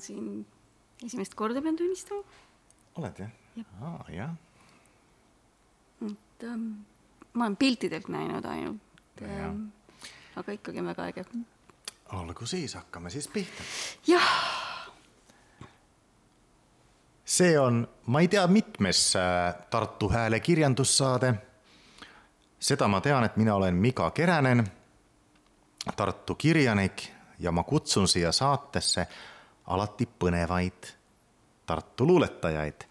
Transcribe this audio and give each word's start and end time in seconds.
olen 0.00 0.06
siin 0.06 0.46
esimest 1.04 1.34
korda 1.34 1.62
pean 1.62 1.76
tunnistama, 1.76 2.22
oled 2.96 3.18
jah? 3.18 3.30
aa, 3.82 4.04
jah. 4.08 4.34
et 6.06 6.44
ähm, 6.44 6.70
ma 7.32 7.44
olen 7.44 7.56
piltidelt 7.56 8.08
näinud 8.08 8.44
ainult 8.44 9.22
ähm,, 9.22 9.66
aga 10.36 10.52
ikkagi 10.52 10.80
on 10.80 10.86
väga 10.86 11.06
äge. 11.10 11.24
olgu 12.12 12.46
siis, 12.46 12.74
hakkame 12.74 13.10
siis 13.10 13.28
pihta. 13.28 13.62
jah, 14.06 14.30
see 17.24 17.58
on, 17.60 17.88
ma 18.06 18.20
ei 18.20 18.28
tea, 18.28 18.46
mitmes 18.46 19.16
äh, 19.16 19.54
Tartu 19.70 20.08
Hääle 20.08 20.40
kirjandussaade. 20.40 21.34
seda 22.60 22.88
ma 22.88 23.00
tean, 23.00 23.24
et 23.24 23.36
mina 23.36 23.54
olen 23.54 23.74
Miga 23.74 24.10
Keränen, 24.10 24.64
Tartu 25.96 26.34
kirjanik 26.34 27.10
ja 27.38 27.52
ma 27.52 27.62
kutsun 27.62 28.08
siia 28.08 28.32
saatesse 28.32 29.06
alati 29.70 30.06
põnevaid 30.06 30.96
Tartu 31.66 32.06
luuletajaid 32.06 32.84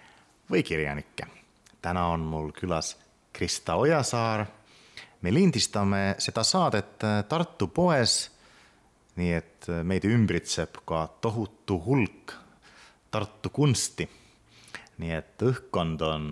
või 0.52 0.64
kirjanikke. 0.64 1.28
täna 1.82 2.08
on 2.14 2.20
mul 2.20 2.52
külas 2.52 2.98
Krista 3.34 3.76
Ojasaar. 3.76 4.46
me 5.22 5.34
lindistame 5.34 6.16
seda 6.18 6.44
saadet 6.44 7.04
äh, 7.04 7.24
Tartu 7.24 7.68
poes 7.68 8.32
nii 9.20 9.34
et 9.36 9.68
meid 9.84 10.06
ümbritseb 10.08 10.80
ka 10.88 11.08
tohutu 11.22 11.80
hulk 11.86 12.36
Tartu 13.12 13.50
kunsti. 13.50 14.06
nii 15.00 15.12
et 15.16 15.42
õhkkond 15.42 16.02
on 16.06 16.26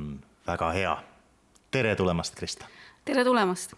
väga 0.47 0.71
hea. 0.71 0.95
tere 1.71 1.95
tulemast, 1.95 2.35
Krista. 2.35 2.65
tere 3.05 3.23
tulemast. 3.23 3.73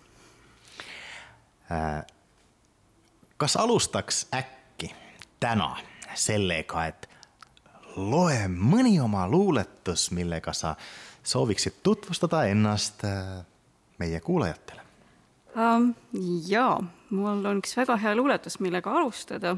kas 3.38 3.56
alustaks 3.56 4.28
äkki 4.34 4.94
täna 5.40 5.78
sellega, 6.16 6.86
et 6.88 7.10
loe 7.96 8.48
mõni 8.50 9.00
oma 9.02 9.28
luuletus, 9.28 10.10
millega 10.16 10.54
sa 10.54 10.76
sooviksid 11.24 11.82
tutvustada 11.84 12.46
ennast 12.50 13.04
äh, 13.04 13.42
meie 14.00 14.20
kuulajatele? 14.20 14.82
Um, 15.60 15.94
jaa, 16.48 16.78
mul 17.10 17.46
on 17.46 17.60
üks 17.60 17.76
väga 17.78 17.98
hea 18.00 18.14
luuletus, 18.16 18.60
millega 18.64 18.94
alustada 19.00 19.58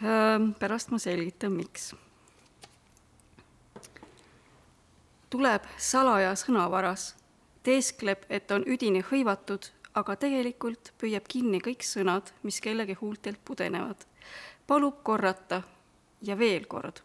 um,. 0.00 0.54
pärast 0.58 0.90
ma 0.90 0.98
selgitan, 0.98 1.52
miks. 1.52 1.94
tuleb 5.30 5.64
salaja 5.76 6.32
sõnavaras, 6.38 7.10
teeskleb, 7.66 8.24
et 8.30 8.50
on 8.54 8.64
üdini 8.64 9.02
hõivatud, 9.04 9.68
aga 9.98 10.16
tegelikult 10.20 10.92
püüab 11.00 11.26
kinni 11.28 11.60
kõik 11.60 11.84
sõnad, 11.84 12.30
mis 12.46 12.60
kellegi 12.64 12.96
huultelt 13.00 13.40
pudenevad. 13.44 14.06
Palub 14.66 15.02
korrata 15.02 15.62
ja 16.22 16.38
veel 16.38 16.66
kord 16.66 17.02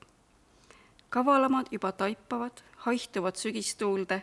kavalamad 1.11 1.65
juba 1.71 1.91
taipavad, 1.91 2.51
haihtuvad 2.77 3.35
sügistuulde, 3.35 4.21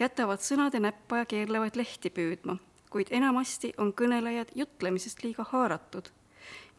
jätavad 0.00 0.40
sõnade 0.40 0.80
näppa 0.80 1.20
ja 1.20 1.26
keerlevad 1.28 1.76
lehti 1.76 2.10
püüdma, 2.10 2.56
kuid 2.90 3.12
enamasti 3.12 3.74
on 3.78 3.92
kõnelejad 3.92 4.54
jutlemisest 4.56 5.20
liiga 5.26 5.44
haaratud 5.52 6.08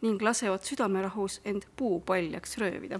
ning 0.02 0.22
lasevad 0.25 0.66
südamerahus 0.66 1.38
end 1.46 1.68
puupaljaks 1.78 2.58
röövida. 2.58 3.00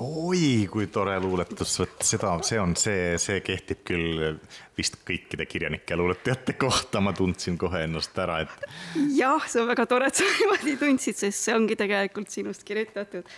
oi, 0.00 0.66
kui 0.70 0.86
tore 0.86 1.20
luuletus, 1.20 1.78
vot 1.78 2.02
seda, 2.02 2.34
see 2.42 2.58
on 2.60 2.74
see, 2.76 3.14
see 3.18 3.40
kehtib 3.40 3.86
küll 3.86 4.34
vist 4.80 5.00
kõikide 5.06 5.46
kirjanike 5.48 5.94
ja 5.94 5.98
luuletajate 6.00 6.56
kohta, 6.60 7.02
ma 7.04 7.12
tundsin 7.16 7.58
kohe 7.60 7.84
ennast 7.86 8.16
ära, 8.20 8.40
et 8.44 8.68
jah, 9.16 9.44
see 9.50 9.62
on 9.62 9.68
väga 9.70 9.86
tore, 9.90 10.08
et 10.10 10.20
sa 10.20 10.28
niimoodi 10.28 10.76
tundsid, 10.80 11.18
sest 11.20 11.48
see 11.48 11.56
ongi 11.56 11.76
tegelikult 11.78 12.32
sinust 12.32 12.64
kirjutatud. 12.68 13.28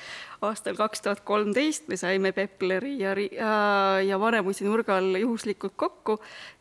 aastal 0.43 0.75
kaks 0.75 1.05
tuhat 1.05 1.21
kolmteist 1.23 1.87
me 1.87 1.97
saime 1.97 2.33
Pepleri 2.35 2.97
ja, 2.99 3.13
ja, 3.15 3.53
ja 4.03 4.17
Vanemuise 4.19 4.65
nurgal 4.67 5.15
juhuslikult 5.21 5.77
kokku 5.79 6.17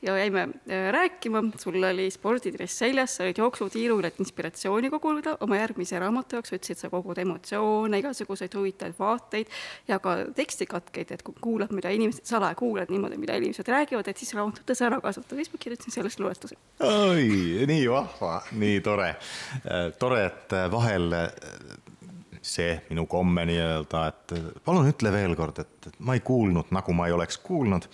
ja 0.06 0.18
jäime 0.20 0.44
äh, 0.70 0.92
rääkima, 0.94 1.42
sul 1.58 1.82
oli 1.84 2.10
spordidress 2.14 2.78
seljas, 2.84 3.16
sa 3.18 3.26
olid 3.26 3.42
jooksutiirul, 3.42 4.06
et 4.06 4.20
inspiratsiooni 4.22 4.92
koguda. 4.94 5.36
Oma 5.42 5.58
järgmise 5.58 6.00
raamatu 6.00 6.38
jaoks, 6.38 6.54
ütlesid, 6.54 6.78
sa 6.78 6.92
kogud 6.94 7.18
emotsioone, 7.22 8.02
igasuguseid 8.04 8.54
huvitavaid 8.58 9.00
vaateid 9.00 9.50
ja 9.90 9.98
ka 10.04 10.18
tekstikatkeid, 10.38 11.16
et 11.18 11.26
kui 11.26 11.38
kuulad, 11.42 11.74
mida 11.74 11.90
inimesed, 11.94 12.26
salaja 12.30 12.58
kuulad 12.60 12.94
niimoodi, 12.94 13.18
mida 13.22 13.38
inimesed 13.42 13.68
räägivad, 13.68 14.08
et 14.08 14.22
siis 14.22 14.36
raamatutes 14.72 14.82
ära 14.82 15.02
kasutada, 15.02 15.36
siis 15.36 15.52
ma 15.52 15.60
kirjutasin 15.60 15.94
sellest 15.94 16.20
luuletuse. 16.20 16.56
oi, 16.80 17.66
nii 17.68 17.90
vahva, 17.90 18.42
nii 18.52 18.82
tore. 18.82 19.16
tore, 20.00 20.26
et 20.26 20.56
vahel 20.72 21.14
äh, 21.14 21.30
see 22.42 22.82
minu 22.90 23.06
komme 23.08 23.46
nii-öelda, 23.46 24.08
et 24.08 24.64
palun 24.66 24.90
ütle 24.90 25.12
veel 25.12 25.36
kord, 25.36 25.60
et 25.60 25.92
ma 26.00 26.16
ei 26.16 26.22
kuulnud, 26.22 26.72
nagu 26.72 26.94
ma 26.94 27.08
ei 27.08 27.14
oleks 27.14 27.38
kuulnud. 27.38 27.88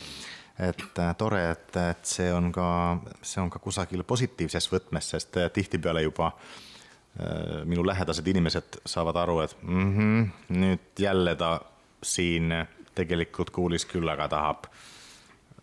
et 0.57 0.99
äh, 0.99 1.15
tore, 1.17 1.51
et, 1.51 1.75
et 1.77 2.05
see 2.05 2.31
on 2.33 2.51
ka, 2.51 2.97
see 3.21 3.41
on 3.41 3.49
ka 3.49 3.59
kusagil 3.59 4.03
positiivses 4.03 4.71
võtmes, 4.71 5.09
sest 5.13 5.37
äh, 5.37 5.51
tihtipeale 5.53 6.01
juba 6.01 6.31
äh, 6.31 7.61
minu 7.65 7.85
lähedased 7.85 8.25
inimesed 8.27 8.79
saavad 8.85 9.15
aru, 9.21 9.39
et 9.41 9.55
mm 9.61 9.91
-hmm, 9.97 10.29
nüüd 10.49 10.99
jälle 10.99 11.35
ta 11.35 11.59
siin 12.03 12.53
tegelikult 12.95 13.49
kuulis 13.49 13.85
küll, 13.85 14.09
aga 14.09 14.27
tahab 14.27 14.65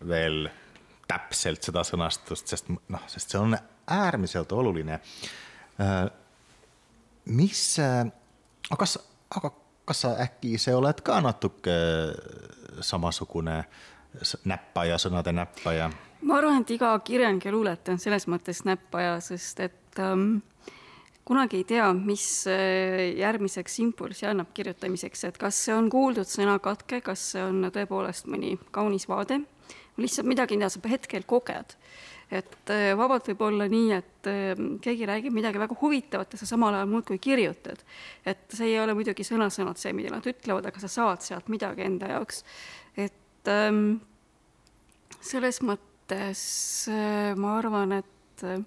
veel 0.07 0.47
täpselt 1.07 1.63
seda 1.63 1.83
sõnastust, 1.85 2.47
sest 2.49 2.69
noh, 2.71 3.03
sest 3.07 3.29
see 3.33 3.39
on 3.41 3.57
äärmiselt 3.91 4.51
oluline. 4.51 4.99
mis, 7.25 7.63
aga 7.79 8.77
kas, 8.79 8.97
aga 9.37 9.51
kas 9.85 10.01
sa 10.05 10.15
äkki 10.25 10.55
ise 10.57 10.73
oled 10.75 11.01
ka 11.05 11.19
natuke 11.21 11.75
samasugune 12.85 13.59
s- 14.21 14.37
näppaja, 14.45 14.97
sõnade 15.01 15.33
näppaja? 15.35 15.91
ma 16.25 16.37
arvan, 16.39 16.61
et 16.63 16.71
iga 16.73 16.93
kirjanik 17.05 17.45
ja 17.45 17.51
luuletaja 17.53 17.93
on 17.95 18.01
selles 18.01 18.25
mõttes 18.31 18.63
näppaja, 18.65 19.19
sest 19.21 19.59
et 19.61 19.99
ähm, 20.01 20.39
kunagi 21.25 21.59
ei 21.61 21.67
tea, 21.69 21.91
mis 21.93 22.25
äh, 22.49 23.11
järgmiseks 23.19 23.77
impulsi 23.83 24.25
annab 24.25 24.49
kirjutamiseks, 24.57 25.23
et 25.29 25.37
kas 25.37 25.59
see 25.67 25.75
on 25.75 25.89
kuuldud 25.93 26.25
sõnakatke, 26.29 27.01
kas 27.05 27.27
see 27.35 27.43
on 27.45 27.67
tõepoolest 27.73 28.25
mõni 28.31 28.55
kaunis 28.73 29.05
vaade, 29.11 29.43
lihtsalt 30.01 30.27
midagi, 30.27 30.57
mida 30.57 30.69
sa 30.71 30.81
hetkel 30.89 31.25
koged. 31.27 31.77
et 32.33 32.71
äh, 32.73 32.95
vabalt 32.97 33.27
võib 33.29 33.43
olla 33.45 33.67
nii, 33.69 33.89
et 33.93 34.27
äh, 34.31 34.61
keegi 34.81 35.05
räägib 35.05 35.35
midagi 35.35 35.61
väga 35.61 35.75
huvitavat 35.77 36.33
ja 36.33 36.39
sa 36.41 36.47
samal 36.49 36.73
ajal 36.73 36.89
muudkui 36.89 37.19
kirjutad. 37.21 37.83
et 38.25 38.49
see 38.49 38.71
ei 38.73 38.79
ole 38.81 38.95
muidugi 38.97 39.23
sõna-sõnalt 39.23 39.77
see, 39.77 39.93
mida 39.93 40.09
nad 40.13 40.25
ütlevad, 40.25 40.65
aga 40.65 40.81
sa 40.81 40.89
saad 40.89 41.21
sealt 41.21 41.49
midagi 41.53 41.85
enda 41.85 42.09
jaoks. 42.15 42.43
et 42.97 43.51
ähm, 43.51 43.99
selles 45.21 45.61
mõttes 45.61 46.41
äh, 46.89 47.35
ma 47.37 47.57
arvan, 47.59 47.99
et 48.01 48.45
äh, 48.45 48.59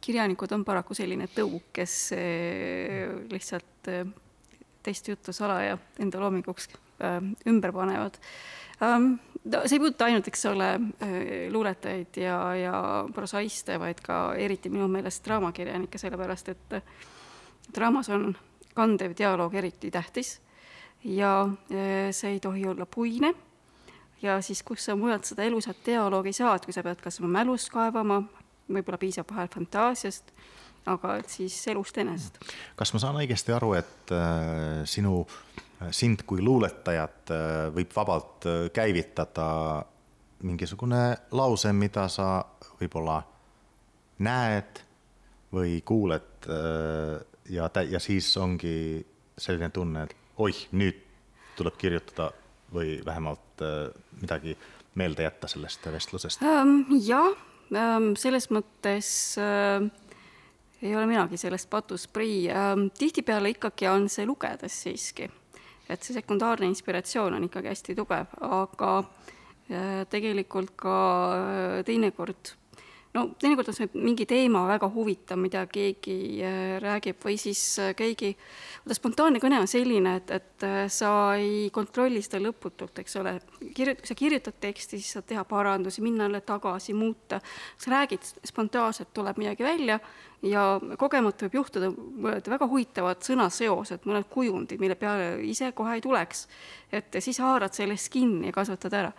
kirjanikud 0.00 0.52
on 0.56 0.64
paraku 0.64 0.96
selline 0.96 1.28
tõuk, 1.32 1.70
kes 1.76 1.96
äh, 2.16 3.16
lihtsalt 3.32 3.90
äh, 3.92 4.04
teist 4.84 5.08
juttu 5.08 5.32
salaja 5.36 5.76
enda 6.00 6.20
loominguks 6.20 6.70
ümber 7.48 7.72
panevad 7.72 8.18
see 8.80 9.76
ei 9.76 9.80
puuduta 9.80 10.08
ainult, 10.08 10.28
eks 10.28 10.46
ole, 10.50 10.68
luuletajaid 11.52 12.20
ja, 12.22 12.36
ja 12.56 12.74
prosaiste, 13.14 13.78
vaid 13.80 14.00
ka 14.04 14.20
eriti 14.40 14.72
minu 14.72 14.88
meelest 14.88 15.24
draamakirjanikke, 15.26 16.00
sellepärast 16.00 16.52
et 16.52 16.78
äh, 16.78 16.94
draamas 17.74 18.08
on 18.12 18.32
kandev 18.74 19.14
dialoog 19.18 19.54
eriti 19.54 19.90
tähtis 19.90 20.38
ja 21.04 21.42
äh, 21.44 22.10
see 22.12 22.36
ei 22.36 22.40
tohi 22.40 22.66
olla 22.66 22.86
puine. 22.86 23.34
Ja 24.22 24.40
siis, 24.44 24.62
kus 24.62 24.84
sa 24.84 24.96
mujalt 24.96 25.24
seda 25.24 25.46
elusat 25.48 25.78
dialoogi 25.86 26.34
saad, 26.36 26.66
kui 26.66 26.74
sa 26.76 26.82
pead 26.84 27.00
kas 27.00 27.22
oma 27.22 27.30
mälust 27.40 27.70
kaevama, 27.72 28.18
võib-olla 28.68 28.98
piisab 29.00 29.30
vahel 29.32 29.48
fantaasiast, 29.48 30.28
aga 30.86 31.18
siis 31.28 31.56
elust 31.68 31.98
enesest. 31.98 32.38
kas 32.76 32.92
ma 32.94 33.00
saan 33.02 33.18
õigesti 33.20 33.54
aru, 33.56 33.74
et 33.78 34.12
äh, 34.16 34.82
sinu, 34.88 35.24
sind 35.90 36.24
kui 36.28 36.42
luuletajat 36.44 37.32
äh, 37.34 37.56
võib 37.74 37.92
vabalt 37.96 38.46
äh, 38.48 38.68
käivitada 38.74 39.48
mingisugune 40.42 41.02
lause, 41.36 41.72
mida 41.76 42.06
sa 42.08 42.40
võib-olla 42.80 43.20
näed 44.24 44.80
või 45.52 45.80
kuuled 45.84 46.48
äh, 46.48 47.20
ja, 47.50 47.70
ja 47.88 48.00
siis 48.00 48.32
ongi 48.40 49.04
selline 49.40 49.70
tunne, 49.74 50.04
et 50.04 50.16
oih, 50.40 50.66
nüüd 50.76 51.00
tuleb 51.58 51.76
kirjutada 51.80 52.30
või 52.72 53.00
vähemalt 53.04 53.64
äh, 53.64 53.88
midagi 54.20 54.56
meelde 54.98 55.26
jätta 55.26 55.48
sellest 55.48 55.86
vestlusest. 55.92 56.42
Ähm, 56.42 56.82
jah, 57.04 57.30
selles 58.18 58.48
mõttes 58.50 59.10
äh, 59.38 59.84
ei 60.82 60.94
ole 60.96 61.06
minagi 61.06 61.36
sellest 61.36 61.70
patus 61.70 62.08
prii 62.08 62.48
ähm,. 62.50 62.88
tihtipeale 62.98 63.52
ikkagi 63.56 63.88
on 63.88 64.08
see 64.08 64.26
lugedes 64.26 64.82
siiski, 64.82 65.28
et 65.88 66.02
see 66.02 66.16
sekundaarne 66.16 66.66
inspiratsioon 66.70 67.36
on 67.36 67.44
ikkagi 67.48 67.72
hästi 67.72 67.98
tugev, 67.98 68.32
aga 68.40 68.94
tegelikult 70.10 70.72
ka 70.76 70.96
teinekord 71.86 72.54
no 73.14 73.24
teinekord 73.40 73.70
on 73.70 73.74
see 73.74 73.88
mingi 73.98 74.24
teema 74.28 74.62
väga 74.68 74.88
huvitav, 74.94 75.38
mida 75.42 75.64
keegi 75.70 76.16
äh, 76.46 76.76
räägib 76.82 77.18
või 77.24 77.36
siis 77.40 77.62
äh, 77.82 77.90
keegi, 77.98 78.30
vaata 78.84 78.96
spontaanne 78.96 79.42
kõne 79.42 79.58
on 79.62 79.70
selline, 79.70 80.14
et, 80.20 80.30
et 80.36 80.66
äh, 80.66 80.84
sa 80.92 81.10
ei 81.38 81.68
kontrolli 81.74 82.22
seda 82.22 82.38
lõputult, 82.44 83.02
eks 83.02 83.18
ole. 83.18 83.34
kirjut-, 83.74 84.04
sa 84.06 84.16
kirjutad 84.18 84.60
teksti, 84.62 85.00
siis 85.00 85.16
saad 85.16 85.26
teha 85.30 85.44
parandusi, 85.48 86.04
minna 86.06 86.28
jälle 86.28 86.42
tagasi, 86.46 86.94
muuta. 86.94 87.40
sa 87.78 87.94
räägid 87.96 88.30
spontaanselt, 88.46 89.10
tuleb 89.14 89.42
midagi 89.42 89.66
välja 89.66 89.98
ja 90.46 90.64
kogemata 90.98 91.48
võib 91.48 91.58
juhtuda 91.60 91.90
mõned 91.90 92.46
väga 92.48 92.70
huvitavad 92.70 93.26
sõnaseosed, 93.26 94.06
mõned 94.06 94.30
kujundid, 94.30 94.78
mille 94.80 94.94
peale 94.94 95.34
ise 95.50 95.72
kohe 95.76 95.98
ei 95.98 96.04
tuleks. 96.04 96.46
et 96.92 97.18
siis 97.18 97.42
haarad 97.42 97.74
sellest 97.74 98.12
kinni 98.12 98.52
ja 98.52 98.54
kasvatad 98.54 98.94
ära. 99.02 99.12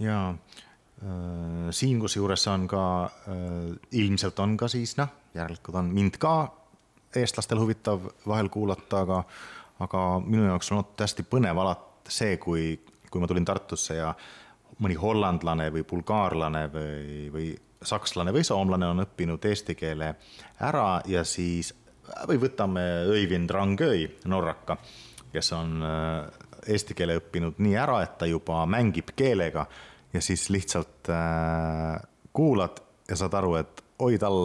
jaa 0.00 0.32
siin 1.70 2.00
kusjuures 2.00 2.46
on 2.52 2.66
ka, 2.70 2.82
äh, 3.04 3.72
ilmselt 3.92 4.38
on 4.38 4.56
ka 4.56 4.68
siis 4.68 4.96
noh, 4.96 5.08
järelikult 5.34 5.76
on 5.80 5.90
mind 5.94 6.18
ka 6.22 6.34
eestlastel 7.16 7.60
huvitav 7.60 8.06
vahel 8.26 8.48
kuulata, 8.48 9.02
aga, 9.02 9.22
aga 9.84 10.04
minu 10.24 10.46
jaoks 10.46 10.72
on 10.72 10.78
olnud 10.78 11.04
hästi 11.04 11.26
põnev 11.28 11.58
alati 11.58 12.12
see, 12.12 12.36
kui, 12.36 12.78
kui 13.10 13.20
ma 13.20 13.28
tulin 13.30 13.44
Tartusse 13.46 13.98
ja 13.98 14.12
mõni 14.82 14.96
hollandlane 14.98 15.68
või 15.74 15.84
bulgaarlane 15.88 16.64
või, 16.72 17.28
või 17.32 17.50
sakslane 17.82 18.32
või 18.34 18.44
soomlane 18.46 18.88
on 18.88 19.04
õppinud 19.04 19.44
eesti 19.50 19.74
keele 19.78 20.14
ära 20.60 21.00
ja 21.06 21.24
siis 21.24 21.72
või 22.28 22.40
võtame 22.42 22.82
Øivind 23.10 23.50
Rangöi, 23.50 24.06
norraka, 24.30 24.76
kes 25.32 25.52
on 25.56 25.82
äh, 25.86 26.42
eesti 26.68 26.94
keele 26.98 27.18
õppinud 27.20 27.60
nii 27.62 27.76
ära, 27.78 28.02
et 28.02 28.18
ta 28.18 28.28
juba 28.28 28.64
mängib 28.70 29.14
keelega 29.16 29.66
ja 30.12 30.20
siis 30.20 30.50
lihtsalt 30.50 31.08
äh, 31.10 32.02
kuulad 32.32 32.82
ja 33.08 33.16
saad 33.16 33.34
aru, 33.34 33.54
et 33.60 33.82
oi, 33.98 34.18
tal 34.18 34.38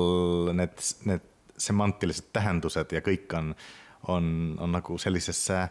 need, 0.56 0.80
need 1.06 1.28
semantilised 1.58 2.30
tähendused 2.34 2.92
ja 2.94 3.02
kõik 3.06 3.34
on, 3.38 3.54
on, 4.14 4.28
on 4.62 4.76
nagu 4.76 4.98
sellises 5.02 5.42
äh, 5.54 5.70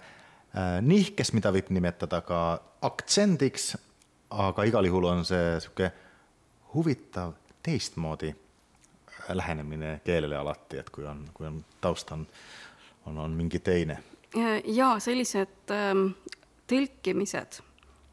nihkes, 0.83 1.33
mida 1.37 1.53
võib 1.55 1.71
nimetada 1.75 2.21
ka 2.27 2.41
aktsendiks, 2.87 3.75
aga 4.31 4.67
igal 4.67 4.89
juhul 4.89 5.11
on 5.13 5.25
see 5.29 5.55
niisugune 5.55 5.93
huvitav 6.75 7.37
teistmoodi 7.63 8.35
lähenemine 9.29 10.01
keelele 10.05 10.37
alati, 10.37 10.79
et 10.79 10.91
kui 10.91 11.07
on, 11.07 11.25
kui 11.35 11.47
on 11.49 11.63
taust 11.81 12.11
on, 12.15 12.27
on, 13.07 13.19
on 13.19 13.31
mingi 13.39 13.59
teine. 13.59 13.99
ja 14.65 14.91
sellised 15.01 15.73
ähm, 15.73 16.11
tõlkimised 16.69 17.61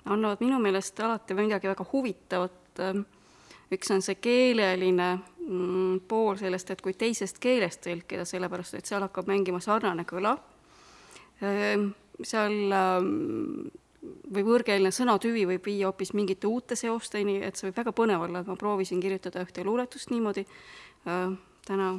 annavad 0.06 0.42
minu 0.44 0.60
meelest 0.60 1.00
alati 1.00 1.36
midagi 1.38 1.70
väga 1.72 1.86
huvitavat. 1.92 2.82
üks 3.74 3.92
on 3.94 4.02
see 4.06 4.16
keeleline 4.22 5.08
mm, 5.18 6.00
pool 6.08 6.38
sellest, 6.38 6.72
et 6.74 6.82
kui 6.82 6.94
teisest 6.94 7.40
keelest 7.42 7.82
tõlkida, 7.86 8.26
sellepärast 8.26 8.78
et 8.78 8.90
seal 8.90 9.02
hakkab 9.06 9.30
mängima 9.30 9.62
sarnane 9.64 10.06
kõla. 10.10 10.36
Ehm, 11.42 11.88
seal 12.22 12.74
ähm, 12.74 13.70
või 14.34 14.46
võõrkeelne 14.46 14.92
sõnatüvi 14.94 15.46
võib 15.50 15.66
viia 15.66 15.88
hoopis 15.90 16.14
mingite 16.14 16.48
uute 16.48 16.78
seosteni, 16.78 17.40
et 17.42 17.58
see 17.58 17.70
võib 17.70 17.82
väga 17.82 17.96
põnev 17.98 18.28
olla, 18.28 18.44
et 18.44 18.52
ma 18.52 18.58
proovisin 18.60 19.02
kirjutada 19.02 19.46
ühte 19.46 19.66
luuletust 19.66 20.14
niimoodi. 20.14 20.46
Ehm, 21.08 21.38
täna 21.66 21.94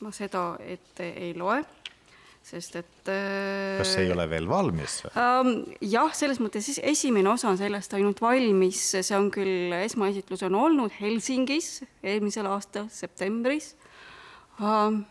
ma 0.00 0.12
seda 0.16 0.54
ette 0.64 1.12
ei 1.12 1.34
loe 1.36 1.62
sest 2.46 2.76
et 2.80 3.10
äh, 3.12 3.78
kas 3.78 3.92
see 3.94 4.06
ei 4.06 4.12
ole 4.14 4.24
veel 4.30 4.48
valmis 4.48 5.00
ähm,? 5.12 5.52
jah, 5.84 6.10
selles 6.16 6.40
mõttes 6.42 6.70
esimene 6.78 7.28
osa 7.32 7.50
on 7.52 7.60
sellest 7.60 7.94
ainult 7.98 8.22
valmis, 8.24 8.80
see 8.96 9.16
on 9.16 9.28
küll, 9.34 9.74
esmaesitlus 9.76 10.44
on 10.48 10.56
olnud 10.58 10.94
Helsingis 11.00 11.82
eelmisel 12.02 12.48
aastal 12.50 12.88
septembris 12.92 13.74
ähm,. 14.62 15.04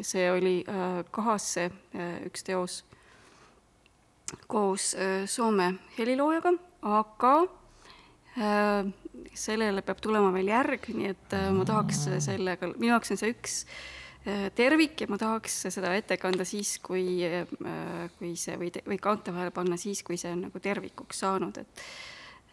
see 0.00 0.26
oli 0.32 0.56
äh, 0.64 1.02
Kahasse 1.12 1.68
äh, 1.68 2.18
üks 2.26 2.48
teos 2.48 2.82
koos 4.48 4.94
äh, 4.96 5.26
Soome 5.28 5.74
heliloojaga, 5.98 6.54
aga 6.88 7.34
äh, 8.40 8.92
sellele 9.36 9.84
peab 9.84 10.00
tulema 10.00 10.32
veel 10.32 10.48
järg, 10.48 10.88
nii 10.88 11.10
et 11.12 11.34
äh, 11.36 11.50
ma 11.52 11.68
tahaks 11.68 12.06
sellega, 12.24 12.72
minu 12.78 12.94
jaoks 12.94 13.12
on 13.12 13.20
see 13.20 13.36
üks 13.36 13.66
äh, 13.66 13.74
Äh, 13.76 14.01
tervik 14.54 15.02
ja 15.02 15.08
ma 15.10 15.18
tahaks 15.18 15.56
seda 15.74 15.92
ette 15.98 16.16
kanda 16.20 16.44
siis, 16.46 16.76
kui, 16.84 17.22
äh, 17.26 17.46
kui 18.18 18.34
see 18.38 18.54
või, 18.60 18.70
või 18.86 18.98
kaante 19.02 19.34
vahele 19.34 19.50
panna 19.54 19.78
siis, 19.80 20.02
kui 20.06 20.18
see 20.20 20.30
on 20.34 20.44
nagu 20.46 20.62
tervikuks 20.62 21.22
saanud, 21.24 21.58
et 21.58 21.82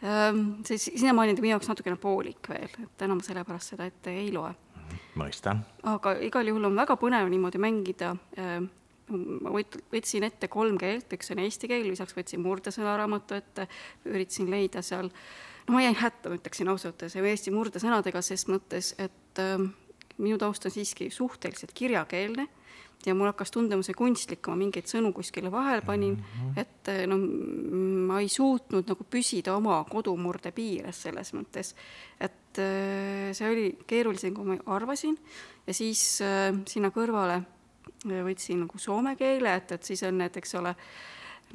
ähm, 0.02 0.42
see 0.66 0.80
sinnamaani 0.82 1.36
on 1.36 1.44
minu 1.44 1.54
jaoks 1.54 1.70
natukene 1.70 2.00
poolik 2.02 2.50
veel, 2.50 2.74
et 2.74 2.96
täna 2.98 3.18
ma 3.18 3.26
sellepärast 3.26 3.76
seda 3.76 3.86
ette 3.90 4.16
ei 4.18 4.32
loe. 4.34 4.50
mõistan. 5.20 5.62
aga 5.84 6.16
igal 6.26 6.50
juhul 6.50 6.72
on 6.72 6.80
väga 6.80 6.98
põnev 6.98 7.30
niimoodi 7.30 7.62
mängida. 7.62 8.16
Ähm, 8.40 8.72
ma 9.10 9.54
võt-, 9.54 9.78
võtsin 9.94 10.26
ette 10.26 10.50
kolm 10.50 10.78
keelt, 10.78 11.14
üks 11.14 11.32
on 11.34 11.42
eesti 11.44 11.70
keel, 11.70 11.86
lisaks 11.90 12.18
võtsin 12.18 12.42
murdesõnaraamatu 12.46 13.38
ette, 13.38 13.68
üritasin 14.10 14.50
leida 14.54 14.82
seal, 14.86 15.10
no 15.68 15.76
ma 15.76 15.82
jäin 15.86 15.98
hätta, 15.98 16.30
ma 16.30 16.38
ütleksin 16.38 16.70
ausalt, 16.70 17.06
see 17.10 17.30
eesti 17.30 17.54
murdesõnadega 17.54 18.22
ses 18.26 18.46
mõttes, 18.50 18.94
et 19.02 19.42
ähm, 19.42 19.72
minu 20.20 20.38
taust 20.38 20.66
on 20.68 20.74
siiski 20.74 21.10
suhteliselt 21.14 21.74
kirjakeelne 21.74 22.48
ja 23.06 23.16
mul 23.16 23.30
hakkas 23.30 23.54
tunduma 23.56 23.84
see 23.86 23.96
kunstlik, 23.96 24.42
kui 24.44 24.52
ma 24.54 24.60
mingeid 24.60 24.90
sõnu 24.92 25.14
kuskile 25.16 25.52
vahele 25.52 25.82
panin 25.86 26.18
mm, 26.18 26.40
-hmm. 26.40 26.60
et 26.60 26.92
no 27.08 27.18
ma 28.10 28.20
ei 28.20 28.28
suutnud 28.30 28.90
nagu 28.92 29.06
püsida 29.10 29.56
oma 29.56 29.84
kodumurde 29.90 30.52
piires 30.52 31.04
selles 31.08 31.32
mõttes, 31.34 31.76
et 32.20 32.60
äh, 32.60 33.32
see 33.34 33.52
oli 33.52 33.70
keerulisem, 33.88 34.34
kui 34.34 34.46
ma 34.46 34.60
arvasin 34.76 35.18
ja 35.68 35.74
siis 35.74 36.22
äh, 36.22 36.52
sinna 36.68 36.92
kõrvale 36.92 37.42
võtsin 38.06 38.64
nagu 38.64 38.78
soome 38.80 39.16
keele, 39.16 39.56
et, 39.56 39.72
et 39.72 39.84
siis 39.84 40.04
on 40.04 40.18
need, 40.18 40.36
eks 40.38 40.56
ole, 40.56 40.76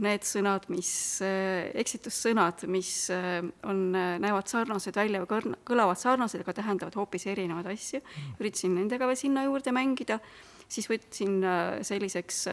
need 0.03 0.27
sõnad, 0.27 0.67
mis, 0.73 0.91
äh, 1.23 1.71
eksitussõnad, 1.79 2.65
mis 2.71 2.91
äh, 3.15 3.41
on, 3.69 3.85
äh, 3.95 4.17
näevad 4.23 4.51
sarnased 4.51 4.97
välja 4.97 5.23
või 5.23 5.55
kõlavad 5.67 6.01
sarnased, 6.01 6.43
aga 6.43 6.57
tähendavad 6.57 6.97
hoopis 6.99 7.27
erinevaid 7.31 7.69
asju. 7.71 8.01
üritasin 8.41 8.75
nendega 8.75 9.07
veel 9.07 9.21
sinna 9.21 9.45
juurde 9.47 9.75
mängida, 9.75 10.19
siis 10.69 10.89
võtsin 10.91 11.43
selliseks 11.85 12.47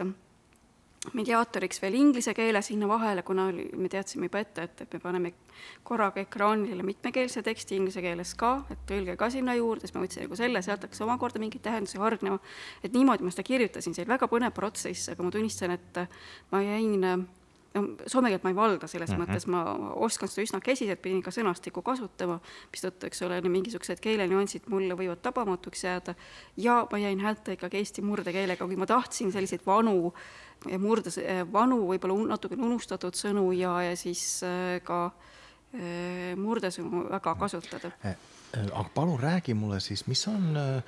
mediaatoriks 1.18 1.82
veel 1.82 1.96
inglise 1.98 2.34
keele 2.38 2.62
sinna 2.62 2.88
vahele, 2.90 3.24
kuna 3.26 3.48
oli, 3.50 3.66
me 3.78 3.90
teadsime 3.90 4.28
juba 4.30 4.42
ette, 4.44 4.68
et, 4.68 4.84
et 4.86 4.94
me 4.94 5.00
paneme 5.02 5.32
korraga 5.88 6.22
ekraanile 6.22 6.86
mitmekeelse 6.86 7.42
teksti 7.46 7.80
inglise 7.80 8.04
keeles 8.06 8.36
ka, 8.38 8.52
et 8.70 8.84
tõlge 8.90 9.18
ka 9.18 9.32
sinna 9.34 9.56
juurde, 9.58 9.88
siis 9.88 9.96
ma 9.98 10.06
võtsin 10.06 10.28
nagu 10.28 10.38
selle, 10.38 10.62
sealt 10.62 10.86
hakkas 10.86 11.02
omakorda 11.02 11.42
mingeid 11.42 11.66
tähendusi 11.66 11.98
hargnema. 12.02 12.38
et 12.84 12.94
niimoodi 12.94 13.26
ma 13.26 13.34
seda 13.34 13.48
kirjutasin, 13.50 13.98
see 13.98 14.06
oli 14.06 14.14
väga 14.14 14.30
põnev 14.30 14.54
protsess, 14.54 15.10
aga 15.10 15.26
ma 15.26 15.34
tunnistan, 15.34 15.74
et 15.74 16.04
ma 16.54 16.62
jäin 16.62 17.28
no 17.74 17.84
soome 18.08 18.32
keelt 18.32 18.44
ma 18.46 18.52
ei 18.52 18.56
valda, 18.56 18.88
selles 18.88 19.10
mm 19.10 19.16
-hmm. 19.16 19.32
mõttes 19.32 19.48
ma 19.48 19.62
oskan 19.96 20.30
seda 20.30 20.46
üsna 20.46 20.60
käsiselt, 20.64 21.02
pidin 21.02 21.22
ka 21.24 21.32
sõnastikku 21.32 21.82
kasutama, 21.82 22.40
mistõttu, 22.72 23.08
eks 23.08 23.22
ole, 23.28 23.42
mingisugused 23.42 24.00
keelenüansid 24.04 24.68
mulle 24.70 24.98
võivad 24.98 25.22
tabamatuks 25.22 25.84
jääda 25.84 26.16
ja 26.58 26.88
ma 26.92 26.98
jäin 26.98 27.20
hätta 27.20 27.52
ikkagi 27.52 27.78
eesti 27.78 28.02
murdekeelega, 28.02 28.66
kui 28.66 28.76
ma 28.76 28.86
tahtsin 28.86 29.32
selliseid 29.32 29.66
vanu 29.66 30.14
murdes, 30.80 31.20
vanu, 31.54 31.88
võib-olla 31.88 32.28
natukene 32.36 32.66
unustatud 32.66 33.16
sõnu 33.16 33.52
ja, 33.52 33.82
ja 33.82 33.96
siis 33.96 34.44
äh, 34.44 34.82
ka 34.84 35.12
murdesõnu 36.36 37.06
väga 37.10 37.36
kasutada. 37.36 37.92
Eh, 38.04 38.18
eh, 38.54 38.66
aga 38.74 38.90
palun 38.94 39.20
räägi 39.20 39.54
mulle 39.54 39.80
siis, 39.80 40.08
mis 40.08 40.28
on 40.28 40.58
Äh, 40.58 40.84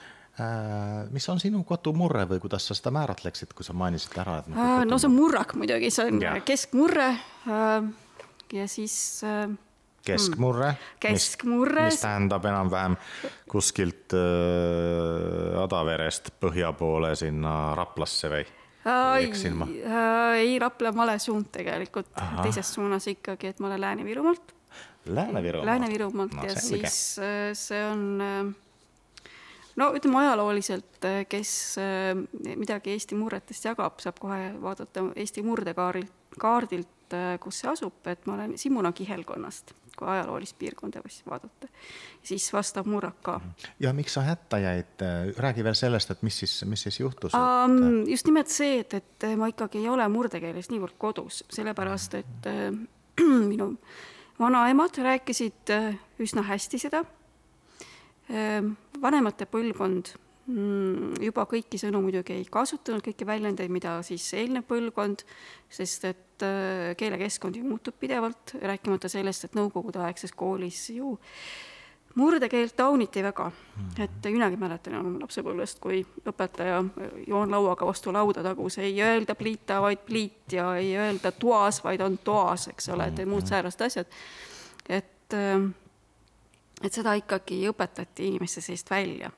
mis 1.14 1.28
on 1.30 1.38
sinu 1.42 1.62
kodumurre 1.68 2.24
või 2.26 2.40
kuidas 2.42 2.66
sa 2.66 2.74
seda 2.78 2.90
määratleksid, 2.96 3.52
kui 3.54 3.66
sa 3.66 3.76
mainisid 3.78 4.16
ära, 4.18 4.40
et 4.42 4.48
nagu 4.50 4.88
no 4.90 4.98
see 4.98 5.10
on 5.12 5.14
murrak 5.14 5.54
muidugi, 5.60 5.92
see 5.94 6.08
on 6.10 6.24
ja. 6.24 6.32
keskmurre 6.42 7.12
äh, 7.14 7.86
ja 8.58 8.66
siis 8.72 8.96
keskmurre, 10.04 10.72
keskmurre, 11.04 11.86
mis, 11.92 12.02
tähendab 12.02 12.48
enam-vähem 12.50 12.98
kuskilt 13.52 14.16
äh, 14.18 15.62
Adaverest 15.62 16.34
põhja 16.42 16.74
poole 16.82 17.14
sinna 17.20 17.76
Raplasse 17.78 18.34
või? 18.34 18.50
eksin 19.24 19.62
ma? 19.62 19.70
ei, 20.40 20.58
Rapla 20.60 20.90
on 20.92 20.98
vale 20.98 21.20
suund 21.22 21.54
tegelikult, 21.54 22.10
teises 22.42 22.74
suunas 22.74 23.06
ikkagi, 23.14 23.54
et 23.54 23.62
ma 23.62 23.70
olen 23.70 23.86
Lääne-Virumaalt. 23.86 24.58
Lääne-Virumaalt? 25.14 25.70
Lääne-Virumaalt 25.70 26.36
no, 26.36 26.50
ja 26.50 26.58
selge. 26.58 26.90
siis 26.90 27.64
see 27.70 27.86
on 27.86 28.56
no 29.80 29.92
ütleme 29.98 30.22
ajalooliselt, 30.24 31.00
eh, 31.06 31.22
kes 31.30 31.54
eh, 31.82 32.12
midagi 32.56 32.94
Eesti 32.94 33.18
murretest 33.20 33.66
jagab, 33.70 34.02
saab 34.04 34.20
kohe 34.22 34.52
vaadata 34.62 35.08
Eesti 35.16 35.44
murdekaardilt, 35.46 36.38
kaardilt, 36.40 37.14
eh, 37.14 37.38
kus 37.42 37.62
see 37.62 37.72
asub, 37.72 38.02
et 38.12 38.28
ma 38.30 38.38
olen 38.38 38.58
Simuna 38.60 38.94
kihelkonnast, 38.96 39.74
kui 39.98 40.10
ajaloolist 40.10 40.58
piirkonda 40.60 41.02
vaadata. 41.30 41.68
siis 42.24 42.54
vastab 42.54 42.88
murrak 42.90 43.22
ka. 43.22 43.40
ja 43.80 43.94
miks 43.94 44.14
sa 44.14 44.22
hätta 44.22 44.60
jäid, 44.60 45.06
räägi 45.38 45.64
veel 45.64 45.76
sellest, 45.76 46.12
et 46.12 46.22
mis 46.22 46.40
siis, 46.40 46.64
mis 46.66 46.82
siis 46.82 47.00
juhtus 47.00 47.34
um,? 47.34 47.78
Et... 48.04 48.10
just 48.10 48.26
nimelt 48.26 48.48
see, 48.48 48.80
et, 48.80 48.94
et 48.94 49.30
ma 49.38 49.48
ikkagi 49.48 49.84
ei 49.84 49.90
ole 49.90 50.08
murdekeeles 50.10 50.70
niivõrd 50.72 50.98
kodus, 50.98 51.44
sellepärast 51.50 52.18
et 52.22 52.50
äh, 52.50 52.72
minu 53.52 53.76
vanaemad 54.40 54.98
rääkisid 54.98 55.70
äh, 55.70 55.94
üsna 56.20 56.42
hästi 56.42 56.80
seda. 56.80 57.04
Vanemate 59.04 59.48
põlvkond 59.52 60.14
mm, 60.48 61.18
juba 61.28 61.48
kõiki 61.50 61.80
sõnu 61.82 62.02
muidugi 62.06 62.38
ei 62.38 62.48
kasutanud, 62.52 63.04
kõiki 63.06 63.28
väljendeid, 63.28 63.74
mida 63.74 63.98
siis 64.08 64.26
eelnev 64.40 64.66
põlvkond, 64.70 65.26
sest 65.72 66.08
et 66.10 66.48
keelekeskkond 67.00 67.56
ju 67.56 67.68
muutub 67.68 67.96
pidevalt, 68.00 68.56
rääkimata 68.60 69.12
sellest, 69.12 69.46
et 69.48 69.60
nõukogudeaegses 69.60 70.34
koolis 70.36 70.90
ju 70.96 71.14
äh, 71.14 71.30
murdekeelt 72.16 72.76
tauniti 72.76 73.24
väga, 73.24 73.52
et 74.00 74.28
minagi 74.30 74.58
mäletan 74.60 74.94
enam 74.94 75.16
lapsepõlvest, 75.22 75.80
kui 75.82 76.04
õpetaja 76.30 76.82
joonlauaga 77.28 77.88
vastu 77.90 78.14
lauda 78.14 78.44
tagus, 78.46 78.78
ei 78.82 78.94
öelda 79.02 79.36
pliita, 79.36 79.80
vaid 79.82 80.04
pliit 80.06 80.54
ja 80.54 80.74
ei 80.78 80.94
öelda 80.98 81.32
toas, 81.32 81.82
vaid 81.84 82.04
on 82.06 82.20
toas, 82.24 82.68
eks 82.74 82.92
ole, 82.94 83.10
et 83.10 83.24
muud 83.30 83.50
säärased 83.50 83.88
asjad. 83.88 84.20
et, 84.90 85.40
et 86.84 86.94
seda 86.94 87.14
ikkagi 87.20 87.62
õpetati 87.72 88.28
inimeste 88.28 88.62
seest 88.62 88.90
välja 88.92 89.32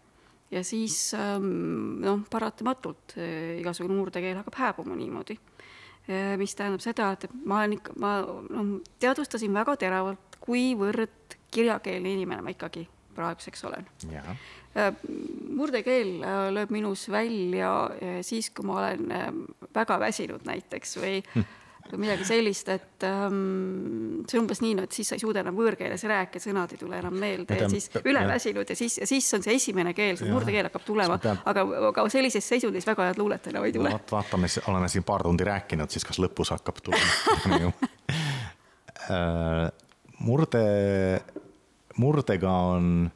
ja 0.51 0.63
siis 0.63 1.11
noh, 1.13 2.23
paratamatult 2.31 3.15
igasugune 3.59 3.97
murdekeel 3.97 4.37
hakkab 4.39 4.57
hääbuma 4.61 4.95
niimoodi. 4.95 5.37
mis 6.37 6.55
tähendab 6.55 6.83
seda, 6.85 7.11
et 7.17 7.25
ma 7.45 7.59
olen 7.59 7.79
ikka, 7.79 7.93
ma 7.99 8.11
noh, 8.21 8.75
teadvustasin 9.01 9.53
väga 9.53 9.75
teravalt, 9.81 10.37
kuivõrd 10.39 11.37
kirjakeelne 11.51 12.13
inimene 12.13 12.45
ma 12.45 12.53
ikkagi 12.53 12.85
praeguseks 13.15 13.65
olen. 13.65 13.87
Äh, 14.75 14.91
murdekeel 15.55 16.17
äh, 16.19 16.39
lööb 16.55 16.73
minus 16.75 17.07
välja 17.11 17.71
äh, 17.95 18.17
siis, 18.27 18.51
kui 18.51 18.67
ma 18.67 18.81
olen 18.81 19.13
väga 19.75 19.99
väsinud 20.03 20.47
näiteks 20.47 20.97
või 21.01 21.21
hm 21.33 21.53
või 21.91 22.01
midagi 22.05 22.25
sellist, 22.27 22.69
et 22.73 23.05
ähm, 23.07 24.23
see 24.29 24.39
on 24.39 24.45
umbes 24.45 24.61
nii, 24.63 24.73
no 24.79 24.85
et 24.87 24.95
siis 24.95 25.11
sa 25.11 25.17
ei 25.17 25.21
suuda 25.21 25.43
enam 25.43 25.57
võõrkeeles 25.57 26.03
rääkida, 26.09 26.43
sõnad 26.43 26.73
ei 26.75 26.81
tule 26.81 26.99
enam 26.99 27.15
meelde 27.21 27.57
ja 27.59 27.69
siis 27.71 27.89
üleväsinud 28.01 28.69
ja 28.69 28.77
siis, 28.77 28.97
ja 29.01 29.07
siis 29.09 29.27
on 29.37 29.45
see 29.45 29.55
esimene 29.59 29.93
keel, 29.97 30.17
see 30.19 30.31
murdekeel 30.31 30.69
hakkab 30.69 30.85
tulema, 30.87 31.19
aga, 31.21 31.65
aga 31.91 32.07
sellises 32.13 32.45
seisundis 32.55 32.87
väga 32.89 33.11
head 33.11 33.21
luulet 33.21 33.47
enam 33.51 33.67
ei 33.67 33.75
tule. 33.75 33.93
No,. 33.93 34.01
vaatame, 34.11 34.49
oleme 34.71 34.89
siin 34.91 35.05
paar 35.07 35.25
tundi 35.25 35.47
rääkinud, 35.47 35.89
siis 35.93 36.05
kas 36.07 36.21
lõpus 36.21 36.53
hakkab 36.55 36.81
tulema. 36.85 37.71
Murde 40.25 40.61
murdega 42.01 42.51
on 42.75 43.11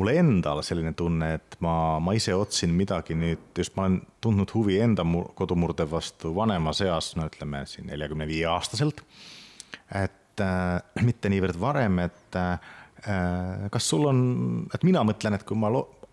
mul 0.00 0.08
endal 0.14 0.62
selline 0.64 0.94
tunne, 0.96 1.34
et 1.36 1.56
ma, 1.64 1.74
ma 2.00 2.14
ise 2.16 2.34
otsin 2.36 2.72
midagi 2.76 3.16
nüüd, 3.18 3.50
just 3.58 3.76
ma 3.76 3.86
olen 3.86 3.98
tundnud 4.24 4.52
huvi 4.54 4.78
enda 4.80 5.04
kodumurde 5.36 5.86
vastu 5.90 6.32
vanemas 6.36 6.80
eas, 6.84 7.12
no 7.18 7.28
ütleme 7.28 7.64
siin 7.68 7.90
neljakümne 7.90 8.26
viie 8.28 8.46
aastaselt. 8.48 9.02
et 9.92 10.40
äh, 10.40 11.04
mitte 11.04 11.28
niivõrd 11.32 11.60
varem, 11.60 11.98
et 12.06 12.38
äh, 12.40 12.70
kas 13.72 13.88
sul 13.88 14.06
on, 14.08 14.22
et 14.74 14.84
mina 14.86 15.02
mõtlen, 15.04 15.36
et 15.36 15.44
kui 15.44 15.58
ma 15.58 15.72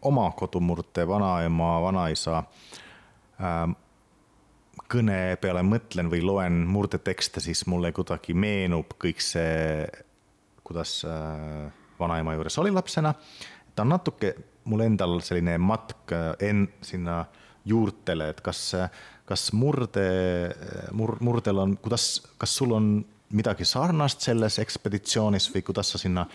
oma 0.10 0.30
kodumurde 0.36 1.06
vanaema, 1.08 1.72
vanaisa 1.86 2.44
äh, 3.40 3.64
kõne 4.90 5.22
peale 5.40 5.64
mõtlen 5.64 6.10
või 6.12 6.22
loen 6.26 6.64
murdetekste, 6.68 7.40
siis 7.44 7.66
mulle 7.70 7.94
kuidagi 7.96 8.34
meenub 8.34 8.98
kõik 9.00 9.22
see 9.24 9.88
kuidas 10.70 11.02
äh, 11.06 11.72
vanaema 12.00 12.36
juures 12.38 12.58
oli 12.62 12.72
lapsena. 12.72 13.14
Ta 13.76 13.86
on 13.86 13.94
natuke 13.96 14.34
mul 14.70 14.86
endal 14.86 15.20
selline 15.26 15.58
matk 15.62 16.14
äh, 16.14 16.34
en-, 16.50 16.68
sinna 16.82 17.24
juurtele, 17.70 18.30
et 18.32 18.42
kas, 18.42 18.62
kas 19.28 19.50
murde, 19.54 20.06
mur-, 20.96 21.18
murdel 21.26 21.60
on, 21.62 21.76
kuidas, 21.82 22.22
kas 22.40 22.56
sul 22.62 22.74
on 22.74 22.94
midagi 23.36 23.68
sarnast 23.68 24.26
selles 24.26 24.58
ekspeditsioonis 24.64 25.50
või 25.54 25.62
kuidas 25.68 25.92
sa 25.94 26.02
sinna 26.02 26.26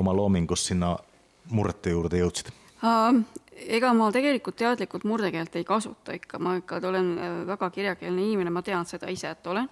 oma 0.00 0.14
loomingus 0.16 0.68
sinna 0.70 0.94
murrete 1.52 1.92
juurde 1.92 2.22
jõudsid? 2.22 2.54
ega 3.58 3.90
ma 3.96 4.06
tegelikult 4.14 4.56
teadlikult 4.60 5.04
murdekeelt 5.08 5.56
ei 5.58 5.64
kasuta 5.66 6.14
ikka, 6.14 6.38
ma 6.38 6.54
ikka 6.60 6.78
olen 6.88 7.10
äh, 7.18 7.36
väga 7.48 7.70
kirjakeelne 7.74 8.22
inimene, 8.22 8.54
ma 8.54 8.62
tean 8.62 8.86
seda 8.86 9.10
ise, 9.10 9.34
et 9.34 9.46
olen. 9.50 9.68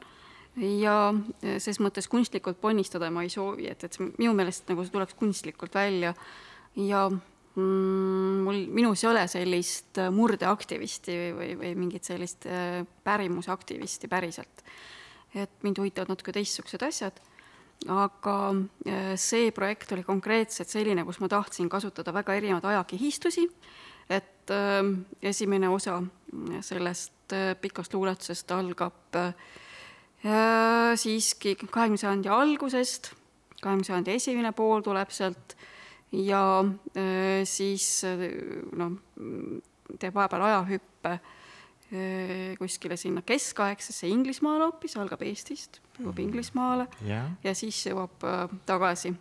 Ja 0.57 1.13
ses 1.61 1.77
mõttes 1.85 2.07
kunstlikult 2.09 2.57
ponnistada 2.63 3.11
ma 3.13 3.27
ei 3.27 3.29
soovi, 3.29 3.67
et, 3.69 3.83
et 3.85 3.99
minu 4.17 4.33
meelest 4.33 4.71
nagu 4.73 4.87
see 4.87 4.95
tuleks 4.95 5.13
kunstlikult 5.21 5.75
välja 5.77 6.15
ja 6.77 7.07
mm, 7.09 8.43
mul, 8.47 8.61
minus 8.77 9.05
ei 9.05 9.11
ole 9.11 9.25
sellist 9.31 10.01
murdeaktivisti 10.13 11.17
või, 11.17 11.33
või, 11.39 11.55
või 11.63 11.73
mingit 11.85 12.09
sellist 12.09 12.47
äh, 12.51 12.83
pärimusaktivisti 13.05 14.09
päriselt. 14.13 14.65
et 15.37 15.63
mind 15.63 15.79
huvitavad 15.79 16.09
natuke 16.09 16.33
teistsugused 16.33 16.83
asjad, 16.87 17.19
aga 17.93 18.37
äh, 18.89 19.13
see 19.21 19.51
projekt 19.53 19.93
oli 19.93 20.05
konkreetselt 20.07 20.71
selline, 20.73 21.05
kus 21.05 21.21
ma 21.21 21.29
tahtsin 21.29 21.69
kasutada 21.69 22.15
väga 22.15 22.35
erinevaid 22.39 22.65
ajakihistusi, 22.73 23.45
et 24.09 24.51
äh, 24.55 24.81
esimene 25.23 25.69
osa 25.69 26.01
sellest 26.61 27.13
pikast 27.61 27.95
luuletusest 27.95 28.51
algab 28.55 29.17
äh, 29.19 29.35
siiski 30.97 31.57
kahekümne 31.59 32.01
sajandi 32.01 32.31
algusest, 32.33 33.13
kahekümne 33.61 33.87
sajandi 33.87 34.17
esimene 34.17 34.53
pool 34.57 34.85
tuleb 34.87 35.11
sealt 35.15 35.57
ja 36.13 36.43
äh, 36.97 37.43
siis 37.49 38.05
noh, 38.77 38.95
teeb 39.99 40.15
vahepeal 40.15 40.45
ajahüppe 40.49 41.13
äh, 41.17 42.55
kuskile 42.59 42.97
sinna 43.01 43.23
keskaegsesse 43.27 44.09
Inglismaale 44.11 44.69
hoopis, 44.69 44.97
algab 45.01 45.23
Eestist, 45.27 45.81
jõuab 45.99 46.15
mhm. 46.15 46.25
Inglismaale 46.29 46.89
yeah. 47.07 47.31
ja 47.45 47.55
siis 47.59 47.81
jõuab 47.89 48.27
äh, 48.27 48.45
tagasi, 48.69 49.15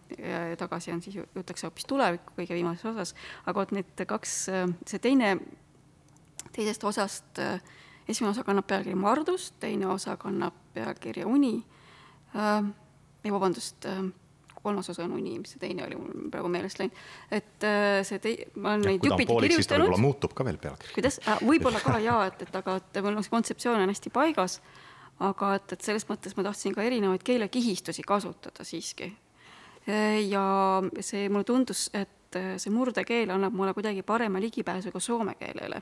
tagasi 0.62 0.94
on 0.96 1.02
siis, 1.06 1.20
jõutakse 1.22 1.70
hoopis 1.70 1.90
tulevikku 1.90 2.38
kõige 2.38 2.58
viimases 2.58 2.92
osas, 2.92 3.16
aga 3.46 3.60
vot 3.60 3.74
need 3.76 4.06
kaks, 4.08 4.38
see 4.86 5.02
teine, 5.02 5.38
teisest 6.56 6.86
osast 6.88 7.42
esimene 8.08 8.32
osa 8.32 8.44
kannab 8.46 8.68
pealkirja 8.70 8.98
Mardus, 9.00 9.50
teine 9.60 9.88
osa 9.90 10.18
kannab 10.18 10.54
pealkirja 10.74 11.28
Uni 11.28 11.58
äh,, 12.36 12.68
ei 13.26 13.34
vabandust 13.34 13.86
äh,, 13.90 14.04
kolmas 14.66 14.90
osa 14.92 15.04
on 15.06 15.16
Uni, 15.18 15.38
mis 15.42 15.54
see 15.54 15.62
teine 15.62 15.86
oli, 15.86 15.98
mul 16.00 16.30
praegu 16.34 16.50
meelest 16.52 16.82
läinud, 16.82 17.04
et 17.34 17.68
äh, 17.68 18.00
see 18.08 18.22
tei-, 18.24 18.48
ma 18.62 18.74
olen 18.74 18.88
neid 18.90 19.06
jupiti 19.06 19.38
kirjutanud. 19.46 19.86
võib-olla 19.86 20.02
muutub 20.02 20.34
ka 20.38 20.48
veel 20.48 20.58
pealkiri. 20.62 20.96
kuidas 20.98 21.20
äh,, 21.24 21.44
võib-olla 21.46 21.82
ka 21.84 22.00
jaa, 22.04 22.24
et, 22.32 22.46
et 22.48 22.58
aga 22.62 22.80
et 22.82 23.02
mul 23.06 23.22
on 23.22 23.26
see 23.26 23.36
kontseptsioon 23.36 23.84
on 23.84 23.94
hästi 23.94 24.14
paigas, 24.16 24.60
aga 25.26 25.52
et, 25.60 25.76
et 25.78 25.90
selles 25.90 26.08
mõttes 26.10 26.38
ma 26.38 26.48
tahtsin 26.50 26.76
ka 26.76 26.86
erinevaid 26.86 27.24
keelekihistusi 27.26 28.06
kasutada 28.08 28.66
siiski. 28.68 29.12
ja 30.30 30.46
see, 31.00 31.28
mulle 31.30 31.46
tundus, 31.46 31.88
et 31.94 32.40
see 32.58 32.74
murdekeel 32.74 33.30
annab 33.36 33.54
mulle 33.54 33.76
kuidagi 33.78 34.02
parema 34.04 34.42
ligipääsu 34.42 34.92
ka 34.92 35.00
soome 35.00 35.36
keelele. 35.40 35.82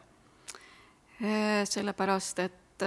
sellepärast, 1.71 2.39
et 2.43 2.83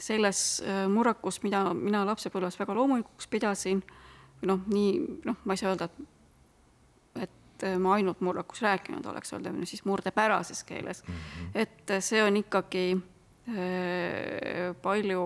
selles 0.00 0.62
äh, 0.64 0.84
murrakus, 0.90 1.42
mida 1.42 1.64
mina 1.74 2.04
lapsepõlves 2.08 2.58
väga 2.60 2.76
loomulikuks 2.76 3.28
pidasin, 3.30 3.82
noh, 4.48 4.62
nii 4.72 5.20
noh, 5.28 5.36
ma 5.44 5.56
ei 5.56 5.60
saa 5.60 5.74
öelda, 5.74 5.90
et, 5.90 7.28
et 7.28 7.68
ma 7.82 7.94
ainult 7.98 8.22
murrakus 8.24 8.62
rääkinud 8.64 9.06
oleks, 9.12 9.34
öelda 9.36 9.52
siis 9.64 9.84
murdepärases 9.84 10.64
keeles 10.64 11.04
mm. 11.06 11.14
-hmm. 11.14 11.50
et 11.54 11.94
see 12.00 12.24
on 12.24 12.36
ikkagi 12.36 12.86
äh, 12.96 14.74
palju 14.82 15.22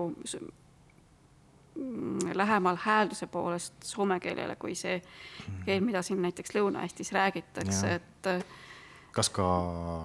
lähemal 2.33 2.77
häälduse 2.79 3.27
poolest 3.27 3.73
soome 3.83 4.19
keelele 4.19 4.55
kui 4.55 4.75
see 4.75 5.01
keel, 5.65 5.81
mida 5.83 6.01
siin 6.01 6.21
näiteks 6.21 6.55
Lõuna-Eestis 6.55 7.11
räägitakse, 7.11 7.95
et 7.95 8.29
kas 9.15 9.29
ka 9.31 9.45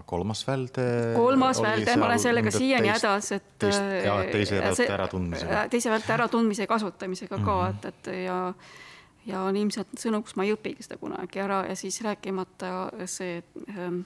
kolmas 0.07 0.45
välde? 0.47 0.85
kolmas 1.17 1.59
välde, 1.63 1.97
ma 1.99 2.07
olen 2.07 2.23
sellega 2.23 2.53
siiani 2.55 2.93
hädas, 2.93 3.33
et. 3.35 3.67
ja 4.05 4.21
teise 4.31 4.61
välde 4.63 4.87
äratundmisega. 4.95 5.65
teise 5.73 5.91
välde 5.91 6.15
äratundmise 6.15 6.67
ja 6.67 6.71
kasutamisega 6.71 7.39
ka 7.39 7.43
mm, 7.43 7.51
-hmm. 7.51 7.71
et, 7.71 7.85
et 7.85 8.25
ja, 8.25 8.39
ja 9.27 9.43
on 9.43 9.57
ilmselt 9.57 9.99
sõnu, 9.99 10.23
kus 10.23 10.37
ma 10.37 10.47
ei 10.47 10.55
õpigi 10.55 10.87
seda 10.87 11.01
kunagi 11.01 11.43
ära 11.43 11.65
ja 11.69 11.77
siis 11.77 12.01
rääkimata 12.07 12.91
see 13.07 13.43
ähm, 13.69 14.03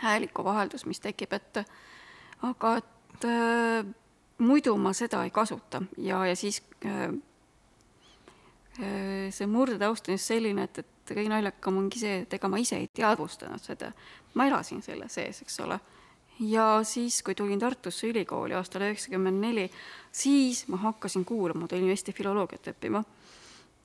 hääliku 0.00 0.44
vaheldus, 0.44 0.86
mis 0.86 1.00
tekib, 1.00 1.32
et 1.32 1.64
aga 2.42 2.76
et 2.76 3.24
äh, 3.28 3.84
muidu 4.38 4.76
ma 4.76 4.92
seda 4.92 5.24
ei 5.24 5.30
kasuta 5.30 5.82
ja, 5.98 6.26
ja 6.26 6.36
siis 6.36 6.62
äh, 6.86 7.12
äh 8.80 9.30
see 9.30 9.46
murdetaust 9.46 10.08
on 10.08 10.14
just 10.14 10.32
selline, 10.32 10.62
et, 10.62 10.78
et 10.78 11.01
kõige 11.16 11.32
naljakam 11.32 11.78
ongi 11.80 12.00
see, 12.00 12.22
et 12.24 12.36
ega 12.36 12.50
ma 12.50 12.60
ise 12.60 12.78
ei 12.80 12.88
teadvustanud 12.94 13.62
seda. 13.62 13.92
ma 14.34 14.46
elasin 14.48 14.82
selle 14.82 15.08
sees, 15.08 15.42
eks 15.42 15.60
ole. 15.60 15.78
ja 16.40 16.80
siis, 16.84 17.22
kui 17.22 17.34
tulin 17.34 17.58
Tartusse 17.58 18.08
ülikooli 18.08 18.54
aastal 18.54 18.86
üheksakümmend 18.88 19.40
neli, 19.40 19.70
siis 20.12 20.66
ma 20.68 20.76
hakkasin 20.76 21.24
kuulama, 21.24 21.66
ma 21.66 21.68
tulin 21.68 21.90
Eesti 21.90 22.12
filoloogiat 22.12 22.72
õppima. 22.74 23.04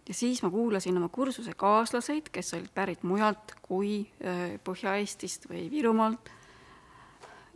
ja 0.08 0.14
siis 0.14 0.44
ma 0.44 0.50
kuulasin 0.50 0.98
oma 0.98 1.10
kursuse 1.10 1.54
kaaslaseid, 1.54 2.30
kes 2.32 2.54
olid 2.54 2.72
pärit 2.74 3.04
mujalt 3.04 3.56
kui 3.62 4.08
Põhja-Eestist 4.64 5.50
või 5.50 5.68
Virumaalt. 5.72 6.32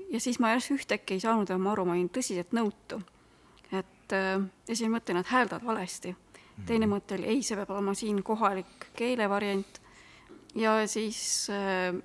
ja 0.09 0.19
siis 0.19 0.39
ma 0.39 0.51
järsku 0.53 0.79
ühtäkki 0.79 1.15
ei 1.15 1.23
saanud 1.23 1.49
enam 1.49 1.71
aru, 1.73 1.85
ma 1.85 1.97
olin 1.97 2.09
tõsiselt 2.09 2.53
nõutu. 2.55 3.01
et 3.71 4.01
et 4.11 4.17
äh, 4.17 4.43
esimene 4.69 4.97
mõte, 4.97 5.15
nad 5.15 5.27
hääldavad 5.29 5.65
valesti. 5.65 6.15
Teine 6.67 6.89
mõte 6.89 7.17
oli, 7.17 7.27
ei, 7.33 7.41
see 7.45 7.57
peab 7.59 7.73
olema 7.75 7.95
siin 7.97 8.21
kohalik 8.23 8.91
keelevariant. 8.97 9.81
ja 10.55 10.75
siis 10.87 11.47
äh, 11.53 11.95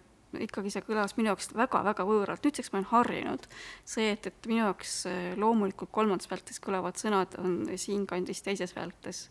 ikkagi 0.41 0.71
see 0.71 0.85
kõlas 0.87 1.17
minu 1.17 1.33
jaoks 1.33 1.53
väga-väga 1.57 2.05
võõralt, 2.07 2.45
nüüdseks 2.45 2.73
ma 2.73 2.81
olen 2.81 2.91
harjunud. 2.93 3.47
see, 3.85 4.11
et, 4.13 4.27
et 4.27 4.51
minu 4.51 4.65
jaoks 4.65 4.99
äh, 5.11 5.23
loomulikult 5.37 5.93
kolmandas 5.93 6.31
vältes 6.31 6.61
kõlavad 6.61 6.99
sõnad 7.01 7.39
on 7.43 7.63
siinkandis 7.77 8.43
teises 8.43 8.77
vältes 8.77 9.27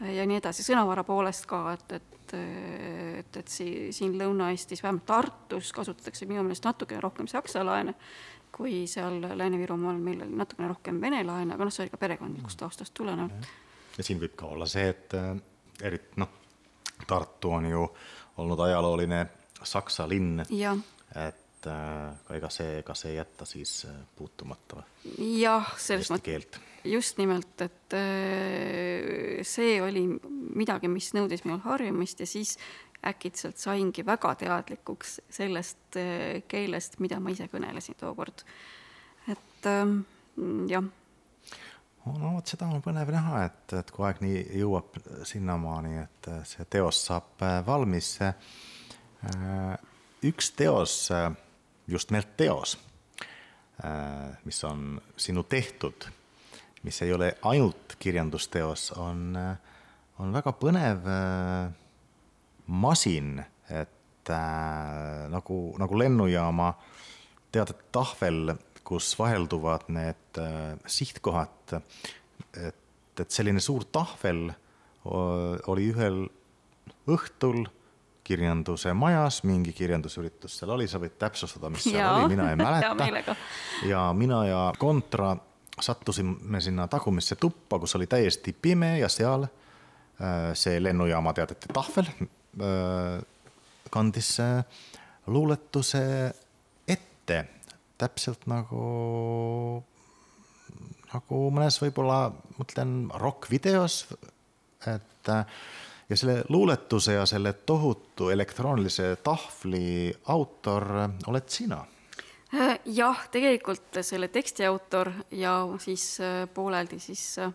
ja 0.00 0.26
nii 0.28 0.40
edasi, 0.40 0.64
sõnavara 0.66 1.04
poolest 1.06 1.46
ka, 1.48 1.60
et, 1.72 1.92
et, 1.96 2.34
et, 2.36 3.38
et 3.40 3.52
si-, 3.52 3.88
siin 3.96 4.16
Lõuna-Eestis, 4.20 4.82
vähemalt 4.84 5.06
Tartus 5.08 5.72
kasutatakse 5.76 6.28
minu 6.28 6.44
meelest 6.44 6.66
natukene 6.68 7.00
rohkem 7.00 7.28
saksa 7.30 7.64
laene, 7.64 7.96
kui 8.52 8.84
seal 8.90 9.20
Lääne-Virumaal, 9.24 10.00
meil 10.00 10.24
oli 10.24 10.36
natukene 10.36 10.68
rohkem 10.72 11.00
vene 11.00 11.22
laene, 11.24 11.56
aga 11.56 11.68
noh, 11.68 11.74
see 11.74 11.86
oli 11.86 11.94
ka 11.94 12.00
perekondlikust 12.02 12.60
taustast 12.60 12.94
tulenevalt. 12.96 13.48
Ja 13.96 14.04
siin 14.04 14.20
võib 14.20 14.36
ka 14.36 14.50
olla 14.52 14.68
see, 14.70 14.88
et 14.92 15.16
äh, 15.18 15.32
eriti 15.82 16.22
noh, 16.22 16.34
Tartu 17.06 17.50
on 17.52 17.66
ju 17.68 17.82
olnud 18.40 18.60
ajalooline 18.64 19.26
saksa 19.62 20.06
linn, 20.08 20.40
et 20.40 21.66
äh, 21.68 22.36
ega 22.36 22.50
see, 22.52 22.78
ega 22.80 22.94
see 22.96 23.12
ei 23.12 23.18
jätta 23.18 23.44
siis 23.48 23.82
äh, 23.88 23.98
puutumata 24.16 24.82
jah, 25.18 25.74
selles 25.80 26.10
mõttes, 26.12 26.58
just 26.86 27.20
nimelt, 27.20 27.60
et 27.64 27.96
äh, 27.96 29.44
see 29.46 29.78
oli 29.82 30.06
midagi, 30.56 30.90
mis 30.92 31.12
nõudis 31.16 31.44
minul 31.44 31.62
harjumist 31.66 32.22
ja 32.22 32.28
siis 32.28 32.56
äkitselt 33.06 33.58
saingi 33.60 34.04
väga 34.06 34.34
teadlikuks 34.40 35.20
sellest 35.30 35.98
äh, 36.00 36.42
keelest, 36.48 37.00
mida 37.02 37.20
ma 37.20 37.32
ise 37.34 37.48
kõnelesin 37.52 37.98
tookord. 38.00 38.44
et 39.28 39.70
ähm, 39.70 40.00
jah. 40.70 40.84
No 42.06 42.34
vot, 42.36 42.46
seda 42.46 42.68
on 42.70 42.82
põnev 42.84 43.10
näha, 43.14 43.44
et, 43.48 43.76
et 43.80 43.90
kui 43.94 44.06
aeg 44.06 44.22
nii 44.24 44.42
jõuab 44.60 44.98
sinnamaani, 45.26 45.96
et 46.04 46.30
see 46.48 46.66
teos 46.70 47.02
saab 47.08 47.42
äh, 47.42 47.58
valmis. 47.66 48.18
üks 50.26 50.50
teos, 50.54 51.08
just 51.88 52.10
nimelt 52.10 52.36
teos, 52.36 52.76
mis 54.44 54.60
on 54.64 55.00
sinu 55.18 55.42
tehtud 55.42 56.06
mis 56.86 57.02
ei 57.02 57.12
ole 57.12 57.32
ainult 57.42 57.96
kirjandusteos, 57.98 58.92
on, 59.02 59.34
on 60.22 60.32
väga 60.32 60.52
põnev 60.54 61.08
äh, 61.10 61.72
masin, 62.66 63.40
et 63.66 64.30
äh, 64.30 65.24
nagu, 65.32 65.58
nagu 65.82 65.98
lennujaama 65.98 66.68
teatud 67.52 67.80
tahvel, 67.92 68.54
kus 68.86 69.12
vahelduvad 69.18 69.88
need 69.94 70.40
äh, 70.42 70.76
sihtkohad, 70.86 71.78
et, 72.62 72.82
et 73.20 73.30
selline 73.32 73.60
suur 73.60 73.86
tahvel 73.92 74.48
oli 75.06 75.84
ühel 75.92 76.24
õhtul 77.06 77.66
kirjanduse 78.26 78.90
majas, 78.98 79.42
mingi 79.46 79.72
kirjandusüritus 79.76 80.56
seal 80.58 80.72
oli, 80.74 80.88
sa 80.90 80.98
võid 81.02 81.14
täpsustada, 81.20 81.70
mis 81.70 81.84
seal 81.86 82.00
ja, 82.00 82.08
oli, 82.18 82.32
mina 82.34 82.48
ei 82.50 82.58
mäleta. 82.64 83.36
ja 83.86 84.08
mina 84.16 84.40
ja 84.48 84.62
Kontra 84.78 85.36
sattusime 85.80 86.60
sinna 86.64 86.88
tagumisse 86.90 87.36
tuppa, 87.38 87.78
kus 87.78 87.94
oli 87.98 88.08
täiesti 88.10 88.54
pime 88.62 88.96
ja 88.98 89.10
seal 89.12 89.46
äh, 89.46 90.50
see 90.58 90.80
lennujaama 90.82 91.34
teadete 91.36 91.70
tahvel 91.74 92.10
äh, 92.10 93.20
kandis 93.94 94.32
luuletuse 95.30 96.02
ette, 96.88 97.38
täpselt 97.98 98.46
nagu, 98.50 99.82
nagu 101.12 101.42
mõnes 101.54 101.80
võib-olla, 101.82 102.20
mõtlen 102.58 102.94
rokkvideos, 103.22 104.04
et 104.86 105.32
äh, 105.32 105.58
ja 106.08 106.16
selle 106.16 106.42
luuletuse 106.48 107.16
ja 107.16 107.26
selle 107.26 107.52
tohutu 107.66 108.30
elektroonilise 108.30 109.16
tahvli 109.26 110.14
autor 110.30 110.86
oled 111.26 111.48
sina 111.50 111.82
Äh, 112.54 112.78
jah, 112.94 113.24
tegelikult 113.34 113.98
selle 114.06 114.28
teksti 114.30 114.64
autor 114.68 115.10
ja 115.34 115.58
siis 115.82 116.20
äh, 116.22 116.44
pooleldi 116.54 117.00
siis 117.02 117.24
äh, 117.42 117.50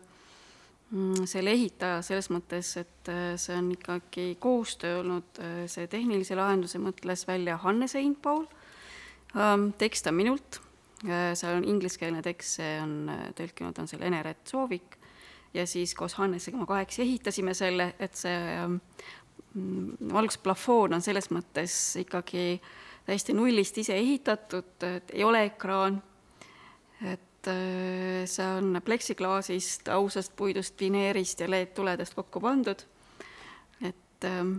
mm, 0.92 1.24
selle 1.32 1.54
ehitaja 1.56 2.02
selles 2.04 2.28
mõttes, 2.34 2.74
et 2.82 3.12
see 3.40 3.56
on 3.56 3.70
ikkagi 3.72 4.26
koostöö 4.44 5.00
olnud, 5.00 5.40
see 5.72 5.88
tehnilise 5.88 6.36
lahenduse 6.36 6.82
mõtles 6.84 7.24
välja 7.28 7.56
Hannes 7.64 7.96
Einpaul. 7.96 8.44
Ähm, 9.38 9.72
tekst 9.80 10.08
on 10.08 10.18
minult, 10.18 10.60
seal 11.02 11.56
on 11.58 11.64
ingliskeelne 11.66 12.22
tekst, 12.22 12.60
see 12.60 12.74
on 12.82 13.10
tõlkinud 13.38 13.80
on 13.82 13.88
selle 13.90 14.06
Eneret 14.06 14.44
Soovik 14.46 15.00
ja 15.54 15.64
siis 15.68 15.96
koos 15.98 16.14
Hannesega 16.20 16.60
me 16.60 16.68
kahekesi 16.70 17.02
ehitasime 17.02 17.56
selle, 17.58 17.94
et 18.00 18.20
see 18.20 18.38
mm, 18.68 20.12
valgusplafoon 20.14 20.94
on 20.94 21.02
selles 21.02 21.32
mõttes 21.34 21.80
ikkagi 22.04 22.46
äh, 22.54 22.70
täiesti 23.06 23.34
nullist 23.34 23.78
ise 23.78 23.96
ehitatud, 23.98 24.84
et 24.96 25.14
ei 25.14 25.24
ole 25.24 25.46
ekraan, 25.50 25.98
et 27.02 27.50
äh, 27.50 28.24
see 28.30 28.48
on 28.58 28.82
pleksiklaasist, 28.86 29.90
ausast 29.90 30.36
puidust, 30.36 30.80
vineerist 30.80 31.42
ja 31.42 31.50
LED-tuledest 31.50 32.16
kokku 32.16 32.42
pandud. 32.42 32.86
et 33.82 34.26
ähm, 34.26 34.52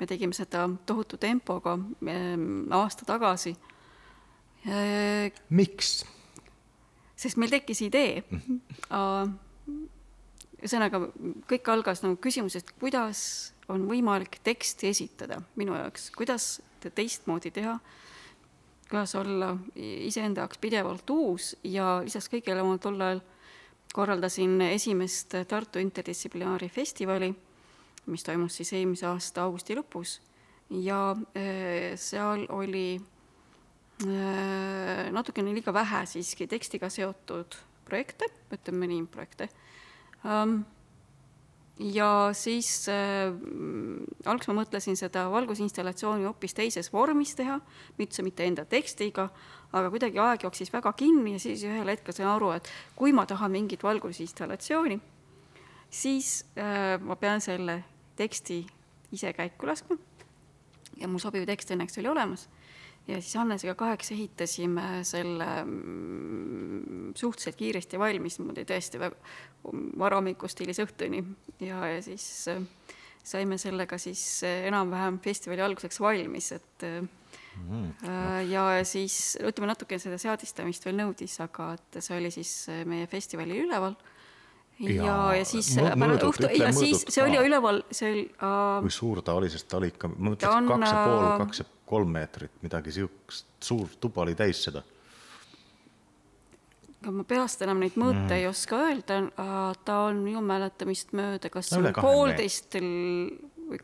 me 0.00 0.06
tegime 0.06 0.32
seda 0.32 0.68
tohutu 0.86 1.16
tempoga 1.16 1.78
aasta 2.70 3.04
tagasi. 3.04 3.56
Äh, 4.68 5.32
miks? 5.48 6.04
sest 7.18 7.38
meil 7.40 7.50
tekkis 7.50 7.80
idee. 7.86 8.22
ühesõnaga, 10.58 11.00
kõik 11.50 11.70
algas 11.72 12.02
nagu 12.04 12.18
küsimusest, 12.22 12.74
kuidas 12.80 13.20
on 13.72 13.86
võimalik 13.88 14.38
teksti 14.44 14.90
esitada 14.92 15.40
minu 15.58 15.74
jaoks, 15.76 16.10
kuidas 16.14 16.60
teistmoodi 16.94 17.50
teha, 17.54 17.78
kuidas 18.88 19.14
olla 19.18 19.52
iseenda 19.74 20.44
jaoks 20.44 20.60
pidevalt 20.62 21.10
uus? 21.10 21.56
Ja 21.64 21.98
lisaks 22.04 22.30
kõigele 22.32 22.64
ma 22.66 22.78
tol 22.82 23.00
ajal 23.00 23.24
korraldasin 23.94 24.60
esimest 24.68 25.34
Tartu 25.48 25.80
interdistsiplinaari 25.82 26.68
festivali, 26.68 27.32
mis 28.06 28.24
toimus 28.24 28.60
siis 28.60 28.72
eelmise 28.76 29.08
aasta 29.08 29.46
augusti 29.46 29.76
lõpus. 29.78 30.18
Ja 30.70 31.16
äh, 31.34 31.94
seal 31.96 32.44
oli 32.52 33.00
natukene 33.98 35.50
liiga 35.56 35.72
vähe 35.74 36.04
siiski 36.06 36.46
tekstiga 36.46 36.86
seotud 36.92 37.56
projekte, 37.88 38.28
ütleme 38.54 38.86
nii, 38.86 39.06
projekte 39.10 39.48
um, 40.22 40.60
ja 41.78 42.30
siis 42.32 42.88
äh, 42.90 43.32
alguses 44.26 44.50
ma 44.50 44.56
mõtlesin 44.60 44.98
seda 44.98 45.28
valgusinstallatsiooni 45.30 46.26
hoopis 46.26 46.56
teises 46.56 46.90
vormis 46.92 47.34
teha, 47.38 47.58
üldse 47.98 48.24
mitte 48.26 48.46
enda 48.46 48.64
tekstiga, 48.68 49.28
aga 49.72 49.92
kuidagi 49.92 50.18
aeg 50.22 50.46
jooksis 50.46 50.72
väga 50.74 50.92
kinni 50.98 51.36
ja 51.36 51.42
siis 51.42 51.62
ühel 51.68 51.92
hetkel 51.92 52.16
sain 52.16 52.30
aru, 52.30 52.50
et 52.56 52.68
kui 52.98 53.14
ma 53.14 53.26
tahan 53.30 53.54
mingit 53.54 53.84
valgusinstallatsiooni, 53.86 54.98
siis 55.90 56.42
äh, 56.58 56.96
ma 57.00 57.16
pean 57.16 57.42
selle 57.44 57.82
teksti 58.18 58.64
ise 59.14 59.32
käiku 59.32 59.70
laskma. 59.70 59.96
ja 60.98 61.08
mul 61.08 61.22
sobiv 61.22 61.46
tekst 61.46 61.70
õnneks 61.70 62.00
oli 62.00 62.10
olemas 62.10 62.48
ja 63.08 63.20
siis 63.22 63.34
Hannesega 63.40 63.74
kahekesi 63.78 64.14
ehitasime 64.14 64.86
selle 65.08 65.46
mm, 65.64 67.14
suhteliselt 67.16 67.56
kiiresti 67.58 68.00
valmis, 68.00 68.38
niimoodi 68.38 68.66
tõesti 68.68 69.00
väga 69.00 69.16
varahommikust 69.98 70.58
stiilis 70.58 70.80
õhtuni 70.84 71.22
ja, 71.64 71.80
ja 71.94 72.02
siis 72.04 72.26
äh, 72.52 72.60
saime 73.24 73.58
sellega 73.60 73.98
siis 74.00 74.22
äh, 74.46 74.66
enam-vähem 74.70 75.20
festivali 75.24 75.64
alguseks 75.64 76.00
valmis, 76.04 76.52
et 76.58 76.86
mm. 76.88 77.88
ja 78.50 78.68
siis 78.86 79.38
ütleme 79.40 79.72
natuke 79.72 79.98
seda 79.98 80.20
seadistamist 80.20 80.84
veel 80.86 81.00
nõudis, 81.00 81.40
aga 81.44 81.72
et 81.78 82.00
see 82.04 82.20
oli 82.20 82.30
siis 82.34 82.54
meie 82.88 83.08
festivalil 83.10 83.64
üleval 83.66 83.96
ja, 84.78 85.04
ja, 85.04 85.16
ja 85.38 85.44
siis 85.48 85.72
pärast 85.76 86.24
õhtu, 86.28 86.50
ja 86.58 86.70
siis 86.76 87.04
see 87.08 87.24
oli 87.24 87.40
üleval, 87.42 87.82
see 87.90 88.10
oli 88.12 88.24
uh,. 88.36 88.78
kui 88.84 88.92
suur 88.94 89.22
ta 89.26 89.34
oli, 89.38 89.50
sest 89.50 89.68
ta 89.70 89.80
oli 89.80 89.90
ikka, 89.92 90.10
ma 90.14 90.34
ütleks 90.36 90.68
kaks 90.68 90.92
ja 90.92 91.00
pool, 91.06 91.26
kaks 91.42 91.62
ja 91.62 91.66
kolm 91.88 92.12
meetrit, 92.14 92.54
midagi 92.62 92.94
sihukest, 92.94 93.48
suur 93.64 93.90
tuba 94.00 94.22
oli 94.26 94.36
täis 94.38 94.60
seda. 94.68 94.82
ega 96.98 97.14
ma 97.14 97.24
peast 97.28 97.62
enam 97.66 97.80
neid 97.82 97.96
mõõte 97.98 98.26
mm. 98.26 98.36
ei 98.36 98.46
oska 98.50 98.82
öelda, 98.88 99.20
ta 99.86 99.98
on 100.08 100.22
minu 100.26 100.42
mäletamist 100.44 101.14
mööda, 101.16 101.50
kas 101.52 101.72
no, 101.74 101.92
poolteist 101.98 102.78
või, 102.78 103.80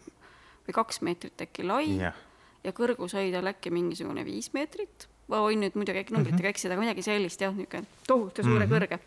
või 0.66 0.76
kaks 0.78 1.02
meetrit 1.06 1.46
äkki 1.46 1.66
lai 1.66 1.88
yeah. 1.96 2.22
ja 2.66 2.74
kõrgus 2.76 3.16
oli 3.18 3.34
tal 3.34 3.50
äkki 3.50 3.74
mingisugune 3.74 4.26
viis 4.26 4.52
meetrit. 4.54 5.08
ma 5.30 5.40
võin 5.46 5.62
nüüd 5.64 5.78
muidugi 5.78 6.02
äkki 6.02 6.14
numbritega 6.14 6.42
mm 6.42 6.46
-hmm. 6.46 6.54
eksida, 6.54 6.74
aga 6.74 6.86
midagi 6.86 7.02
sellist 7.06 7.40
jah, 7.40 7.54
niisugune 7.54 7.86
tohutu 8.06 8.42
suure 8.42 8.66
mm 8.66 8.70
-hmm. 8.70 8.74
kõrge. 8.74 8.98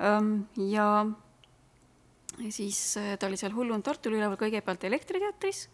Ja 0.00 0.86
siis 2.48 2.96
äh, 2.96 3.18
ta 3.18 3.26
oli 3.26 3.36
seal 3.36 3.54
Hullund 3.54 3.84
Tartul 3.84 4.16
üleval 4.16 4.38
kõigepealt 4.40 4.84
Elektriteatris 4.88 5.66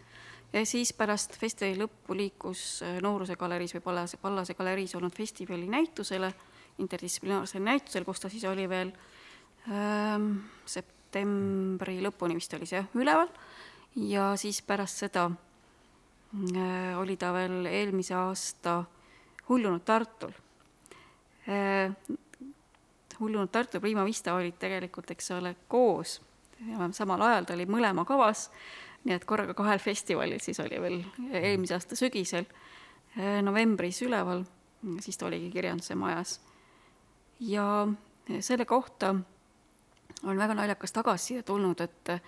ja 0.53 0.65
siis 0.67 0.93
pärast 0.97 1.37
festivali 1.39 1.79
lõppu 1.79 2.17
liikus 2.19 2.83
äh, 2.83 2.99
Nooruse 3.05 3.37
galeriis 3.39 3.77
või 3.77 3.85
Pallase, 3.85 4.19
Pallase 4.23 4.57
galeriis 4.59 4.95
olnud 4.99 5.15
festivali 5.15 5.69
näitusele, 5.71 6.33
interdistsiplinaarsele 6.83 7.65
näitusele, 7.65 8.05
kus 8.09 8.23
ta 8.23 8.31
siis 8.33 8.45
oli 8.49 8.67
veel 8.71 8.93
ähm, 9.71 10.33
septembri 10.67 12.01
lõpuni 12.05 12.39
vist 12.39 12.55
oli 12.59 12.69
see 12.69 12.81
jah, 12.81 12.91
üleval 12.99 13.31
ja 14.11 14.33
siis 14.41 14.61
pärast 14.67 15.07
seda 15.07 15.29
äh, 15.31 16.93
oli 16.99 17.17
ta 17.21 17.33
veel 17.37 17.71
eelmise 17.71 18.19
aasta 18.19 18.83
hullunud 19.49 19.87
Tartul 19.87 20.35
äh,. 21.47 21.93
Hullunud 23.21 23.51
Tartu 23.53 23.81
Prima 23.81 24.05
Vista 24.05 24.35
olid 24.35 24.59
tegelikult, 24.61 25.11
eks 25.11 25.31
ole, 25.37 25.55
koos. 25.69 26.21
Ja 26.71 26.89
samal 26.97 27.23
ajal 27.23 27.45
ta 27.45 27.55
oli 27.55 27.67
mõlema 27.69 28.07
kavas, 28.09 28.47
nii 29.05 29.17
et 29.17 29.25
korraga 29.29 29.55
kahel 29.57 29.81
festivalil, 29.83 30.41
siis 30.41 30.61
oli 30.65 30.81
veel 30.81 31.03
eelmise 31.31 31.77
aasta 31.77 31.99
sügisel 31.99 32.47
äh, 32.49 33.43
novembris 33.45 34.01
üleval, 34.07 34.45
siis 35.05 35.19
ta 35.19 35.29
oligi 35.29 35.51
Kirjanduse 35.53 35.95
Majas. 35.95 36.41
ja 37.41 37.87
selle 38.41 38.65
kohta 38.65 39.15
on 40.25 40.39
väga 40.39 40.55
naljakas 40.55 40.93
tagasiside 40.93 41.43
tulnud, 41.43 41.81
et 41.81 42.09
äh, 42.17 42.21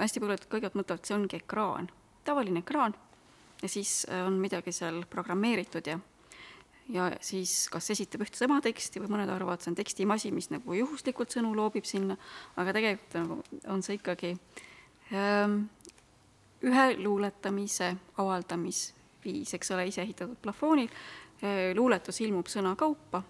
hästi 0.00 0.20
paljud 0.20 0.46
kõigepealt 0.50 0.80
mõtlevad, 0.80 1.00
et 1.00 1.08
see 1.08 1.16
ongi 1.16 1.40
ekraan, 1.40 1.88
tavaline 2.24 2.60
ekraan. 2.60 2.94
Ja 3.62 3.68
siis 3.68 4.02
on 4.26 4.36
midagi 4.42 4.72
seal 4.74 5.04
programmeeritud 5.08 5.86
ja 5.88 5.98
ja 6.92 7.10
siis 7.24 7.68
kas 7.72 7.90
esitab 7.94 8.26
ühte 8.26 8.38
sama 8.40 8.60
teksti 8.64 9.02
või 9.02 9.14
mõned 9.16 9.32
arvavad, 9.32 9.62
see 9.62 9.72
on 9.72 9.78
tekstimasin, 9.78 10.34
mis 10.36 10.50
nagu 10.52 10.76
juhuslikult 10.76 11.32
sõnu 11.32 11.54
loobib 11.56 11.86
sinna, 11.88 12.16
aga 12.60 12.74
tegelikult 12.76 13.18
nagu 13.20 13.38
on 13.72 13.84
see 13.84 13.98
ikkagi 14.00 14.34
ähm, 15.16 15.62
ühe 16.64 16.88
luuletamise 17.00 17.94
avaldamisviis, 18.20 19.54
eks 19.56 19.72
ole, 19.76 19.88
ise 19.88 20.02
ehitatud 20.04 20.40
plafoonil, 20.44 20.90
luuletus 21.76 22.22
ilmub 22.24 22.48
sõnakaupa 22.48 23.20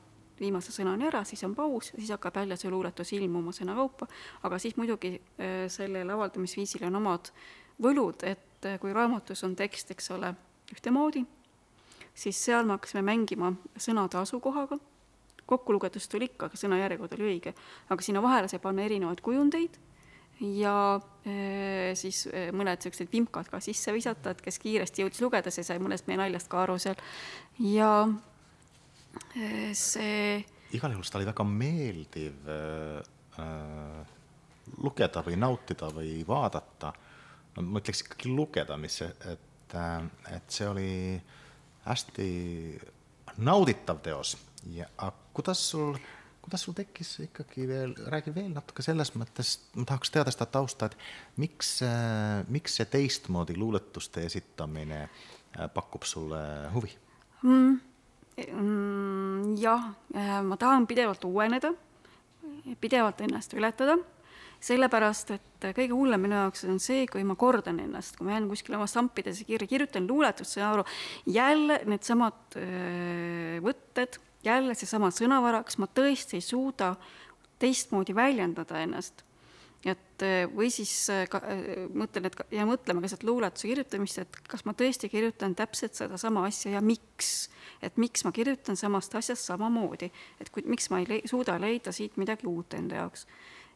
viimase 0.40 0.72
sõnani 0.74 1.06
ära, 1.08 1.22
siis 1.26 1.42
on 1.46 1.54
paus, 1.54 1.92
siis 1.94 2.10
hakkab 2.14 2.40
jälle 2.40 2.56
see 2.58 2.72
luuletus 2.72 3.12
ilmuma 3.16 3.52
sõna 3.54 3.76
kaupa, 3.78 4.08
aga 4.46 4.58
siis 4.62 4.76
muidugi 4.78 5.14
äh, 5.14 5.64
sellel 5.72 6.10
avaldamisviisil 6.16 6.86
on 6.88 6.98
omad 7.00 7.30
võlud, 7.82 8.24
et 8.26 8.66
äh, 8.66 8.78
kui 8.82 8.94
raamatus 8.94 9.44
on 9.46 9.54
tekst, 9.58 9.94
eks 9.94 10.10
ole, 10.16 10.34
ühtemoodi, 10.74 11.24
siis 12.14 12.38
seal 12.44 12.66
me 12.66 12.76
hakkasime 12.76 13.04
mängima 13.06 13.52
sõnade 13.76 14.18
asukohaga, 14.20 14.78
kokku 15.46 15.74
lugedes 15.76 16.08
tuli 16.08 16.30
ikka, 16.30 16.48
aga 16.48 16.60
sõnajärjekord 16.60 17.16
oli 17.18 17.26
õige, 17.32 17.54
aga 17.92 18.06
sinna 18.06 18.22
vahele 18.24 18.48
sai 18.48 18.62
panna 18.62 18.86
erinevaid 18.86 19.20
kujundeid 19.24 19.76
ja 20.54 20.76
äh, 20.96 21.92
siis 21.98 22.24
mõned 22.54 22.80
niisugused 22.80 23.12
vimkad 23.12 23.50
ka 23.52 23.60
sisse 23.64 23.92
visata, 23.94 24.34
et 24.34 24.42
kes 24.44 24.58
kiiresti 24.62 25.04
jõudis 25.04 25.22
lugeda, 25.22 25.52
see 25.54 25.66
sai 25.66 25.82
mõnest 25.82 26.08
meie 26.08 26.22
naljast 26.22 26.50
ka 26.50 26.64
aru 26.64 26.78
seal. 26.82 26.98
Ja 27.62 28.08
see 29.74 30.42
igal 30.74 30.94
juhul 30.94 31.06
seda 31.06 31.20
oli 31.20 31.28
väga 31.28 31.46
meeldiv 31.46 32.50
äh, 32.50 32.98
äh, 33.42 34.12
lugeda 34.82 35.22
või 35.26 35.38
nautida 35.38 35.90
või 35.94 36.18
vaadata. 36.26 36.92
ma 37.60 37.78
ütleks 37.80 38.02
ikkagi 38.02 38.32
lugeda, 38.34 38.76
mis 38.80 39.00
et, 39.04 39.74
äh, 39.78 40.02
et 40.34 40.50
see 40.50 40.68
oli 40.68 40.92
hästi 41.84 42.26
nauditav 43.44 44.02
teos 44.04 44.36
ja 44.72 44.86
kuidas 45.34 45.62
sul, 45.70 45.96
kuidas 46.42 46.66
sul 46.66 46.76
tekkis 46.76 47.14
ikkagi 47.26 47.68
veel, 47.68 47.94
räägi 48.10 48.34
veel 48.34 48.52
natuke 48.54 48.84
selles 48.86 49.14
mõttes, 49.18 49.56
ma 49.76 49.86
tahaks 49.88 50.12
teada 50.14 50.34
seda 50.34 50.46
tausta, 50.46 50.90
et 50.90 51.40
miks, 51.40 51.76
äh, 51.86 52.44
miks 52.48 52.78
see 52.80 52.90
teistmoodi 52.90 53.56
luuletuste 53.58 54.24
esitamine 54.28 55.08
pakub 55.74 56.06
sulle 56.08 56.44
huvi 56.74 56.94
mm.? 57.42 57.74
Mm, 58.34 59.54
jah, 59.62 59.92
äh, 60.16 60.40
ma 60.42 60.56
tahan 60.58 60.88
pidevalt 60.90 61.22
uueneda, 61.24 61.70
pidevalt 62.82 63.20
ennast 63.22 63.54
ületada, 63.54 63.94
sellepärast 64.64 65.34
et 65.34 65.66
kõige 65.76 65.92
hullem 65.92 66.22
minu 66.24 66.38
jaoks 66.38 66.64
on 66.68 66.78
see, 66.82 67.04
kui 67.10 67.24
ma 67.26 67.36
kordan 67.36 67.82
ennast, 67.84 68.16
kui 68.16 68.28
ma 68.28 68.36
jään 68.36 68.48
kuskile 68.48 68.78
oma 68.78 68.88
stampidesse 68.88 69.44
kirja, 69.48 69.68
kirjutan 69.68 70.08
luuletust, 70.08 70.56
saan 70.56 70.78
aru, 70.78 70.86
jälle 71.28 71.80
needsamad 71.90 72.56
võtted, 73.64 74.18
jälle 74.44 74.76
seesama 74.78 75.12
sõnavara, 75.14 75.62
kas 75.66 75.78
ma 75.80 75.88
tõesti 75.88 76.40
ei 76.40 76.44
suuda 76.44 76.94
teistmoodi 77.60 78.16
väljendada 78.16 78.80
ennast. 78.84 79.24
Et 79.84 80.22
või 80.56 80.70
siis 80.72 80.92
ka, 81.28 81.42
mõtlen, 81.92 82.30
et 82.30 82.38
ja 82.56 82.64
mõtlema 82.64 83.02
keset 83.04 83.24
luuletuse 83.26 83.68
kirjutamist, 83.68 84.22
et 84.22 84.38
kas 84.48 84.64
ma 84.64 84.72
tõesti 84.72 85.10
kirjutan 85.12 85.52
täpselt 85.58 85.98
sedasama 85.98 86.46
asja 86.48 86.78
ja 86.78 86.80
miks? 86.80 87.50
Et 87.84 87.98
miks 88.00 88.24
ma 88.24 88.32
kirjutan 88.32 88.80
samast 88.80 89.12
asjast 89.18 89.44
samamoodi, 89.44 90.08
et 90.40 90.48
kui, 90.54 90.64
miks 90.64 90.88
ma 90.88 91.02
ei 91.02 91.10
le 91.10 91.20
suuda 91.28 91.58
leida 91.60 91.92
siit 91.92 92.16
midagi 92.16 92.48
uut 92.48 92.78
enda 92.78 93.02
jaoks. 93.02 93.26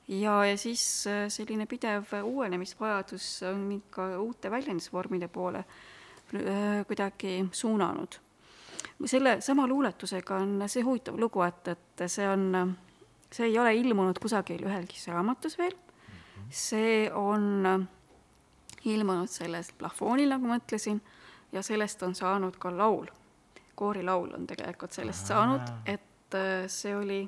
Ja, 0.09 0.45
ja 0.45 0.57
siis 0.57 1.07
äh, 1.07 1.27
selline 1.29 1.67
pidev 1.67 2.13
uuenemisvajadus 2.23 3.43
on 3.51 3.61
mind 3.69 3.91
ka 3.91 4.09
uute 4.19 4.51
väljendusvormide 4.51 5.29
poole 5.29 5.59
äh, 5.59 6.87
kuidagi 6.87 7.49
suunanud. 7.53 8.21
selle 9.05 9.41
sama 9.41 9.67
luuletusega 9.67 10.37
on 10.37 10.63
see 10.67 10.83
huvitav 10.83 11.19
lugu, 11.19 11.43
et, 11.43 11.69
et 11.69 12.07
see 12.07 12.29
on, 12.29 12.77
see 13.33 13.47
ei 13.47 13.59
ole 13.59 13.75
ilmunud 13.75 14.19
kusagil 14.19 14.65
ühelgi 14.67 14.99
raamatus 15.11 15.59
veel, 15.59 15.77
see 16.51 17.11
on 17.13 17.87
ilmunud 18.85 19.31
selles 19.31 19.73
plafoonil, 19.79 20.31
nagu 20.31 20.47
ma 20.47 20.59
ütlesin, 20.59 21.01
ja 21.53 21.63
sellest 21.63 22.03
on 22.03 22.15
saanud 22.15 22.57
ka 22.59 22.73
laul. 22.77 23.07
Koorilaul 23.79 24.33
on 24.35 24.47
tegelikult 24.47 24.93
sellest 24.93 25.31
saanud, 25.31 25.69
et 25.87 26.35
äh, 26.35 26.67
see 26.67 26.97
oli 26.97 27.23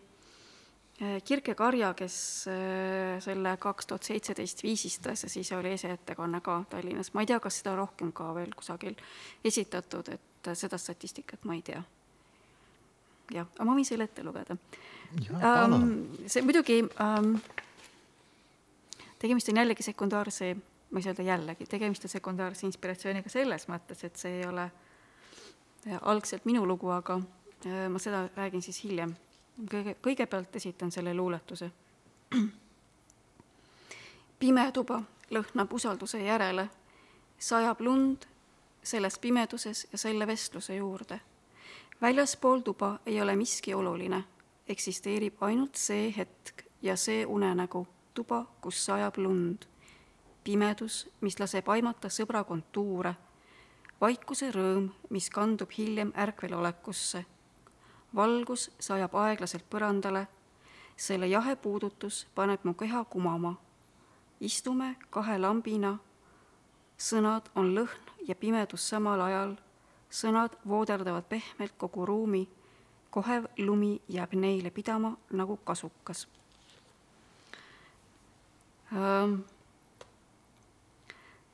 Kirke 1.25 1.55
Karja, 1.57 1.95
kes 1.97 2.15
äh, 2.53 3.21
selle 3.25 3.55
kaks 3.57 3.87
tuhat 3.89 4.05
seitseteist 4.05 4.63
viisistas 4.63 5.23
ja 5.25 5.31
siis 5.33 5.53
oli 5.57 5.73
eseettekanne 5.73 6.41
ka 6.45 6.59
Tallinnas. 6.71 7.15
ma 7.15 7.23
ei 7.25 7.27
tea, 7.31 7.39
kas 7.41 7.63
seda 7.63 7.73
rohkem 7.77 8.11
ka 8.13 8.35
veel 8.37 8.53
kusagil 8.57 8.99
esitatud, 9.45 10.11
et 10.13 10.51
seda 10.55 10.79
statistikat 10.79 11.45
ma 11.49 11.57
ei 11.57 11.63
tea. 11.65 11.81
jah, 13.33 13.49
aga 13.57 13.65
ma 13.65 13.79
võin 13.79 13.89
selle 13.89 14.05
ette 14.11 14.25
lugeda. 14.27 14.59
Um, 15.41 15.89
see 16.29 16.45
muidugi 16.45 16.83
um,, 16.85 17.33
tegemist 19.19 19.49
on 19.49 19.63
jällegi 19.63 19.89
sekundaarse, 19.89 20.53
ma 20.91 21.01
ei 21.01 21.07
saa 21.07 21.15
öelda 21.15 21.29
jällegi, 21.31 21.71
tegemist 21.71 22.05
on 22.05 22.13
sekundaarse 22.13 22.69
inspiratsiooniga 22.69 23.33
selles 23.33 23.67
mõttes, 23.73 24.05
et 24.05 24.21
see 24.21 24.43
ei 24.43 24.47
ole 24.51 24.69
äh, 24.69 25.97
algselt 26.03 26.45
minu 26.45 26.69
lugu, 26.69 26.93
aga 26.93 27.23
äh, 27.65 27.89
ma 27.89 28.03
seda 28.03 28.27
räägin 28.37 28.69
siis 28.69 28.85
hiljem. 28.85 29.17
Kõige, 29.71 29.95
kõigepealt 30.03 30.57
esitan 30.57 30.91
selle 30.91 31.15
luuletuse. 31.15 31.71
pime 34.39 34.73
tuba 34.73 35.03
lõhnab 35.31 35.73
usalduse 35.73 36.23
järele, 36.23 36.69
sajab 37.39 37.81
lund 37.81 38.27
selles 38.83 39.19
pimeduses 39.19 39.87
ja 39.93 39.99
selle 39.99 40.27
vestluse 40.27 40.77
juurde. 40.77 41.21
väljaspool 42.03 42.61
tuba 42.61 42.99
ei 43.07 43.21
ole 43.21 43.37
miski 43.37 43.75
oluline, 43.75 44.25
eksisteerib 44.69 45.43
ainult 45.43 45.75
see 45.77 46.15
hetk 46.17 46.63
ja 46.83 46.97
see 46.97 47.27
unenägu, 47.27 47.89
tuba, 48.15 48.47
kus 48.61 48.85
sajab 48.85 49.17
lund. 49.17 49.65
pimedus, 50.45 51.09
mis 51.21 51.41
laseb 51.41 51.69
aimata 51.69 52.09
sõbra 52.09 52.45
kontuure 52.45 53.15
vaikuse 54.01 54.49
rõõm, 54.55 54.89
mis 55.13 55.29
kandub 55.31 55.73
hiljem 55.77 56.13
ärkvelolekusse. 56.17 57.25
Valgus 58.17 58.71
sajab 58.81 59.15
aeglaselt 59.15 59.65
põrandale, 59.71 60.27
selle 60.97 61.29
jahe 61.29 61.57
puudutus 61.57 62.27
paneb 62.35 62.65
mu 62.65 62.75
keha 62.75 63.05
kumama. 63.05 63.55
istume 64.41 64.97
kahe 65.11 65.39
lambina, 65.39 65.99
sõnad 66.99 67.51
on 67.55 67.75
lõhn 67.75 68.25
ja 68.29 68.35
pimedus 68.35 68.89
samal 68.89 69.21
ajal, 69.21 69.57
sõnad 70.11 70.57
vooderdavad 70.69 71.25
pehmelt 71.29 71.75
kogu 71.77 72.07
ruumi, 72.07 72.49
kohev 73.11 73.47
lumi 73.59 74.01
jääb 74.09 74.33
neile 74.33 74.71
pidama 74.71 75.17
nagu 75.31 75.57
kasukas. 75.57 76.29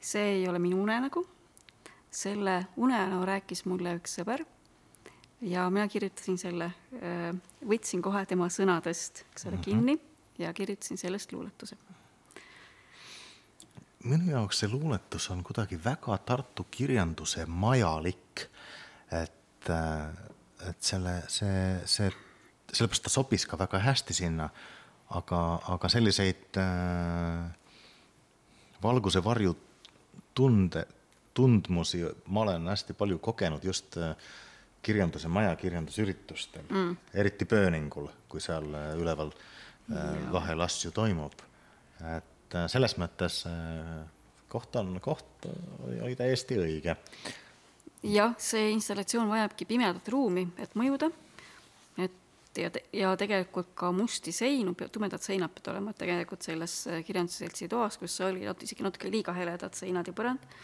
See 0.01 0.23
ei 0.23 0.49
ole 0.49 0.59
minu 0.59 0.83
unenägu. 0.83 1.27
Selle 2.11 2.67
unenäo 2.77 3.25
rääkis 3.27 3.65
mulle 3.65 3.97
üks 3.99 4.15
sõber 4.17 4.45
ja 5.41 5.71
mina 5.71 5.89
kirjutasin 5.89 6.39
selle, 6.39 6.71
äh, 7.01 7.31
võtsin 7.69 8.03
kohe 8.03 8.25
tema 8.27 8.49
sõnadest, 8.53 9.25
eks 9.33 9.49
ole, 9.51 9.61
kinni 9.65 9.97
ja 10.39 10.53
kirjutasin 10.55 10.99
sellest 10.99 11.33
luuletuse. 11.33 11.77
minu 14.07 14.31
jaoks 14.31 14.61
see 14.63 14.69
luuletus 14.71 15.31
on 15.31 15.43
kuidagi 15.43 15.79
väga 15.85 16.19
Tartu 16.19 16.67
kirjanduse 16.71 17.47
majalik, 17.47 18.47
et, 19.11 19.71
äh, 19.71 20.69
et 20.69 20.83
selle, 20.83 21.23
see, 21.29 21.81
see, 21.85 22.11
sellepärast 22.73 23.03
ta 23.03 23.11
sobis 23.11 23.47
ka 23.47 23.59
väga 23.59 23.79
hästi 23.79 24.15
sinna, 24.15 24.49
aga, 25.11 25.61
aga 25.75 25.89
selliseid 25.89 26.59
äh, 26.63 27.51
valguse 28.83 29.25
varju 29.25 29.57
tunde, 30.35 30.87
tundmusi 31.35 32.05
ma 32.27 32.41
olen 32.47 32.69
hästi 32.69 32.95
palju 32.95 33.19
kogenud 33.19 33.65
just 33.65 33.97
äh, 33.97 34.15
kirjanduse 34.87 35.31
maja 35.33 35.55
kirjandusüritustel 35.59 36.67
mm., 36.69 36.97
eriti 37.19 37.49
Pööningul, 37.49 38.09
kui 38.31 38.43
seal 38.43 38.69
äh, 38.75 38.93
üleval 39.01 39.33
äh, 39.33 40.15
vahel 40.33 40.63
asju 40.67 40.93
toimub. 40.95 41.43
et 42.17 42.55
äh, 42.55 42.69
selles 42.71 42.97
mõttes 43.01 43.43
koht 44.53 44.77
on, 44.79 44.95
koht 45.03 45.49
oli 46.03 46.15
täiesti 46.19 46.59
õige. 46.63 46.97
jah, 48.03 48.37
see 48.39 48.71
installatsioon 48.77 49.29
vajabki 49.33 49.67
pimedat 49.67 50.09
ruumi, 50.13 50.47
et 50.63 50.79
mõjuda, 50.79 51.11
et 51.99 52.63
ja, 52.63 52.71
ja 52.93 53.13
tegelikult 53.19 53.75
ka 53.75 53.91
musti 53.93 54.33
seinu, 54.33 54.77
tumedad 54.93 55.23
seinad 55.23 55.53
peavad 55.57 55.75
olema 55.75 55.95
tegelikult 55.99 56.47
selles 56.47 56.83
kirjandusseltsi 57.07 57.69
toas, 57.69 57.99
kus 57.99 58.21
oli 58.25 58.47
isegi 58.47 58.87
natuke 58.87 59.11
liiga 59.11 59.35
heledad 59.37 59.75
seinad 59.75 60.07
ja 60.07 60.15
põrand 60.17 60.59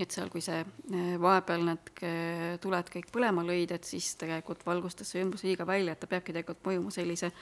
et 0.00 0.14
seal, 0.14 0.30
kui 0.32 0.40
see 0.44 0.62
eh, 0.62 1.16
vahepeal 1.20 1.66
need 1.66 1.92
tuled 2.62 2.88
kõik 2.94 3.10
põlema 3.12 3.44
lõid, 3.44 3.74
et 3.76 3.84
siis 3.84 4.14
tegelikult 4.20 4.64
valgustas 4.64 5.12
see 5.12 5.24
ümbrus 5.24 5.44
liiga 5.44 5.66
välja, 5.68 5.92
et 5.92 6.00
ta 6.00 6.08
peabki 6.08 6.32
tegelikult 6.32 6.64
mõjuma 6.70 6.94
sellise 6.94 7.32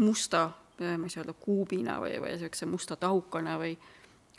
musta, 0.00 0.48
eh, 0.80 0.96
ma 0.96 1.08
ei 1.08 1.12
saa 1.12 1.24
öelda, 1.24 1.36
kuubina 1.36 1.98
või, 2.00 2.16
või 2.22 2.32
niisuguse 2.32 2.70
musta 2.70 2.96
tahukana 2.96 3.58
või 3.60 3.76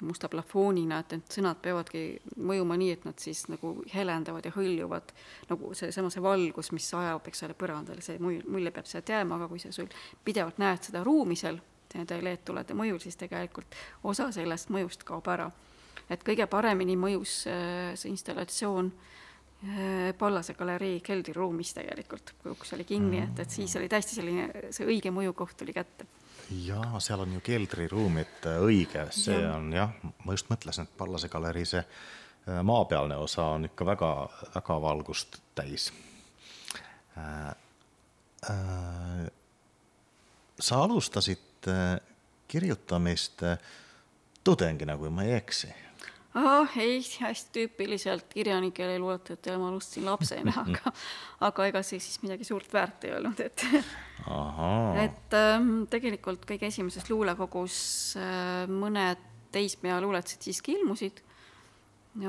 musta 0.01 0.29
plafoonina, 0.32 1.01
et 1.03 1.13
need 1.13 1.34
sõnad 1.36 1.60
peavadki 1.62 2.03
mõjuma 2.39 2.77
nii, 2.79 2.91
et 2.95 3.05
nad 3.05 3.19
siis 3.19 3.43
nagu 3.51 3.73
helendavad 3.93 4.45
ja 4.47 4.53
hõljuvad. 4.55 5.12
Nagu 5.49 5.73
seesama, 5.75 6.10
see 6.13 6.23
valgus, 6.23 6.71
mis 6.71 6.88
sajab, 6.88 7.27
eks 7.27 7.43
ole, 7.43 7.58
põrandal, 7.60 7.99
see 8.01 8.15
mulje 8.23 8.71
peab 8.71 8.88
sealt 8.88 9.12
jääma, 9.12 9.36
aga 9.36 9.49
kui 9.51 9.60
sa 9.60 9.73
sul 9.75 9.91
pidevalt 10.25 10.62
näed 10.63 10.88
seda 10.88 11.03
ruumi 11.03 11.36
seal 11.39 11.60
nende 11.93 12.19
LED-tulede 12.21 12.77
mõjul, 12.77 13.01
siis 13.03 13.17
tegelikult 13.19 13.75
osa 14.08 14.29
sellest 14.32 14.71
mõjust 14.71 15.03
kaob 15.03 15.27
ära 15.34 15.49
et 16.09 16.25
kõige 16.25 16.47
paremini 16.49 16.97
mõjus 16.99 17.43
äh, 17.49 17.93
see 17.99 18.11
installatsioon 18.13 18.89
äh, 18.89 20.11
Pallase 20.17 20.55
galerii 20.57 20.99
keldriruumis 21.05 21.73
tegelikult, 21.77 22.33
kui 22.41 22.53
uks 22.53 22.73
oli 22.77 22.85
kinni, 22.89 23.21
et, 23.23 23.43
et 23.43 23.59
siis 23.59 23.75
oli 23.79 23.89
täiesti 23.91 24.17
selline, 24.17 24.49
see 24.75 24.87
õige 24.89 25.13
mõjukoht 25.13 25.57
tuli 25.59 25.75
kätte. 25.75 26.07
jaa, 26.65 26.99
seal 27.03 27.25
on 27.25 27.37
ju 27.37 27.43
keldriruumid 27.45 28.49
äh, 28.49 28.61
õige, 28.65 29.05
see 29.15 29.37
ja. 29.37 29.55
on 29.57 29.71
jah, 29.75 29.93
ma 30.25 30.37
just 30.37 30.49
mõtlesin, 30.51 30.89
et 30.89 30.97
Pallase 30.97 31.29
galerii 31.31 31.67
see 31.69 31.83
maapealne 32.65 33.17
osa 33.19 33.43
on 33.59 33.67
ikka 33.67 33.85
väga, 33.85 34.13
väga 34.55 34.81
valgust 34.81 35.41
täis 35.55 35.91
äh,. 37.17 37.51
Äh, 38.49 39.27
sa 40.59 40.77
alustasid 40.83 41.67
kirjutamist 42.47 43.43
tudengina, 44.43 44.95
kui 44.97 45.11
ma 45.11 45.25
ei 45.27 45.33
eksi 45.35 45.67
ah,? 46.37 46.77
ei, 46.77 46.99
hästi 47.21 47.51
tüüpiliselt 47.55 48.27
kirjanikele 48.33 48.99
luuletajatele 48.99 49.57
ma 49.61 49.69
alustasin 49.71 50.05
lapsena, 50.05 50.53
aga, 50.65 50.93
aga 51.47 51.69
ega 51.71 51.83
see 51.85 52.01
siis 52.03 52.21
midagi 52.25 52.47
suurt 52.47 52.73
väärt 52.73 53.07
ei 53.07 53.15
olnud, 53.17 53.41
et 53.45 53.65
et 55.05 55.37
ähm, 55.39 55.71
tegelikult 55.89 56.45
kõige 56.49 56.69
esimeses 56.69 57.09
luulekogus 57.09 57.79
äh, 58.19 58.67
mõned 58.69 59.25
teismea 59.53 59.97
luuletused 60.03 60.45
siiski 60.45 60.77
ilmusid, 60.77 61.23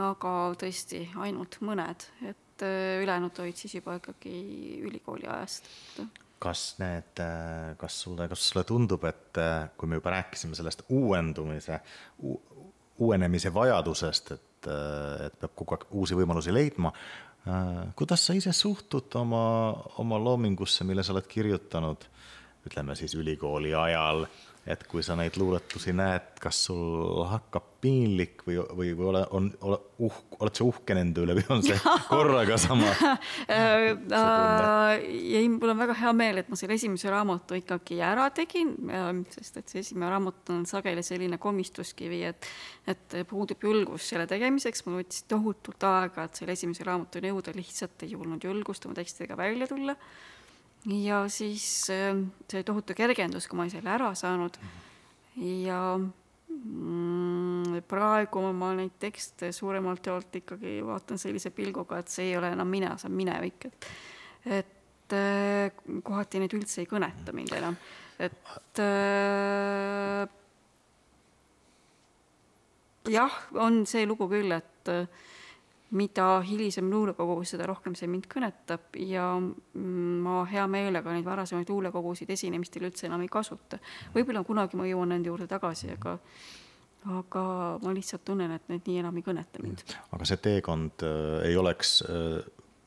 aga 0.01 0.35
tõesti 0.61 1.05
ainult 1.21 1.61
mõned, 1.67 2.09
et 2.25 2.65
äh, 2.65 3.03
ülejäänud 3.03 3.45
olid 3.45 3.61
siis 3.61 3.77
juba 3.81 3.99
ikkagi 4.01 4.35
ülikooli 4.87 5.29
ajast 5.29 5.69
kas 6.41 6.63
need, 6.81 7.21
äh, 7.21 7.75
kas 7.81 7.99
sulle, 8.03 8.27
kas 8.31 8.47
sulle 8.49 8.65
tundub, 8.69 9.05
et 9.09 9.39
äh, 9.41 9.69
kui 9.77 9.91
me 9.91 9.99
juba 9.99 10.15
rääkisime 10.15 10.57
sellest 10.57 10.87
uuendumise, 10.89 11.81
uuenemise 13.01 13.53
vajadusest, 13.55 14.33
et, 14.37 14.71
et 15.27 15.41
peab 15.41 15.57
kogu 15.57 15.77
aeg 15.77 15.87
uusi 15.97 16.19
võimalusi 16.19 16.53
leidma. 16.53 16.93
kuidas 17.97 18.27
sa 18.27 18.35
ise 18.37 18.53
suhtud 18.53 19.15
oma, 19.17 19.73
oma 19.99 20.19
loomingusse, 20.21 20.85
mille 20.85 21.03
sa 21.03 21.15
oled 21.15 21.29
kirjutanud, 21.29 22.05
ütleme 22.69 22.97
siis 22.97 23.15
ülikooli 23.17 23.73
ajal 23.75 24.27
et 24.69 24.83
kui 24.89 25.03
sa 25.05 25.17
neid 25.17 25.37
luuletusi 25.41 25.93
näed, 25.97 26.35
kas 26.41 26.59
sul 26.69 27.23
hakkab 27.29 27.67
piinlik 27.81 28.43
või, 28.45 28.59
või, 28.77 28.91
või 28.97 29.07
ole, 29.09 29.23
on, 29.37 29.47
ole 29.65 29.79
uhk, 30.05 30.37
oled 30.45 30.59
sa 30.59 30.67
uhke 30.69 30.97
nende 30.97 31.23
üle 31.25 31.37
või 31.39 31.47
on 31.55 31.63
see 31.65 31.79
korraga 32.13 32.59
sama? 32.61 32.93
Äh, 33.51 35.01
ei, 35.01 35.47
mul 35.51 35.73
on 35.73 35.79
väga 35.81 35.95
hea 35.97 36.11
meel, 36.17 36.41
et 36.41 36.49
ma 36.51 36.57
selle 36.59 36.77
esimese 36.77 37.11
raamatu 37.13 37.57
ikkagi 37.59 37.99
ära 38.05 38.27
tegin, 38.35 38.73
sest 39.33 39.61
et 39.61 39.73
see 39.73 39.83
esimene 39.83 40.11
raamat 40.13 40.53
on 40.55 40.65
sageli 40.69 41.03
selline 41.07 41.39
komistuskivi, 41.41 42.23
et 42.29 42.49
et 42.91 43.17
puudub 43.29 43.63
julgus 43.63 44.09
selle 44.11 44.27
tegemiseks, 44.31 44.83
mul 44.87 45.01
võttis 45.01 45.25
tohutult 45.31 45.85
aega, 45.87 46.27
et 46.27 46.41
selle 46.41 46.57
esimese 46.57 46.87
raamatuni 46.87 47.31
jõuda, 47.31 47.55
lihtsalt 47.57 48.07
ei 48.07 48.17
olnud 48.19 48.45
julgust 48.45 48.87
oma 48.89 48.99
tekstidega 48.99 49.39
välja 49.39 49.69
tulla 49.71 49.97
ja 50.87 51.25
siis 51.29 51.91
ähm, 51.91 52.31
see 52.51 52.63
tohutu 52.65 52.95
kergendus, 52.97 53.49
kui 53.49 53.59
ma 53.59 53.67
olin 53.67 53.75
selle 53.75 53.93
ära 53.93 54.15
saanud. 54.17 54.57
Ja 55.41 55.81
mm, 55.99 57.83
praegu 57.89 58.45
ma 58.57 58.73
neid 58.79 58.97
tekste 59.03 59.53
suuremalt 59.57 60.07
jaolt 60.07 60.41
ikkagi 60.41 60.79
vaatan 60.87 61.21
sellise 61.21 61.53
pilguga, 61.55 62.01
et 62.01 62.13
see 62.13 62.31
ei 62.31 62.39
ole 62.41 62.53
enam 62.55 62.69
mina, 62.71 62.97
see 62.99 63.11
on 63.11 63.19
minevik, 63.19 63.69
et 63.69 63.91
et 65.11 65.17
äh, 65.17 66.03
kohati 66.07 66.39
need 66.39 66.55
üldse 66.55 66.85
ei 66.85 66.89
kõneta 66.89 67.33
mind 67.35 67.51
enam, 67.57 67.77
et 68.23 68.81
äh, 68.83 70.23
jah, 73.11 73.39
on 73.59 73.83
see 73.91 74.07
lugu 74.07 74.29
küll, 74.31 74.55
et 74.55 74.93
äh, 74.93 75.27
mida 75.91 76.27
hilisem 76.47 76.91
luulekogu, 76.91 77.41
seda 77.49 77.67
rohkem 77.67 77.97
see 77.99 78.07
mind 78.11 78.29
kõnetab 78.31 78.95
ja 79.03 79.27
ma 79.41 80.45
hea 80.51 80.67
meelega 80.71 81.15
neid 81.15 81.27
varasemaid 81.27 81.71
luulekogusid 81.73 82.31
esinemistel 82.31 82.87
üldse 82.87 83.09
enam 83.09 83.25
ei 83.25 83.31
kasuta. 83.33 83.81
võib-olla 84.15 84.45
kunagi 84.47 84.79
ma 84.79 84.87
jõuan 84.87 85.11
nende 85.15 85.33
juurde 85.33 85.49
tagasi, 85.51 85.91
aga 85.99 86.19
aga 87.11 87.43
ma 87.81 87.93
lihtsalt 87.97 88.27
tunnen, 88.29 88.53
et 88.53 88.67
need 88.69 88.87
nii 88.87 89.01
enam 89.01 89.17
ei 89.17 89.25
kõneta 89.25 89.63
mind. 89.63 89.83
aga 90.13 90.29
see 90.29 90.41
teekond 90.45 91.03
äh, 91.07 91.49
ei 91.49 91.57
oleks 91.57 92.01
äh, 92.07 92.41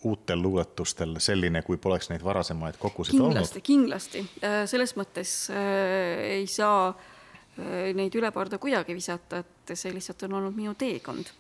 uutel 0.06 0.42
luuletustel 0.42 1.18
selline, 1.24 1.62
kui 1.62 1.78
poleks 1.78 2.10
neid 2.12 2.24
varasemaid 2.24 2.78
kogusid 2.80 3.18
kindlasti, 3.18 3.60
olnud? 3.60 3.68
kindlasti, 3.68 4.24
äh, 4.44 4.62
selles 4.70 4.96
mõttes 5.00 5.34
äh, 5.52 6.40
ei 6.40 6.48
saa 6.52 6.92
äh, 6.92 7.92
neid 7.96 8.16
üle 8.20 8.32
parda 8.36 8.60
kuidagi 8.62 8.96
visata, 8.96 9.44
et 9.44 9.76
see 9.78 9.94
lihtsalt 9.96 10.28
on 10.28 10.40
olnud 10.40 10.56
minu 10.58 10.76
teekond 10.80 11.32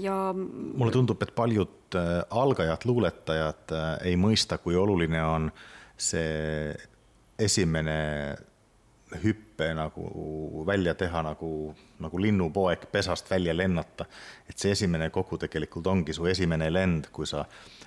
ja 0.00 0.32
mulle 0.32 0.92
tundub, 0.92 1.22
et 1.22 1.34
paljud 1.36 1.96
äh, 1.98 2.22
algajad 2.30 2.86
luuletajad 2.88 3.72
äh, 3.72 3.88
ei 4.10 4.16
mõista, 4.16 4.58
kui 4.58 4.76
oluline 4.76 5.22
on 5.24 5.50
see 5.96 6.72
esimene 7.38 7.96
hüppe 9.22 9.68
nagu 9.76 10.64
välja 10.66 10.94
teha 10.98 11.22
nagu, 11.22 11.50
nagu 12.02 12.20
linnupoeg 12.20 12.88
pesast 12.92 13.30
välja 13.30 13.56
lennata. 13.56 14.06
et 14.48 14.58
see 14.58 14.72
esimene 14.72 15.10
kogu 15.10 15.38
tegelikult 15.38 15.86
ongi 15.86 16.12
su 16.12 16.26
esimene 16.26 16.70
lend, 16.72 17.10
kui 17.12 17.26
sa 17.26 17.44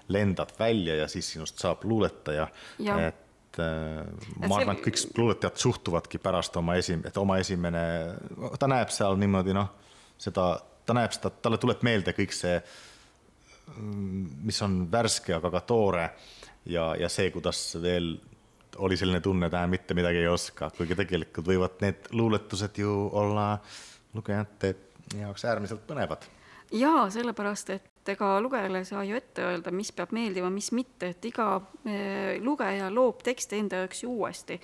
lendad 0.07 0.53
välja 0.59 0.95
ja 0.95 1.07
siis 1.07 1.31
sinust 1.33 1.59
saab 1.59 1.83
luuletaja. 1.83 2.47
et 2.79 3.59
äh, 3.59 4.05
ma 4.47 4.61
arvan, 4.61 4.77
et 4.77 4.85
kõik 4.85 5.17
luuletajad 5.17 5.57
suhtuvadki 5.57 6.17
pärast 6.17 6.55
oma 6.57 6.75
esi-, 6.75 7.01
et 7.05 7.17
oma 7.17 7.37
esimene, 7.37 7.83
ta 8.59 8.67
näeb 8.67 8.93
seal 8.93 9.17
niimoodi 9.17 9.53
noh, 9.57 9.73
seda 10.17 10.59
ta 10.89 10.97
näeb 10.97 11.13
seda, 11.13 11.29
talle 11.29 11.59
tuleb 11.61 11.85
meelde 11.85 12.15
kõik 12.17 12.33
see, 12.33 12.57
mis 14.49 14.57
on 14.65 14.81
värske, 14.91 15.35
aga 15.37 15.51
ka 15.53 15.61
toore 15.69 16.07
ja, 16.65 16.91
ja 16.97 17.09
see, 17.11 17.29
kuidas 17.33 17.61
veel 17.81 18.15
oli 18.79 18.97
selline 18.97 19.21
tunne, 19.21 19.49
et 19.49 19.53
äh, 19.57 19.67
mitte 19.69 19.93
midagi 19.97 20.23
ei 20.23 20.27
oska, 20.29 20.71
kuigi 20.77 20.97
tegelikult 20.97 21.47
võivad 21.47 21.79
need 21.83 22.09
luuletused 22.15 22.77
ju 22.81 22.93
olla 23.17 23.51
lugejate 24.13 24.75
jaoks 25.19 25.45
äärmiselt 25.45 25.85
põnevad. 25.87 26.25
jaa, 26.71 27.09
sellepärast, 27.13 27.69
et 27.75 28.13
ega 28.13 28.35
lugejale 28.41 28.83
ei 28.83 28.85
saa 28.89 29.03
ju 29.03 29.17
ette 29.17 29.45
öelda, 29.45 29.73
mis 29.73 29.91
peab 29.91 30.13
meeldima, 30.15 30.49
mis 30.53 30.71
mitte, 30.71 31.13
et 31.13 31.25
iga 31.25 31.49
eh, 31.85 32.37
lugeja 32.41 32.89
loob 32.93 33.23
tekste 33.25 33.57
enda 33.57 33.83
jaoks 33.83 34.03
ju 34.03 34.13
uuesti. 34.13 34.61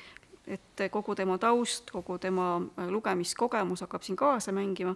et 0.47 0.81
kogu 0.93 1.15
tema 1.15 1.38
taust, 1.41 1.89
kogu 1.91 2.19
tema 2.21 2.61
lugemiskogemus 2.77 3.81
hakkab 3.81 4.03
siin 4.05 4.15
kaasa 4.15 4.51
mängima 4.53 4.95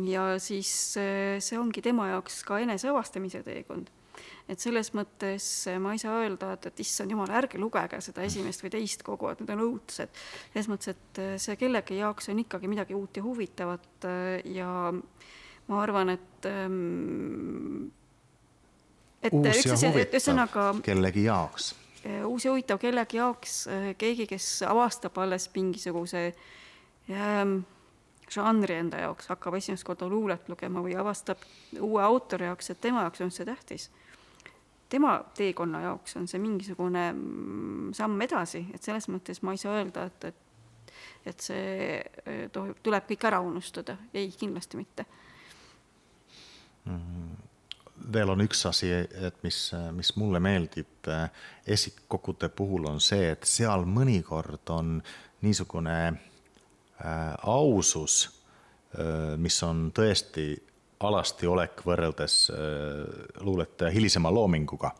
ja 0.00 0.26
siis 0.40 0.70
eh, 1.00 1.40
see 1.42 1.58
ongi 1.60 1.82
tema 1.84 2.08
jaoks 2.12 2.42
ka 2.48 2.60
eneseavastamise 2.62 3.42
teekond. 3.44 3.90
et 4.48 4.60
selles 4.60 4.92
mõttes 4.96 5.46
eh, 5.70 5.78
ma 5.80 5.94
ei 5.94 6.00
saa 6.00 6.18
öelda, 6.22 6.52
et, 6.56 6.68
et 6.70 6.80
issand 6.84 7.12
jumal, 7.12 7.30
ärge 7.32 7.60
lugege 7.60 8.00
seda 8.04 8.24
esimest 8.26 8.64
või 8.64 8.72
teist 8.72 9.04
kogu, 9.06 9.30
et 9.32 9.42
need 9.42 9.52
on 9.54 9.64
õudsed. 9.66 10.22
selles 10.52 10.70
mõttes, 10.72 10.94
et 10.96 11.20
eh, 11.22 11.34
see 11.42 11.58
kellegi 11.60 12.00
jaoks 12.00 12.32
on 12.32 12.40
ikkagi 12.44 12.70
midagi 12.72 12.96
uut 12.96 13.20
ja 13.20 13.24
huvitavat 13.26 14.08
ja 14.48 14.70
ma 15.68 15.82
arvan, 15.82 16.16
et 16.16 16.48
ehm, 16.48 17.84
et 19.22 19.36
uus 19.36 19.62
ja 19.68 19.76
huvitav 19.76 20.80
kellegi 20.82 21.28
jaoks. 21.28 21.74
uus 22.26 22.48
ja 22.48 22.50
huvitav 22.50 22.80
kellegi 22.82 23.20
jaoks, 23.20 23.60
keegi, 24.00 24.26
kes 24.26 24.48
avastab 24.66 25.20
alles 25.22 25.46
mingisuguse 25.54 26.24
ähm, 27.12 27.60
žanri 28.34 28.78
enda 28.80 29.02
jaoks, 29.04 29.28
hakkab 29.32 29.56
esimest 29.58 29.86
korda 29.86 30.08
luulet 30.10 30.48
lugema 30.48 30.82
või 30.84 30.96
avastab 30.98 31.42
uue 31.80 32.02
autori 32.04 32.48
jaoks, 32.48 32.70
et 32.72 32.80
tema 32.80 33.06
jaoks 33.06 33.24
on 33.24 33.30
see 33.34 33.48
tähtis. 33.48 33.90
tema 34.88 35.24
teekonna 35.34 35.80
jaoks 35.80 36.16
on 36.16 36.28
see 36.28 36.40
mingisugune 36.40 37.12
mm, 37.12 37.92
samm 37.96 38.20
edasi, 38.20 38.66
et 38.74 38.82
selles 38.82 39.08
mõttes 39.08 39.42
ma 39.42 39.52
ei 39.52 39.62
saa 39.62 39.78
öelda, 39.80 40.06
et, 40.10 40.24
et 40.24 40.48
et 41.26 41.40
see 41.40 41.98
äh, 41.98 42.48
tohib, 42.52 42.80
tuleb 42.82 43.06
kõik 43.08 43.24
ära 43.24 43.38
unustada, 43.40 43.96
ei, 44.14 44.30
kindlasti 44.38 44.76
mitte. 44.76 45.06
Mm 46.84 47.22
veel 48.12 48.32
on 48.32 48.42
üks 48.44 48.64
asi, 48.66 48.90
et 48.90 49.38
mis, 49.46 49.58
mis 49.94 50.12
mulle 50.20 50.40
meeldib 50.42 51.08
äh, 51.10 51.28
esikkogude 51.66 52.48
puhul 52.48 52.88
on 52.90 53.00
see, 53.00 53.30
et 53.34 53.46
seal 53.48 53.86
mõnikord 53.88 54.72
on 54.74 54.96
niisugune 55.42 55.96
ausus 57.42 58.24
äh,, 58.94 59.36
mis 59.36 59.62
on 59.62 59.90
tõesti 59.94 60.52
alasti 61.02 61.48
olek 61.50 61.82
võrreldes 61.86 62.36
äh, 62.54 62.60
luuletaja 63.40 63.90
hilisema 63.90 64.30
loominguga. 64.30 64.92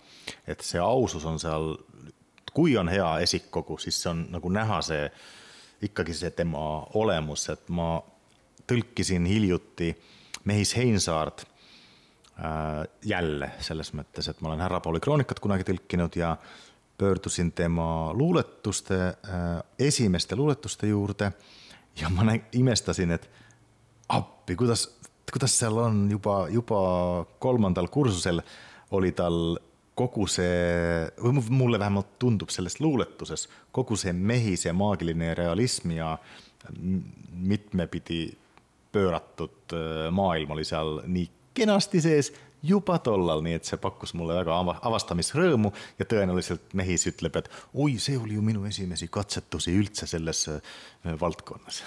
et 0.46 0.60
see 0.60 0.80
ausus 0.80 1.24
on 1.24 1.38
seal, 1.38 1.76
kui 2.52 2.76
on 2.76 2.88
hea 2.88 3.18
esikkogu, 3.26 3.78
siis 3.78 4.02
see 4.02 4.10
on 4.10 4.26
nagu 4.30 4.50
näha 4.50 4.80
see, 4.82 5.06
ikkagi 5.82 6.14
see 6.14 6.30
tema 6.30 6.86
olemus, 6.94 7.48
et 7.48 7.68
ma 7.68 7.96
tõlkisin 8.66 9.26
hiljuti 9.26 9.94
Mehis 10.44 10.76
Heinsaart 10.76 11.46
Äh, 12.42 12.88
jälle 13.04 13.50
selles 13.60 13.92
mõttes, 13.92 14.26
et 14.30 14.38
ma 14.40 14.48
olen 14.48 14.62
Härra 14.64 14.78
Pauli 14.80 15.02
kroonikat 15.04 15.38
kunagi 15.38 15.66
tõlkinud 15.68 16.16
ja 16.16 16.30
pöördusin 16.98 17.50
tema 17.52 18.08
luuletuste, 18.16 18.96
äh, 19.04 19.50
esimeste 19.78 20.36
luuletuste 20.36 20.88
juurde 20.88 21.28
ja 22.00 22.10
ma 22.10 22.24
näin, 22.24 22.44
imestasin, 22.52 23.10
et 23.10 23.28
appi, 24.08 24.56
kuidas, 24.56 24.86
kuidas 25.32 25.58
seal 25.58 25.76
on 25.78 26.04
juba, 26.10 26.46
juba 26.52 26.80
kolmandal 27.42 27.88
kursusel 27.92 28.42
oli 28.92 29.12
tal 29.16 29.56
kogu 29.94 30.26
see, 30.30 31.08
või 31.20 31.42
mulle 31.52 31.78
vähemalt 31.80 32.14
tundub 32.22 32.52
selles 32.52 32.78
luuletuses, 32.80 33.46
kogu 33.72 33.96
see 34.00 34.12
mehise 34.12 34.72
maagiline 34.72 35.34
realism 35.36 35.92
ja 35.98 36.14
mitmepidi 37.32 38.24
pööratud 38.92 39.74
äh, 39.76 40.08
maailm 40.14 40.56
oli 40.56 40.64
seal 40.68 41.00
nii 41.08 41.28
kenasti 41.56 42.00
sees 42.04 42.32
juba 42.62 42.98
tollal, 43.02 43.42
nii 43.44 43.56
et 43.58 43.68
see 43.68 43.78
pakkus 43.82 44.14
mulle 44.18 44.36
väga 44.38 44.58
avastamisrõõmu 44.86 45.72
ja 45.98 46.06
tõenäoliselt 46.08 46.74
mehis 46.78 47.06
ütleb, 47.10 47.38
et 47.40 47.50
oi, 47.74 47.96
see 48.02 48.18
oli 48.18 48.38
ju 48.38 48.44
minu 48.44 48.66
esimesi 48.68 49.10
katsetusi 49.12 49.74
üldse 49.78 50.06
selles 50.10 50.44
äh, 50.52 50.60
valdkonnas. 51.20 51.82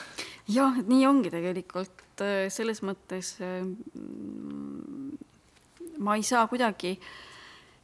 jah, 0.52 0.76
et 0.80 0.90
nii 0.92 1.06
ongi 1.08 1.32
tegelikult 1.34 2.26
äh, 2.26 2.48
selles 2.54 2.84
mõttes 2.86 3.38
äh, 3.44 3.64
ma 5.98 6.20
ei 6.20 6.28
saa 6.28 6.44
kuidagi 6.52 6.98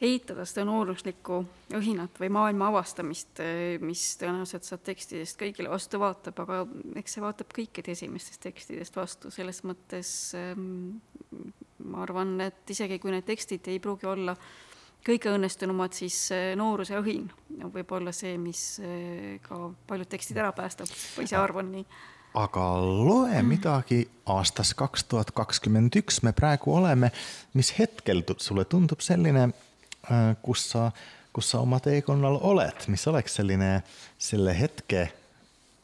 eitada 0.01 0.43
seda 0.49 0.65
nooruslikku 0.65 1.43
õhinat 1.77 2.17
või 2.17 2.31
maailma 2.33 2.71
avastamist, 2.71 3.37
mis 3.85 4.05
tõenäoliselt 4.17 4.65
sealt 4.65 4.81
tekstidest 4.87 5.37
kõigile 5.37 5.69
vastu 5.69 5.99
vaatab, 6.01 6.41
aga 6.41 6.63
eks 6.97 7.15
see 7.15 7.21
vaatab 7.21 7.53
kõikide 7.53 7.93
esimestest 7.93 8.41
tekstidest 8.41 8.97
vastu, 8.97 9.29
selles 9.29 9.61
mõttes 9.61 10.09
ähm, 10.39 10.97
ma 11.83 12.03
arvan, 12.05 12.35
et 12.47 12.73
isegi 12.73 12.99
kui 13.01 13.13
need 13.13 13.25
tekstid 13.27 13.67
ei 13.71 13.79
pruugi 13.83 14.09
olla 14.09 14.35
kõige 15.05 15.31
õnnestunumad, 15.33 15.95
siis 15.97 16.17
nooruse 16.57 16.97
õhin 16.99 17.27
võib 17.73 17.91
olla 17.97 18.13
see, 18.15 18.37
mis 18.41 18.63
eh, 18.83 19.37
ka 19.43 19.69
paljud 19.89 20.09
tekstid 20.11 20.39
ära 20.41 20.51
päästab 20.55 20.89
või 21.17 21.29
see 21.29 21.39
arv 21.39 21.61
on 21.61 21.71
nii. 21.75 21.85
aga 22.41 22.65
loe 22.81 23.41
midagi 23.45 24.03
aastast 24.29 24.77
kaks 24.79 25.07
tuhat 25.09 25.33
kakskümmend 25.35 25.97
üks 25.99 26.21
me 26.23 26.35
praegu 26.37 26.75
oleme, 26.75 27.11
mis 27.57 27.73
hetkel 27.79 28.23
sulle 28.37 28.65
tundub 28.65 29.01
selline, 29.01 29.49
äh, 30.05 30.35
kus 30.45 30.69
sa, 30.73 30.91
kus 31.33 31.49
sa 31.51 31.63
oma 31.65 31.81
teekonnal 31.83 32.37
oled, 32.41 32.87
mis 32.87 33.07
oleks 33.07 33.39
selline 33.41 33.81
selle 34.17 34.55
hetke 34.57 35.09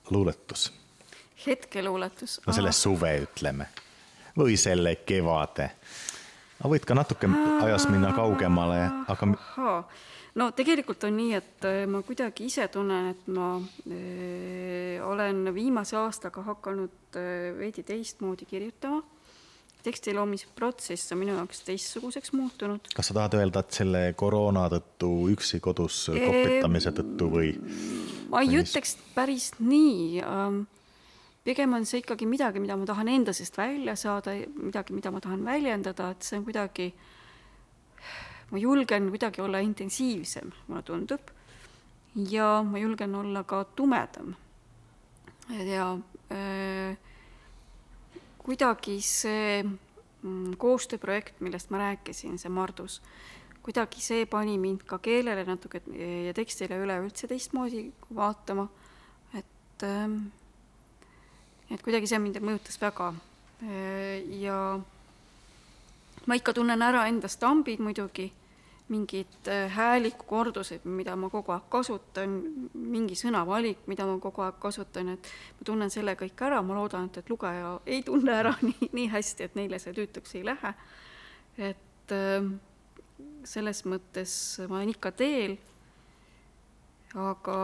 luuletus? 0.09 0.69
hetkeluuletus? 1.47 2.39
no 2.45 2.53
selle 2.53 2.71
suve, 2.71 3.17
ütleme 3.25 3.71
või 4.37 4.57
selle 4.59 4.95
kevade. 5.05 5.71
aga 6.59 6.69
võid 6.73 6.85
ka 6.85 6.97
natuke 6.97 7.29
ajas 7.63 7.87
minna 7.89 8.13
kaugemale, 8.15 8.79
aga. 9.07 9.31
no 10.35 10.51
tegelikult 10.57 11.03
on 11.09 11.17
nii, 11.17 11.33
et 11.37 11.67
äh, 11.69 11.83
ma 11.89 12.01
kuidagi 12.05 12.47
ise 12.49 12.67
tunnen, 12.73 13.11
et 13.13 13.27
ma 13.27 13.55
öö, 13.57 13.97
äh, 13.97 15.05
olen 15.07 15.53
viimase 15.53 15.97
aastaga 15.97 16.45
hakanud 16.51 17.15
öö, 17.15 17.51
äh, 17.51 17.59
veidi 17.59 17.83
teistmoodi 17.83 18.45
kirjutama 18.49 19.03
teksti 19.87 20.13
loomise 20.13 20.47
protsess 20.55 21.11
on 21.13 21.21
minu 21.21 21.35
jaoks 21.37 21.61
teistsuguseks 21.67 22.33
muutunud. 22.35 22.89
kas 22.95 23.11
sa 23.11 23.15
tahad 23.17 23.37
öelda, 23.39 23.63
et 23.63 23.77
selle 23.79 24.01
koroona 24.19 24.65
tõttu 24.73 25.11
üksi 25.31 25.61
kodus 25.63 26.07
kopitamise 26.11 26.91
tõttu 26.97 27.29
või? 27.31 27.53
ma 28.31 28.43
ei 28.43 28.57
ütleks 28.61 28.97
päris 29.15 29.51
nii 29.59 30.23
ähm, 30.25 30.65
pigem 31.47 31.73
on 31.77 31.85
see 31.87 32.01
ikkagi 32.03 32.27
midagi, 32.27 32.59
mida 32.59 32.75
ma 32.75 32.85
tahan 32.87 33.07
enda 33.07 33.33
seest 33.35 33.55
välja 33.57 33.95
saada, 33.95 34.33
midagi, 34.59 34.95
mida 34.95 35.11
ma 35.15 35.21
tahan 35.23 35.45
väljendada, 35.47 36.11
et 36.11 36.27
see 36.27 36.39
on 36.39 36.43
kuidagi, 36.47 36.89
ma 38.51 38.59
julgen 38.59 39.07
kuidagi 39.13 39.43
olla 39.43 39.61
intensiivsem, 39.63 40.51
mulle 40.67 40.83
tundub, 40.87 41.31
ja 42.27 42.49
ma 42.67 42.81
julgen 42.81 43.15
olla 43.15 43.45
ka 43.47 43.63
tumedam. 43.77 44.35
ja 45.47 45.93
äh, 46.35 46.97
kuidagi 48.43 48.97
see 49.01 49.61
mm, 49.63 50.57
koostööprojekt, 50.59 51.39
millest 51.39 51.71
ma 51.71 51.79
rääkisin, 51.85 52.35
see 52.41 52.51
Mardus, 52.51 52.97
kuidagi 53.63 54.03
see 54.03 54.25
pani 54.27 54.57
mind 54.59 54.83
ka 54.87 54.99
keelele 54.99 55.45
natuke 55.47 55.79
ja 56.25 56.35
tekstile 56.35 56.81
üleüldse 56.83 57.31
teistmoodi 57.31 57.85
vaatama, 58.19 58.67
et 59.39 59.87
äh, 59.87 60.11
et 61.71 61.81
kuidagi 61.83 62.07
see 62.07 62.19
mind 62.19 62.39
mõjutas 62.41 62.79
väga. 62.81 63.13
ja 64.39 64.57
ma 66.27 66.35
ikka 66.35 66.53
tunnen 66.53 66.81
ära 66.81 67.07
enda 67.09 67.27
stambid 67.31 67.79
muidugi, 67.83 68.27
mingid 68.87 69.47
äh, 69.51 69.71
hääliku 69.71 70.23
kordused, 70.27 70.85
mida 70.85 71.15
ma 71.19 71.29
kogu 71.29 71.51
aeg 71.51 71.65
kasutan, 71.71 72.37
mingi 72.73 73.17
sõnavalik, 73.19 73.81
mida 73.91 74.05
ma 74.07 74.15
kogu 74.23 74.45
aeg 74.45 74.59
kasutan, 74.63 75.11
et 75.15 75.31
ma 75.59 75.67
tunnen 75.67 75.91
selle 75.91 76.15
kõik 76.19 76.39
ära, 76.47 76.61
ma 76.63 76.77
loodan, 76.77 77.09
et, 77.09 77.19
et 77.19 77.31
lugeja 77.31 77.73
ei 77.85 78.03
tunne 78.07 78.31
ära 78.31 78.53
nii, 78.67 78.91
nii 78.95 79.09
hästi, 79.11 79.47
et 79.47 79.59
neile 79.59 79.79
see 79.83 79.95
tüütuks 79.97 80.37
ei 80.39 80.45
lähe. 80.47 80.73
et 81.57 82.15
äh, 82.15 82.47
selles 83.47 83.83
mõttes 83.87 84.31
ma 84.69 84.79
olen 84.79 84.93
ikka 84.95 85.11
teel, 85.19 85.57
aga 87.15 87.57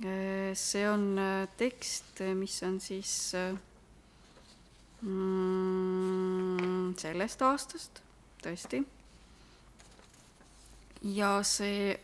see 0.00 0.88
on 0.88 1.18
äh, 1.18 1.48
tekst, 1.58 2.20
mis 2.34 2.62
on 2.62 2.80
siis 2.80 3.34
äh, 3.34 3.52
mm, 5.02 6.94
sellest 6.96 7.42
aastast, 7.44 8.00
tõesti. 8.40 8.80
ja 11.02 11.42
see 11.44 11.96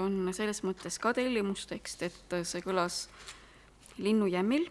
on 0.00 0.32
selles 0.36 0.62
mõttes 0.64 0.98
ka 1.00 1.14
tellimustekst, 1.16 2.02
et 2.04 2.38
see 2.44 2.64
kõlas 2.64 3.06
linnujämmil 3.98 4.66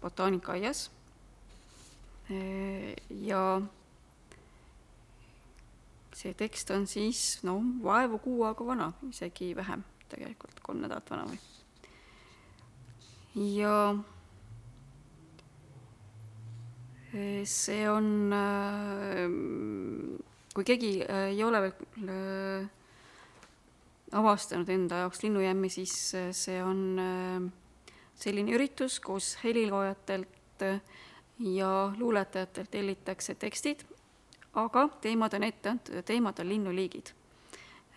botaanikaaias. 0.00 0.90
ja 3.10 3.44
see 6.12 6.34
tekst 6.34 6.70
on 6.70 6.86
siis 6.86 7.40
no 7.42 7.60
vaevu 7.82 8.18
kuu 8.18 8.44
aega 8.44 8.66
vana, 8.66 8.92
isegi 9.08 9.54
vähem 9.56 9.84
tegelikult, 10.10 10.60
kolm 10.64 10.82
nädalat 10.84 11.10
vana 11.10 11.26
või. 11.28 11.38
ja 13.54 13.76
eh, 17.14 17.44
see 17.48 17.86
on, 17.90 18.10
eh, 18.34 19.24
kui 20.54 20.66
keegi 20.66 20.92
eh, 21.06 21.30
ei 21.30 21.42
ole 21.46 21.62
veel 21.66 22.68
avastanud 24.10 24.68
enda 24.74 25.04
jaoks 25.04 25.22
linnujämmi, 25.22 25.68
siis 25.70 25.92
see 26.34 26.62
on 26.66 26.98
selline 28.18 28.56
üritus, 28.56 28.98
kus 28.98 29.36
heliloojatelt 29.44 30.64
ja 31.40 31.70
luuletajatelt 31.96 32.70
tellitakse 32.70 33.34
tekstid, 33.38 33.84
aga 34.58 34.88
teemad 35.00 35.34
on 35.38 35.46
ette 35.46 35.70
antud 35.70 35.94
ja 35.94 36.02
teemad 36.02 36.42
on 36.42 36.48
linnuliigid. 36.48 37.12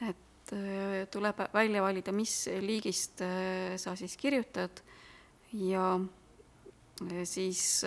et 0.09 0.17
Äh, 0.51 1.05
tuleb 1.07 1.39
välja 1.53 1.81
valida, 1.81 2.11
mis 2.11 2.49
liigist 2.59 3.21
äh, 3.23 3.77
sa 3.79 3.95
siis 3.95 4.17
kirjutad. 4.19 4.81
Ja 5.53 5.95
äh, 7.01 7.23
siis 7.23 7.85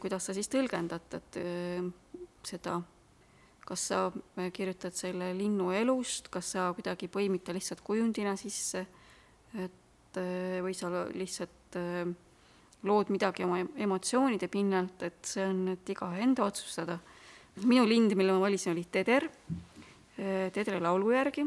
kuidas 0.00 0.24
sa 0.24 0.34
siis 0.34 0.46
tõlgendad, 0.46 1.10
et 1.18 1.36
seda, 2.46 2.76
kas 3.66 3.86
sa 3.90 4.04
kirjutad 4.54 4.94
selle 4.94 5.32
linnu 5.34 5.72
elust, 5.74 6.30
kas 6.30 6.52
sa 6.54 6.68
kuidagi 6.76 7.08
põimid 7.10 7.42
ta 7.42 7.54
lihtsalt 7.56 7.82
kujundina 7.82 8.36
sisse, 8.38 8.84
et 9.58 10.20
või 10.62 10.76
sa 10.78 10.86
lihtsalt 11.10 11.80
lood 12.86 13.10
midagi 13.10 13.42
oma 13.42 13.58
emotsioonide 13.58 14.46
pinnalt, 14.52 15.02
et 15.02 15.18
see 15.26 15.48
on 15.50 15.64
nüüd 15.66 15.92
igaühe 15.96 16.22
enda 16.22 16.46
otsustada. 16.46 17.00
minu 17.66 17.82
lind, 17.82 18.14
mille 18.14 18.38
ma 18.38 18.46
valisin, 18.46 18.76
oli 18.76 18.86
Teder 18.86 19.26
Tedre 20.16 20.80
laulu 20.80 21.12
järgi. 21.14 21.46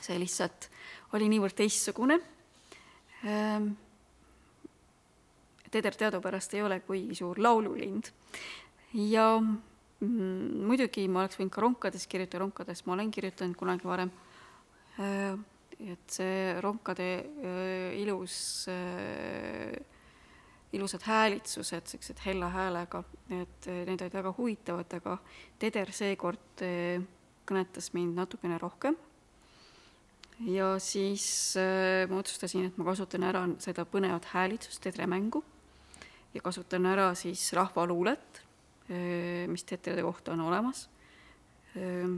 see 0.00 0.18
lihtsalt 0.20 0.68
oli 1.16 1.28
niivõrd 1.30 1.56
teistsugune. 1.56 2.18
Teder 5.70 5.96
teadupärast 5.98 6.54
ei 6.54 6.62
ole 6.62 6.78
kuigi 6.84 7.16
suur 7.18 7.40
laululind 7.42 8.12
ja 8.92 9.40
mm, 9.40 10.62
muidugi 10.68 11.08
ma 11.08 11.24
oleks 11.24 11.40
võinud 11.40 11.52
ka 11.52 11.64
ronkades 11.64 12.06
kirjutada, 12.06 12.44
ronkades 12.44 12.84
ma 12.86 12.94
olen 12.94 13.10
kirjutanud 13.10 13.56
kunagi 13.58 13.88
varem. 13.88 14.12
et 14.96 16.08
see 16.08 16.54
ronkade 16.64 17.08
ilus 18.00 18.66
ilusad 20.72 21.04
häälitsused, 21.04 21.84
niisugused 21.84 22.22
hella 22.24 22.48
häälega, 22.52 23.02
et 23.30 23.68
need 23.86 24.00
olid 24.00 24.16
väga 24.16 24.32
huvitavad, 24.38 24.96
aga 24.98 25.18
Teder 25.58 25.92
seekord 25.92 26.64
kõnetas 27.46 27.92
mind 27.94 28.16
natukene 28.18 28.58
rohkem. 28.58 28.96
ja 30.46 30.78
siis 30.78 31.56
äh, 31.56 32.08
ma 32.10 32.20
otsustasin, 32.20 32.66
et 32.68 32.78
ma 32.78 32.84
kasutan 32.84 33.24
ära 33.24 33.46
seda 33.62 33.86
põnevat 33.88 34.28
häälitsust, 34.34 34.82
Tedre 34.84 35.06
mängu 35.06 35.44
ja 36.34 36.42
kasutan 36.44 36.86
ära 36.86 37.14
siis 37.14 37.52
rahvaluulet, 37.56 38.42
äh, 38.90 39.46
mis 39.48 39.64
Tedrede 39.64 40.02
kohta 40.02 40.32
on 40.32 40.40
olemas. 40.40 40.88
Äh, 41.76 42.10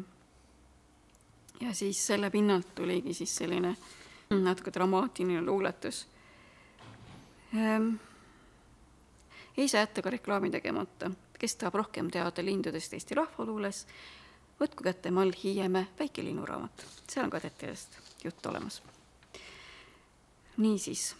ja 1.61 1.75
siis 1.75 2.07
selle 2.07 2.31
pinnalt 2.31 2.75
tuligi 2.75 3.15
siis 3.15 3.37
selline 3.37 3.77
natuke 4.31 4.71
dramaatiline 4.75 5.43
luuletus 5.43 6.07
ei 9.59 9.69
saa 9.69 9.81
jätta 9.81 10.03
ka 10.03 10.11
reklaami 10.11 10.51
tegemata. 10.51 11.11
kes 11.39 11.57
tahab 11.57 11.75
rohkem 11.75 12.11
teada 12.11 12.43
lindudest 12.45 12.93
Eesti 12.93 13.15
rahvaluules, 13.15 13.87
võtku 14.61 14.85
kätte 14.85 15.11
Mall 15.11 15.33
Hiiemäe 15.43 15.87
väikelinnuraamat, 15.99 16.87
seal 17.09 17.25
on 17.25 17.31
kadetidest 17.31 17.99
jutt 18.25 18.47
olemas. 18.47 18.83
niisiis. 20.57 21.17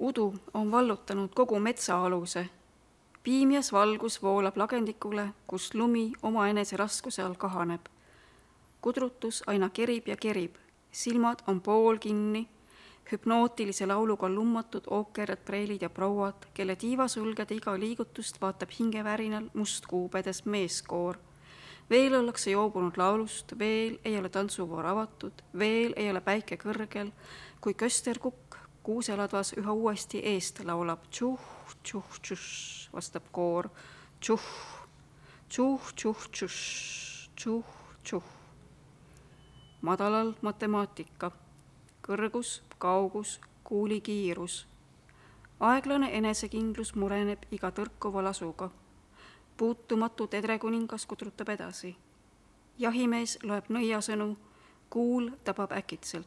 udu 0.00 0.34
on 0.54 0.70
vallutanud 0.70 1.30
kogu 1.34 1.58
metsaaluse. 1.58 2.48
piimjas 3.22 3.72
valgus 3.72 4.22
voolab 4.22 4.56
lagendikule, 4.56 5.28
kus 5.46 5.74
lumi 5.74 6.12
omaenese 6.22 6.76
raskuse 6.76 7.22
all 7.22 7.34
kahaneb. 7.34 7.86
kudrutus 8.80 9.42
aina 9.46 9.68
kerib 9.68 10.08
ja 10.08 10.16
kerib, 10.16 10.54
silmad 10.92 11.38
on 11.46 11.60
poolkinni 11.60 12.48
hüpnootilise 13.12 13.86
lauluga 13.86 14.28
lummatud 14.28 14.86
ookerad 14.86 15.42
preilid 15.44 15.82
ja 15.82 15.90
prouad, 15.90 16.46
kelle 16.54 16.76
tiivasulgede 16.76 17.54
iga 17.54 17.74
liigutust 17.78 18.40
vaatab 18.40 18.70
hingevärinal 18.78 19.50
mustkuubedes 19.54 20.44
meeskoor. 20.44 21.16
veel 21.90 22.14
ollakse 22.14 22.50
joobunud 22.50 22.96
laulust, 22.96 23.58
veel 23.58 23.98
ei 24.04 24.18
ole 24.18 24.28
tantsuvoor 24.28 24.86
avatud, 24.86 25.42
veel 25.58 25.92
ei 25.96 26.10
ole 26.10 26.20
päike 26.20 26.56
kõrgel, 26.56 27.10
kui 27.60 27.74
kösterkukk 27.74 28.56
kuuseladvas 28.82 29.52
üha 29.58 29.72
uuesti 29.72 30.20
eest 30.24 30.62
laulab 30.64 31.02
tšuh, 31.10 31.40
tšuh, 31.82 32.18
tšuh, 32.22 32.46
vastab 32.94 33.26
koor, 33.32 33.68
tšuh, 34.20 34.46
tšuh, 35.48 35.92
tšuh, 35.96 36.28
tšuh, 36.32 36.56
tšuh, 37.36 37.64
tšuh. 38.04 38.22
madalal 39.82 40.34
matemaatika, 40.42 41.30
kõrgus 42.02 42.62
kaugus, 42.78 43.40
kuuli 43.64 44.00
kiirus. 44.00 44.66
aeglane 45.60 46.16
enesekindlus 46.16 46.94
mureneb 46.94 47.42
iga 47.50 47.70
tõrkuva 47.70 48.24
lasuga. 48.24 48.70
puutumatu 49.56 50.26
tedrekuningas 50.26 51.06
kudrutab 51.06 51.48
edasi. 51.48 51.96
jahimees 52.78 53.38
loeb 53.42 53.64
nõiasõnu, 53.68 54.36
kuul 54.90 55.30
tabab 55.44 55.72
äkitselt, 55.72 56.26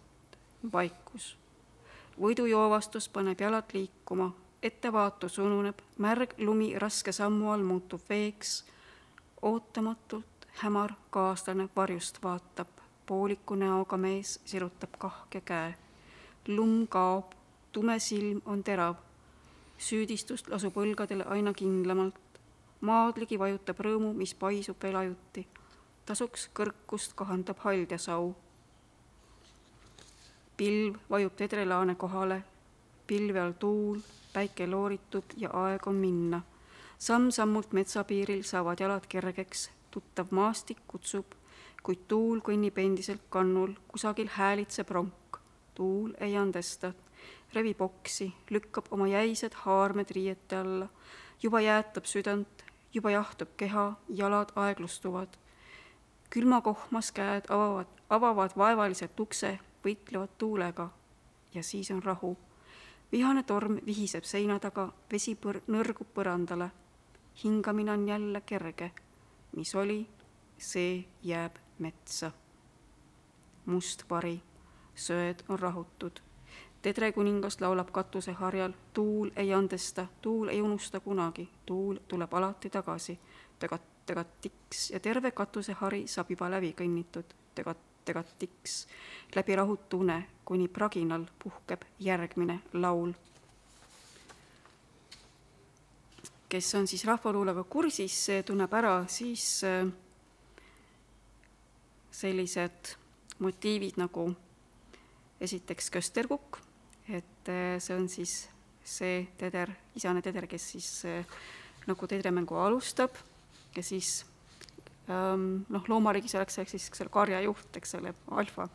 vaikus. 0.74 1.38
võidujoovastus 2.22 3.10
paneb 3.10 3.42
jalad 3.42 3.66
liikuma, 3.74 4.32
ettevaatus 4.64 5.38
ununeb, 5.38 5.80
märg 5.98 6.34
lumi 6.38 6.80
raske 6.80 7.12
sammu 7.12 7.52
all 7.52 7.64
muutub 7.64 8.02
veeks, 8.10 8.66
ootamatult 9.42 10.48
hämar 10.64 10.94
kaaslane 11.10 11.70
varjust 11.76 12.24
vaatab, 12.24 12.68
pooliku 13.06 13.56
näoga 13.56 13.98
mees 13.98 14.40
sirutab 14.46 14.98
kahke 14.98 15.42
käe 15.42 15.74
lumm 16.48 16.88
kaob, 16.88 17.32
tume 17.72 18.00
silm 18.00 18.42
on 18.46 18.64
terav. 18.64 18.96
süüdistust 19.78 20.48
lasub 20.48 20.76
õlgadele 20.78 21.26
aina 21.28 21.54
kindlamalt. 21.54 22.20
maadligi 22.82 23.40
vajutab 23.40 23.80
rõõmu, 23.80 24.14
mis 24.14 24.34
paisub 24.34 24.78
veel 24.84 24.96
ajuti. 24.96 25.48
tasuks 26.06 26.50
kõrkust 26.54 27.14
kahandab 27.16 27.58
haljasau. 27.58 28.36
pilv 30.58 30.98
vajub 31.10 31.36
tedrelaane 31.36 31.96
kohale, 31.96 32.44
pilve 33.08 33.40
all 33.40 33.54
tuul, 33.60 34.00
päike 34.34 34.68
looritub 34.68 35.24
ja 35.38 35.50
aeg 35.50 35.88
on 35.88 35.96
minna. 35.96 36.42
samm-sammult 37.00 37.72
metsapiiril 37.72 38.44
saavad 38.44 38.80
jalad 38.80 39.08
kergeks, 39.08 39.70
tuttav 39.92 40.28
maastik 40.32 40.78
kutsub, 40.88 41.26
kuid 41.84 42.08
tuul 42.08 42.40
kõnnib 42.40 42.78
endiselt 42.80 43.22
kannul, 43.30 43.74
kusagil 43.88 44.30
häälitseb 44.38 44.90
ronk 44.90 45.24
tuul 45.76 46.14
ei 46.20 46.38
andesta, 46.38 46.94
revib 47.54 47.82
oksi, 47.82 48.34
lükkab 48.50 48.86
oma 48.92 49.08
jäised 49.08 49.54
haarmed 49.54 50.12
riiete 50.12 50.58
alla, 50.58 50.88
juba 51.44 51.62
jäätab 51.62 52.06
südant, 52.06 52.66
juba 52.94 53.12
jahtub 53.12 53.56
keha, 53.58 53.94
jalad 54.10 54.54
aeglustuvad. 54.56 55.38
külmakohmas 56.30 57.12
käed 57.12 57.46
avavad, 57.50 57.88
avavad 58.10 58.52
vaevaliselt 58.58 59.20
ukse, 59.20 59.60
võitlevad 59.86 60.30
tuulega 60.38 60.90
ja 61.54 61.64
siis 61.64 61.92
on 61.92 62.04
rahu. 62.04 62.38
vihane 63.12 63.44
torm 63.44 63.78
vihiseb 63.86 64.24
seina 64.24 64.60
taga, 64.60 64.94
vesi 65.12 65.36
põr-, 65.36 65.62
nõrgub 65.68 66.08
põrandale. 66.14 66.72
hingamine 67.44 67.92
on 67.92 68.08
jälle 68.08 68.42
kerge. 68.42 68.92
mis 69.56 69.76
oli, 69.76 70.08
see 70.58 71.06
jääb 71.24 71.63
metsa. 71.80 72.32
must 73.66 74.04
vari 74.10 74.42
söed 74.96 75.44
on 75.50 75.60
rahutud. 75.60 76.20
Tedre 76.82 77.12
kuningas 77.12 77.62
laulab 77.62 77.92
katuseharjal, 77.92 78.74
tuul 78.94 79.32
ei 79.36 79.54
andesta, 79.54 80.08
tuul 80.22 80.48
ei 80.48 80.62
unusta 80.62 81.00
kunagi, 81.00 81.50
tuul 81.66 81.98
tuleb 82.08 82.34
alati 82.34 82.70
tagasi. 82.70 83.20
tegat, 83.60 83.82
tegat 84.06 84.42
tiks 84.42 84.92
ja 84.92 85.00
terve 85.00 85.32
katusehari 85.32 86.08
saab 86.08 86.30
juba 86.30 86.50
läbi 86.52 86.74
kõnnitud, 86.78 87.24
tegat, 87.56 87.78
tegat 88.06 88.28
tiks, 88.40 88.88
läbi 89.36 89.56
rahutu 89.56 90.00
une, 90.00 90.26
kuni 90.46 90.68
praginal 90.68 91.26
puhkeb 91.44 91.82
järgmine 92.00 92.60
laul. 92.74 93.14
kes 96.50 96.76
on 96.76 96.88
siis 96.88 97.06
rahvaluulega 97.06 97.64
kursis, 97.64 98.26
see 98.26 98.44
tunneb 98.44 98.74
ära 98.74 99.08
siis 99.08 99.64
äh, 99.64 99.88
sellised 102.14 102.96
motiivid 103.44 103.98
nagu 104.02 104.28
esiteks 105.44 105.90
kösterkukk, 105.94 106.60
et 107.10 107.50
äh, 107.52 107.78
see 107.84 107.96
on 107.98 108.08
siis 108.12 108.36
see 108.84 109.24
teder, 109.40 109.72
isane 109.98 110.22
teder, 110.24 110.48
kes 110.48 110.68
siis 110.76 110.90
äh, 111.10 111.26
nagu 111.90 112.08
tedremängu 112.08 112.56
alustab 112.60 113.18
ja 113.76 113.84
siis 113.84 114.24
ähm, 115.10 115.64
noh, 115.74 115.88
loomariigis 115.90 116.36
oleks 116.40 116.60
selleks 116.60 116.78
siis 116.78 116.90
selle 116.94 117.12
karjajuht, 117.12 117.80
eks 117.80 117.98
ole, 118.00 118.14
alfa. 118.32 118.70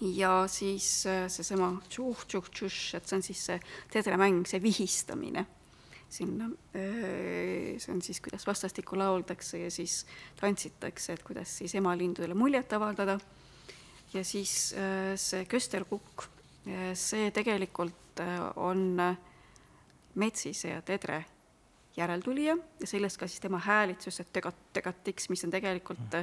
ja 0.00 0.32
siis 0.50 1.06
äh, 1.06 1.26
seesama 1.30 1.74
tšuh-tšuh-tšuš, 1.90 2.80
et 2.98 3.06
see 3.06 3.20
on 3.20 3.26
siis 3.26 3.44
see 3.50 3.60
tedremäng, 3.94 4.42
see 4.48 4.62
vihistamine 4.62 5.46
sinna, 6.08 6.48
see 6.72 7.92
on 7.92 8.00
siis, 8.02 8.20
kuidas 8.24 8.46
vastastikku 8.46 8.96
lauldakse 8.96 9.58
ja 9.58 9.70
siis 9.70 10.06
tantsitakse, 10.40 11.12
et 11.12 11.22
kuidas 11.22 11.58
siis 11.58 11.74
emalindudele 11.74 12.34
muljet 12.34 12.72
avaldada 12.72 13.18
ja 14.12 14.24
siis 14.24 14.74
äh, 14.76 15.16
see 15.16 15.44
kösterkukk, 15.48 16.28
äh, 16.68 16.92
see 16.94 17.30
tegelikult 17.34 18.20
äh, 18.20 18.40
on 18.56 18.96
Metsise 20.14 20.68
ja 20.72 20.82
Tedre 20.82 21.24
järeltulija 21.96 22.56
ja 22.80 22.86
sellest 22.86 23.18
ka 23.18 23.26
siis 23.28 23.40
tema 23.40 23.58
häälitsus, 23.62 24.20
et 24.20 24.32
tegat-, 24.32 24.68
tegatiks, 24.72 25.28
mis 25.28 25.44
on 25.44 25.50
tegelikult 25.50 26.14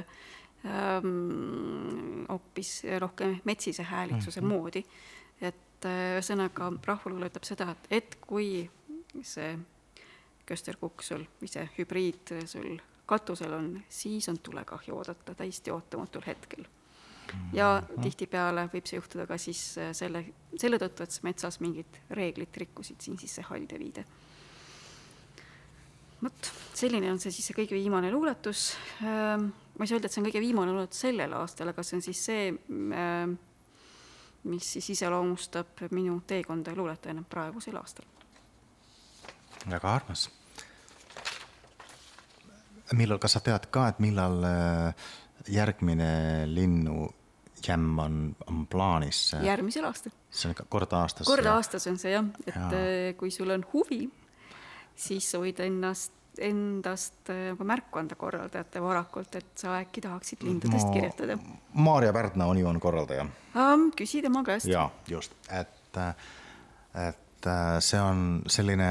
hoopis 2.28 2.70
ähm, 2.84 2.98
rohkem 2.98 3.36
metsise 3.44 3.82
häälitsuse 3.82 4.40
mm 4.40 4.46
-hmm. 4.46 4.54
moodi. 4.54 4.84
et 5.40 5.84
ühesõnaga 5.84 6.72
rahvaluule 6.84 7.26
ütleb 7.26 7.44
seda, 7.44 7.70
et, 7.70 7.86
et 7.90 8.16
kui 8.26 8.70
see 9.22 9.58
kösterkukk 10.46 11.02
sul 11.02 11.26
või 11.40 11.50
see 11.50 11.66
hübriid 11.78 12.34
sul 12.46 12.78
katusel 13.06 13.52
on, 13.54 13.70
siis 13.88 14.28
on 14.28 14.38
tulekahju 14.38 14.96
oodata 14.96 15.34
täiesti 15.34 15.70
ootamatul 15.70 16.26
hetkel 16.26 16.66
ja 17.56 17.70
tihtipeale 18.02 18.66
võib 18.72 18.86
see 18.86 18.98
juhtuda 19.00 19.26
ka 19.28 19.38
siis 19.40 19.60
äh, 19.80 19.90
selle, 19.96 20.22
selle 20.58 20.78
tõttu, 20.82 21.04
et 21.04 21.14
sa 21.14 21.26
metsas 21.26 21.58
mingit 21.64 22.00
reeglit 22.16 22.56
rikkusid, 22.62 23.00
siin 23.02 23.18
siis 23.20 23.36
see 23.38 23.46
halde 23.48 23.78
viide. 23.80 24.04
vot, 26.22 26.52
selline 26.74 27.10
on 27.12 27.20
see 27.22 27.34
siis 27.34 27.50
see 27.50 27.58
kõige 27.58 27.76
viimane 27.76 28.10
luuletus. 28.12 28.68
Ähm, 29.02 29.50
ma 29.76 29.84
ei 29.84 29.90
saa 29.90 29.98
öelda, 29.98 30.08
et 30.08 30.16
see 30.16 30.22
on 30.22 30.30
kõige 30.30 30.44
viimane 30.44 30.72
luuletus 30.72 31.04
sellel 31.06 31.36
aastal, 31.40 31.72
aga 31.72 31.84
see 31.86 31.98
on 31.98 32.06
siis 32.06 32.24
see, 32.30 32.48
ähm, 33.02 33.36
mis 34.46 34.72
siis 34.76 34.90
iseloomustab 34.96 35.86
minu 35.90 36.20
teekonda 36.26 36.74
luuletajana 36.76 37.26
praegusel 37.30 37.78
aastal. 37.82 38.08
väga 39.66 39.94
armas. 39.94 40.28
Millal, 42.94 43.18
kas 43.22 43.36
sa 43.38 43.42
tead 43.44 43.70
ka, 43.74 43.88
et 43.90 44.02
millal 44.04 44.44
äh, 44.46 45.06
järgmine 45.48 46.10
linnu 46.50 47.08
jämm 47.66 47.98
on, 47.98 48.36
on 48.46 48.66
plaanis? 48.70 49.32
järgmisel 49.42 49.88
aastal. 49.88 50.12
see 50.30 50.50
on 50.50 50.68
kord 50.68 50.92
aastas? 50.92 51.26
kord 51.26 51.46
aastas 51.50 51.86
on 51.90 51.98
see 51.98 52.12
jah, 52.14 52.28
et 52.46 52.54
ja. 52.54 52.68
Äh, 52.68 53.16
kui 53.18 53.30
sul 53.34 53.50
on 53.54 53.64
huvi, 53.72 54.04
siis 54.96 55.30
sa 55.30 55.42
võid 55.42 55.62
ennast 55.64 56.14
endast 56.36 57.30
äh, 57.32 57.50
nagu 57.54 57.64
märku 57.64 58.00
anda 58.00 58.16
korraldajate 58.18 58.80
varakult, 58.84 59.38
et 59.38 59.52
sa 59.56 59.78
äkki 59.80 60.02
tahaksid 60.04 60.44
lindudest 60.44 60.88
Ma, 60.88 60.92
kirjutada? 60.92 61.38
Maarja 61.72 62.12
Pärna 62.12 62.46
on 62.46 62.58
ju 62.60 62.68
on 62.68 62.80
korraldaja 62.80 63.24
um,. 63.24 63.90
küsi 63.96 64.22
tema 64.22 64.44
käest. 64.44 64.68
jaa, 64.68 64.90
just, 65.08 65.32
et, 65.50 65.98
et 67.08 67.46
äh, 67.48 67.78
see 67.80 68.00
on 68.00 68.42
selline, 68.46 68.90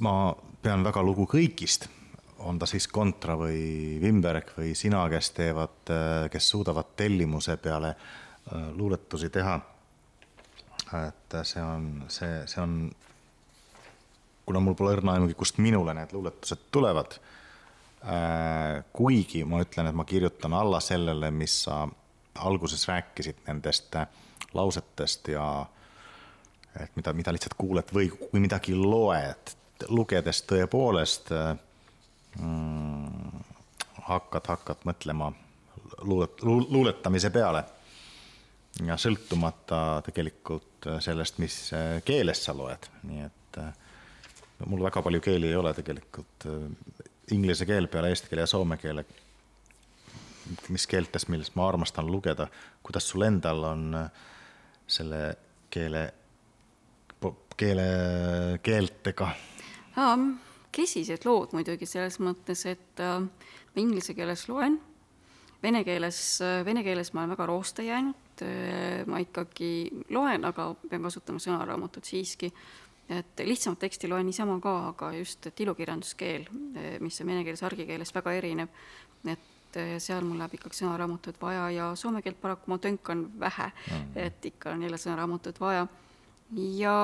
ma 0.00 0.16
pean 0.62 0.84
väga 0.84 1.02
lugu 1.02 1.26
kõigist, 1.30 1.88
on 2.44 2.58
ta 2.60 2.66
siis 2.68 2.86
Kontra 2.92 3.36
või 3.40 3.98
Wimberg 4.02 4.52
või 4.58 4.74
sina, 4.78 5.04
kes 5.12 5.30
teevad, 5.36 5.80
äh, 5.90 6.26
kes 6.32 6.50
suudavad 6.54 6.94
tellimuse 6.96 7.56
peale 7.56 7.94
luuletusi 8.76 9.30
teha. 9.32 9.54
et 10.94 11.34
see 11.48 11.62
on, 11.64 12.04
see, 12.12 12.42
see 12.46 12.60
on 12.60 12.74
kuna 14.46 14.60
mul 14.60 14.76
pole 14.78 14.94
õrna 14.94 15.16
aimugi, 15.16 15.36
kust 15.38 15.58
minule 15.62 15.94
need 15.96 16.12
luuletused 16.12 16.68
tulevad 16.74 17.16
äh,. 18.04 18.84
kuigi 18.92 19.44
ma 19.48 19.62
ütlen, 19.64 19.88
et 19.88 19.96
ma 19.96 20.04
kirjutan 20.04 20.54
alla 20.54 20.80
sellele, 20.84 21.30
mis 21.30 21.62
sa 21.64 21.84
alguses 22.44 22.88
rääkisid 22.88 23.44
nendest 23.46 23.96
äh, 23.96 24.06
lausetest 24.54 25.28
ja 25.32 25.66
et 26.80 26.96
mida, 26.96 27.12
mida 27.14 27.32
lihtsalt 27.34 27.54
kuuled 27.58 27.92
või 27.94 28.10
kui 28.10 28.42
midagi 28.42 28.74
loed, 28.76 29.54
lugedes 29.88 30.42
tõepoolest 30.50 31.32
äh, 31.34 31.54
mm, 32.38 33.44
hakkad, 34.08 34.46
hakkad 34.48 34.84
mõtlema 34.88 35.32
luulet-, 36.02 36.44
luuletamise 36.44 37.30
peale. 37.30 37.64
ja 38.86 38.96
sõltumata 38.98 40.02
tegelikult 40.02 40.88
sellest, 41.00 41.38
mis 41.38 41.56
keeles 42.04 42.40
sa 42.44 42.54
loed, 42.56 42.88
nii 43.06 43.20
et 43.22 43.58
mul 44.66 44.82
väga 44.82 45.02
palju 45.02 45.20
keeli 45.22 45.46
ei 45.50 45.56
ole 45.56 45.70
tegelikult, 45.74 46.46
inglise 47.34 47.66
keel 47.66 47.86
peale 47.88 48.10
eesti 48.12 48.30
keele 48.30 48.42
ja 48.42 48.50
soome 48.50 48.76
keele. 48.82 49.04
mis 50.68 50.86
keeltest, 50.86 51.28
millest 51.32 51.54
ma 51.56 51.68
armastan 51.68 52.10
lugeda, 52.10 52.46
kuidas 52.82 53.06
sul 53.08 53.22
endal 53.24 53.62
on 53.64 53.94
selle 54.86 55.20
keele, 55.70 56.02
keele, 57.56 57.86
keeltega? 58.62 59.30
Kesised 60.74 61.26
lood 61.28 61.54
muidugi 61.56 61.86
selles 61.88 62.18
mõttes, 62.22 62.64
et 62.70 63.02
äh, 63.02 63.20
ma 63.20 63.82
inglise 63.82 64.14
keeles 64.16 64.46
loen, 64.50 64.78
vene 65.62 65.84
keeles, 65.86 66.20
äh, 66.44 66.60
vene 66.66 66.84
keeles 66.86 67.12
ma 67.14 67.22
olen 67.22 67.34
väga 67.36 67.48
rooste 67.50 67.86
jäänud, 67.86 68.20
ma 69.06 69.20
ikkagi 69.22 69.68
loen, 70.10 70.42
aga 70.42 70.72
pean 70.90 71.04
kasutama 71.06 71.38
sõnaraamatut 71.38 72.08
siiski. 72.08 72.48
Et 73.14 73.42
lihtsamat 73.46 73.78
teksti 73.84 74.08
loen 74.10 74.26
niisama 74.26 74.56
ka, 74.64 74.72
aga 74.88 75.12
just, 75.14 75.46
et 75.46 75.60
ilukirjanduskeel, 75.62 76.48
mis 77.04 77.20
on 77.22 77.30
vene 77.30 77.44
keeles 77.46 77.62
argikeelest 77.62 78.16
väga 78.16 78.32
erinev, 78.34 78.72
et 79.30 79.78
seal 80.02 80.26
mul 80.26 80.40
läheb 80.40 80.56
ikkagi 80.58 80.80
sõnaraamatut 80.80 81.38
vaja 81.42 81.68
ja 81.74 81.86
soome 81.98 82.24
keelt 82.26 82.40
paraku 82.42 82.72
ma 82.72 82.78
tönkan 82.82 83.26
vähe 83.38 83.70
mm, 83.70 84.18
et 84.26 84.50
ikka 84.50 84.74
on 84.74 84.82
jälle 84.82 84.98
sõnaraamatut 84.98 85.60
vaja. 85.60 85.86
ja 86.78 86.96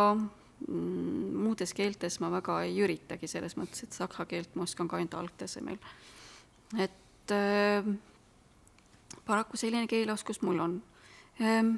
muudes 0.69 1.73
keeltes 1.75 2.21
ma 2.21 2.31
väga 2.33 2.61
ei 2.67 2.77
üritagi, 2.83 3.29
selles 3.31 3.57
mõttes, 3.57 3.85
et 3.85 3.97
saksa 3.97 4.27
keelt 4.29 4.55
ma 4.55 4.67
oskan 4.69 4.89
ka 4.89 4.99
ainult 4.99 5.17
algtasemel. 5.19 5.79
et 6.79 7.35
äh, 7.35 7.89
paraku 9.27 9.57
selline 9.57 9.87
keeleoskus 9.87 10.43
mul 10.43 10.61
on 10.61 10.83
ehm,. 11.41 11.75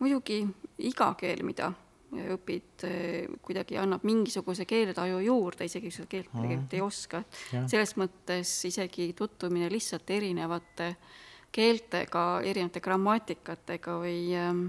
muidugi 0.00 0.42
iga 0.78 1.14
keel, 1.20 1.44
mida 1.44 1.72
õpid, 2.10 2.84
eh, 2.88 3.26
kuidagi 3.42 3.78
annab 3.78 4.04
mingisuguse 4.06 4.64
keeletaju 4.66 5.20
juurde, 5.22 5.66
isegi 5.68 5.86
kui 5.86 5.94
sa 5.94 6.06
keelt 6.10 6.30
tegelikult 6.32 6.74
ei 6.74 6.80
oska. 6.80 7.22
selles 7.70 7.96
mõttes 7.96 8.50
isegi 8.66 9.12
tutvumine 9.14 9.70
lihtsalt 9.70 10.10
erinevate 10.10 10.96
keeltega, 11.52 12.40
erinevate 12.42 12.80
grammatikatega 12.80 13.98
või 14.02 14.34
ähm, 14.34 14.66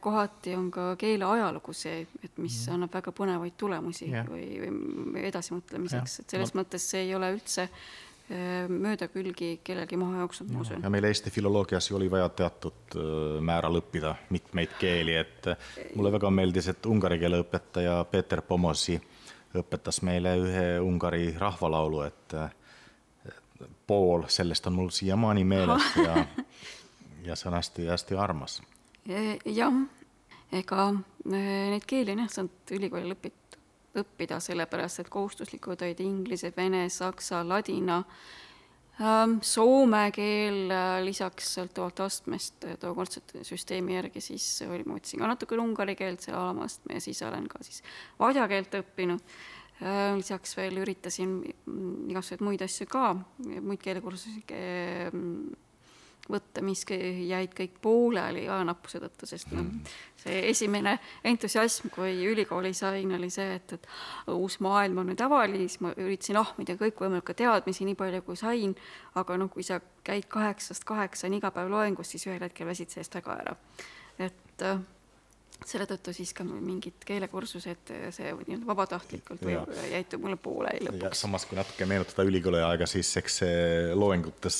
kohati 0.00 0.54
on 0.58 0.70
ka 0.74 0.84
keele 0.98 1.28
ajalugu 1.28 1.72
see, 1.76 2.00
et 2.26 2.38
mis 2.42 2.56
annab 2.74 2.90
väga 2.96 3.12
põnevaid 3.14 3.54
tulemusi 3.60 4.08
ja. 4.10 4.24
või, 4.26 4.48
või 4.58 5.22
edasimõtlemiseks, 5.28 6.16
et 6.24 6.34
selles 6.34 6.50
no. 6.54 6.62
mõttes 6.62 6.88
see 6.90 7.04
ei 7.04 7.14
ole 7.14 7.28
üldse 7.36 7.68
Äh, 8.32 8.70
mööda 8.72 9.04
külgi 9.12 9.58
kellelgi 9.60 9.98
maha 10.00 10.22
jooksnud, 10.22 10.48
ma 10.48 10.62
usun. 10.62 10.80
ja 10.80 10.88
meil 10.88 11.04
Eesti 11.04 11.28
filoloogias 11.28 11.90
ju 11.90 11.98
oli 11.98 12.06
vaja 12.08 12.30
teatud 12.32 12.94
äh, 12.96 13.08
määral 13.44 13.76
õppida 13.82 14.14
mitmeid 14.32 14.72
keeli, 14.80 15.18
et 15.20 15.48
äh, 15.52 15.66
mulle 15.92 16.08
väga 16.14 16.30
meeldis, 16.32 16.70
et 16.72 16.86
ungari 16.88 17.18
keele 17.20 17.42
õpetaja 17.42 17.98
Peeter 18.08 18.40
Pomosi 18.40 18.96
õpetas 19.60 20.00
meile 20.08 20.32
ühe 20.40 20.64
Ungari 20.80 21.34
rahvalaulu, 21.36 22.00
et 22.08 22.38
pool 23.86 24.24
sellest 24.32 24.72
on 24.72 24.78
mul 24.80 24.88
siiamaani 24.88 25.44
meeles 25.44 25.92
ja, 26.06 26.24
ja 27.28 27.36
see 27.36 27.52
on 27.52 27.58
hästi-hästi 27.60 28.16
armas. 28.16 28.62
Jah, 29.04 29.80
ega 30.52 30.90
neid 31.24 31.84
keeli 31.88 32.14
on 32.14 32.24
jah 32.24 32.30
saanud 32.32 32.76
ülikoolil 32.78 33.16
õpita 33.16 33.44
õppida, 33.98 34.40
sellepärast 34.42 35.02
et 35.02 35.10
kohustuslikud 35.12 35.82
olid 35.84 36.00
inglise, 36.04 36.50
vene, 36.56 36.84
saksa, 36.92 37.42
ladina, 37.46 38.00
ähm, 38.98 39.38
soome 39.44 40.04
keel 40.14 40.70
äh, 40.72 40.98
lisaks 41.06 41.54
sõltuvalt 41.58 42.04
astmest 42.06 42.66
äh, 42.68 42.78
tookordsete 42.80 43.44
süsteemi 43.46 43.96
järgi, 43.98 44.22
siis 44.24 44.46
oli, 44.66 44.84
ma 44.86 44.98
võtsin 44.98 45.22
ka 45.22 45.30
natukene 45.30 45.64
ungari 45.64 45.96
keelt 45.98 46.24
seal 46.24 46.38
alamastme 46.40 46.98
ja 46.98 47.04
siis 47.04 47.22
olen 47.26 47.46
ka 47.50 47.62
siis 47.66 47.84
vadja 48.20 48.48
keelt 48.50 48.74
õppinud. 48.80 49.36
Äh, 49.82 50.14
lisaks 50.18 50.54
veel 50.58 50.78
üritasin 50.82 51.40
igasuguseid 51.44 52.42
muid 52.46 52.62
asju 52.66 52.86
ka, 52.90 53.12
muid 53.44 53.82
keelekursusi 53.82 54.42
võtta, 56.30 56.62
mis 56.64 56.84
jäid 56.88 57.52
kõik 57.56 57.76
pooleli 57.84 58.46
ajanappuse 58.48 59.00
tõttu, 59.02 59.28
sest 59.28 59.50
noh, 59.52 59.66
see 60.20 60.38
esimene 60.48 60.96
entusiasm, 61.26 61.90
kui 61.92 62.14
ülikooli 62.30 62.72
sain, 62.76 63.12
oli 63.16 63.28
see, 63.32 63.58
et, 63.58 63.76
et 63.76 63.88
uus 64.32 64.56
maailm 64.64 65.02
on 65.02 65.10
nüüd 65.12 65.20
avali, 65.24 65.66
siis 65.66 65.82
ma 65.84 65.92
üritasin 65.92 66.40
ahmida 66.40 66.78
kõikvõimalikke 66.80 67.36
teadmisi 67.36 67.84
nii 67.88 67.98
palju, 68.00 68.22
kui 68.24 68.40
sain, 68.40 68.72
aga 69.20 69.36
noh, 69.40 69.52
kui 69.52 69.66
sa 69.66 69.80
käid 70.04 70.28
kaheksast 70.32 70.88
kaheksani 70.88 71.42
iga 71.42 71.52
päev 71.54 71.72
loengus, 71.72 72.14
siis 72.14 72.24
ühel 72.30 72.40
hetkel 72.44 72.68
väsid 72.72 72.94
sellest 72.94 73.20
väga 73.20 73.38
ära. 73.44 73.56
et 74.18 74.62
äh, 74.62 74.80
selle 75.64 75.86
tõttu 75.88 76.12
siis 76.14 76.32
ka 76.36 76.44
mingid 76.44 77.04
keelekursused, 77.06 77.92
see 78.14 78.32
nii-öelda 78.34 78.68
vabatahtlikult 78.68 79.44
või 79.44 79.56
jäid 79.90 80.16
mulle 80.20 80.36
pooleli 80.40 80.84
lõpuks. 80.88 81.22
samas, 81.24 81.46
kui 81.48 81.56
natuke 81.58 81.86
meenutada 81.88 82.26
ülikooli 82.28 82.60
aega, 82.64 82.88
siis 82.90 83.10
eks 83.20 83.38
see 83.42 83.60
loengutes 83.96 84.58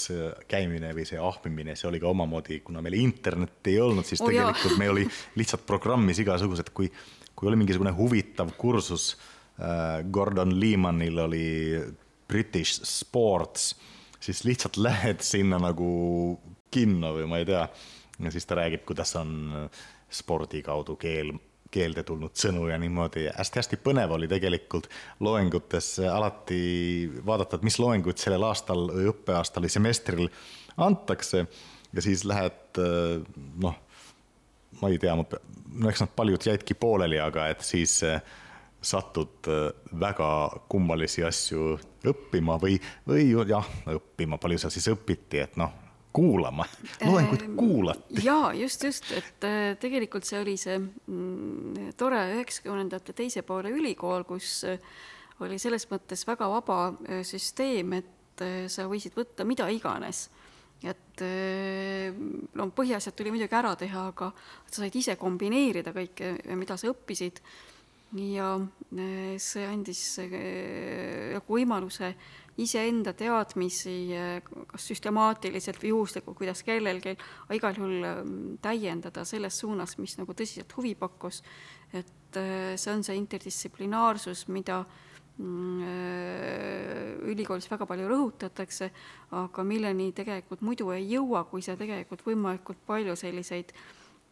käimine 0.51 0.95
või 0.97 1.07
see 1.09 1.21
ahmimine, 1.21 1.77
see 1.77 1.91
oli 1.91 2.01
ka 2.03 2.09
omamoodi, 2.11 2.61
kuna 2.65 2.83
meil 2.85 2.97
internetti 3.01 3.75
ei 3.75 3.83
olnud, 3.85 4.09
siis 4.09 4.23
oh, 4.25 4.31
tegelikult 4.31 4.73
jah. 4.73 4.81
meil 4.81 4.95
oli 4.95 5.07
lihtsalt 5.41 5.67
programmis 5.69 6.23
igasugused, 6.25 6.73
kui, 6.77 6.89
kui 7.37 7.51
oli 7.51 7.61
mingisugune 7.61 7.93
huvitav 7.97 8.55
kursus 8.61 9.13
äh,, 9.59 10.01
Gordon 10.09 10.57
Lehmanil 10.61 11.21
oli 11.27 11.49
British 12.29 12.81
Sports, 12.89 13.75
siis 14.25 14.45
lihtsalt 14.49 14.81
lähed 14.81 15.21
sinna 15.25 15.61
nagu 15.61 16.39
kinno 16.73 17.13
või 17.19 17.29
ma 17.29 17.43
ei 17.43 17.51
tea, 17.51 17.67
ja 18.25 18.31
siis 18.33 18.47
ta 18.49 18.57
räägib, 18.59 18.87
kuidas 18.89 19.13
on 19.21 19.37
äh, 19.67 19.85
spordi 20.15 20.63
kaudu 20.65 20.97
keel, 21.01 21.33
keelde 21.75 22.05
tulnud 22.07 22.37
sõnu 22.39 22.69
ja 22.71 22.79
niimoodi. 22.79 23.27
Hästi-hästi 23.35 23.81
põnev 23.83 24.15
oli 24.15 24.29
tegelikult 24.31 24.87
loengutes 25.25 25.97
alati 26.07 26.61
vaadata, 27.27 27.59
et 27.59 27.67
mis 27.67 27.79
loenguid 27.83 28.21
sellel 28.23 28.47
aastal 28.47 28.87
õppeaastal 29.11 29.67
või 29.67 29.75
semestril 29.75 30.31
antakse. 30.77 31.47
Ja 31.95 32.03
siis 32.03 32.25
lähed 32.27 32.79
noh, 33.63 33.77
ma 34.81 34.91
ei 34.91 34.99
tea, 35.03 35.15
no 35.15 35.91
eks 35.91 36.03
nad 36.03 36.15
paljud 36.17 36.47
jäidki 36.47 36.75
pooleli, 36.79 37.21
aga 37.23 37.49
et 37.53 37.63
siis 37.67 38.01
satud 38.85 39.49
väga 40.01 40.31
kummalisi 40.69 41.25
asju 41.25 41.79
õppima 42.05 42.59
või, 42.61 42.77
või 43.09 43.31
jah, 43.49 43.67
õppima, 43.95 44.39
palju 44.43 44.61
seal 44.61 44.75
siis 44.75 44.91
õpiti, 44.93 45.41
et 45.41 45.57
noh, 45.61 45.73
kuulama, 46.15 46.65
loenguid 47.03 47.43
ehm, 47.43 47.57
kuulati. 47.59 48.23
jaa, 48.23 48.53
just, 48.55 48.85
just, 48.87 49.11
et 49.17 49.47
äh, 49.47 49.73
tegelikult 49.81 50.27
see 50.29 50.39
oli 50.39 50.55
see 50.61 50.77
mm, 50.79 51.91
tore 51.99 52.21
üheksakümnendate 52.37 53.17
teise 53.19 53.43
poole 53.47 53.73
ülikool, 53.75 54.23
kus 54.29 54.61
äh, 54.71 54.79
oli 55.43 55.59
selles 55.59 55.89
mõttes 55.91 56.23
väga 56.29 56.49
vaba 56.53 56.79
äh, 56.93 57.25
süsteem, 57.27 57.99
et 58.01 58.11
sa 58.67 58.89
võisid 58.91 59.15
võtta 59.15 59.45
mida 59.47 59.69
iganes. 59.71 60.25
et 60.83 61.21
no 62.59 62.65
põhiasjad 62.75 63.15
tuli 63.15 63.31
muidugi 63.31 63.55
ära 63.55 63.71
teha, 63.79 64.09
aga 64.11 64.33
sa 64.67 64.81
said 64.81 64.97
ise 64.99 65.15
kombineerida 65.17 65.93
kõike, 65.95 66.33
mida 66.59 66.75
sa 66.77 66.91
õppisid 66.91 67.39
ja 68.19 68.49
see 69.39 69.69
andis 69.71 70.03
nagu 70.19 71.47
võimaluse 71.47 72.11
iseenda 72.61 73.15
teadmisi 73.19 73.95
kas 74.71 74.91
süstemaatiliselt 74.91 75.81
või 75.83 75.91
juhuslikult, 75.91 76.37
kuidas 76.39 76.63
kellelgi, 76.67 77.17
aga 77.47 77.57
igal 77.59 77.79
juhul 77.79 78.05
ähm, 78.07 78.37
täiendada 78.63 79.25
selles 79.27 79.59
suunas, 79.63 79.97
mis 79.99 80.15
nagu 80.21 80.37
tõsiselt 80.37 80.71
huvi 80.77 80.95
pakkus. 80.99 81.43
et 81.93 82.39
äh, 82.39 82.75
see 82.77 82.93
on 82.93 83.03
see 83.07 83.17
interdistsiplinaarsus, 83.19 84.47
mida 84.55 84.85
mm, 85.39 85.83
äh, 85.83 87.11
ülikoolis 87.33 87.67
väga 87.71 87.87
palju 87.91 88.07
rõhutatakse, 88.11 88.91
aga 89.41 89.67
milleni 89.67 90.13
tegelikult 90.13 90.63
muidu 90.63 90.91
ei 90.95 91.11
jõua, 91.11 91.45
kui 91.51 91.63
sa 91.63 91.77
tegelikult 91.77 92.23
võimalikult 92.27 92.87
palju 92.87 93.17
selliseid 93.19 93.75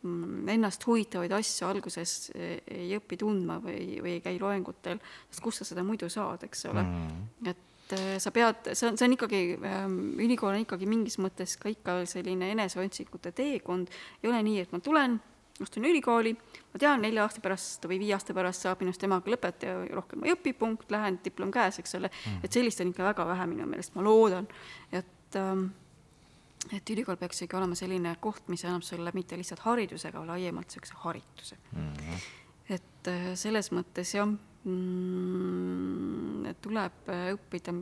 mm, 0.02 0.46
ennast 0.54 0.86
huvitavaid 0.86 1.34
asju 1.34 1.66
alguses 1.66 2.30
ei 2.36 2.94
õpi 2.98 3.18
tundma 3.18 3.58
või, 3.62 3.98
või 3.98 4.16
ei 4.18 4.22
käi 4.22 4.38
loengutel, 4.38 5.02
sest 5.28 5.42
kust 5.42 5.62
sa 5.62 5.70
seda 5.72 5.82
muidu 5.82 6.10
saad, 6.10 6.46
eks 6.46 6.66
ole? 6.70 6.86
Mm.. 6.86 7.28
et 7.50 7.68
et 7.92 7.98
äh, 7.98 8.18
sa 8.22 8.32
pead, 8.32 8.72
see 8.72 8.88
on, 8.88 8.96
see 8.98 9.06
on 9.06 9.16
ikkagi 9.16 9.42
ähm,, 9.68 9.98
ülikool 10.22 10.54
on 10.54 10.64
ikkagi 10.64 10.88
mingis 10.88 11.18
mõttes 11.20 11.56
ka 11.60 11.70
ikka 11.72 12.00
selline 12.08 12.52
eneseotsikute 12.54 13.32
teekond, 13.36 13.92
ei 14.22 14.30
ole 14.30 14.40
nii, 14.46 14.62
et 14.64 14.72
ma 14.72 14.80
tulen, 14.84 15.18
astun 15.62 15.86
ülikooli, 15.86 16.32
ma 16.72 16.80
tean, 16.80 17.02
nelja 17.04 17.26
aasta 17.26 17.42
pärast 17.44 17.84
või 17.88 18.00
viie 18.02 18.16
aasta 18.16 18.34
pärast 18.36 18.64
saab 18.64 18.82
minust 18.82 19.04
emaga 19.04 19.30
lõpetaja, 19.34 19.84
rohkem 19.92 20.24
ei 20.26 20.34
õpi, 20.34 20.54
punkt, 20.58 20.88
lähen, 20.94 21.20
diplom 21.24 21.52
käes, 21.54 21.78
eks 21.82 21.98
ole 22.00 22.10
mm., 22.10 22.42
et 22.46 22.58
sellist 22.58 22.80
on 22.82 22.92
ikka 22.92 23.06
väga 23.10 23.28
vähe 23.28 23.48
minu 23.50 23.68
meelest, 23.68 23.94
ma 23.98 24.04
loodan, 24.06 24.48
et 24.92 25.40
ähm, 25.40 25.68
et 26.72 26.90
ülikool 26.94 27.18
peaks 27.18 27.42
ikkagi 27.42 27.58
olema 27.58 27.74
selline 27.74 28.14
koht, 28.22 28.46
mis 28.52 28.62
annab 28.64 28.84
sulle 28.86 29.10
mitte 29.16 29.36
lihtsalt 29.36 29.64
hariduse, 29.64 30.12
aga 30.12 30.22
laiemalt 30.28 30.70
niisuguse 30.70 30.94
harituse 31.02 31.56
mm. 31.72 31.92
-hmm. 31.98 32.26
et 32.76 33.10
äh, 33.10 33.32
selles 33.34 33.72
mõttes 33.74 34.14
jah 34.14 34.30
tuleb 36.62 37.08
õppida 37.34 37.74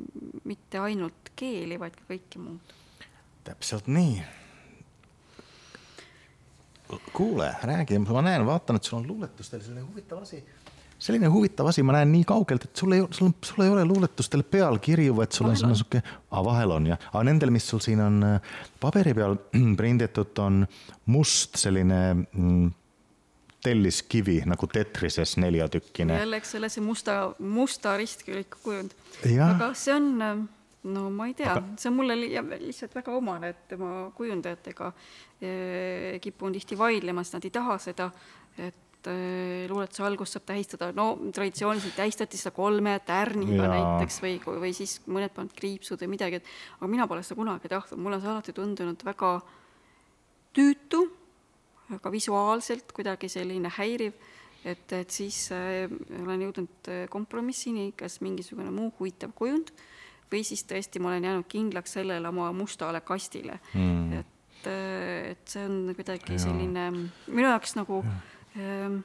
mitte 0.49 0.81
ainult 0.81 1.33
keeli, 1.37 1.77
vaid 1.81 1.97
ka 1.99 2.07
kõike 2.09 2.41
muud. 2.41 2.77
täpselt 3.45 3.87
nii. 3.87 4.23
kuule, 7.13 7.53
räägi, 7.63 7.99
ma 7.99 8.23
näen, 8.25 8.47
vaatan, 8.47 8.77
et 8.77 8.85
sul 8.85 8.99
on 8.99 9.07
luuletustel 9.07 9.61
selline 9.61 9.85
huvitav 9.87 10.23
asi 10.25 10.41
selline 11.01 11.31
huvitav 11.33 11.71
asi, 11.71 11.83
ma 11.87 11.95
näen 11.97 12.11
nii 12.13 12.27
kaugelt, 12.29 12.67
et 12.69 12.77
sul 12.77 12.93
ei, 12.93 13.05
sul, 13.17 13.31
sul 13.45 13.65
ei 13.65 13.73
ole 13.73 13.85
luuletustel 13.89 14.43
pealkirju, 14.45 15.15
vaid 15.17 15.33
sul 15.33 15.49
vahel 15.49 15.71
on 15.71 15.79
sihuke, 15.79 16.03
aa 16.31 16.43
vahel 16.45 16.75
on 16.77 16.91
jah, 16.93 17.01
aga 17.13 17.23
nendel, 17.31 17.53
mis 17.55 17.69
sul 17.73 17.81
siin 17.85 18.03
on 18.05 18.19
äh, 18.27 18.59
paberi 18.83 19.15
peal 19.17 19.39
prinditud, 19.81 20.37
on 20.45 20.67
must 21.15 21.57
selline 21.61 22.03
mm, 22.21 22.69
telliskivi 23.63 24.41
nagu 24.49 24.67
Tetrises 24.71 25.37
neljatükkine. 25.41 26.19
jälle, 26.19 26.41
eks 26.41 26.55
ole, 26.55 26.69
see 26.73 26.85
musta, 26.85 27.17
musta 27.39 27.97
ristküliku 28.01 28.63
kujund. 28.65 28.95
aga 29.45 29.73
see 29.77 29.95
on, 29.95 30.11
no 30.89 31.09
ma 31.15 31.29
ei 31.29 31.35
tea 31.39 31.53
aga..., 31.53 31.65
see 31.81 31.91
on 31.91 31.99
mulle 31.99 32.17
li 32.19 32.31
lihtsalt 32.67 32.95
väga 32.97 33.17
omane, 33.17 33.53
et 33.55 33.75
ma 33.81 34.11
kujundajatega 34.17 34.93
eh, 35.41 36.21
kipun 36.25 36.57
tihti 36.57 36.79
vaidlema, 36.79 37.25
sest 37.25 37.39
nad 37.39 37.49
ei 37.49 37.55
taha 37.55 37.77
seda, 37.83 38.09
et 38.57 39.13
eh, 39.13 39.69
luuletuse 39.69 40.09
algust 40.09 40.39
saab 40.39 40.49
tähistada, 40.49 40.91
no 40.97 41.13
traditsiooniliselt 41.29 41.97
tähistati 42.01 42.41
seda 42.41 42.55
kolme 42.57 42.97
tärniga 43.07 43.69
ja. 43.69 43.73
näiteks 43.77 44.21
või, 44.25 44.35
või 44.65 44.75
siis 44.77 44.99
mõned 45.07 45.37
panevad 45.37 45.57
kriipsud 45.61 46.01
või 46.05 46.15
midagi, 46.17 46.41
et 46.41 46.53
aga 46.81 46.93
mina 46.97 47.09
pole 47.11 47.25
seda 47.27 47.41
kunagi 47.43 47.73
tahtnud, 47.73 48.01
mulle 48.01 48.21
on 48.21 48.25
see 48.25 48.35
alati 48.35 48.57
tundunud 48.57 49.09
väga 49.13 49.39
tüütu 50.57 51.05
ka 52.03 52.13
visuaalselt 52.13 52.93
kuidagi 52.95 53.29
selline 53.33 53.71
häiriv, 53.77 54.15
et, 54.65 54.93
et 54.93 55.11
siis 55.11 55.49
äh, 55.57 55.87
olen 56.23 56.45
jõudnud 56.47 56.91
äh, 56.93 57.07
kompromissini, 57.11 57.91
kas 57.99 58.21
mingisugune 58.25 58.71
muu 58.75 58.93
huvitav 58.99 59.33
kujund 59.37 59.73
või 60.31 60.45
siis 60.47 60.63
tõesti 60.69 61.03
ma 61.03 61.11
olen 61.11 61.27
jäänud 61.27 61.49
kindlaks 61.51 61.97
sellele 61.99 62.29
oma 62.31 62.51
mustale 62.55 63.01
kastile. 63.03 63.59
Mm.. 63.75 64.21
et, 64.21 64.67
äh, 64.71 65.31
et 65.33 65.55
see 65.55 65.65
on 65.67 65.95
kuidagi 65.97 66.37
ja. 66.37 66.45
selline 66.47 66.91
minu 66.93 67.49
jaoks 67.49 67.75
nagu 67.79 68.03
äh, 68.05 69.01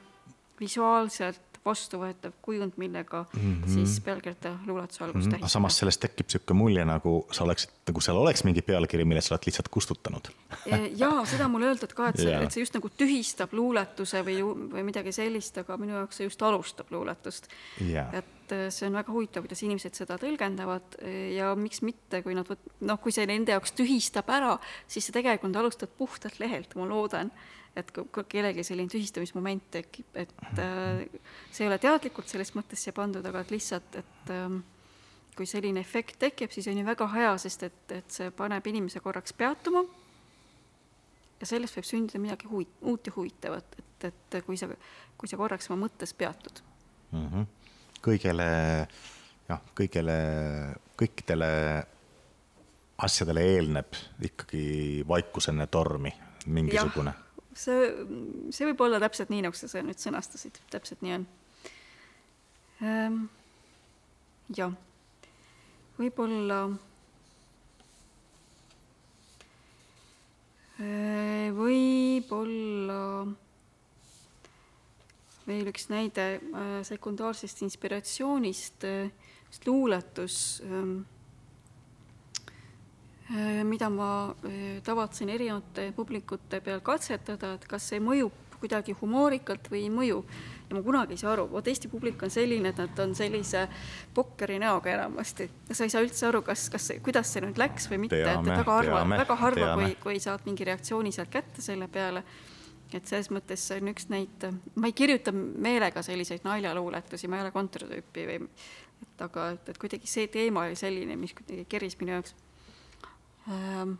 visuaalselt 0.60 1.45
vastuvõetav 1.66 2.34
kujund, 2.42 2.76
millega 2.80 3.24
mm 3.24 3.40
-hmm. 3.40 3.74
siis 3.74 4.00
pealkirjata 4.00 4.52
luuletuse 4.66 5.04
algust 5.04 5.14
mm 5.14 5.22
-hmm. 5.22 5.30
tähistada. 5.30 5.52
samas 5.52 5.78
sellest 5.78 6.00
tekib 6.00 6.26
niisugune 6.26 6.58
mulje, 6.58 6.84
nagu 6.84 7.26
sa 7.32 7.44
oleksid, 7.44 7.70
nagu 7.86 8.00
seal 8.00 8.16
oleks 8.16 8.44
mingi 8.44 8.62
pealkiri, 8.62 9.04
mille 9.04 9.20
sa 9.20 9.34
oled 9.34 9.46
lihtsalt 9.46 9.68
kustutanud 9.68 10.30
e, 10.66 10.90
jaa, 10.96 11.24
seda 11.24 11.48
mulle 11.48 11.66
öeldud 11.72 11.92
ka, 11.92 12.08
et 12.08 12.22
see, 12.22 12.36
et 12.44 12.52
see 12.52 12.62
just 12.62 12.74
nagu 12.78 12.90
tühistab 13.02 13.52
luuletuse 13.52 14.22
või, 14.22 14.38
või 14.74 14.86
midagi 14.86 15.12
sellist, 15.12 15.58
aga 15.58 15.76
minu 15.76 15.98
jaoks 16.00 16.16
see 16.16 16.30
just 16.30 16.42
alustab 16.42 16.90
luuletust. 16.90 17.48
et 18.12 18.52
e, 18.52 18.70
see 18.70 18.88
on 18.88 18.98
väga 19.00 19.12
huvitav, 19.12 19.42
kuidas 19.46 19.62
inimesed 19.62 19.94
seda 19.94 20.18
tõlgendavad 20.22 20.98
e, 21.02 21.34
ja 21.36 21.54
miks 21.54 21.82
mitte, 21.82 22.22
kui 22.22 22.34
nad 22.34 22.48
võt-, 22.48 22.72
noh, 22.80 23.00
kui 23.02 23.12
see 23.12 23.26
nende 23.26 23.52
jaoks 23.52 23.72
tühistab 23.72 24.30
ära, 24.30 24.56
siis 24.86 25.06
sa 25.06 25.12
tegelikult 25.12 25.56
alustad 25.56 25.92
puhtalt 25.98 26.40
lehelt, 26.42 26.74
ma 26.74 26.88
loodan 26.88 27.32
et 27.76 27.90
kui 27.92 28.24
kellelgi 28.28 28.64
selline 28.64 28.90
tühistamismoment 28.90 29.66
tekib, 29.74 30.08
et 30.16 30.32
äh, 30.62 31.04
see 31.50 31.64
ei 31.64 31.70
ole 31.70 31.78
teadlikult 31.82 32.30
selles 32.30 32.54
mõttes 32.56 32.80
siia 32.82 32.94
pandud, 32.96 33.24
aga 33.28 33.42
et 33.44 33.52
lihtsalt, 33.52 33.98
et 34.00 34.32
ähm, 34.32 34.62
kui 35.36 35.48
selline 35.48 35.82
efekt 35.84 36.18
tekib, 36.22 36.52
siis 36.54 36.68
on 36.72 36.80
ju 36.80 36.86
väga 36.86 37.08
hea, 37.12 37.34
sest 37.42 37.66
et, 37.68 37.82
et 37.92 38.12
see 38.12 38.30
paneb 38.34 38.66
inimese 38.72 39.02
korraks 39.04 39.36
peatuma 39.36 39.84
ja 41.36 41.48
sellest 41.48 41.76
võib 41.76 41.88
sündida 41.88 42.22
midagi 42.22 42.48
huvi-, 42.48 42.70
uut 42.88 43.10
ja 43.10 43.12
huvitavat, 43.16 43.76
et, 43.82 44.08
et 44.08 44.38
kui 44.46 44.56
sa, 44.60 44.70
kui 45.20 45.28
sa 45.28 45.38
korraks 45.40 45.68
oma 45.70 45.84
mõttes 45.84 46.16
peatud 46.16 46.62
mm. 47.10 47.28
-hmm. 47.28 47.44
kõigele, 48.08 48.48
jah, 49.50 49.68
kõigele, 49.76 50.16
kõikidele 50.96 51.50
asjadele 53.04 53.44
eelneb 53.52 54.00
ikkagi 54.24 55.04
vaikusene 55.08 55.66
tormi 55.68 56.14
mingisugune 56.46 57.12
see, 57.56 57.86
see 58.54 58.68
võib 58.68 58.82
olla 58.86 59.00
täpselt 59.02 59.32
nii, 59.32 59.44
nagu 59.46 59.56
sa 59.56 59.68
seda 59.70 59.86
nüüd 59.86 60.00
sõnastasid, 60.02 60.60
täpselt 60.72 61.02
nii 61.04 61.16
on 61.16 61.24
ehm,. 62.84 63.22
jah, 64.56 64.76
võib-olla 65.98 66.60
ehm, 70.82 71.56
võib-olla 71.56 73.00
veel 75.46 75.70
üks 75.70 75.90
näide 75.92 76.30
äh, 76.36 76.78
sekundaarsest 76.86 77.62
inspiratsioonist, 77.62 78.86
äh, 78.86 79.12
luuletus 79.66 80.60
ähm, 80.66 80.98
Äh, 80.98 81.15
mida 83.66 83.88
ma 83.90 84.10
äh, 84.30 84.82
tavatsen 84.86 85.30
erinevate 85.34 85.92
publikute 85.96 86.60
peal 86.62 86.80
katsetada, 86.80 87.56
et 87.56 87.64
kas 87.66 87.88
see 87.90 87.98
mõjub 88.02 88.34
kuidagi 88.60 88.94
humoorikalt 89.00 89.68
või 89.70 89.82
ei 89.84 89.90
mõju. 89.92 90.22
ja 90.68 90.76
ma 90.76 90.82
kunagi 90.82 91.14
ei 91.14 91.20
saa 91.20 91.32
aru, 91.34 91.46
vot 91.50 91.66
Eesti 91.68 91.90
publik 91.92 92.22
on 92.22 92.30
selline, 92.32 92.70
et 92.72 92.78
nad 92.80 93.02
on 93.02 93.14
sellise 93.14 93.66
pokkeri 94.14 94.58
näoga 94.62 94.90
enamasti. 94.94 95.50
sa 95.72 95.84
ei 95.84 95.90
saa 95.90 96.02
üldse 96.06 96.26
aru, 96.26 96.42
kas, 96.42 96.68
kas, 96.70 96.90
kuidas 97.02 97.32
see 97.32 97.44
nüüd 97.44 97.58
läks 97.58 97.90
või 97.90 98.00
mitte, 98.06 98.22
et 98.22 98.50
väga 98.50 98.78
harva, 98.78 99.02
väga 99.10 99.38
harva, 99.42 99.74
kui, 99.74 99.96
kui 100.02 100.22
saad 100.22 100.46
mingi 100.46 100.64
reaktsiooni 100.64 101.12
sealt 101.12 101.30
kätte 101.30 101.62
selle 101.62 101.88
peale. 101.88 102.24
et 102.94 103.06
selles 103.06 103.28
mõttes 103.34 103.60
see 103.66 103.80
on 103.82 103.90
üks 103.90 104.06
näite, 104.08 104.52
ma 104.78 104.86
ei 104.86 104.94
kirjuta 104.94 105.32
meelega 105.34 106.02
selliseid 106.02 106.46
naljaluuletusi, 106.46 107.28
ma 107.28 107.40
ei 107.40 107.48
ole 107.48 107.50
kontrtüüpi 107.50 108.26
või 108.30 108.40
et 109.02 109.22
aga, 109.26 109.50
et, 109.56 109.68
et 109.68 109.78
kuidagi 109.78 110.06
see 110.06 110.30
teema 110.32 110.68
oli 110.68 110.78
selline, 110.78 111.16
mis 111.18 111.34
kuidagi 111.34 111.66
keris 111.68 111.98
minu 112.00 112.14
jaoks 112.14 112.36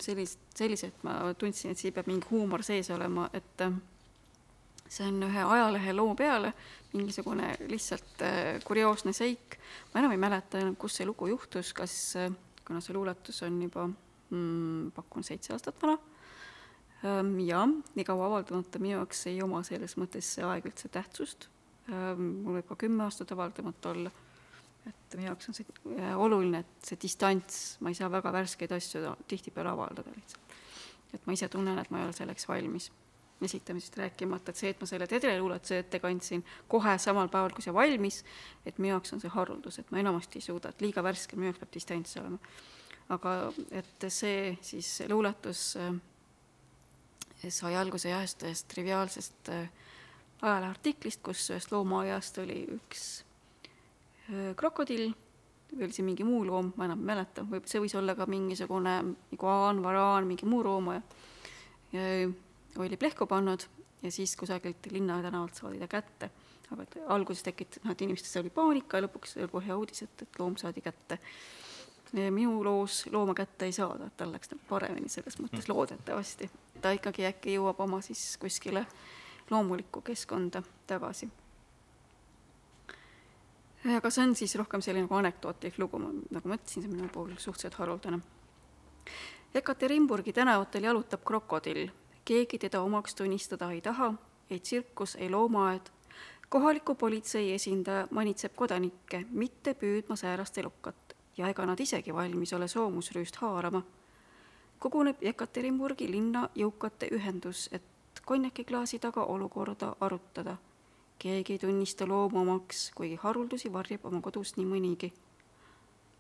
sellist, 0.02 0.40
selliselt 0.56 1.04
ma 1.06 1.18
tundsin, 1.38 1.72
et 1.72 1.78
siin 1.78 1.94
peab 1.94 2.08
mingi 2.10 2.26
huumor 2.30 2.64
sees 2.66 2.90
olema, 2.94 3.28
et 3.36 3.62
äh, 3.62 3.76
see 4.88 5.06
on 5.06 5.22
ühe 5.28 5.44
ajalehe 5.44 5.94
loo 5.94 6.14
peale 6.18 6.52
mingisugune 6.96 7.52
lihtsalt 7.70 8.24
äh, 8.26 8.56
kurioosne 8.64 9.14
seik. 9.16 9.58
ma 9.92 10.02
enam 10.02 10.16
ei 10.16 10.20
mäleta 10.22 10.60
enam, 10.62 10.76
kus 10.76 10.98
see 10.98 11.06
lugu 11.06 11.30
juhtus, 11.30 11.72
kas, 11.76 11.94
kuna 12.66 12.82
see 12.82 12.96
luuletus 12.96 13.42
on 13.46 13.62
juba 13.62 13.86
mm, 13.86 14.92
pakun 14.96 15.26
seitse 15.26 15.54
aastat 15.54 15.82
vana. 15.82 15.98
Ja 17.44 17.60
nii 17.68 18.04
kaua 18.08 18.24
avaldamata 18.26 18.80
minu 18.82 18.96
jaoks 18.96 19.26
ei 19.30 19.36
oma 19.44 19.60
selles 19.68 19.94
mõttes 20.00 20.26
see 20.34 20.42
aeg 20.42 20.64
üldse 20.66 20.88
tähtsust. 20.90 21.44
Mul 21.86 22.56
võib 22.56 22.66
ka 22.66 22.78
kümme 22.80 23.04
aastat 23.04 23.30
avaldamata 23.36 23.92
olla 23.92 24.10
et 24.86 25.16
minu 25.16 25.30
jaoks 25.30 25.50
on 25.50 25.56
see 25.56 25.66
äh, 25.96 26.12
oluline, 26.18 26.62
et 26.62 26.90
see 26.90 27.00
distants, 27.02 27.76
ma 27.82 27.90
ei 27.90 27.98
saa 27.98 28.10
väga 28.12 28.32
värskeid 28.34 28.72
asju 28.76 29.02
tihtipeale 29.28 29.72
avaldada 29.72 30.12
lihtsalt. 30.14 30.56
et 31.14 31.26
ma 31.26 31.34
ise 31.36 31.48
tunnen, 31.48 31.78
et 31.78 31.90
ma 31.90 32.00
ei 32.00 32.08
ole 32.08 32.16
selleks 32.16 32.48
valmis. 32.48 32.92
esitamisest 33.42 33.98
rääkimata, 34.00 34.50
et 34.50 34.56
see, 34.56 34.70
et 34.72 34.78
ma 34.80 34.86
selle 34.88 35.06
tedreluuletuse 35.06 35.78
ette 35.82 35.98
kandsin 36.00 36.44
kohe 36.72 36.94
samal 36.98 37.28
päeval, 37.28 37.52
kui 37.52 37.64
see 37.64 37.74
valmis, 37.74 38.22
et 38.64 38.78
minu 38.78 38.94
jaoks 38.94 39.12
on 39.12 39.20
see 39.20 39.32
haruldus, 39.34 39.78
et 39.78 39.90
ma 39.92 40.00
enamasti 40.00 40.40
ei 40.40 40.46
suuda, 40.46 40.72
et 40.72 40.80
liiga 40.80 41.04
värske, 41.04 41.36
minu 41.36 41.50
jaoks 41.50 41.60
peab 41.60 41.74
distants 41.74 42.16
olema. 42.16 42.38
aga 43.12 43.34
et 43.70 44.08
see 44.08 44.56
siis 44.64 45.02
luuletus 45.10 45.66
äh, 45.76 45.92
sai 47.48 47.76
alguse 47.76 48.08
jah, 48.08 48.24
ühest, 48.24 48.66
triviaalsest 48.72 49.52
äh, 49.52 49.68
ajaleheartiklist, 50.40 51.20
kus 51.22 51.50
ühest 51.50 51.72
loomaaiast 51.72 52.40
oli 52.40 52.62
üks 52.78 53.25
krokodill 54.56 55.12
või 55.72 55.86
oli 55.86 55.94
see 55.94 56.06
mingi 56.06 56.24
muu 56.26 56.44
loom, 56.46 56.72
ma 56.78 56.86
enam 56.86 57.02
ei 57.02 57.10
mäleta, 57.10 57.44
või 57.46 57.62
see 57.68 57.80
võis 57.82 57.94
olla 57.98 58.14
ka 58.18 58.26
mingisugune 58.30 58.96
haan, 59.42 59.82
varaan, 59.82 60.26
mingi 60.28 60.46
muu 60.48 60.62
loom 60.64 60.92
ja, 60.94 61.00
ja 61.92 62.04
oli 62.80 62.98
plehku 63.00 63.26
pannud 63.26 63.66
ja 64.02 64.10
siis 64.12 64.36
kusagilt 64.36 64.86
linna 64.90 65.20
tänavalt 65.22 65.54
saadi 65.54 65.78
ta 65.78 65.88
kätte. 65.88 66.30
aga 66.70 66.82
et 66.82 66.96
alguses 67.06 67.42
tekitas, 67.46 67.82
noh, 67.84 67.92
et 67.92 68.02
inimestes 68.02 68.36
oli 68.40 68.50
paanika 68.50 68.98
ja 68.98 69.06
lõpuks 69.06 69.36
oli 69.38 69.48
kohe 69.52 69.74
uudis, 69.74 70.02
et, 70.02 70.22
et 70.22 70.38
loom 70.38 70.56
saadi 70.56 70.80
kätte. 70.80 71.18
minu 72.30 72.64
loos 72.64 73.06
looma 73.10 73.34
kätte 73.34 73.66
ei 73.66 73.72
saada, 73.72 74.06
et 74.06 74.16
tal 74.16 74.32
läks 74.32 74.50
nagu 74.50 74.62
paremini 74.68 75.08
selles 75.08 75.38
mõttes 75.42 75.68
loodetavasti. 75.68 76.50
ta 76.82 76.90
ikkagi 76.90 77.26
äkki 77.26 77.58
jõuab 77.58 77.80
oma 77.80 78.00
siis 78.00 78.36
kuskile 78.38 78.86
loomulikku 79.50 80.00
keskkonda 80.00 80.62
tagasi. 80.86 81.30
Aga 83.94 84.10
see 84.10 84.24
on 84.24 84.34
siis 84.34 84.54
rohkem 84.58 84.82
selline 84.82 85.06
nagu 85.06 85.14
anekdootlik 85.14 85.78
lugu, 85.78 85.98
nagu 86.30 86.48
ma 86.48 86.58
ütlesin, 86.58 86.82
see 86.82 86.90
on 86.90 86.96
minu 86.96 87.12
puhul 87.12 87.36
suhteliselt 87.38 87.78
haruldane. 87.78 88.18
Ekaterinburgi 89.54 90.32
tänavatel 90.32 90.84
jalutab 90.90 91.22
krokodill 91.24 91.86
keegi 92.26 92.58
teda 92.58 92.80
omaks 92.80 93.14
tunnistada 93.14 93.70
ei 93.70 93.80
taha, 93.80 94.14
ei 94.50 94.60
tsirkus, 94.60 95.16
ei 95.16 95.30
loomaaed. 95.30 95.80
kohaliku 96.48 96.94
politsei 96.94 97.52
esindaja 97.54 98.08
manitseb 98.10 98.52
kodanikke 98.54 99.24
mitte 99.30 99.74
püüdma 99.74 100.16
säärast 100.16 100.58
elukat 100.58 101.16
ja 101.36 101.48
ega 101.48 101.66
nad 101.66 101.80
isegi 101.80 102.14
valmis 102.14 102.52
ole 102.52 102.68
soomusrüüst 102.68 103.36
haarama. 103.36 103.82
koguneb 104.78 105.22
Jekaterinburgi 105.22 106.10
linna 106.10 106.48
jõukate 106.54 107.08
ühendus, 107.12 107.68
et 107.72 107.82
konjakiklaasi 108.24 108.98
taga 108.98 109.24
olukorda 109.24 109.96
arutada. 110.00 110.56
Keegi 111.18 111.52
ei 111.52 111.58
tunnista 111.58 112.08
loomu 112.08 112.40
omaks, 112.40 112.90
kuigi 112.94 113.16
haruldusi 113.22 113.72
varjab 113.72 114.04
oma 114.04 114.20
kodus 114.20 114.56
nii 114.56 114.66
mõnigi 114.66 115.12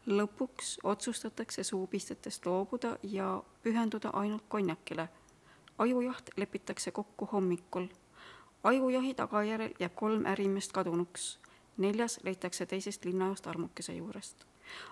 lõpuks 0.06 0.78
otsustatakse 0.82 1.64
suupistetest 1.64 2.46
loobuda 2.46 2.96
ja 3.02 3.42
pühenduda 3.62 4.10
ainult 4.14 4.44
konjakile 4.48 5.08
ajujaht 5.78 6.30
lepitakse 6.36 6.90
kokku 6.90 7.28
hommikul. 7.32 7.86
ajujahi 8.64 9.14
tagajärjel 9.14 9.74
jääb 9.80 9.94
kolm 9.94 10.26
ärimeest 10.26 10.72
kadunuks. 10.72 11.38
neljas 11.76 12.20
leitakse 12.22 12.66
teisest 12.66 13.04
linnaosast 13.04 13.46
armukese 13.46 13.92
juurest. 13.92 14.44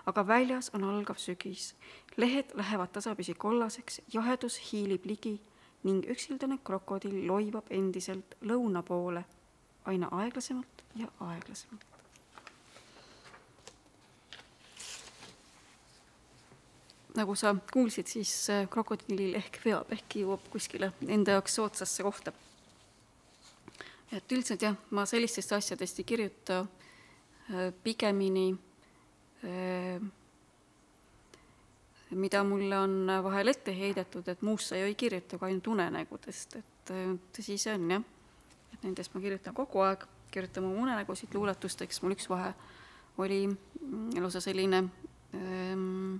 aga 0.05 0.27
väljas 0.27 0.71
on 0.73 0.83
algav 0.83 1.15
sügis. 1.15 1.75
lehed 2.17 2.45
lähevad 2.53 2.87
tasapisi 2.87 3.33
kollaseks, 3.33 4.01
jahedus 4.13 4.71
hiilib 4.71 5.05
ligi 5.05 5.41
ning 5.83 6.05
üksildane 6.05 6.57
krokodill 6.63 7.27
loibab 7.27 7.65
endiselt 7.69 8.35
lõuna 8.41 8.83
poole 8.83 9.25
aina 9.85 10.09
aeglasemalt 10.11 10.83
ja 10.95 11.07
aeglasemalt. 11.19 11.95
nagu 17.15 17.35
sa 17.35 17.53
kuulsid, 17.71 18.09
siis 18.11 18.31
äh, 18.51 18.65
krokodillil 18.71 19.37
ehk 19.39 19.59
veab, 19.63 19.91
ehk 19.95 20.17
jõuab 20.19 20.49
kuskile 20.51 20.91
enda 21.07 21.37
jaoks 21.37 21.55
soodsasse 21.59 22.03
kohta. 22.03 22.33
et 24.11 24.31
üldiselt 24.31 24.61
jah, 24.61 24.75
ma 24.95 25.05
sellistest 25.09 25.51
asjadest 25.55 25.99
ei 25.99 26.07
kirjuta, 26.07 26.59
äh, 27.49 27.71
pigemini 27.83 28.49
äh, 29.43 30.03
mida 32.15 32.43
mulle 32.43 32.79
on 32.79 33.13
vahel 33.23 33.51
ette 33.51 33.73
heidetud, 33.75 34.27
et 34.27 34.41
muust 34.41 34.71
sa 34.71 34.79
ju 34.79 34.87
ei 34.87 34.95
kirjuta 34.95 35.39
kui 35.39 35.49
ainult 35.49 35.67
unenägudest, 35.67 36.59
et 36.59 36.93
tõsi 37.35 37.57
see 37.59 37.73
on 37.73 37.89
jah. 37.95 38.03
Et 38.73 38.83
nendest 38.83 39.13
ma 39.13 39.21
kirjutan 39.21 39.53
kogu 39.53 39.83
aeg, 39.85 40.05
kirjutan 40.31 40.65
oma 40.65 40.81
unenägusid 40.87 41.33
luuletusteks, 41.33 42.01
mul 42.03 42.15
üks 42.17 42.29
vahe 42.29 42.53
oli 43.17 43.45
mm, 43.47 44.15
lausa 44.21 44.41
selline 44.43 44.83
ähm, 45.33 46.19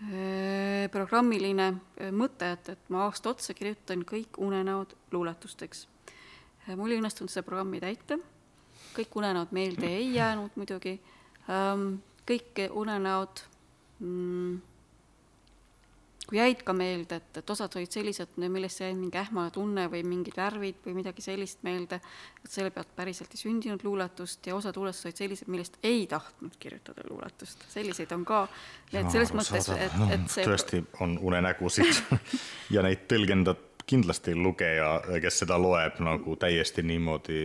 Äh, 0.00 0.88
programmiline 0.88 1.66
äh, 2.00 2.08
mõte, 2.08 2.46
et, 2.54 2.68
et 2.72 2.86
ma 2.88 3.02
aasta 3.04 3.34
otsa 3.34 3.52
kirjutan 3.52 4.00
kõik 4.08 4.38
unenäod 4.40 4.94
luuletusteks. 5.12 5.82
Äh, 6.08 6.72
mul 6.72 6.94
ei 6.94 7.02
õnnestunud 7.02 7.28
seda 7.28 7.44
programmi 7.44 7.82
täita, 7.82 8.16
kõik 8.96 9.18
unenäod 9.20 9.52
meelde 9.52 9.90
ei 9.98 10.14
jäänud 10.14 10.56
muidugi, 10.56 10.94
ähm, 11.52 11.98
kõik 12.24 12.62
unenäod 12.80 13.42
mm, 14.00 14.56
kui 16.30 16.38
jäid 16.38 16.60
ka 16.62 16.74
meelde, 16.76 17.18
et, 17.18 17.38
et 17.40 17.50
osad 17.50 17.74
olid 17.74 17.90
sellised, 17.90 18.36
millest 18.38 18.80
jäi 18.84 18.92
mingi 18.94 19.18
ähmane 19.18 19.50
tunne 19.54 19.88
või 19.90 20.04
mingid 20.06 20.36
värvid 20.38 20.78
või 20.84 20.94
midagi 21.00 21.24
sellist 21.24 21.64
meelde, 21.66 21.98
et 22.44 22.52
selle 22.52 22.70
pealt 22.74 22.92
päriselt 22.96 23.34
ei 23.34 23.40
sündinud 23.40 23.82
luuletust 23.82 24.46
ja 24.46 24.54
osad 24.54 24.78
luuletused 24.78 25.10
olid 25.10 25.22
sellised, 25.24 25.50
millest 25.50 25.80
ei 25.82 26.04
tahtnud 26.10 26.54
kirjutada 26.62 27.02
luuletust, 27.08 27.64
selliseid 27.72 28.14
on 28.14 28.22
ka. 28.28 28.44
et 28.92 29.10
selles 29.10 29.34
mõttes, 29.34 29.72
et, 29.74 29.98
et 30.14 30.30
see 30.30 30.46
tõesti 30.46 30.84
on 31.02 31.18
unenägusid 31.18 31.98
ja 32.76 32.86
neid 32.86 33.08
tõlgendab 33.10 33.66
kindlasti 33.90 34.36
lugeja, 34.38 35.00
kes 35.24 35.42
seda 35.42 35.58
loeb 35.58 35.98
nagu 36.04 36.36
täiesti 36.38 36.84
niimoodi 36.86 37.40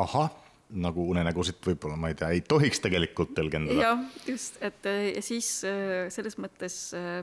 ahah, 0.00 0.32
nagu 0.72 1.04
unenägusid 1.12 1.60
võib-olla, 1.66 1.98
ma 2.00 2.08
ei 2.08 2.16
tea, 2.16 2.32
ei 2.32 2.40
tohiks 2.48 2.80
tegelikult 2.80 3.36
tõlgendada. 3.36 3.76
jah, 3.90 4.08
just, 4.24 4.56
et 4.64 4.88
ja 4.88 5.20
siis 5.20 5.52
selles 6.16 6.40
mõttes 6.40 6.78
äh, 6.96 7.20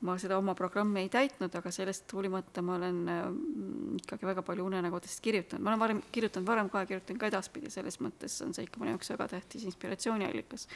ma 0.00 0.14
seda 0.18 0.38
oma 0.38 0.54
programmi 0.54 1.02
ei 1.02 1.08
täitnud, 1.10 1.54
aga 1.58 1.70
sellest 1.74 2.12
hoolimata 2.14 2.62
ma 2.62 2.76
olen 2.78 3.00
mm, 3.08 3.96
ikkagi 4.02 4.28
väga 4.28 4.44
palju 4.46 4.68
unenägudest 4.68 5.20
kirjutanud, 5.24 5.64
ma 5.64 5.72
olen 5.72 5.82
varem 5.82 6.02
kirjutanud 6.12 6.46
varem 6.46 6.70
ka 6.70 6.84
ja 6.84 6.90
kirjutan 6.92 7.18
ka 7.18 7.30
edaspidi, 7.32 7.70
selles 7.74 7.98
mõttes 8.04 8.36
on 8.46 8.54
see 8.54 8.68
ikka 8.68 8.82
minu 8.82 8.94
jaoks 8.94 9.10
väga 9.14 9.28
tähtis 9.34 9.66
inspiratsiooniallikas 9.66 10.68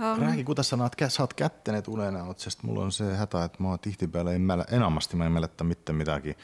um,. 0.00 0.24
räägi, 0.24 0.44
kuidas 0.44 0.72
sa 0.72 0.80
nad 0.80 0.98
saad 1.08 1.36
kätte, 1.38 1.76
need 1.76 1.88
unenäod, 1.88 2.42
sest 2.42 2.66
mul 2.66 2.82
on 2.88 2.92
see 2.92 3.14
häda, 3.14 3.44
et 3.46 3.62
ma 3.62 3.78
tihtipeale 3.78 4.34
ei 4.34 4.42
mäle-, 4.42 4.66
enamasti 4.74 5.16
ma 5.16 5.30
ei 5.30 5.36
mäleta 5.38 5.64
mitte 5.64 5.92
midagi. 5.92 6.36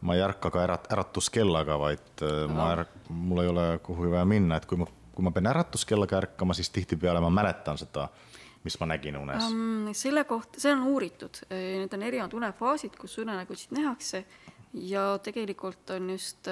ma 0.00 0.14
ei 0.14 0.22
ärka 0.22 0.50
ka 0.50 0.64
ärat-, 0.64 0.88
äratuskellaga, 0.92 1.78
vaid 1.78 2.24
uh, 2.24 2.48
ma 2.50 2.72
ärk-, 2.74 2.98
mul 3.08 3.44
ei 3.44 3.48
ole 3.48 3.78
kuhugi 3.78 4.10
vaja 4.10 4.24
minna, 4.24 4.56
et 4.56 4.66
kui 4.66 4.80
ma, 4.80 4.86
kui 5.12 5.22
ma 5.22 5.30
pean 5.30 5.46
äratuskellaga 5.46 6.16
ärkama, 6.16 6.54
siis 6.54 6.70
tihtipeale 6.70 7.20
ma 7.20 7.30
mäletan 7.30 7.78
seda 7.78 8.08
uh, 8.08 8.32
mis 8.64 8.78
ma 8.80 8.88
nägin 8.92 9.18
unes? 9.18 9.50
Um,? 9.50 9.90
selle 9.96 10.24
kohta, 10.28 10.60
see 10.62 10.72
on 10.72 10.86
uuritud, 10.92 11.42
need 11.50 11.94
on 11.94 12.06
erinevad 12.06 12.34
unefaasid, 12.38 12.96
kus 13.00 13.18
unenägusid 13.22 13.74
nähakse. 13.76 14.24
Ja 14.72 15.18
tegelikult 15.20 15.90
on 15.92 16.10
just, 16.14 16.48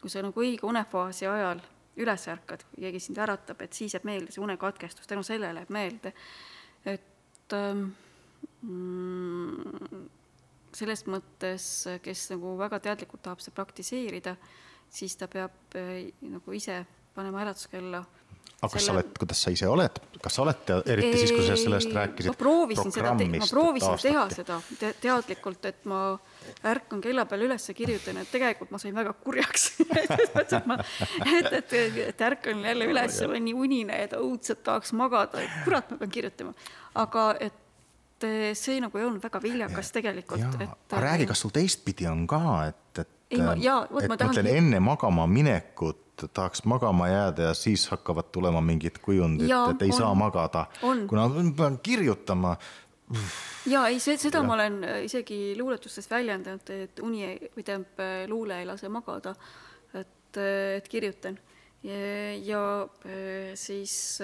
kui 0.00 0.10
sa 0.10 0.24
nagu 0.24 0.42
õige 0.42 0.66
unefaasi 0.66 1.28
ajal 1.30 1.60
üles 1.96 2.26
ärkad, 2.28 2.64
keegi 2.74 3.00
sind 3.00 3.20
äratab, 3.22 3.62
et 3.64 3.76
siis 3.76 3.94
jääb 3.94 4.04
meelde 4.08 4.34
see 4.34 4.42
unekatkestus, 4.44 5.06
tänu 5.08 5.22
sellele 5.24 5.62
jääb 5.62 5.72
meelde, 5.72 6.12
et 6.92 7.56
ähm, 7.56 7.86
mm, 8.66 10.02
selles 10.76 11.06
mõttes, 11.08 11.68
kes 12.04 12.26
nagu 12.34 12.56
väga 12.60 12.80
teadlikult 12.84 13.24
tahab 13.24 13.40
seda 13.44 13.56
praktiseerida, 13.56 14.36
siis 14.92 15.16
ta 15.16 15.28
peab 15.30 15.78
äh, 15.78 16.10
nagu 16.26 16.56
ise 16.56 16.82
panema 17.16 17.46
äratuskella 17.46 18.02
aga 18.56 18.72
kas 18.72 18.86
selle... 18.86 18.86
sa 18.86 18.94
oled, 18.96 19.18
kuidas 19.20 19.42
sa 19.42 19.52
ise 19.52 19.68
oled, 19.68 19.98
kas 20.22 20.36
sa 20.36 20.42
oled, 20.44 20.70
eriti 20.92 21.20
siis, 21.20 21.32
kui 21.34 21.44
sa 21.46 21.56
sellest 21.60 21.92
rääkisid? 21.92 22.30
ma 22.32 22.38
proovisin 22.40 22.94
seda, 22.94 23.12
ma 23.16 23.48
proovisin 23.50 23.90
aastati. 23.90 24.08
teha 24.08 24.24
seda 24.34 24.58
te 24.80 24.92
teadlikult, 25.02 25.68
et 25.68 25.84
ma 25.90 26.00
ärkan 26.72 27.02
kella 27.04 27.26
peale 27.28 27.48
üles 27.48 27.68
ja 27.68 27.76
kirjutan, 27.76 28.22
et 28.22 28.32
tegelikult 28.32 28.72
ma 28.74 28.80
sain 28.82 28.96
väga 28.96 29.12
kurjaks 29.20 29.68
et 30.42 30.56
ma, 30.70 30.78
et, 31.26 31.52
et, 31.60 31.76
et 32.06 32.26
ärkan 32.30 32.64
jälle 32.70 32.88
üles, 32.94 33.20
olen 33.28 33.46
nii 33.50 33.60
unine, 33.66 34.00
et 34.06 34.16
õudselt 34.16 34.64
tahaks 34.66 34.94
magada, 34.96 35.44
et 35.44 35.60
kurat, 35.66 35.92
ma 35.92 36.00
pean 36.00 36.16
kirjutama. 36.16 36.56
aga 37.02 37.28
et 37.40 37.62
see 38.56 38.80
nagu 38.80 38.96
ei 38.96 39.04
olnud 39.04 39.20
väga 39.20 39.42
viljakas 39.42 39.92
tegelikult. 39.92 40.40
aga 40.56 41.04
räägi, 41.04 41.28
kas 41.28 41.44
sul 41.44 41.52
teistpidi 41.52 42.08
on 42.08 42.24
ka, 42.30 42.42
et, 42.70 43.04
et 43.04 43.36
ei, 43.36 43.42
ma, 43.42 43.54
jaa, 43.60 43.84
vot 43.92 44.08
ma 44.08 44.16
tahan. 44.16 44.48
enne 44.48 44.80
magama 44.80 45.26
minekut 45.28 46.05
tahaks 46.24 46.64
magama 46.64 47.08
jääda 47.08 47.50
ja 47.50 47.54
siis 47.54 47.88
hakkavad 47.88 48.30
tulema 48.32 48.60
mingid 48.60 48.98
kujundid, 49.02 49.50
et 49.50 49.82
ei 49.82 49.92
on, 49.92 49.98
saa 49.98 50.14
magada. 50.14 50.66
kuna 50.80 51.28
ma 51.28 51.42
pean 51.56 51.78
kirjutama. 51.82 52.56
ja 53.66 53.86
ei, 53.88 54.00
see, 54.00 54.16
seda 54.18 54.40
ja. 54.40 54.46
ma 54.46 54.54
olen 54.56 54.80
äh, 54.84 55.02
isegi 55.06 55.54
luuletustes 55.58 56.08
väljendanud, 56.10 56.70
et 56.74 57.02
uni 57.04 57.28
või 57.54 57.62
tähendab, 57.62 58.00
äh, 58.02 58.24
luule 58.30 58.60
ei 58.60 58.66
lase 58.66 58.88
magada. 58.88 59.34
et, 59.94 60.36
äh, 60.36 60.76
et 60.80 60.88
kirjutan 60.88 61.38
ja, 61.84 62.34
ja 62.42 62.62
siis 63.54 64.18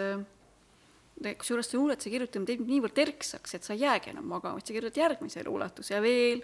kusjuures 1.38 1.68
see 1.70 1.78
luuletuse 1.78 2.11
kirjutamine 2.11 2.49
teeb 2.49 2.66
niivõrd 2.66 2.99
erksaks, 3.05 3.55
et 3.55 3.66
sa 3.66 3.76
ei 3.76 3.84
jäägi 3.84 4.11
enam 4.11 4.26
magama, 4.32 4.59
et 4.59 4.66
sa 4.66 4.74
kirjutad 4.74 4.99
järgmise 5.05 5.45
luuletuse 5.47 5.95
ja 5.95 6.01
veel 6.03 6.43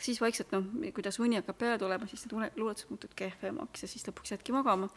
siis 0.00 0.20
vaikselt 0.20 0.52
noh, 0.52 0.64
kuidas 0.94 1.18
uni 1.20 1.36
hakkab 1.40 1.58
peale 1.58 1.78
tulema, 1.78 2.06
siis 2.06 2.24
need 2.26 2.56
luuletused 2.56 2.90
muutuvad 2.90 3.16
kehvemaks 3.16 3.84
ja 3.84 3.88
siis 3.88 4.06
lõpuks 4.08 4.34
jäädki 4.34 4.52
magama. 4.52 4.88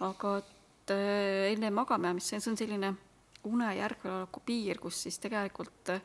aga 0.00 0.36
et 0.38 0.90
äh, 0.90 1.52
enne 1.52 1.70
magama 1.70 2.08
jäämist, 2.08 2.32
see 2.32 2.50
on 2.50 2.56
selline 2.56 2.94
une 3.44 3.74
järgveoleku 3.76 4.40
piir, 4.46 4.78
kus 4.80 5.02
siis 5.04 5.18
tegelikult 5.20 5.92
äh, 5.92 6.00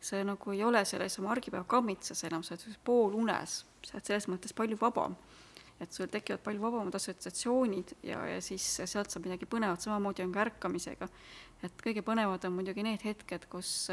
see 0.00 0.22
nagu 0.24 0.54
ei 0.54 0.62
ole 0.64 0.82
selles 0.88 1.18
oma 1.20 1.32
argipäeva 1.34 1.64
kammitses 1.68 2.24
enam, 2.28 2.44
sa 2.44 2.56
oled 2.56 2.80
poolunes, 2.84 3.60
sa 3.84 3.98
oled 3.98 4.08
selles 4.08 4.28
mõttes 4.32 4.56
palju 4.56 4.78
vabam. 4.80 5.16
et 5.80 5.92
sul 5.96 6.10
tekivad 6.12 6.42
palju 6.44 6.60
vabamad 6.60 6.94
assotsiatsioonid 6.98 7.94
ja, 8.04 8.18
ja 8.28 8.40
siis 8.44 8.64
sealt 8.84 9.08
saab 9.08 9.24
midagi 9.24 9.46
põnevat, 9.48 9.80
samamoodi 9.80 10.26
on 10.26 10.32
ka 10.32 10.42
ärkamisega. 10.44 11.08
et 11.64 11.84
kõige 11.84 12.02
põnevad 12.04 12.44
on 12.44 12.52
muidugi 12.52 12.84
need 12.84 13.04
hetked, 13.04 13.46
kus, 13.48 13.88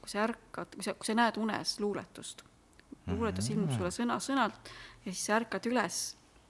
kui 0.00 0.12
sa 0.12 0.24
ärkad, 0.28 0.76
kui 0.76 0.84
sa, 0.84 0.94
kui 0.94 1.08
sa 1.08 1.16
näed 1.16 1.40
unes 1.40 1.78
luuletust. 1.80 2.44
Luuletus 3.10 3.50
ilmub 3.50 3.72
sulle 3.74 3.90
sõna-sõnalt 3.94 4.72
ja 5.04 5.10
siis 5.10 5.26
sa 5.26 5.38
ärkad 5.40 5.66
üles 5.70 6.02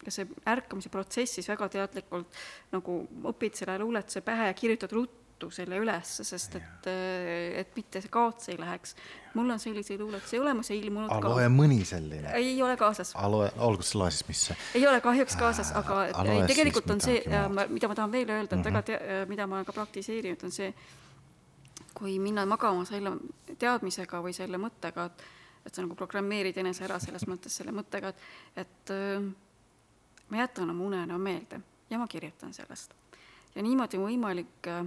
ja 0.06 0.12
see 0.12 0.28
ärkamise 0.50 0.90
protsessis 0.92 1.48
väga 1.50 1.68
teadlikult 1.72 2.38
nagu 2.74 3.02
õpid 3.32 3.58
selle 3.58 3.78
luuletuse 3.82 4.22
pähe 4.26 4.50
ja 4.50 4.54
kirjutad 4.58 4.94
ruttu 4.96 5.50
selle 5.50 5.78
ülesse, 5.82 6.24
sest 6.26 6.56
et, 6.58 6.88
äh, 6.90 7.60
et 7.62 7.76
mitte 7.76 8.02
see 8.02 8.10
kaotsi 8.12 8.52
ei 8.52 8.58
läheks. 8.60 8.94
mul 9.34 9.50
on 9.50 9.58
selliseid 9.58 10.00
luuletusi 10.00 10.38
olemas 10.38 10.70
ja 10.70 10.76
ilmunud 10.76 11.10
ka. 11.10 11.28
loe 11.28 11.48
mõni 11.50 11.84
selline. 11.88 12.34
ei 12.38 12.62
ole 12.62 12.76
kaasas. 12.76 13.14
loe, 13.14 13.50
olgu 13.58 13.82
siis 13.82 13.94
loe 13.94 14.10
siis, 14.10 14.28
mis 14.28 14.46
see. 14.48 14.56
ei 14.80 14.86
ole 14.86 15.00
kahjuks 15.00 15.36
kaasas, 15.36 15.72
aga 15.78 16.06
ei, 16.06 16.42
tegelikult 16.50 16.90
on 16.90 17.00
see, 17.00 17.22
mida 17.68 17.88
ma 17.88 17.94
tahan 17.94 18.12
veel 18.12 18.30
öelda, 18.30 18.44
et 18.44 18.58
mm 18.58 18.58
-hmm. 18.58 18.64
väga 18.64 18.82
te-, 18.82 19.26
mida 19.28 19.46
ma 19.46 19.60
olen 19.60 19.66
ka 19.66 19.72
praktiseerinud, 19.72 20.44
on 20.44 20.50
see, 20.50 20.74
kui 21.94 22.18
minna 22.18 22.46
magama 22.46 22.84
selle 22.84 23.16
teadmisega 23.58 24.22
või 24.22 24.34
selle 24.34 24.58
mõttega, 24.58 25.06
et 25.06 25.24
et 25.66 25.74
sa 25.74 25.84
nagu 25.84 25.96
programmeerid 25.98 26.58
enese 26.62 26.86
ära 26.86 26.98
selles 27.02 27.26
mõttes 27.30 27.54
selle 27.58 27.74
mõttega, 27.74 28.12
et, 28.12 28.64
et 28.64 28.94
äh, 28.94 29.28
ma 30.32 30.42
jätan 30.42 30.72
oma 30.74 30.88
unenäo 30.88 31.18
meelde 31.22 31.60
ja 31.90 32.00
ma 32.00 32.08
kirjutan 32.08 32.54
sellest. 32.56 32.94
ja 33.54 33.62
niimoodi 33.62 34.00
on 34.00 34.08
võimalik 34.08 34.70
äh, 34.72 34.84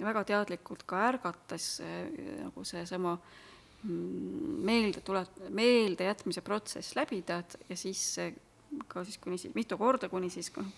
väga 0.00 0.24
teadlikult 0.24 0.86
ka 0.88 1.02
ärgates 1.10 1.82
nagu 2.40 2.64
seesama 2.64 3.18
mm, 3.82 4.60
meelde 4.64 5.02
tule-, 5.04 5.26
meeldejätmise 5.52 6.40
protsess 6.40 6.96
läbida, 6.96 7.42
et 7.44 7.58
ja 7.68 7.76
siis 7.76 8.06
ka 8.88 9.04
siis 9.04 9.18
kuni 9.18 9.38
siis 9.38 9.54
mitu 9.54 9.78
korda, 9.78 10.08
kuni 10.08 10.30
siis 10.30 10.50
noh, 10.56 10.68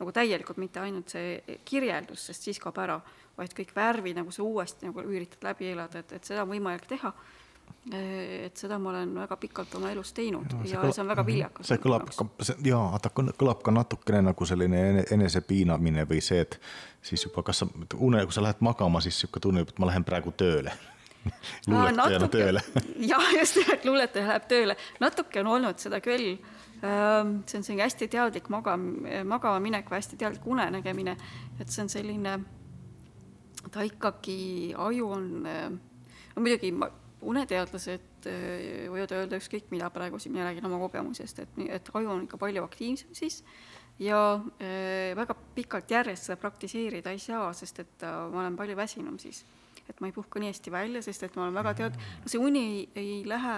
nagu 0.00 0.12
täielikult, 0.12 0.60
mitte 0.60 0.80
ainult 0.82 1.12
see 1.12 1.58
kirjeldus, 1.66 2.28
sest 2.28 2.48
siis 2.48 2.60
kaob 2.62 2.78
ära, 2.82 2.98
vaid 3.36 3.54
kõik 3.56 3.72
värvid 3.76 4.20
nagu 4.20 4.32
sa 4.34 4.44
uuesti 4.44 4.88
nagu 4.88 5.04
üritad 5.04 5.44
läbi 5.46 5.72
elada, 5.72 6.02
et, 6.02 6.16
et 6.18 6.28
seda 6.28 6.44
on 6.44 6.52
võimalik 6.52 6.86
teha 6.90 7.12
et 7.92 8.58
seda 8.58 8.80
ma 8.82 8.90
olen 8.90 9.12
väga 9.14 9.36
pikalt 9.38 9.74
oma 9.78 9.92
elus 9.94 10.10
teinud 10.16 10.50
no, 10.50 10.64
ja 10.66 10.80
kõlab, 10.80 10.94
see 10.96 11.02
on 11.04 11.10
väga 11.12 11.22
mhm. 11.22 11.30
viljakas. 11.30 11.68
see 11.70 11.82
kõlab 11.84 12.08
ka, 12.10 12.26
jaa, 12.66 12.82
vaata 12.96 13.12
kõlab 13.14 13.62
ka 13.62 13.74
natukene 13.74 14.24
nagu 14.26 14.48
selline 14.48 15.04
enesepiinamine 15.14 16.06
või 16.10 16.18
see, 16.24 16.42
et 16.42 16.58
siis 17.06 17.28
juba 17.28 17.44
kas 17.46 17.62
sa 17.62 17.70
une, 17.70 18.24
kui 18.26 18.34
sa 18.34 18.42
lähed 18.42 18.64
magama, 18.66 19.02
siis 19.04 19.14
niisugune 19.20 19.46
tunne, 19.46 19.64
et 19.68 19.78
ma 19.78 19.90
lähen 19.92 20.06
praegu 20.06 20.34
tööle 20.34 20.74
luuletajana 21.70 22.28
tööle 22.30 22.64
jah, 23.12 23.30
just 23.38 23.60
nimelt, 23.60 23.86
luuletaja 23.86 24.26
läheb 24.32 24.50
tööle. 24.50 24.76
natuke 25.02 25.42
on 25.42 25.54
olnud 25.56 25.82
seda 25.82 26.02
küll. 26.04 26.36
See 26.76 27.56
on 27.56 27.64
selline 27.64 27.86
hästi 27.86 28.10
teadlik 28.12 28.50
magam-, 28.52 29.06
magama 29.24 29.62
minek 29.64 29.88
või 29.88 29.96
hästi 29.96 30.18
teadlik 30.20 30.44
unenägemine, 30.46 31.16
et 31.58 31.72
see 31.72 31.86
on 31.86 31.88
selline, 31.90 32.34
ta 33.72 33.86
ikkagi, 33.86 34.74
aju 34.76 35.08
on, 35.16 35.26
no 35.46 36.44
muidugi 36.44 36.74
ma 36.76 36.90
uneteadlased 37.24 38.28
eh, 38.28 38.86
võivad 38.92 39.14
öelda 39.16 39.38
ükskõik 39.40 39.70
mida 39.72 39.88
praegu, 39.90 40.18
siin 40.20 40.34
mina 40.34 40.50
räägin 40.50 40.66
oma 40.68 40.80
kogemusest, 40.82 41.40
et, 41.44 41.58
et 41.78 41.90
aju 41.94 42.12
on 42.12 42.26
ikka 42.26 42.40
palju 42.40 42.64
aktiivsem 42.66 43.14
siis 43.16 43.42
ja 43.98 44.40
äh, 44.60 45.16
väga 45.16 45.36
pikalt 45.54 45.90
järjest 45.90 46.28
seda 46.28 46.36
praktiseerida 46.40 47.14
ei 47.14 47.22
saa, 47.22 47.48
sest 47.56 47.80
et 47.84 48.04
äh, 48.04 48.18
ma 48.32 48.42
olen 48.44 48.58
palju 48.58 48.76
väsinum 48.76 49.18
siis. 49.18 49.44
et 49.88 50.00
ma 50.00 50.08
ei 50.08 50.12
puhka 50.12 50.40
nii 50.42 50.50
hästi 50.50 50.70
välja, 50.74 51.00
sest 51.02 51.22
et 51.22 51.36
ma 51.36 51.44
olen 51.44 51.54
väga 51.54 51.72
tead-, 51.78 51.98
no 52.22 52.30
see 52.30 52.40
uni 52.42 52.62
ei, 52.66 52.80
ei 52.98 53.10
lähe 53.28 53.56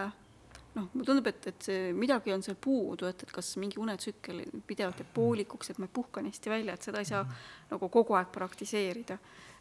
noh, 0.75 0.89
mulle 0.93 1.07
tundub, 1.09 1.27
et, 1.31 1.47
et 1.49 1.69
see 1.71 1.93
midagi 1.97 2.35
on 2.35 2.45
seal 2.45 2.59
puudu, 2.61 3.09
et, 3.09 3.23
et 3.25 3.33
kas 3.33 3.55
mingi 3.61 3.81
unetsükkel 3.81 4.43
pidevalt 4.69 5.01
jääb 5.01 5.15
poolikuks, 5.17 5.73
et 5.73 5.81
ma 5.81 5.89
ei 5.89 5.95
puhka 5.95 6.23
nii 6.23 6.35
hästi 6.35 6.53
välja, 6.53 6.77
et 6.77 6.85
seda 6.85 7.01
ei 7.01 7.09
saa 7.09 7.25
nagu 7.71 7.89
kogu 7.93 8.19
aeg 8.19 8.29
praktiseerida 8.35 9.19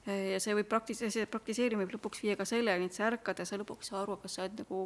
ja 0.08 0.40
see 0.44 0.56
võib 0.58 0.70
praktis-, 0.72 1.02
see 1.14 1.26
praktiseerimine 1.30 1.86
võib 1.86 1.98
lõpuks 1.98 2.22
viia 2.24 2.38
ka 2.40 2.46
selleni, 2.48 2.88
et 2.88 2.96
sa 2.96 3.08
ärkad 3.10 3.42
ja 3.42 3.48
sa 3.48 3.60
lõpuks 3.60 3.88
ei 3.88 3.92
saa 3.92 4.02
aru, 4.04 4.18
kas 4.22 4.38
sa 4.38 4.46
oled 4.46 4.62
nagu 4.64 4.82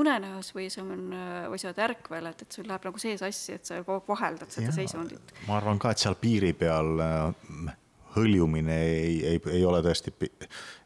unenäos 0.00 0.50
või 0.56 0.66
sa 0.72 0.82
on, 0.82 1.06
või 1.52 1.62
sa 1.62 1.70
oled 1.70 1.80
ärkvel, 1.86 2.28
et, 2.30 2.44
et 2.46 2.58
sul 2.58 2.68
läheb 2.68 2.88
nagu 2.88 3.02
see 3.02 3.16
sassi, 3.20 3.56
et 3.58 3.70
sa 3.70 3.80
kogu 3.82 4.00
aeg 4.00 4.10
vaheldad 4.10 4.54
seda 4.54 4.70
ja, 4.70 4.76
seisundit. 4.80 5.34
ma 5.48 5.58
arvan 5.60 5.80
ka, 5.82 5.94
et 5.94 6.02
seal 6.02 6.18
piiri 6.20 6.52
peal 6.58 7.02
äh, 7.04 7.72
hõljumine 8.16 8.78
ei, 8.88 9.16
ei, 9.34 9.42
ei 9.52 9.64
ole 9.66 9.82
tõesti 9.84 10.14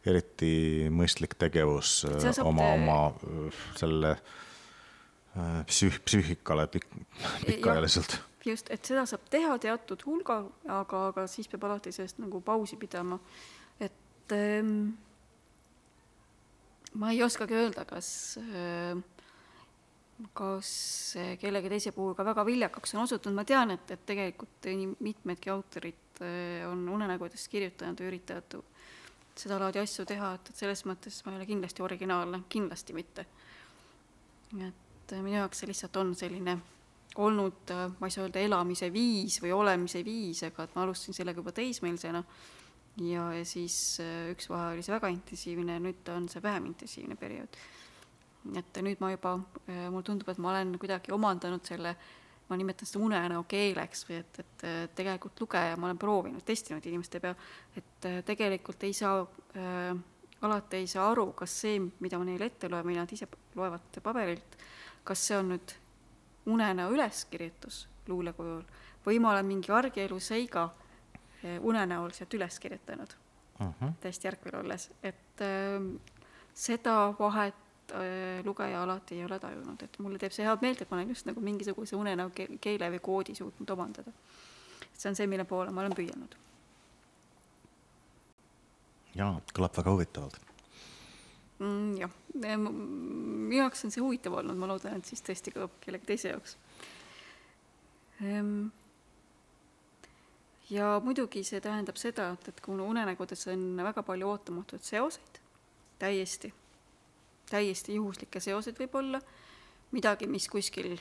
eriti 0.08 0.52
mõistlik 0.92 1.38
tegevus 1.40 2.02
äh, 2.08 2.30
oma, 2.44 2.72
oma 2.76 3.00
äh, 3.12 3.60
selle 3.80 4.16
psüüh-, 5.68 6.00
psüühikale 6.04 6.66
pik-, 6.72 6.90
pikaajaliselt. 7.46 8.18
just, 8.44 8.72
et 8.74 8.84
seda 8.84 9.04
saab 9.08 9.28
teha 9.30 9.58
teatud 9.62 10.02
hulga, 10.06 10.42
aga, 10.66 11.08
aga 11.12 11.28
siis 11.30 11.48
peab 11.48 11.68
alati 11.68 11.92
sellest 11.94 12.20
nagu 12.22 12.40
pausi 12.44 12.76
pidama 12.80 13.20
et 14.28 14.60
ähm, 14.60 14.90
ma 17.00 17.12
ei 17.14 17.22
oskagi 17.24 17.56
öelda, 17.56 17.84
kas 17.88 18.36
äh, 18.42 18.98
kas 20.34 20.70
kellegi 21.38 21.70
teise 21.70 21.92
puhul 21.94 22.16
ka 22.18 22.24
väga 22.26 22.44
viljakaks 22.46 22.94
on 22.96 23.04
osutunud, 23.04 23.36
ma 23.38 23.44
tean, 23.46 23.70
et, 23.70 23.90
et 23.94 24.06
tegelikult 24.06 24.66
nii 24.66 24.88
mitmedki 25.06 25.52
autorid 25.52 26.22
äh, 26.24 26.64
on 26.68 26.82
unenägudest 26.96 27.48
kirjutanud 27.52 28.00
ja 28.00 28.08
üritavad 28.10 28.58
sedalaadi 29.38 29.78
asju 29.78 30.06
teha, 30.08 30.32
et, 30.34 30.50
et 30.50 30.64
selles 30.64 30.82
mõttes 30.90 31.20
ma 31.24 31.32
ei 31.32 31.38
ole 31.38 31.46
kindlasti 31.46 31.84
originaalne, 31.86 32.42
kindlasti 32.50 32.96
mitte. 32.96 33.26
et 34.58 35.14
äh, 35.14 35.22
minu 35.22 35.38
jaoks 35.38 35.62
see 35.62 35.70
lihtsalt 35.70 35.96
on 36.02 36.14
selline 36.18 36.58
olnud, 37.18 37.70
ma 37.98 38.06
ei 38.06 38.14
saa 38.14 38.26
öelda 38.26 38.42
elamise 38.42 38.92
viis 38.92 39.38
või 39.42 39.54
olemise 39.54 40.02
viis, 40.04 40.42
aga 40.46 40.66
et 40.66 40.74
ma 40.74 40.84
alustasin 40.84 41.16
sellega 41.16 41.40
juba 41.40 41.54
teismelisena 41.54 42.22
ja, 43.04 43.32
ja 43.34 43.44
siis 43.46 43.98
äh, 44.02 44.30
üks 44.32 44.48
vahe 44.50 44.74
oli 44.74 44.84
see 44.84 44.94
väga 44.94 45.10
intensiivne 45.12 45.78
nüüd 45.82 46.08
on 46.14 46.28
see 46.30 46.42
vähem 46.42 46.70
intensiivne 46.72 47.16
periood. 47.18 47.58
et 48.56 48.80
nüüd 48.82 49.02
ma 49.02 49.12
juba, 49.12 49.34
äh, 49.66 49.88
mulle 49.90 50.06
tundub, 50.06 50.28
et 50.32 50.38
ma 50.42 50.52
olen 50.52 50.76
kuidagi 50.80 51.12
omandanud 51.12 51.64
selle, 51.66 51.94
ma 52.48 52.56
nimetan 52.56 52.88
seda 52.88 53.02
unenäo 53.04 53.42
keeleks 53.48 54.06
või 54.08 54.20
et, 54.22 54.38
et 54.44 54.64
äh, 54.66 54.78
tegelikult 54.96 55.40
lugeja, 55.44 55.76
ma 55.76 55.90
olen 55.90 56.00
proovinud, 56.00 56.44
testinud 56.46 56.86
inimeste 56.86 57.20
peal, 57.20 57.36
et 57.76 58.08
tegelikult 58.26 58.86
ei 58.88 58.94
saa 58.96 59.20
äh,, 59.22 59.92
alati 60.42 60.82
ei 60.82 60.86
saa 60.86 61.10
aru, 61.10 61.32
kas 61.36 61.60
see, 61.64 61.80
mida 62.00 62.18
ma 62.18 62.26
neile 62.28 62.46
ette 62.46 62.70
loen 62.70 62.86
või 62.86 62.96
nad 62.96 63.12
ise 63.12 63.26
loevad 63.58 64.00
paberilt, 64.02 64.58
kas 65.04 65.26
see 65.26 65.38
on 65.38 65.54
nüüd 65.54 65.74
unenäo 66.48 66.92
üleskirjutus 66.94 67.86
luule 68.08 68.32
kujul 68.32 68.62
või 69.04 69.18
ma 69.20 69.32
olen 69.34 69.46
mingi 69.48 69.72
argielu 69.72 70.18
seiga 70.20 70.68
unenäol 71.60 72.10
sealt 72.16 72.34
üles 72.34 72.60
kirjutanud 72.60 73.14
uh 73.60 73.66
-huh. 73.66 73.92
täiesti 74.00 74.28
ärkvel 74.28 74.60
olles, 74.60 74.90
et 75.02 75.40
äh, 75.40 76.00
seda 76.54 77.14
vahet 77.18 77.54
äh, 77.92 78.44
lugeja 78.44 78.82
alati 78.82 79.14
ei 79.14 79.24
ole 79.24 79.38
tajunud, 79.38 79.82
et 79.82 79.98
mulle 79.98 80.18
teeb 80.18 80.32
see 80.32 80.46
head 80.46 80.62
meelt, 80.62 80.82
et 80.82 80.90
ma 80.90 80.96
olen 80.96 81.08
just 81.08 81.26
nagu 81.26 81.40
mingisuguse 81.40 81.96
unenäo 81.96 82.30
keele 82.60 82.90
või 82.90 83.00
koodi 83.00 83.34
suutnud 83.34 83.70
omandada. 83.70 84.12
see 84.98 85.10
on 85.10 85.16
see, 85.16 85.26
mille 85.26 85.44
poole 85.44 85.70
ma 85.70 85.80
olen 85.80 85.94
püüelnud. 85.94 86.36
jaa, 89.14 89.40
kõlab 89.54 89.76
väga 89.76 89.90
huvitavalt 89.90 90.40
mm,. 91.58 91.96
jah, 91.96 92.10
minu 92.34 93.56
jaoks 93.56 93.84
on 93.84 93.90
see 93.90 94.02
huvitav 94.02 94.32
olnud, 94.32 94.56
ma 94.56 94.66
loodan, 94.66 94.98
et 94.98 95.04
siis 95.04 95.22
tõesti 95.22 95.54
kõlab 95.54 95.78
kellegi 95.80 96.06
teise 96.06 96.34
jaoks 96.34 96.56
ehm, 98.22 98.68
ja 100.70 101.00
muidugi 101.04 101.42
see 101.46 101.60
tähendab 101.64 101.96
seda, 102.00 102.30
et, 102.36 102.48
et 102.52 102.60
kuna 102.64 102.84
unenägudes 102.84 103.46
on 103.52 103.64
väga 103.82 104.02
palju 104.06 104.28
ootamatuid 104.28 104.84
seoseid, 104.84 105.40
täiesti, 105.98 106.52
täiesti 107.50 107.96
juhuslikke 107.96 108.40
seoseid 108.40 108.80
võib-olla, 108.80 109.20
midagi, 109.96 110.28
mis 110.30 110.48
kuskil 110.52 110.94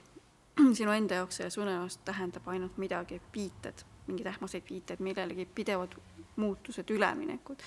sinu 0.78 0.94
enda 0.96 1.22
jaoks 1.22 1.42
selles 1.42 1.60
unenäos 1.60 2.00
tähendab 2.08 2.48
ainult 2.48 2.80
midagi, 2.82 3.22
viited, 3.34 3.84
mingeid 4.08 4.32
ähmaseid 4.34 4.68
viiteid 4.70 5.04
millelegi, 5.04 5.46
pidevad 5.46 5.98
muutused, 6.38 6.90
üleminekud. 6.94 7.64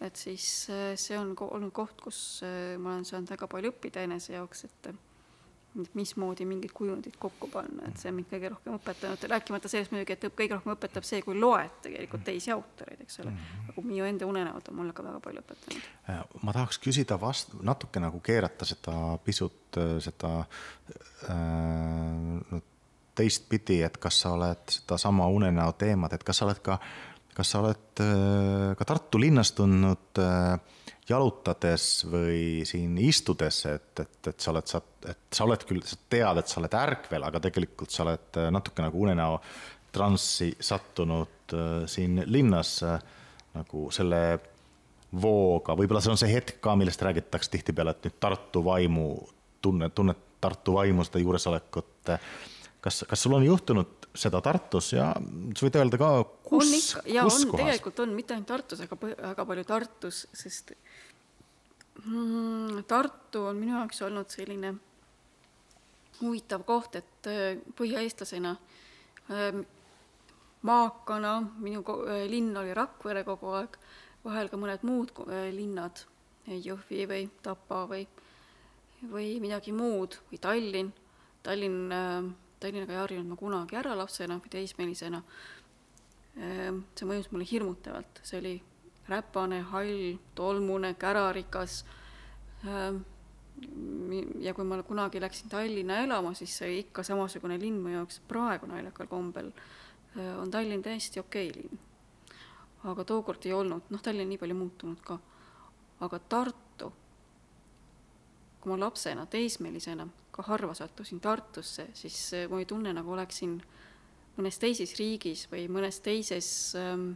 et 0.00 0.16
siis 0.16 0.68
äh, 0.70 0.92
see 1.00 1.18
on 1.18 1.34
olnud 1.38 1.72
koht, 1.72 2.00
kus 2.00 2.18
äh, 2.44 2.74
ma 2.78 2.94
olen 2.94 3.04
saanud 3.04 3.30
väga 3.30 3.48
palju 3.48 3.72
õppida 3.72 4.02
enese 4.04 4.34
jaoks, 4.34 4.64
et 4.64 4.94
mismoodi 5.94 6.46
mingid 6.46 6.72
kujundid 6.74 7.16
kokku 7.18 7.48
panna, 7.52 7.88
et 7.88 7.98
see 7.98 8.10
on 8.10 8.18
mind 8.18 8.28
kõige 8.30 8.50
rohkem 8.52 8.76
õpetanud, 8.76 9.24
rääkimata 9.30 9.70
sellest 9.70 9.94
muidugi, 9.94 10.14
et 10.14 10.26
kõige 10.38 10.58
rohkem 10.58 10.74
õpetab 10.74 11.06
see, 11.06 11.22
kui 11.24 11.34
loed 11.38 11.80
tegelikult 11.82 12.22
teisi 12.26 12.52
autoreid, 12.54 13.00
eks 13.02 13.20
ole. 13.24 13.32
Mhm. 13.32 13.70
aga 13.72 13.86
minu 13.88 14.04
enda 14.06 14.28
unenäod 14.30 14.70
on 14.70 14.78
mulle 14.78 14.94
ka 14.94 15.06
väga 15.06 15.22
palju 15.24 15.42
õpetanud. 15.42 15.88
Äh, 16.10 16.20
ma 16.42 16.54
tahaks 16.56 16.78
küsida 16.82 17.18
vast-, 17.20 17.56
natuke 17.62 18.02
nagu 18.02 18.20
keerata 18.24 18.68
seda 18.68 18.94
pisut 19.24 19.80
äh, 19.80 19.96
seda 20.04 20.36
äh, 21.30 22.62
teistpidi, 23.14 23.80
et 23.86 23.98
kas 24.02 24.20
sa 24.24 24.34
oled 24.34 24.70
sedasama 24.70 25.26
unenäo 25.30 25.72
teemat, 25.78 26.16
et 26.16 26.24
kas 26.26 26.40
sa 26.40 26.48
oled 26.48 26.60
ka, 26.64 26.78
kas 27.34 27.50
sa 27.50 27.62
oled 27.62 28.02
äh, 28.02 28.72
ka 28.78 28.86
Tartu 28.88 29.20
linnas 29.22 29.52
tundnud 29.58 30.22
äh, 30.22 30.58
jalutades 31.08 32.04
või 32.08 32.64
siin 32.68 32.96
istudes, 33.02 33.60
et, 33.68 33.92
et, 34.00 34.30
et 34.30 34.40
sa 34.40 34.52
oled, 34.54 34.68
sa, 34.68 34.80
et 35.10 35.36
sa 35.36 35.44
oled 35.44 35.66
küll, 35.68 35.82
sa 35.84 35.98
tead, 36.10 36.40
et 36.40 36.50
sa 36.50 36.60
oled 36.62 36.76
ärkvel, 36.80 37.26
aga 37.26 37.42
tegelikult 37.44 37.92
sa 37.92 38.06
oled 38.06 38.40
äh, 38.40 38.48
natuke 38.54 38.84
nagu 38.84 39.02
unenäo 39.04 39.36
transsi 39.94 40.54
sattunud 40.64 41.54
äh, 41.54 41.84
siin 41.90 42.22
linnas 42.26 42.78
äh, 42.86 42.96
nagu 43.54 43.88
selle 43.94 44.22
vooga, 45.14 45.76
võib-olla 45.78 46.00
see 46.02 46.14
on 46.14 46.18
see 46.18 46.32
hetk 46.32 46.56
ka, 46.64 46.74
millest 46.78 47.04
räägitakse 47.04 47.52
tihtipeale, 47.52 47.94
et 47.94 48.08
nüüd 48.08 48.16
Tartu 48.22 48.64
vaimu 48.66 49.08
tunne, 49.62 49.90
tunned 49.94 50.24
Tartu 50.42 50.74
vaimu, 50.78 51.04
seda 51.06 51.22
juuresolekut. 51.22 52.10
kas, 52.84 53.04
kas 53.08 53.22
sul 53.22 53.36
on 53.36 53.44
juhtunud 53.46 54.03
seda 54.14 54.40
Tartus 54.44 54.92
ja 54.94 55.10
sa 55.14 55.66
võid 55.66 55.76
öelda 55.80 55.98
ka, 55.98 56.08
kus, 56.46 56.70
kus 56.70 56.90
on, 56.94 57.06
kohas? 57.10 57.44
tegelikult 57.50 58.02
on, 58.04 58.14
mitte 58.14 58.36
ainult 58.36 58.48
Tartus, 58.50 58.82
aga 58.84 58.98
väga 59.02 59.46
palju 59.50 59.64
Tartus, 59.68 60.24
sest 60.32 60.74
mm, 62.04 62.84
Tartu 62.90 63.48
on 63.50 63.58
minu 63.58 63.74
jaoks 63.78 64.02
olnud 64.06 64.30
selline 64.30 64.74
huvitav 66.20 66.62
koht, 66.66 67.00
et 67.00 67.30
äh, 67.30 67.58
põhjaeestlasena 67.76 68.54
ähm, 69.34 69.64
maakana, 70.62 71.36
minu 71.58 71.82
äh, 72.06 72.24
linn 72.30 72.54
oli 72.56 72.74
Rakvere 72.76 73.24
kogu 73.26 73.54
aeg, 73.58 73.78
vahel 74.24 74.50
ka 74.52 74.60
mõned 74.60 74.86
muud 74.86 75.14
äh, 75.26 75.48
linnad, 75.54 76.06
Jõhvi 76.44 77.06
või 77.08 77.22
Tapa 77.40 77.86
või, 77.88 78.02
või 79.08 79.28
midagi 79.40 79.72
muud 79.72 80.18
või 80.28 80.40
Tallinn. 80.44 80.90
Tallinn, 81.44 81.94
Tallinnaga 82.64 82.94
ei 82.94 83.02
harjunud 83.02 83.28
ma 83.28 83.36
kunagi 83.36 83.76
ära 83.76 83.92
lapsena 83.98 84.38
või 84.40 84.50
teismelisena. 84.54 85.18
Ähm, 86.40 86.78
see 86.96 87.08
mõjus 87.08 87.28
mulle 87.28 87.44
hirmutavalt, 87.50 88.22
see 88.24 88.38
oli 88.40 88.54
räpane, 89.08 89.58
hall, 89.68 90.14
tolmune, 90.34 90.94
kärarikas. 90.96 91.82
Ähm, 92.64 93.02
ja 94.40 94.54
kui 94.56 94.64
ma 94.64 94.80
kunagi 94.82 95.20
läksin 95.20 95.52
Tallinna 95.52 96.00
elama, 96.06 96.32
siis 96.34 96.56
see 96.56 96.80
ikka 96.80 97.04
samasugune 97.04 97.60
linn 97.60 97.82
mu 97.84 97.92
jaoks 97.92 98.22
praegu 98.28 98.66
naljakal 98.66 99.12
kombel 99.12 99.52
äh, 99.52 100.32
on 100.40 100.50
Tallinn 100.50 100.82
täiesti 100.82 101.20
okei 101.20 101.50
okay 101.52 101.62
linn. 101.62 101.78
aga 102.84 103.04
tookord 103.04 103.44
ei 103.44 103.52
olnud, 103.52 103.92
noh, 103.92 104.02
Tallinn 104.02 104.32
nii 104.32 104.40
palju 104.40 104.56
muutunud 104.56 105.04
ka. 105.04 105.20
aga 106.00 106.18
Tartu, 106.18 106.92
kui 108.60 108.72
ma 108.72 108.80
lapsena, 108.80 109.26
teismelisena 109.26 110.08
ka 110.34 110.42
harva 110.48 110.74
sattusin 110.74 111.20
Tartusse, 111.22 111.88
siis 111.94 112.18
äh, 112.34 112.48
ma 112.50 112.58
ei 112.62 112.66
tunne, 112.68 112.92
nagu 112.96 113.14
oleksin 113.14 113.58
mõnes 114.34 114.58
teises 114.58 114.96
riigis 114.98 115.46
või 115.52 115.68
mõnes 115.70 116.00
teises 116.02 116.48
ähm, 116.78 117.12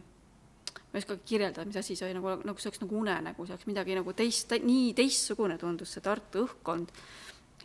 ma 0.89 0.97
ei 0.97 1.03
oskagi 1.03 1.25
kirjeldada, 1.33 1.67
mis 1.69 1.77
asi 1.77 1.95
see 1.97 2.07
oli, 2.07 2.15
nagu, 2.17 2.31
nagu 2.47 2.61
see 2.61 2.69
oleks 2.69 2.81
nagu 2.83 2.97
unenägu, 3.01 3.45
see 3.45 3.55
oleks 3.55 3.67
midagi 3.69 3.97
nagu 3.97 4.13
teist, 4.17 4.55
nii 4.63 4.93
teistsugune 4.97 5.59
tundus 5.61 5.93
see 5.93 6.05
Tartu 6.05 6.45
õhkkond, 6.47 6.93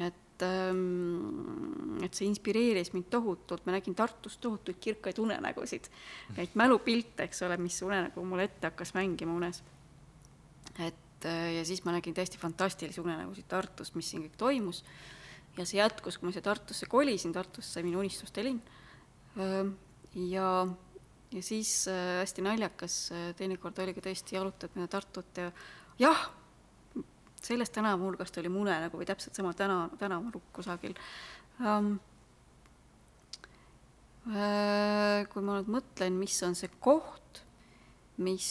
et 0.04 0.44
ähm, 0.44 2.02
et 2.04 2.16
see 2.16 2.28
inspireeris 2.28 2.92
mind 2.92 3.08
tohutult, 3.12 3.64
ma 3.64 3.76
nägin 3.76 3.96
Tartus 3.96 4.36
tohutuid 4.42 4.80
kirkaid 4.82 5.20
unenägusid, 5.22 5.88
neid 6.36 6.58
mälupilte, 6.60 7.28
eks 7.28 7.44
ole, 7.46 7.56
mis 7.62 7.80
unenägu 7.86 8.24
mulle 8.28 8.48
ette 8.50 8.68
hakkas 8.68 8.92
mängima 8.98 9.32
unes. 9.36 9.62
et 10.78 11.24
äh, 11.24 11.54
ja 11.58 11.64
siis 11.64 11.84
ma 11.84 11.94
nägin 11.96 12.14
täiesti 12.14 12.38
fantastilisi 12.38 13.00
unenägusid 13.00 13.48
Tartust, 13.48 13.94
mis 13.94 14.10
siin 14.10 14.26
kõik 14.26 14.36
toimus, 14.36 14.84
ja 15.56 15.66
see 15.66 15.78
jätkus, 15.78 16.18
kui 16.18 16.28
ma 16.28 16.34
siia 16.34 16.44
Tartusse 16.44 16.88
kolisin, 16.90 17.32
Tartust 17.34 17.74
sai 17.74 17.84
minu 17.86 18.00
unistuste 18.02 18.42
linn, 18.44 18.62
ja 20.14 20.48
ja 21.34 21.42
siis 21.42 21.88
äh, 21.88 22.20
hästi 22.20 22.42
naljakas 22.46 22.96
äh, 23.12 23.28
teinekord 23.34 23.78
oligi 23.82 24.02
tõesti 24.04 24.36
jalutad 24.36 24.74
mööda 24.78 24.92
Tartut 24.92 25.40
ja 25.40 25.48
jah, 25.98 26.20
sellest 27.42 27.74
tänavanurgast 27.74 28.38
oli 28.38 28.52
mune 28.52 28.76
nagu 28.84 29.00
või 29.00 29.08
täpselt 29.08 29.34
sama 29.36 29.54
täna, 29.58 29.84
tänavanurk 30.00 30.50
kusagil 30.54 30.96
um,. 31.60 31.96
Kui 34.24 35.42
ma 35.44 35.58
nüüd 35.58 35.66
mõtlen, 35.68 36.14
mis 36.16 36.38
on 36.46 36.54
see 36.56 36.70
koht, 36.80 37.42
mis 38.24 38.46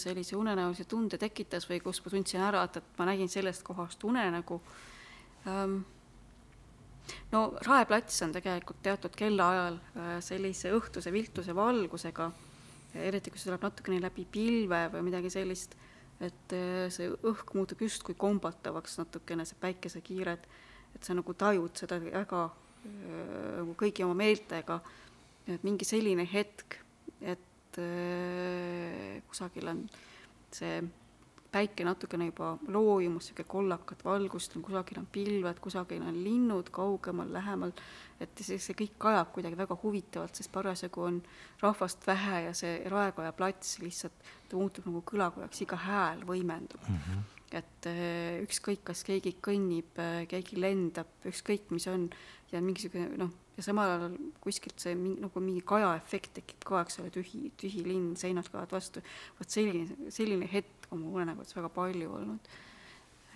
sellise 0.00 0.32
unenäolise 0.38 0.86
tunde 0.88 1.18
tekitas 1.20 1.66
või 1.68 1.82
kus 1.84 2.00
ma 2.00 2.12
tundsin 2.14 2.40
ära, 2.40 2.62
et, 2.64 2.78
et 2.80 2.96
ma 2.96 3.04
nägin 3.10 3.28
sellest 3.28 3.60
kohast 3.66 4.00
unenägu 4.08 4.62
no 7.32 7.42
Rae 7.66 7.86
plats 7.88 8.22
on 8.24 8.32
tegelikult 8.34 8.82
teatud 8.84 9.14
kellaajal 9.18 9.78
äh, 9.78 10.16
sellise 10.24 10.72
õhtuse 10.76 11.12
viltuse 11.14 11.54
valgusega, 11.56 12.30
eriti 12.94 13.32
kui 13.32 13.40
see 13.40 13.50
tuleb 13.50 13.66
natukene 13.66 14.00
läbi 14.02 14.26
pilve 14.30 14.84
või 14.92 15.06
midagi 15.08 15.32
sellist, 15.32 15.76
et 16.22 16.56
äh, 16.56 16.86
see 16.94 17.10
õhk 17.10 17.54
muutub 17.58 17.82
justkui 17.82 18.16
kombatavaks 18.18 18.98
natukene, 19.02 19.46
see 19.48 19.58
päikesekiired, 19.62 20.48
et 20.96 21.06
sa 21.06 21.16
nagu 21.16 21.34
tajud 21.34 21.82
seda 21.84 21.98
väga 22.02 22.44
äh, 22.46 22.54
nagu 23.62 23.76
kõigi 23.80 24.06
oma 24.06 24.18
meeltega, 24.22 24.80
et 25.50 25.66
mingi 25.66 25.88
selline 25.88 26.26
hetk, 26.28 26.78
et 27.22 27.40
kusagil 29.26 29.70
on 29.70 29.78
see 30.52 30.82
päike 31.52 31.84
natukene 31.84 32.30
juba 32.30 32.54
loojumas, 32.72 33.28
niisugune 33.28 33.48
kollakat 33.48 34.04
valgust 34.04 34.56
on, 34.56 34.64
kusagil 34.64 35.00
on 35.02 35.08
pilved, 35.12 35.60
kusagil 35.60 36.02
on 36.02 36.16
linnud 36.24 36.70
kaugemal, 36.72 37.28
lähemal, 37.32 37.74
et 38.20 38.40
see, 38.40 38.58
see 38.62 38.76
kõik 38.78 39.08
ajab 39.10 39.34
kuidagi 39.34 39.58
väga 39.60 39.76
huvitavalt, 39.82 40.38
sest 40.38 40.52
parasjagu 40.54 41.04
on 41.04 41.20
rahvast 41.60 42.06
vähe 42.08 42.42
ja 42.46 42.56
see 42.56 42.80
Raekoja 42.92 43.34
plats 43.36 43.76
lihtsalt, 43.84 44.16
ta 44.48 44.56
muutub 44.56 44.88
nagu 44.88 45.04
kõlakojaks, 45.12 45.62
iga 45.66 45.80
hääl 45.84 46.24
võimendub 46.28 46.88
mm. 46.88 46.98
-hmm. 47.04 47.38
et 47.60 47.90
äh, 47.90 48.40
ükskõik, 48.46 48.84
kas 48.88 49.04
keegi 49.04 49.36
kõnnib, 49.44 49.92
äh, 50.00 50.24
keegi 50.28 50.60
lendab, 50.60 51.12
ükskõik, 51.28 51.68
mis 51.70 51.88
on, 51.92 52.08
ja 52.52 52.64
mingisugune 52.64 53.12
noh, 53.20 53.32
ja 53.56 53.64
samal 53.64 53.92
ajal 53.92 54.16
kuskilt 54.40 54.80
see 54.80 54.94
mingi, 54.96 55.20
nagu 55.20 55.40
mingi 55.44 55.60
kajaefekt 55.68 56.38
tekib 56.38 56.64
ka, 56.64 56.80
eks 56.86 57.02
ole, 57.02 57.12
tühi, 57.12 57.50
tühi 57.60 57.84
linn, 57.84 58.14
seinad 58.16 58.48
kaovad 58.48 58.72
vastu, 58.72 59.04
vot 59.38 59.52
selline, 59.52 60.08
selline 60.12 60.48
hetk 60.48 60.81
on 60.92 61.00
mul 61.00 61.16
unenägudes 61.20 61.56
väga 61.56 61.68
palju 61.72 62.12
olnud. 62.14 62.52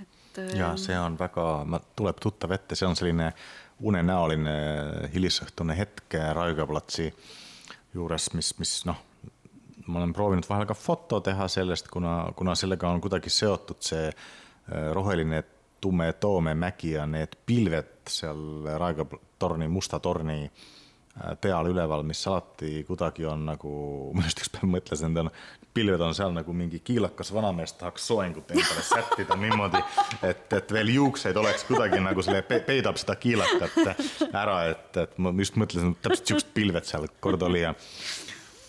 et 0.02 0.38
ja 0.56 0.70
ähm, 0.70 0.80
see 0.80 0.98
on 1.00 1.18
väga, 1.18 1.46
tuleb 1.96 2.20
tuttav 2.20 2.52
ette, 2.52 2.76
see 2.76 2.88
on 2.88 2.96
selline 2.96 3.32
unenäoline 3.80 4.54
hilisõhtune 5.12 5.76
hetk 5.76 6.16
Raekoja 6.36 6.66
platsi 6.68 7.10
juures, 7.94 8.30
mis, 8.36 8.52
mis 8.60 8.72
noh, 8.88 9.02
ma 9.86 10.00
olen 10.00 10.14
proovinud 10.16 10.48
vahel 10.48 10.68
ka 10.68 10.76
foto 10.76 11.20
teha 11.20 11.48
sellest, 11.48 11.88
kuna, 11.92 12.18
kuna 12.36 12.54
sellega 12.54 12.88
on 12.88 13.00
kuidagi 13.04 13.32
seotud 13.32 13.80
see 13.84 14.08
äh, 14.08 14.90
roheline 14.96 15.42
tume 15.80 16.12
Toome 16.20 16.54
mägi 16.56 16.94
ja 16.96 17.04
need 17.06 17.36
pilved 17.46 18.08
seal 18.08 18.68
Raekoja 18.80 19.20
torni, 19.38 19.68
Musta 19.68 20.00
torni 20.00 20.44
äh, 20.44 20.64
Äh, 21.16 21.32
peal 21.40 21.70
üleval, 21.70 22.02
mis 22.04 22.20
alati 22.28 22.82
kuidagi 22.84 23.24
on 23.24 23.46
nagu, 23.48 23.70
ma 24.16 24.26
just 24.26 24.42
üks 24.42 24.52
päev 24.52 24.68
mõtlesin, 24.68 25.14
et 25.14 25.22
on, 25.24 25.30
pilved 25.76 26.00
on 26.00 26.14
seal 26.16 26.32
nagu 26.34 26.56
mingi 26.56 26.80
kiilakas 26.84 27.32
vanamees 27.36 27.76
tahaks 27.76 28.08
soengut 28.08 28.50
endale 28.50 28.84
sättida 28.86 29.36
niimoodi, 29.40 29.82
et, 30.24 30.46
et 30.56 30.72
veel 30.72 30.94
juukseid 30.96 31.36
oleks 31.36 31.66
kuidagi 31.68 32.00
nagu 32.02 32.24
selle 32.24 32.42
pe, 32.48 32.62
peidab 32.64 32.96
seda 33.00 33.18
kiilakat 33.20 33.76
ära, 34.30 34.60
et, 34.72 35.02
et 35.04 35.18
ma 35.20 35.34
just 35.36 35.60
mõtlesin, 35.60 35.92
et 35.92 36.06
täpselt 36.08 36.32
siuksed 36.32 36.54
pilved 36.56 36.88
seal 36.88 37.08
kord 37.20 37.44
oli 37.46 37.66
ja 37.66 37.74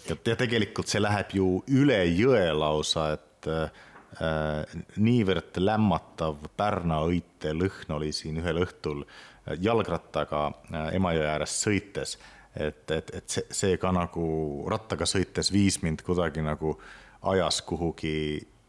ja, 0.10 0.16
ja 0.16 0.36
tegelikult 0.40 0.90
see 0.92 1.02
läheb 1.02 1.36
ju 1.38 1.50
üle 1.80 2.00
jõe 2.12 2.46
lausa, 2.56 3.12
et 3.18 3.50
äh, 3.52 4.78
niivõrd 4.98 5.60
lämmatav 5.62 6.48
Pärna 6.58 7.02
õite 7.08 7.54
lõhn 7.56 7.98
oli 8.00 8.14
siin 8.16 8.40
ühel 8.42 8.64
õhtul 8.64 9.04
jalgrattaga 9.64 10.48
äh, 10.48 10.90
Emajõe 10.98 11.28
ääres 11.30 11.56
sõites 11.64 12.18
et, 12.60 12.92
et, 12.92 13.12
et 13.16 13.30
see, 13.30 13.46
see 13.52 13.80
ka 13.82 13.92
nagu 13.96 14.28
rattaga 14.72 15.08
sõites 15.10 15.52
viis 15.54 15.82
mind 15.84 16.04
kuidagi 16.06 16.44
nagu 16.46 16.76
ajas 17.32 17.62
kuhugi 17.66 18.16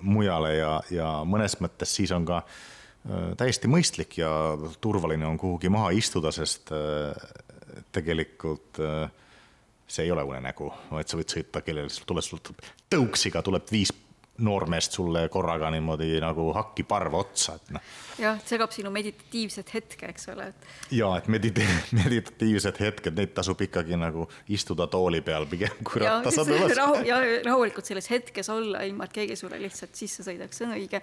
mujale 0.07 0.55
ja, 0.57 0.72
ja 0.95 1.12
mõnes 1.26 1.59
mõttes 1.62 1.93
siis 1.99 2.12
on 2.14 2.26
ka 2.28 2.43
äh, 2.43 3.30
täiesti 3.39 3.70
mõistlik 3.70 4.18
ja 4.20 4.30
turvaline 4.80 5.26
on 5.26 5.39
kuhugi 5.41 5.70
maha 5.72 5.91
istuda, 5.97 6.32
sest 6.34 6.72
äh, 6.74 7.14
tegelikult 7.95 8.80
äh, 8.82 9.09
see 9.89 10.05
ei 10.05 10.12
ole 10.12 10.24
unenägu, 10.28 10.68
vaid 10.93 11.09
sa 11.09 11.18
võid 11.18 11.32
sõita, 11.32 11.62
kellel 11.64 11.89
tuleb 12.07 12.24
sul 12.24 12.43
tõuksiga 12.93 13.43
tuleb 13.45 13.66
viis 13.72 13.93
noormeest 14.39 14.93
sulle 14.93 15.28
korraga 15.28 15.70
niimoodi 15.70 16.18
nagu 16.22 16.49
hakkiparv 16.55 17.14
otsa, 17.18 17.57
et 17.59 17.72
noh. 17.74 17.89
jah, 18.22 18.39
segab 18.47 18.72
sinu 18.74 18.91
meditatiivset 18.95 19.72
hetke, 19.74 20.11
eks 20.12 20.28
ole, 20.32 20.49
et. 20.53 20.68
ja 20.95 21.11
et 21.18 21.28
medite-, 21.32 21.66
meditatiivsed 22.01 22.80
hetked, 22.82 23.16
neid 23.18 23.34
tasub 23.36 23.61
ikkagi 23.66 23.99
nagu 23.99 24.28
istuda 24.55 24.86
tooli 24.91 25.20
peal 25.26 25.49
pigem 25.51 25.82
kui 25.82 26.05
rattasadul 26.05 26.66
rahu, 26.70 27.03
ja 27.09 27.20
rahulikult 27.47 27.91
selles 27.91 28.11
hetkes 28.12 28.51
olla, 28.55 28.84
ilma 28.86 29.09
et 29.09 29.16
keegi 29.20 29.39
sulle 29.39 29.61
lihtsalt 29.62 29.99
sisse 29.99 30.26
sõidaks, 30.26 30.61
see 30.61 30.68
on 30.68 30.74
õige. 30.78 31.03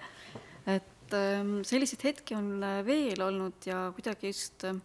et 0.72 1.16
ähm, 1.16 1.56
selliseid 1.68 2.08
hetki 2.08 2.38
on 2.38 2.52
äh, 2.64 2.80
veel 2.86 3.20
olnud 3.22 3.68
ja 3.68 3.90
kuidagi 3.96 4.32
just 4.32 4.64
äh, 4.64 4.78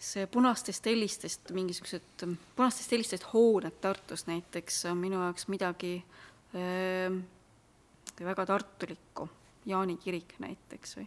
see 0.00 0.26
punastest 0.32 0.82
tellistest 0.82 1.54
mingisugused, 1.54 2.26
punastest 2.56 2.90
tellistest 2.90 3.30
hooned 3.34 3.78
Tartus 3.80 4.26
näiteks 4.26 4.82
on 4.90 4.98
minu 4.98 5.22
jaoks 5.22 5.46
midagi 5.52 6.00
äh, 6.00 6.19
väga 6.52 8.46
tartulikku, 8.46 9.28
Jaani 9.70 9.96
kirik 10.02 10.34
näiteks 10.42 10.96
või? 10.98 11.06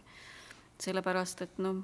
Sellepärast, 0.84 1.42
et 1.44 1.58
noh, 1.62 1.82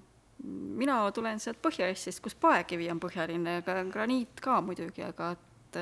mina 0.80 1.02
tulen 1.14 1.38
sealt 1.42 1.60
Põhja-Eestist, 1.62 2.22
kus 2.24 2.34
paekivi 2.34 2.88
on 2.90 3.00
põhjaline, 3.02 3.60
aga 3.60 3.84
graniit 3.92 4.40
ka 4.42 4.60
muidugi, 4.64 5.04
aga 5.06 5.34
et 5.36 5.78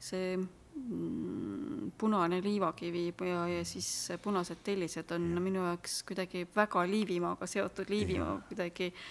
see 0.00 0.36
mm, 0.38 1.90
punane 1.98 2.38
liivakivi 2.44 3.08
ja, 3.28 3.42
ja 3.50 3.64
siis 3.68 4.12
punased 4.22 4.62
tellised 4.64 5.12
on 5.16 5.26
minu 5.42 5.66
jaoks 5.66 6.02
kuidagi 6.08 6.46
väga 6.54 6.86
Liivimaaga 6.88 7.50
seotud, 7.50 7.90
Liivimaa 7.92 8.38
kuidagi 8.48 8.92
äh, 8.92 9.02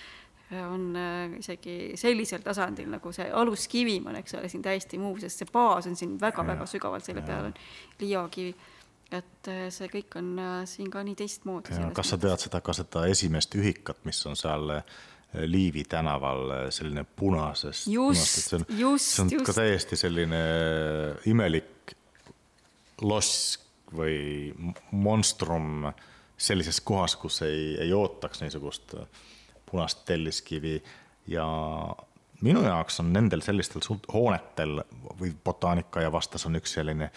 on 0.52 0.95
äh, 0.95 1.39
isegi 1.39 1.76
sellisel 2.00 2.43
tasandil, 2.45 2.88
nagu 2.91 3.12
see 3.16 3.28
aluskivim 3.34 4.08
on, 4.08 4.16
eks 4.22 4.38
ole, 4.38 4.48
siin 4.52 4.64
täiesti 4.64 5.00
muu, 5.02 5.18
sest 5.20 5.43
see 5.43 5.52
baas 5.52 5.89
on 5.89 5.98
siin 6.00 6.16
väga-väga 6.22 6.68
sügavalt, 6.70 7.04
selle 7.04 7.24
peal 7.28 7.50
on 7.50 7.60
liivakivi. 8.00 8.56
et 9.12 9.52
äh, 9.52 9.68
see 9.74 9.91
kõik 9.91 10.18
on 10.20 10.32
äh, 10.39 10.56
siin 10.70 10.89
ka 10.91 11.04
nii 11.04 11.20
teistmoodi. 11.20 11.76
kas 11.95 12.14
sa 12.14 12.22
tead 12.22 12.48
seda, 12.48 12.64
ka 12.64 12.76
seda 12.76 13.06
esimest 13.12 13.56
ühikat, 13.60 14.04
mis 14.08 14.26
on 14.26 14.39
seal 14.39 14.80
Liivi 15.38 15.84
tänaval 15.84 16.72
selline 16.72 17.04
punasest. 17.04 17.89
just, 17.91 18.54
just, 18.72 19.20
just. 19.20 19.45
ka 19.45 19.54
täiesti 19.54 20.00
selline 20.00 20.39
imelik 21.28 21.91
loss 23.04 23.60
või 23.93 24.54
monstrum 24.91 25.89
sellises 26.38 26.80
kohas, 26.82 27.16
kus 27.20 27.41
ei, 27.41 27.76
ei 27.82 27.91
ootaks 27.93 28.41
niisugust 28.41 28.95
äh, 28.95 29.26
punast 29.68 30.05
telliskivi 30.05 30.78
ja 31.28 31.45
minu 32.41 32.63
jaoks 32.63 32.99
on 32.99 33.11
nendel 33.13 33.41
sellistel 33.45 33.82
hoonetel 34.13 34.82
või 35.20 35.34
Botaanika 35.43 36.01
ja 36.01 36.11
vastas 36.11 36.45
on 36.45 36.55
üks 36.59 36.78
selline, 36.78 37.09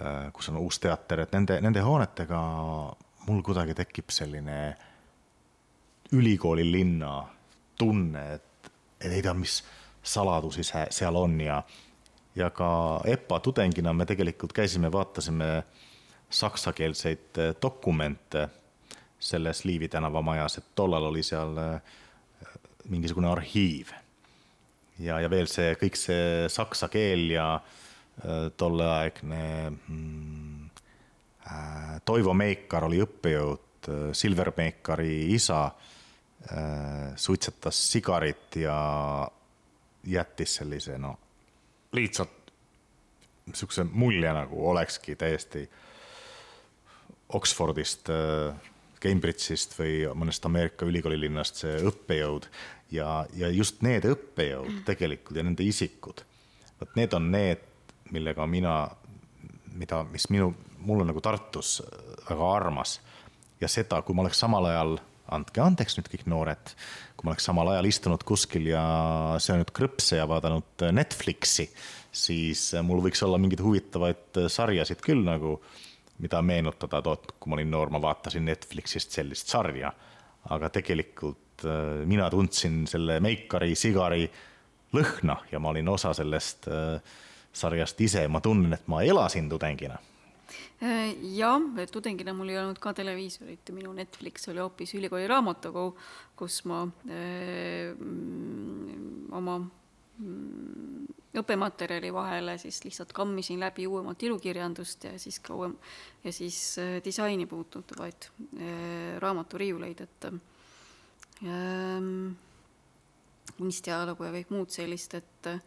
äh, 0.00 0.28
kus 0.32 0.50
on 0.52 0.60
uus 0.62 0.78
teater, 0.82 1.24
et 1.24 1.34
nende, 1.36 1.60
nende 1.64 1.82
hoonetega 1.84 2.40
mul 3.26 3.42
kuidagi 3.44 3.74
tekib 3.76 4.12
selline 4.14 4.58
ülikooli 6.12 6.64
linna 6.72 7.12
tunne, 7.78 8.24
et, 8.34 8.70
et 9.00 9.12
ei 9.12 9.22
tea, 9.22 9.34
mis 9.36 9.60
saladusi 10.02 10.64
seal 10.64 11.16
on 11.16 11.36
ja, 11.40 11.62
ja 12.36 12.48
ka 12.50 12.70
EPA 13.04 13.40
tudengina 13.44 13.92
me 13.92 14.06
tegelikult 14.08 14.54
käisime, 14.56 14.92
vaatasime 14.92 15.50
saksakeelseid 16.30 17.40
dokumente 17.62 18.48
selles 19.18 19.64
Liivi 19.64 19.88
tänava 19.88 20.22
majas, 20.22 20.58
et 20.58 20.74
tollal 20.74 21.08
oli 21.10 21.22
seal 21.22 21.56
äh, 21.58 21.80
mingisugune 22.88 23.28
arhiiv. 23.28 23.90
ja, 24.98 25.20
ja 25.20 25.30
veel 25.30 25.46
see 25.50 25.74
kõik 25.80 25.98
see 25.98 26.48
saksa 26.48 26.88
keel 26.88 27.30
ja 27.30 27.48
äh, 27.58 28.48
tolleaegne 28.56 29.70
mm, 29.70 30.70
äh, 31.46 31.94
Toivo 32.04 32.34
Meikar 32.34 32.88
oli 32.88 33.02
õppejõud, 33.04 33.64
Silver 34.12 34.50
Meikari 34.56 35.32
isa 35.32 35.70
suitsetas 37.16 37.78
sigarit 37.92 38.56
ja 38.60 38.74
jättis 40.04 40.58
sellise 40.58 40.98
no 40.98 41.14
lihtsalt 41.92 42.52
niisuguse 43.48 43.84
mulje, 43.84 44.32
nagu 44.32 44.68
olekski 44.70 45.16
täiesti 45.16 45.68
Oxfordist 47.28 48.08
äh, 48.10 48.56
Cambridge'ist 49.02 49.76
või 49.78 50.02
mõnest 50.18 50.44
Ameerika 50.48 50.86
ülikooli 50.88 51.20
linnast 51.20 51.62
see 51.62 51.76
õppejõud 51.88 52.48
ja, 52.94 53.24
ja 53.36 53.50
just 53.52 53.82
need 53.86 54.06
õppejõud 54.08 54.82
tegelikult 54.88 55.38
ja 55.38 55.44
nende 55.46 55.66
isikud, 55.66 56.22
vot 56.80 56.96
need 56.98 57.14
on 57.16 57.30
need, 57.34 57.62
millega 58.14 58.46
mina, 58.48 58.78
mida, 59.76 60.02
mis 60.12 60.28
minu, 60.32 60.52
mul 60.84 61.04
on 61.04 61.12
nagu 61.12 61.22
Tartus 61.24 61.78
väga 62.28 62.50
armas. 62.54 62.98
Ja 63.58 63.68
seda, 63.70 64.00
kui 64.06 64.14
ma 64.14 64.22
oleks 64.22 64.38
samal 64.38 64.68
ajal, 64.70 64.98
andke 65.34 65.60
andeks 65.60 65.98
nüüd 65.98 66.08
kõik 66.12 66.28
noored, 66.30 66.74
kui 67.18 67.26
ma 67.26 67.34
oleks 67.34 67.48
samal 67.48 67.72
ajal 67.72 67.88
istunud 67.90 68.22
kuskil 68.26 68.70
ja 68.70 68.82
söönud 69.42 69.72
krõpse 69.74 70.20
ja 70.20 70.28
vaadanud 70.30 70.86
Netflixi, 70.94 71.66
siis 72.14 72.70
mul 72.86 73.02
võiks 73.04 73.22
olla 73.26 73.40
mingeid 73.40 73.62
huvitavaid 73.64 74.40
sarjasid 74.48 75.02
küll 75.04 75.26
nagu 75.26 75.58
mida 76.18 76.42
meenutada, 76.42 77.00
toot, 77.02 77.32
kui 77.38 77.50
ma 77.50 77.58
olin 77.58 77.70
noor, 77.70 77.92
ma 77.94 78.00
vaatasin 78.02 78.46
Netflixist 78.48 79.14
sellist 79.14 79.50
sarja, 79.52 79.92
aga 80.54 80.70
tegelikult 80.74 81.64
äh, 81.66 82.04
mina 82.08 82.28
tundsin 82.32 82.84
selle 82.90 83.20
Meikari 83.24 83.74
sigari 83.78 84.26
lõhna 84.96 85.38
ja 85.52 85.60
ma 85.62 85.72
olin 85.72 85.88
osa 85.92 86.14
sellest 86.16 86.68
äh, 86.72 87.16
sarjast 87.52 88.00
ise. 88.00 88.24
Ja 88.26 88.32
ma 88.32 88.42
tunnen, 88.44 88.74
et 88.76 88.86
ma 88.90 89.02
elasin 89.06 89.50
tudengina. 89.50 89.98
Äh, 90.82 91.12
jah, 91.36 91.60
tudengina 91.92 92.32
mul 92.36 92.52
ei 92.52 92.60
olnud 92.60 92.78
ka 92.82 92.94
televiisorit, 92.96 93.70
minu 93.76 93.92
Netflix 93.96 94.48
oli 94.48 94.62
hoopis 94.62 94.94
ülikooli 94.98 95.26
raamatukogu, 95.28 95.98
kus 96.38 96.62
ma 96.70 96.84
öö, 96.86 97.94
mm, 97.94 99.32
oma 99.34 99.58
õppematerjali 101.38 102.10
vahele 102.12 102.56
siis 102.58 102.80
lihtsalt 102.84 103.12
kammisin 103.14 103.60
läbi 103.60 103.86
uuemat 103.86 104.22
ilukirjandust 104.22 105.04
ja 105.04 105.18
siis 105.18 105.38
ka 105.44 105.54
uuem 105.54 105.76
ja 106.24 106.32
siis 106.32 106.78
äh, 106.82 106.98
disaini 107.04 107.46
puudutavaid 107.46 108.26
äh, 108.26 109.18
raamaturiiuleid, 109.22 110.00
et 110.00 110.24
ähm, 111.44 112.32
kunstiajalugu 113.58 114.26
ja 114.26 114.32
kõik 114.34 114.50
muud 114.54 114.74
sellist, 114.74 115.14
et 115.18 115.50
äh, 115.52 115.60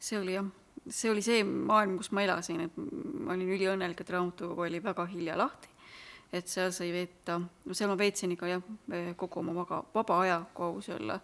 see 0.00 0.20
oli 0.20 0.38
jah, 0.38 0.48
see 0.88 1.10
oli 1.12 1.24
see 1.24 1.42
maailm, 1.44 1.98
kus 2.00 2.12
ma 2.16 2.24
elasin, 2.24 2.64
et 2.68 2.78
ma 2.78 3.34
olin 3.36 3.52
üliõnnelik, 3.58 4.00
et 4.00 4.14
raamatukogu 4.14 4.68
oli 4.68 4.80
väga 4.84 5.06
hilja 5.12 5.36
lahti. 5.38 5.74
et 6.32 6.44
seal 6.48 6.68
sai 6.76 6.90
veeta, 6.92 7.38
no 7.40 7.74
seal 7.74 7.88
ma 7.88 7.94
veetsin 7.96 8.34
ikka 8.34 8.48
jah, 8.50 8.64
kogu 9.16 9.40
oma 9.40 9.54
vaba, 9.56 9.78
vaba 9.94 10.18
aja 10.20 10.42
koos 10.54 10.90
olla 10.92 11.16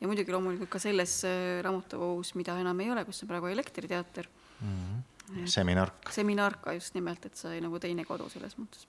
ja 0.00 0.08
muidugi 0.08 0.32
loomulikult 0.32 0.70
ka 0.72 0.80
selles 0.82 1.20
äh, 1.28 1.60
raamatukogus, 1.64 2.34
mida 2.38 2.56
enam 2.60 2.80
ei 2.80 2.90
ole, 2.92 3.04
kus 3.08 3.22
on 3.24 3.30
praegu 3.30 3.50
Elektriteater 3.50 4.28
mm. 4.60 4.70
-hmm. 4.70 5.46
seminark. 5.46 6.10
seminarka 6.10 6.72
just 6.72 6.94
nimelt, 6.94 7.26
et 7.26 7.36
sai 7.36 7.60
nagu 7.60 7.78
teine 7.78 8.04
kodu 8.04 8.28
selles 8.28 8.56
mõttes. 8.58 8.86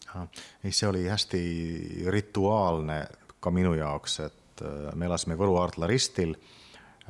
ei, 0.64 0.72
see 0.72 0.88
oli 0.88 1.08
hästi 1.08 1.42
rituaalne 2.08 3.06
ka 3.40 3.52
minu 3.52 3.74
jaoks, 3.74 4.20
et 4.20 4.64
äh, 4.64 4.96
me 4.96 5.06
elasime 5.06 5.36
Võru-Aardla 5.36 5.88
ristil. 5.88 6.36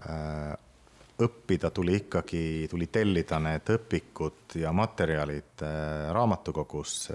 Äh, 0.09 0.57
õppida 1.21 1.69
tuli 1.69 1.95
ikkagi, 1.99 2.67
tuli 2.69 2.87
tellida 2.87 3.37
need 3.39 3.67
õpikud 3.69 4.55
ja 4.57 4.71
materjalid 4.73 5.61
raamatukogus. 6.11 7.11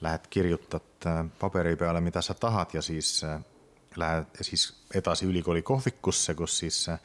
Lähed, 0.00 0.26
kirjutad 0.30 1.06
paberi 1.38 1.76
peale, 1.76 2.00
mida 2.00 2.22
sa 2.22 2.34
tahad 2.34 2.74
ja 2.74 2.82
siis 2.82 3.22
lähed 3.98 4.40
siis 4.40 4.68
edasi 4.94 5.26
ülikooli 5.26 5.62
kohvikusse, 5.62 6.34
kus 6.34 6.58
siis 6.58 6.80
äh, 6.92 7.00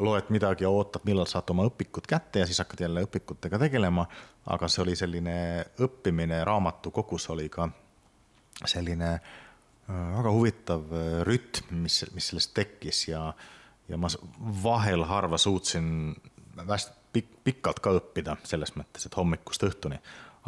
loed 0.00 0.30
midagi 0.34 0.64
ja 0.64 0.70
ootad, 0.70 1.04
millal 1.06 1.28
saad 1.30 1.50
oma 1.54 1.66
õpikud 1.68 2.08
kätte 2.10 2.42
ja 2.42 2.46
siis 2.46 2.58
hakkad 2.62 2.84
jälle 2.86 3.04
õpikutega 3.06 3.58
tegelema. 3.66 4.06
aga 4.46 4.68
see 4.68 4.82
oli 4.82 4.96
selline 4.96 5.36
õppimine 5.80 6.42
raamatukogus 6.44 7.30
oli 7.32 7.48
ka 7.48 7.68
selline 8.64 9.12
äh, 9.14 10.16
väga 10.16 10.32
huvitav 10.32 10.92
äh, 10.92 11.22
rütm, 11.28 11.84
mis, 11.86 12.04
mis 12.14 12.28
sellest 12.32 12.54
tekkis 12.54 13.08
ja, 13.08 13.32
ja 13.88 13.96
ma 13.96 14.10
vahel 14.62 15.04
harva 15.08 15.38
suutsin 15.38 16.14
hästi 16.68 17.02
pikk, 17.14 17.30
pikalt 17.44 17.80
ka 17.80 17.94
õppida 17.94 18.36
selles 18.46 18.74
mõttes, 18.78 19.06
et 19.06 19.16
hommikust 19.16 19.62
õhtuni, 19.66 19.98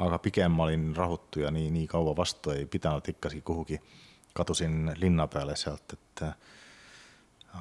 aga 0.02 0.18
pigem 0.22 0.56
ma 0.56 0.66
olin 0.66 0.90
rahutu 0.96 1.44
ja 1.44 1.52
nii, 1.54 1.70
nii 1.74 1.86
kaua 1.90 2.14
vastu 2.16 2.52
ei 2.54 2.66
pidanud 2.70 3.06
ikkagi 3.14 3.40
kuhugi 3.46 3.78
kadusin 4.36 4.92
linna 5.00 5.26
peale 5.32 5.56
sealt, 5.56 5.96
et 5.96 6.24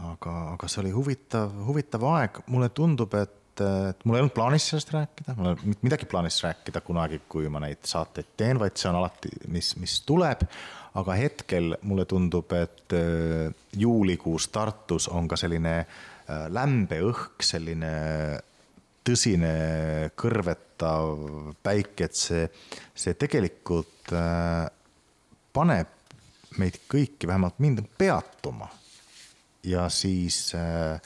aga, 0.04 0.36
aga 0.56 0.70
see 0.70 0.84
oli 0.84 0.94
huvitav, 0.96 1.52
huvitav 1.68 2.06
aeg, 2.12 2.40
mulle 2.52 2.70
tundub, 2.76 3.14
et, 3.20 3.62
et 3.62 4.06
mul 4.06 4.18
ei 4.18 4.24
olnud 4.24 4.36
plaanis 4.36 4.70
sellest 4.72 4.92
rääkida, 4.96 5.36
mul 5.38 5.50
ei 5.50 5.54
olnud 5.56 5.86
midagi 5.86 6.10
plaanis 6.12 6.40
rääkida 6.44 6.82
kunagi, 6.86 7.22
kui 7.32 7.50
ma 7.52 7.62
neid 7.64 7.86
saateid 7.88 8.34
teen, 8.38 8.60
vaid 8.62 8.76
see 8.80 8.90
on 8.92 9.00
alati, 9.02 9.32
mis, 9.54 9.76
mis 9.82 10.00
tuleb. 10.08 10.48
aga 10.96 11.16
hetkel 11.20 11.74
mulle 11.84 12.06
tundub, 12.08 12.54
et 12.56 12.94
äh, 12.96 13.50
juulikuus 13.76 14.48
Tartus 14.48 15.10
on 15.12 15.28
ka 15.28 15.36
selline 15.36 15.74
äh, 15.82 16.46
lämbe 16.48 17.02
õhk, 17.04 17.44
selline 17.44 17.90
tõsine 19.06 19.52
kõrvetav 20.18 21.12
päike, 21.64 22.08
et 22.08 22.16
see, 22.16 22.48
see 22.96 23.18
tegelikult 23.20 24.16
äh, 24.16 24.64
paneb 25.56 25.95
meid 26.62 26.80
kõiki, 26.92 27.28
vähemalt 27.28 27.60
mind, 27.60 27.84
peatuma. 27.98 28.70
ja 29.66 29.88
siis 29.90 30.54
äh, 30.56 31.02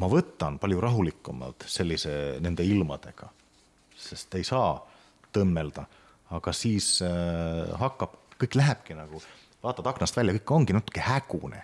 ma 0.00 0.08
võtan 0.10 0.58
palju 0.58 0.80
rahulikumalt 0.80 1.66
sellise, 1.68 2.38
nende 2.40 2.64
ilmadega, 2.64 3.28
sest 3.96 4.34
ei 4.38 4.44
saa 4.44 4.78
tõmmelda, 5.34 5.84
aga 6.34 6.54
siis 6.56 6.96
äh, 7.04 7.74
hakkab, 7.80 8.16
kõik 8.40 8.58
lähebki 8.58 8.96
nagu, 8.98 9.20
vaatad 9.62 9.86
aknast 9.92 10.16
välja, 10.16 10.34
kõik 10.38 10.54
ongi 10.56 10.76
natuke 10.76 11.04
hägune 11.04 11.62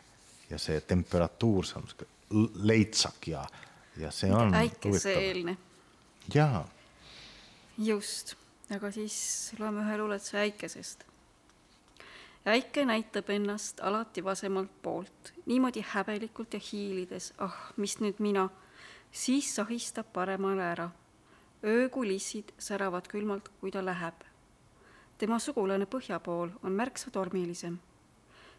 ja 0.51 0.59
see 0.59 0.81
temperatuur, 0.81 1.67
see 1.67 1.81
on 1.81 2.49
leitsak 2.67 3.31
ja, 3.33 3.45
ja 3.99 4.11
see 4.15 4.31
on. 4.35 4.55
äikeseelne. 4.55 5.57
jaa. 6.35 6.65
just, 7.79 8.35
aga 8.71 8.93
siis 8.95 9.17
loeme 9.59 9.87
ühe 9.87 9.99
luuletuse 10.03 10.45
äikesest 10.45 11.10
äike 12.47 12.85
näitab 12.85 13.31
ennast 13.31 13.81
alati 13.81 14.25
vasemalt 14.25 14.83
poolt, 14.83 15.33
niimoodi 15.47 15.85
häbelikult 15.89 16.55
ja 16.55 16.61
hiilides, 16.73 17.33
ah, 17.39 17.57
mis 17.77 17.99
nüüd 18.01 18.19
mina, 18.19 18.49
siis 19.13 19.55
sahistab 19.55 20.13
paremale 20.13 20.63
ära. 20.63 20.91
öökulissid 21.65 22.53
säravad 22.59 23.09
külmalt, 23.09 23.49
kui 23.61 23.71
ta 23.71 23.85
läheb. 23.85 24.15
tema 25.19 25.39
sugulane 25.39 25.85
põhja 25.85 26.21
pool 26.21 26.49
on 26.63 26.73
märksa 26.73 27.11
tormilisem. 27.11 27.79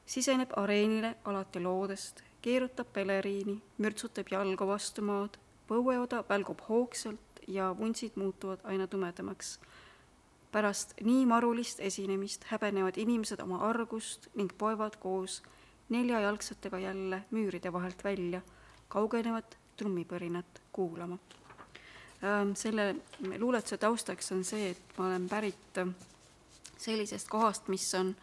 siseneb 0.06 0.49
areenile 0.58 1.16
alati 1.26 1.60
loodest, 1.60 2.24
keerutab 2.41 2.94
peleriini, 2.94 3.62
mürtsutab 3.78 4.28
jalgu 4.32 4.68
vastu 4.68 5.02
maad, 5.02 5.38
põueoda 5.68 6.24
välgub 6.30 6.62
hoogsalt 6.70 7.41
ja 7.48 7.76
vuntsid 7.78 8.12
muutuvad 8.16 8.60
aina 8.64 8.88
tumedamaks 8.88 9.60
pärast 10.52 10.94
nii 11.02 11.26
marulist 11.26 11.80
esinemist 11.80 12.44
häbenevad 12.52 12.98
inimesed 12.99 13.40
oma 13.40 13.61
argust 13.69 14.28
ning 14.36 14.52
poevad 14.57 14.98
koos 14.99 15.41
neljajalgsetega 15.90 16.80
jälle 16.80 17.23
müüride 17.32 17.73
vahelt 17.73 18.03
välja, 18.03 18.41
kaugenevat 18.88 19.57
trummipõrinat 19.78 20.61
kuulama. 20.72 21.18
Ähm, 22.23 22.53
selle 22.56 22.95
luuletuse 23.40 23.78
taustaks 23.78 24.32
on 24.32 24.44
see, 24.44 24.69
et 24.72 24.98
ma 24.98 25.07
olen 25.07 25.28
pärit 25.30 25.78
äh, 25.78 25.88
sellisest 26.78 27.30
kohast, 27.30 27.68
mis 27.68 27.88
on 27.95 28.15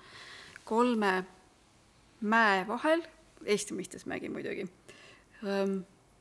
kolme 0.65 1.25
mäe 2.21 2.67
vahel, 2.69 3.03
Eesti 3.45 3.75
mõistes 3.75 4.07
mägi 4.11 4.29
muidugi, 4.33 4.65
ähm, 5.47 5.81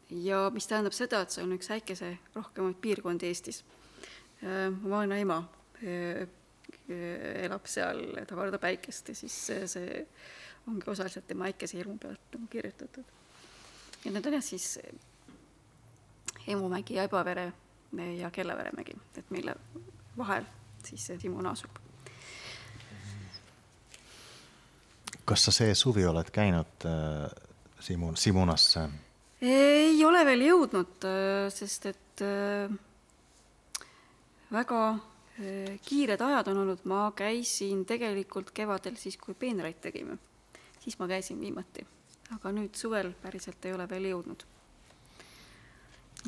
ja 0.10 0.48
mis 0.54 0.68
tähendab 0.70 0.94
seda, 0.94 1.24
et 1.24 1.34
see 1.34 1.44
on 1.44 1.56
üks 1.56 1.70
väikese 1.70 2.12
rohkemaid 2.36 2.78
piirkondi 2.82 3.30
Eestis. 3.30 3.64
Ähm, 4.44 4.82
vanaema 4.90 5.42
elab 6.88 7.68
seal, 7.70 8.02
ta 8.28 8.36
kardab 8.36 8.62
päikest 8.62 9.12
ja 9.12 9.16
siis 9.16 9.36
see, 9.48 10.06
ongi 10.68 10.90
osaliselt 10.92 11.28
tema 11.28 11.48
äikesehirmu 11.52 11.98
pealt 11.98 12.34
nagu 12.34 12.48
kirjutatud. 12.52 13.04
ja 14.06 14.12
need 14.12 14.26
on 14.26 14.34
jah 14.34 14.44
siis 14.44 14.80
Emumägi 16.48 16.96
ja 16.96 17.04
Ebavere 17.04 17.52
ja 18.18 18.32
Kellavere 18.32 18.72
mägi, 18.76 18.96
et 19.18 19.32
mille 19.32 19.56
vahel 20.18 20.46
siis 20.86 21.06
see 21.08 21.20
Simon 21.20 21.48
asub. 21.48 21.72
kas 25.26 25.44
sa 25.46 25.52
see 25.52 25.76
suvi 25.76 26.06
oled 26.06 26.32
käinud 26.32 26.88
äh, 26.88 27.28
Simon, 27.80 28.18
Simonasse? 28.18 28.88
ei 29.42 30.06
ole 30.06 30.26
veel 30.26 30.48
jõudnud, 30.48 31.04
äh, 31.04 31.52
sest 31.54 31.86
et 31.92 32.24
äh, 32.24 32.72
väga 34.52 34.82
Äh, 34.98 35.07
kiired 35.86 36.22
ajad 36.22 36.48
on 36.52 36.64
olnud, 36.64 36.84
ma 36.90 37.12
käisin 37.16 37.84
tegelikult 37.86 38.52
kevadel 38.58 38.98
siis, 38.98 39.18
kui 39.22 39.36
peenraid 39.38 39.78
tegime. 39.82 40.18
siis 40.80 40.98
ma 41.00 41.08
käisin 41.08 41.40
viimati, 41.40 41.86
aga 42.36 42.52
nüüd 42.56 42.76
suvel 42.76 43.12
päriselt 43.22 43.66
ei 43.66 43.74
ole 43.74 43.90
veel 43.90 44.10
jõudnud. 44.12 44.46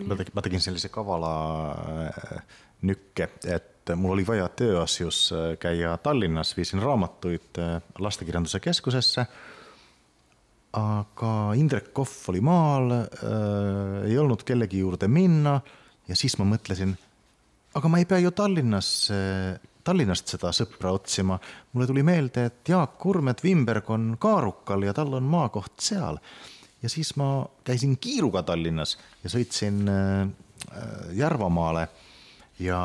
ma 0.06 0.16
tegin, 0.16 0.34
ma 0.36 0.46
tegin 0.46 0.62
sellise 0.62 0.92
kavala 0.94 1.34
äh, 1.74 2.44
nükke, 2.86 3.30
et 3.50 3.94
mul 3.96 4.14
oli 4.14 4.28
vaja 4.28 4.48
tööasjus 4.50 5.24
äh, 5.34 5.48
käia 5.60 5.98
Tallinnas, 5.98 6.54
viisin 6.58 6.82
raamatuid 6.84 7.62
lastekirjanduse 8.00 8.60
keskusesse. 8.60 9.26
Aga 10.78 11.34
Indrek 11.58 11.90
Kohv 11.98 12.30
oli 12.30 12.42
maal 12.46 12.92
äh,, 12.94 13.06
ei 14.06 14.18
olnud 14.22 14.46
kellegi 14.46 14.84
juurde 14.84 15.08
minna. 15.10 15.56
Ja 16.06 16.16
siis 16.18 16.38
ma 16.38 16.46
mõtlesin 16.46 16.94
aga 17.74 17.92
ma 17.92 18.00
ei 18.00 18.06
pea 18.10 18.20
ju 18.24 18.32
Tallinnas, 18.36 18.90
Tallinnast 19.84 20.34
seda 20.34 20.52
sõpra 20.56 20.94
otsima. 20.94 21.40
mulle 21.74 21.88
tuli 21.88 22.04
meelde, 22.04 22.46
et 22.46 22.70
Jaak 22.70 22.98
Kurmet 22.98 23.44
Wimberg 23.44 23.90
on 23.90 24.16
Kaarukal 24.20 24.84
ja 24.84 24.94
tal 24.94 25.14
on 25.14 25.24
maakoht 25.24 25.80
seal. 25.80 26.20
ja 26.82 26.90
siis 26.90 27.16
ma 27.16 27.46
käisin 27.64 27.98
kiiruga 27.98 28.44
Tallinnas 28.44 28.98
ja 29.24 29.30
sõitsin 29.30 29.88
äh, 29.90 30.28
Järvamaale 31.14 31.88
ja 32.60 32.80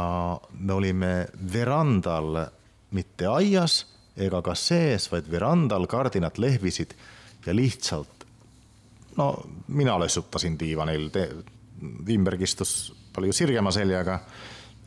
me 0.52 0.72
olime 0.72 1.26
verandal, 1.52 2.46
mitte 2.90 3.26
aias 3.26 3.86
ega 4.16 4.42
ka 4.42 4.54
sees, 4.54 5.10
vaid 5.10 5.30
verandal, 5.30 5.86
kardinad 5.86 6.38
lehvisid 6.38 6.94
ja 7.46 7.54
lihtsalt 7.54 8.14
no 9.16 9.42
mina 9.68 9.98
lössutasin 10.00 10.58
diivanil, 10.58 11.10
Wimberg 12.06 12.42
istus 12.42 12.92
palju 13.14 13.32
sirgema 13.34 13.72
seljaga 13.74 14.18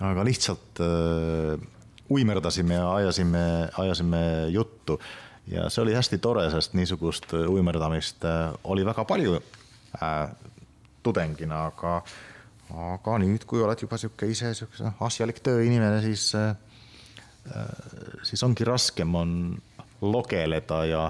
aga 0.03 0.25
lihtsalt 0.25 0.81
äh, 0.83 1.67
uimerdasime 2.09 2.73
ja 2.73 2.93
ajasime, 2.93 3.69
ajasime 3.77 4.47
juttu. 4.49 4.99
Ja 5.47 5.69
see 5.69 5.81
oli 5.81 5.95
hästi 5.95 6.17
tore, 6.19 6.49
sest 6.51 6.73
niisugust 6.75 7.33
uimerdamist 7.33 8.25
äh, 8.27 8.51
oli 8.63 8.85
väga 8.85 9.05
palju 9.07 9.37
äh, 9.37 10.29
tudengina, 11.03 11.65
aga, 11.71 12.01
aga 12.91 13.17
nüüd, 13.23 13.45
kui 13.47 13.63
oled 13.63 13.79
juba 13.81 13.95
niisugune 13.95 14.35
ise 14.35 14.51
niisugune 14.51 14.91
asjalik 15.07 15.39
tööinimene, 15.43 16.01
siis 16.03 16.33
äh,, 16.35 16.51
siis 18.27 18.43
ongi 18.43 18.67
raskem 18.67 19.15
on 19.15 19.31
logeleda 20.01 20.81
ja 20.85 21.05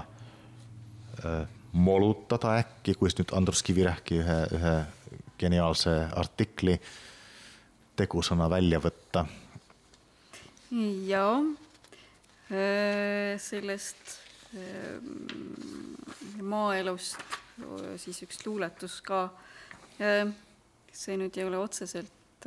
äh, 1.24 1.42
molutada 1.72 2.60
äkki, 2.62 2.94
kus 2.94 3.18
nüüd 3.18 3.34
Andrus 3.36 3.64
Kivirähki 3.66 4.22
ühe, 4.22 4.38
ühe 4.54 4.76
geniaalse 5.38 5.98
artikli 6.14 6.78
äh, 6.78 6.94
tegusõna 7.98 8.48
välja 8.50 8.78
võtta? 8.82 9.24
jaa, 11.08 11.38
äh, 12.52 13.38
sellest 13.40 14.18
äh, 14.54 15.00
maaelust 16.42 17.16
äh, 17.18 17.96
siis 17.96 18.22
üks 18.26 18.44
luuletus 18.46 19.00
ka. 19.02 19.28
see 19.98 21.16
nüüd 21.18 21.34
ei 21.34 21.42
ole 21.42 21.58
otseselt 21.58 22.46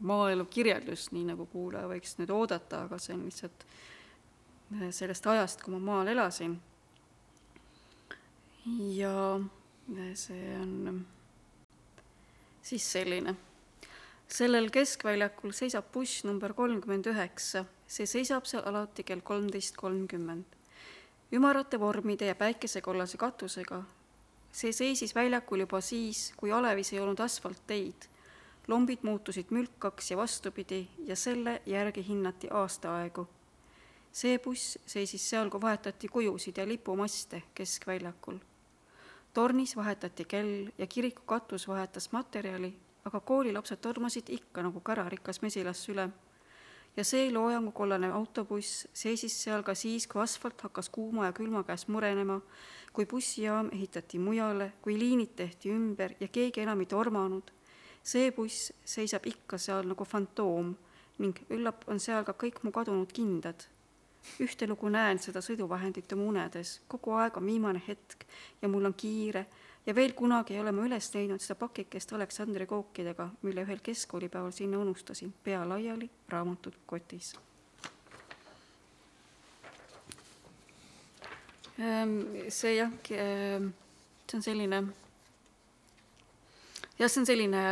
maaelu 0.00 0.46
kirjeldus, 0.48 1.10
nii 1.12 1.26
nagu 1.28 1.44
kuulaja 1.52 1.90
võiks 1.90 2.14
nüüd 2.16 2.32
oodata, 2.32 2.86
aga 2.86 2.96
see 2.96 3.12
on 3.12 3.26
lihtsalt 3.26 3.66
sellest 4.96 5.26
ajast, 5.28 5.60
kui 5.60 5.74
ma 5.74 5.80
maal 5.90 6.08
elasin. 6.08 6.56
ja 8.96 9.12
see 10.16 10.56
on 10.56 11.04
siis 12.64 12.92
selline 12.96 13.36
sellel 14.32 14.70
keskväljakul 14.70 15.52
seisab 15.52 15.90
buss 15.92 16.24
number 16.24 16.52
kolmkümmend 16.54 17.08
üheksa, 17.10 17.64
see 17.90 18.06
seisab 18.06 18.46
seal 18.46 18.62
alati 18.66 19.02
kell 19.04 19.22
kolmteist 19.26 19.76
kolmkümmend. 19.76 20.44
ümarate 21.32 21.80
vormide 21.80 22.26
ja 22.26 22.34
päikesekollase 22.34 23.18
katusega. 23.18 23.82
see 24.52 24.72
seisis 24.72 25.14
väljakul 25.14 25.60
juba 25.60 25.80
siis, 25.80 26.32
kui 26.36 26.52
alevis 26.52 26.92
ei 26.92 27.00
olnud 27.00 27.20
asfaltteid. 27.20 28.06
lombid 28.68 28.98
muutusid 29.02 29.50
mülkaks 29.50 30.10
ja 30.10 30.16
vastupidi 30.16 30.88
ja 31.06 31.16
selle 31.16 31.62
järgi 31.66 32.06
hinnati 32.08 32.48
aastaaegu. 32.50 33.26
see 34.12 34.38
buss 34.38 34.78
seisis 34.86 35.30
seal, 35.30 35.50
kui 35.50 35.60
vahetati 35.60 36.08
kujusid 36.08 36.56
ja 36.56 36.68
lipumaste 36.68 37.42
keskväljakul 37.54 38.38
tornis 39.34 39.76
vahetati 39.76 40.24
kell 40.24 40.70
ja 40.78 40.86
kiriku 40.86 41.22
katus 41.26 41.68
vahetas 41.68 42.12
materjali 42.12 42.74
aga 43.04 43.20
koolilapsed 43.20 43.80
tormasid 43.80 44.28
ikka 44.28 44.62
nagu 44.62 44.80
kärarikas 44.80 45.42
mesilasülem. 45.42 46.12
ja 46.96 47.04
see 47.04 47.30
loojangukollane 47.32 48.08
autobuss 48.10 48.86
seisis 48.92 49.36
seal 49.42 49.62
ka 49.62 49.74
siis, 49.74 50.06
kui 50.06 50.22
asfalt 50.22 50.60
hakkas 50.60 50.88
kuuma 50.90 51.28
ja 51.28 51.32
külma 51.32 51.62
käes 51.62 51.86
murenema, 51.88 52.40
kui 52.92 53.06
bussijaam 53.06 53.68
ehitati 53.72 54.18
mujale, 54.18 54.72
kui 54.82 54.98
liinid 54.98 55.36
tehti 55.36 55.70
ümber 55.70 56.14
ja 56.20 56.28
keegi 56.28 56.60
enam 56.60 56.80
ei 56.80 56.86
tormanud. 56.86 57.50
see 58.02 58.32
buss 58.32 58.72
seisab 58.84 59.26
ikka 59.26 59.58
seal 59.58 59.86
nagu 59.86 60.04
fantoom 60.04 60.74
ning 61.18 61.36
üllap 61.50 61.84
on 61.86 62.00
seal 62.00 62.24
ka 62.24 62.32
kõik 62.32 62.62
mu 62.62 62.72
kadunud 62.72 63.12
kindad. 63.12 63.66
ühtelugu 64.40 64.88
näen 64.92 65.18
seda 65.18 65.40
sõiduvahendit 65.40 66.12
oma 66.12 66.24
unedes, 66.28 66.80
kogu 66.88 67.12
aeg 67.16 67.36
on 67.36 67.46
viimane 67.46 67.80
hetk 67.86 68.26
ja 68.62 68.68
mul 68.68 68.84
on 68.84 68.94
kiire 68.94 69.46
ja 69.86 69.94
veel 69.94 70.12
kunagi 70.14 70.54
ei 70.54 70.60
ole 70.60 70.72
ma 70.72 70.84
üles 70.86 71.10
leidnud 71.14 71.42
seda 71.42 71.56
pakikest 71.60 72.12
Aleksandri 72.12 72.66
kookidega, 72.68 73.30
mille 73.42 73.64
ühel 73.66 73.80
keskkoolipäeval 73.82 74.52
sinna 74.54 74.78
unustasin, 74.78 75.32
pea 75.44 75.62
laiali, 75.68 76.10
raamatud 76.28 76.76
kotis. 76.86 77.34
Ehm, 81.80 82.18
see 82.52 82.74
jah, 82.76 82.92
ehm, 83.16 83.70
see 84.28 84.36
on 84.36 84.42
selline 84.44 84.82
jah, 87.00 87.08
see 87.08 87.22
on 87.22 87.28
selline 87.28 87.62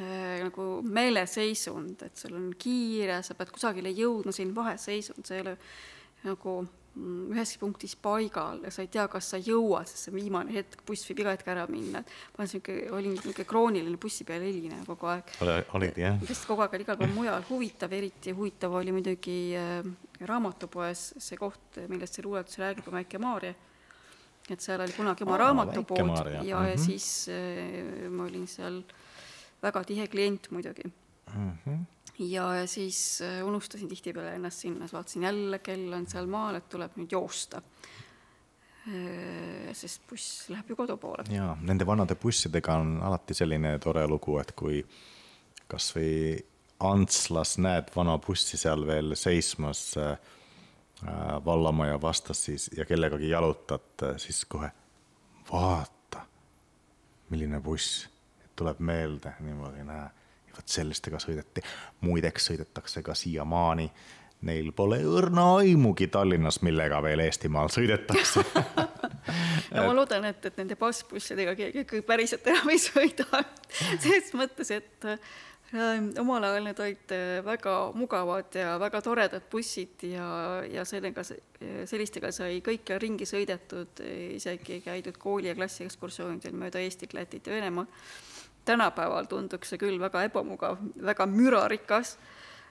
äh, 0.00 0.40
nagu 0.40 0.66
meeleseisund, 0.82 2.00
et 2.06 2.16
sul 2.16 2.36
on 2.38 2.50
kiire, 2.58 3.20
sa 3.26 3.36
pead 3.36 3.52
kusagile 3.52 3.92
jõudma, 3.92 4.32
selline 4.32 4.56
vaheseisund, 4.56 5.26
sa 5.28 5.36
ei 5.36 5.44
ole 5.44 5.56
nagu 6.24 6.54
mm, 7.00 7.30
üheski 7.34 7.60
punktis 7.62 7.96
paigal 7.96 8.60
ja 8.64 8.72
sa 8.74 8.84
ei 8.84 8.90
tea, 8.92 9.06
kas 9.12 9.30
sa 9.32 9.40
jõuad, 9.40 9.88
sest 9.88 10.08
see 10.08 10.14
viimane 10.14 10.54
hetk, 10.54 10.84
buss 10.86 11.08
võib 11.10 11.24
iga 11.24 11.34
hetk 11.36 11.48
ära 11.52 11.64
minna, 11.70 12.04
et 12.04 12.36
ma 12.38 12.46
niisugune, 12.46 12.90
olin 12.96 13.16
niisugune 13.16 13.48
krooniline 13.48 14.02
bussi 14.02 14.26
peal 14.28 14.44
helineja 14.44 14.84
kogu 14.88 15.10
aeg. 15.14 15.34
olid 15.78 15.98
jah? 16.04 16.20
sest 16.28 16.46
kogu 16.50 16.66
aeg 16.66 16.78
oli 16.78 16.86
igal 16.86 17.00
pool 17.00 17.16
mujal 17.16 17.48
huvitav, 17.48 17.96
eriti 17.96 18.36
huvitav 18.36 18.76
oli 18.82 18.94
muidugi 18.94 19.40
äh, 19.58 19.82
raamatupoes 20.28 21.10
see 21.18 21.40
koht, 21.40 21.82
millest 21.88 22.18
see 22.18 22.26
luuletus 22.26 22.60
räägib, 22.60 22.88
on 22.88 23.00
Väike 23.00 23.18
Maarja 23.22 23.56
et 24.50 24.64
seal 24.64 24.80
oli 24.82 24.94
kunagi 24.96 25.24
oma 25.26 25.38
raamatupood 25.40 26.00
ja, 26.00 26.42
ja 26.42 26.60
mm 26.60 26.66
-hmm. 26.66 26.84
siis 26.86 27.28
äh, 27.28 28.10
ma 28.10 28.24
olin 28.24 28.46
seal 28.46 28.82
väga 29.62 29.84
tihe 29.84 30.06
klient 30.06 30.50
muidugi 30.50 30.82
mm. 31.34 31.52
-hmm. 31.66 31.78
Ja, 32.20 32.46
ja 32.60 32.66
siis 32.70 33.20
äh, 33.24 33.40
unustasin 33.46 33.88
tihtipeale 33.88 34.36
ennast 34.38 34.66
sinna, 34.66 34.86
siis 34.86 34.96
vaatasin 34.98 35.26
jälle, 35.28 35.58
kell 35.64 35.92
on 35.96 36.06
seal 36.10 36.30
maal, 36.30 36.60
et 36.60 36.68
tuleb 36.72 36.96
nüüd 37.00 37.16
joosta 37.16 37.62
äh,. 38.88 39.70
sest 39.76 40.02
buss 40.08 40.48
läheb 40.50 40.72
ju 40.72 40.76
kodu 40.76 40.96
poole. 41.00 41.24
jaa, 41.32 41.56
nende 41.62 41.86
vanade 41.86 42.16
bussidega 42.20 42.78
on 42.80 42.98
alati 43.06 43.36
selline 43.36 43.78
tore 43.82 44.06
lugu, 44.08 44.38
et 44.42 44.52
kui 44.56 44.84
kasvõi 45.70 46.40
Antslas 46.80 47.58
näed 47.60 47.90
vana 47.92 48.14
bussi 48.24 48.56
seal 48.56 48.86
veel 48.88 49.12
seismas 49.12 49.82
äh, 50.00 50.14
Äh, 51.08 51.44
vallamaja 51.44 52.02
vastas 52.02 52.44
siis 52.44 52.70
ja 52.76 52.84
kellegagi 52.84 53.30
jalutad, 53.30 54.16
siis 54.16 54.44
kohe 54.44 54.68
vaata, 55.52 56.20
milline 57.30 57.60
buss, 57.60 58.08
tuleb 58.56 58.82
meelde 58.84 59.32
niimoodi, 59.40 59.84
näe. 59.84 60.10
Vot 60.60 60.68
sellistega 60.68 61.20
sõideti, 61.22 61.64
muideks 62.06 62.50
sõidetakse 62.52 63.02
ka 63.02 63.16
siiamaani. 63.16 63.90
Neil 64.48 64.70
pole 64.72 65.02
õrna 65.04 65.58
aimugi 65.58 66.06
Tallinnas, 66.08 66.62
millega 66.64 67.02
veel 67.04 67.20
Eestimaal 67.26 67.68
sõidetakse 67.68 68.40
no 69.74 69.82
ma 69.84 69.92
loodan, 69.92 70.24
et, 70.30 70.46
et 70.48 70.56
nende 70.56 70.78
bassbussidega 70.80 71.52
keegi 71.58 72.00
päriselt 72.08 72.48
enam 72.48 72.72
ei 72.72 72.80
sõida 72.80 73.26
selles 74.00 74.32
mõttes, 74.32 74.72
et 74.72 75.10
omal 76.24 76.44
ajal 76.48 76.64
need 76.66 76.80
olid 76.82 77.12
äh, 77.14 77.44
väga 77.46 77.74
mugavad 77.94 78.56
ja 78.56 78.72
väga 78.80 79.02
toredad 79.04 79.44
bussid 79.52 80.02
ja, 80.08 80.26
ja 80.66 80.84
sellega, 80.88 81.22
sellistega 81.86 82.32
sai 82.34 82.58
kõikjal 82.64 82.98
ringi 83.02 83.28
sõidetud, 83.28 84.02
isegi 84.34 84.80
käidud 84.84 85.20
kooli 85.20 85.52
ja 85.52 85.54
klassiekskursioonidel 85.58 86.56
mööda 86.58 86.82
Eestit, 86.82 87.14
Lätit 87.14 87.46
ja 87.46 87.54
Venemaad. 87.54 87.92
Tänapäeval 88.64 89.28
tunduks 89.30 89.72
see 89.72 89.80
küll 89.80 90.00
väga 90.00 90.26
ebamugav, 90.28 90.78
väga 91.06 91.26
mürarikas. 91.30 92.18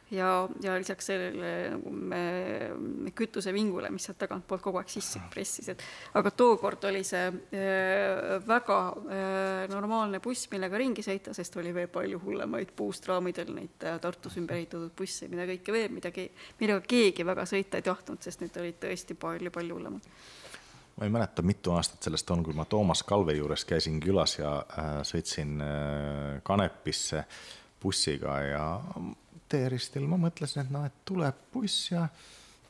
Ja, 0.09 0.49
ja 0.57 0.73
lisaks 0.73 1.05
sellele 1.05 1.49
nagu 1.69 1.91
me 1.93 3.11
kütusevingule, 3.13 3.91
mis 3.93 4.07
sealt 4.07 4.17
tagantpoolt 4.23 4.63
kogu 4.63 4.79
aeg 4.81 4.89
sisse 4.89 5.21
pressis, 5.29 5.67
et 5.69 5.83
aga 6.17 6.31
tookord 6.33 6.87
oli 6.89 7.03
see 7.05 7.27
äh, 7.29 8.39
väga 8.41 8.79
äh, 8.89 9.67
normaalne 9.69 10.17
buss, 10.17 10.47
millega 10.49 10.81
ringi 10.81 11.05
sõita, 11.05 11.35
sest 11.37 11.59
oli 11.61 11.75
veel 11.77 11.93
palju 11.93 12.23
hullemaid 12.25 12.73
puust 12.73 13.05
raamidel 13.05 13.53
neid 13.53 13.85
äh, 13.85 14.01
Tartus 14.01 14.41
ümber 14.41 14.57
ehitatud 14.57 14.97
busse, 14.97 15.29
mida 15.29 15.45
kõike 15.51 15.77
veel, 15.77 15.93
midagi, 15.93 16.25
millega 16.57 16.81
keegi 16.89 17.29
väga 17.29 17.45
sõita 17.53 17.77
ei 17.77 17.85
tahtnud, 17.91 18.25
sest 18.25 18.41
need 18.41 18.57
olid 18.65 18.81
tõesti 18.81 19.13
palju-palju 19.13 19.77
hullemad 19.77 20.09
ma 20.99 21.07
ei 21.07 21.13
mäleta, 21.13 21.41
mitu 21.41 21.71
aastat 21.71 22.03
sellest 22.03 22.31
on, 22.35 22.43
kui 22.43 22.53
ma 22.53 22.65
Toomas 22.67 23.05
Kalve 23.07 23.37
juures 23.37 23.63
käisin 23.65 24.01
külas 24.03 24.35
ja 24.39 24.57
äh, 24.59 24.91
sõitsin 25.07 25.61
äh, 25.63 26.41
Kanepisse 26.43 27.23
bussiga 27.79 28.35
ja 28.43 28.65
teeristil 29.49 30.03
ma 30.11 30.19
mõtlesin, 30.19 30.65
et 30.65 30.73
noh, 30.73 30.83
et 30.85 30.99
tuleb 31.07 31.39
buss 31.53 31.93
ja 31.93 32.03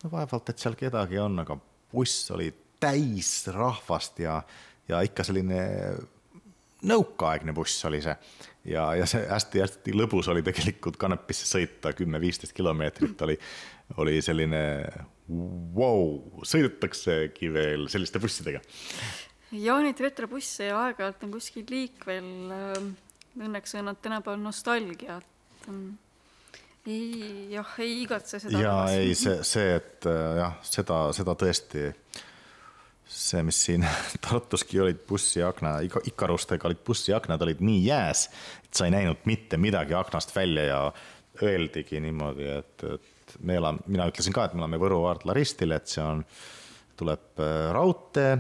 no 0.03 0.11
vaevalt, 0.13 0.53
et 0.53 0.61
seal 0.61 0.77
kedagi 0.77 1.17
on, 1.19 1.41
aga 1.41 1.57
buss 1.91 2.29
oli 2.35 2.51
täis 2.79 3.33
rahvast 3.51 4.21
ja, 4.21 4.37
ja 4.87 5.01
ikka 5.03 5.25
selline 5.27 5.59
nõukaaegne 6.89 7.53
buss 7.57 7.81
oli 7.89 7.99
see. 8.05 8.15
ja, 8.71 8.85
ja 8.95 9.07
see 9.09 9.25
hästi-hästi 9.27 9.95
lõbus 9.97 10.29
oli 10.31 10.45
tegelikult 10.45 11.01
Kanepisse 11.01 11.49
sõita, 11.49 11.97
kümme-viisteist 11.97 12.53
kilomeetrit 12.55 13.25
oli, 13.25 13.39
oli 13.97 14.21
selline 14.21 14.61
wow,, 15.29 16.43
sõidetaksegi 16.47 17.51
veel 17.53 17.87
selliste 17.91 18.21
bussidega. 18.21 18.61
ja 19.55 19.79
neid 19.83 19.99
retrobusse 20.01 20.71
aeg-ajalt 20.73 21.25
on 21.27 21.35
kuskil 21.37 21.67
liikvel. 21.69 22.29
Õnneks 23.39 23.75
on 23.77 23.85
nad 23.91 23.99
tänapäeval 24.01 24.41
nostalgiat 24.41 25.27
ei, 26.87 27.47
jah, 27.53 27.75
ei 27.81 28.01
igatse 28.03 28.39
seda. 28.39 28.61
ja 28.61 28.73
tagasi. 28.73 28.97
ei, 28.97 29.15
see, 29.17 29.37
see, 29.47 29.75
et 29.79 30.07
äh, 30.09 30.39
jah, 30.39 30.57
seda, 30.65 30.99
seda 31.15 31.35
tõesti, 31.39 31.85
see, 33.09 33.43
mis 33.45 33.61
siin 33.67 33.85
Tartuski 34.25 34.81
olid 34.83 35.03
bussiakna, 35.09 35.79
Ikarustega 36.11 36.69
olid 36.69 36.83
bussiaknad 36.85 37.45
olid 37.45 37.63
nii 37.65 37.83
jääs, 37.87 38.27
et 38.63 38.73
sa 38.73 38.87
ei 38.87 38.95
näinud 38.95 39.25
mitte 39.29 39.59
midagi 39.61 39.97
aknast 39.97 40.35
välja 40.35 40.67
ja 40.69 40.81
öeldigi 41.43 42.01
niimoodi, 42.03 42.49
et, 42.59 42.85
et 42.95 43.15
me 43.41 43.59
elame, 43.59 43.83
mina 43.87 44.07
ütlesin 44.09 44.35
ka, 44.35 44.45
et 44.45 44.55
me 44.55 44.63
elame 44.63 44.79
Võru-Aardla 44.81 45.35
ristil, 45.37 45.75
et 45.75 45.91
see 45.91 46.03
on, 46.03 46.23
tuleb 46.99 47.43
äh, 47.43 47.69
raudtee 47.75 48.31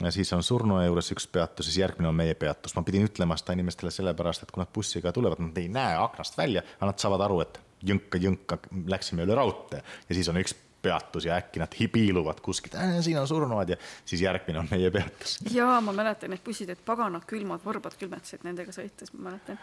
ja 0.00 0.10
siis 0.10 0.32
on 0.32 0.42
surnuaia 0.42 0.88
juures 0.88 1.12
üks 1.14 1.26
peatus, 1.30 1.68
siis 1.68 1.78
järgmine 1.82 2.08
on 2.08 2.16
meie 2.18 2.34
peatus. 2.34 2.74
ma 2.76 2.82
pidin 2.82 3.06
ütlema 3.06 3.36
seda 3.38 3.56
inimestele 3.56 3.92
sellepärast, 3.94 4.44
et 4.44 4.52
kui 4.54 4.62
nad 4.62 4.70
bussiga 4.74 5.12
tulevad, 5.14 5.42
nad 5.42 5.58
ei 5.58 5.68
näe 5.72 5.96
aknast 6.00 6.38
välja, 6.38 6.64
aga 6.78 6.90
nad 6.90 7.02
saavad 7.02 7.24
aru, 7.26 7.40
et 7.44 7.60
jõnka-jõnka 7.84 8.58
läksime 8.90 9.26
üle 9.26 9.36
raudtee 9.38 9.82
ja 9.82 10.16
siis 10.16 10.28
on 10.32 10.40
üks 10.40 10.56
peatus 10.84 11.24
ja 11.28 11.38
äkki 11.40 11.62
nad 11.62 11.74
piiluvad 11.92 12.40
kuskilt 12.44 12.74
äh,, 12.74 12.98
siin 13.04 13.18
on 13.20 13.28
surnuaed 13.28 13.74
ja 13.74 13.76
siis 14.04 14.20
järgmine 14.24 14.58
on 14.60 14.68
meie 14.70 14.90
peatus. 14.90 15.38
jaa, 15.50 15.80
ma 15.80 15.92
mäletan 15.96 16.32
neid 16.34 16.42
bussid, 16.44 16.72
et 16.72 16.82
paganad 16.84 17.24
külmad 17.28 17.64
varbad 17.64 17.96
külmetasid 18.00 18.44
nendega 18.44 18.74
sõites, 18.74 19.14
ma 19.14 19.30
mäletan. 19.30 19.60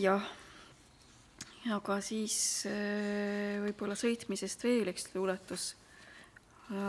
Jah, 0.00 0.24
aga 1.70 2.00
siis 2.02 2.66
äh, 2.66 3.60
võib-olla 3.62 3.94
sõitmisest 3.94 4.64
veel 4.66 4.90
üks 4.90 5.10
luuletus. 5.14 5.74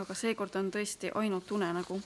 aga 0.02 0.16
seekord 0.16 0.56
on 0.56 0.72
tõesti 0.72 1.12
ainult 1.14 1.52
unenägu 1.52 2.02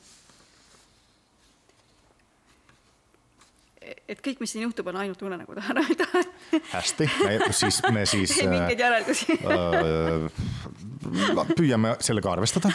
et 4.07 4.21
kõik, 4.23 4.41
mis 4.41 4.51
siin 4.51 4.65
juhtub, 4.65 4.87
on 4.91 4.97
ainult 5.03 5.21
unenägu, 5.21 5.55
tahan 5.55 5.77
öelda. 5.81 6.07
hästi, 6.71 7.09
siis 7.51 7.81
me 7.91 8.05
siis. 8.05 8.37
ei 8.41 8.49
mingeid 8.51 8.79
järeldusi 8.79 9.37
äh, 9.37 10.27
püüame 11.55 11.95
sellega 12.03 12.31
arvestada. 12.31 12.71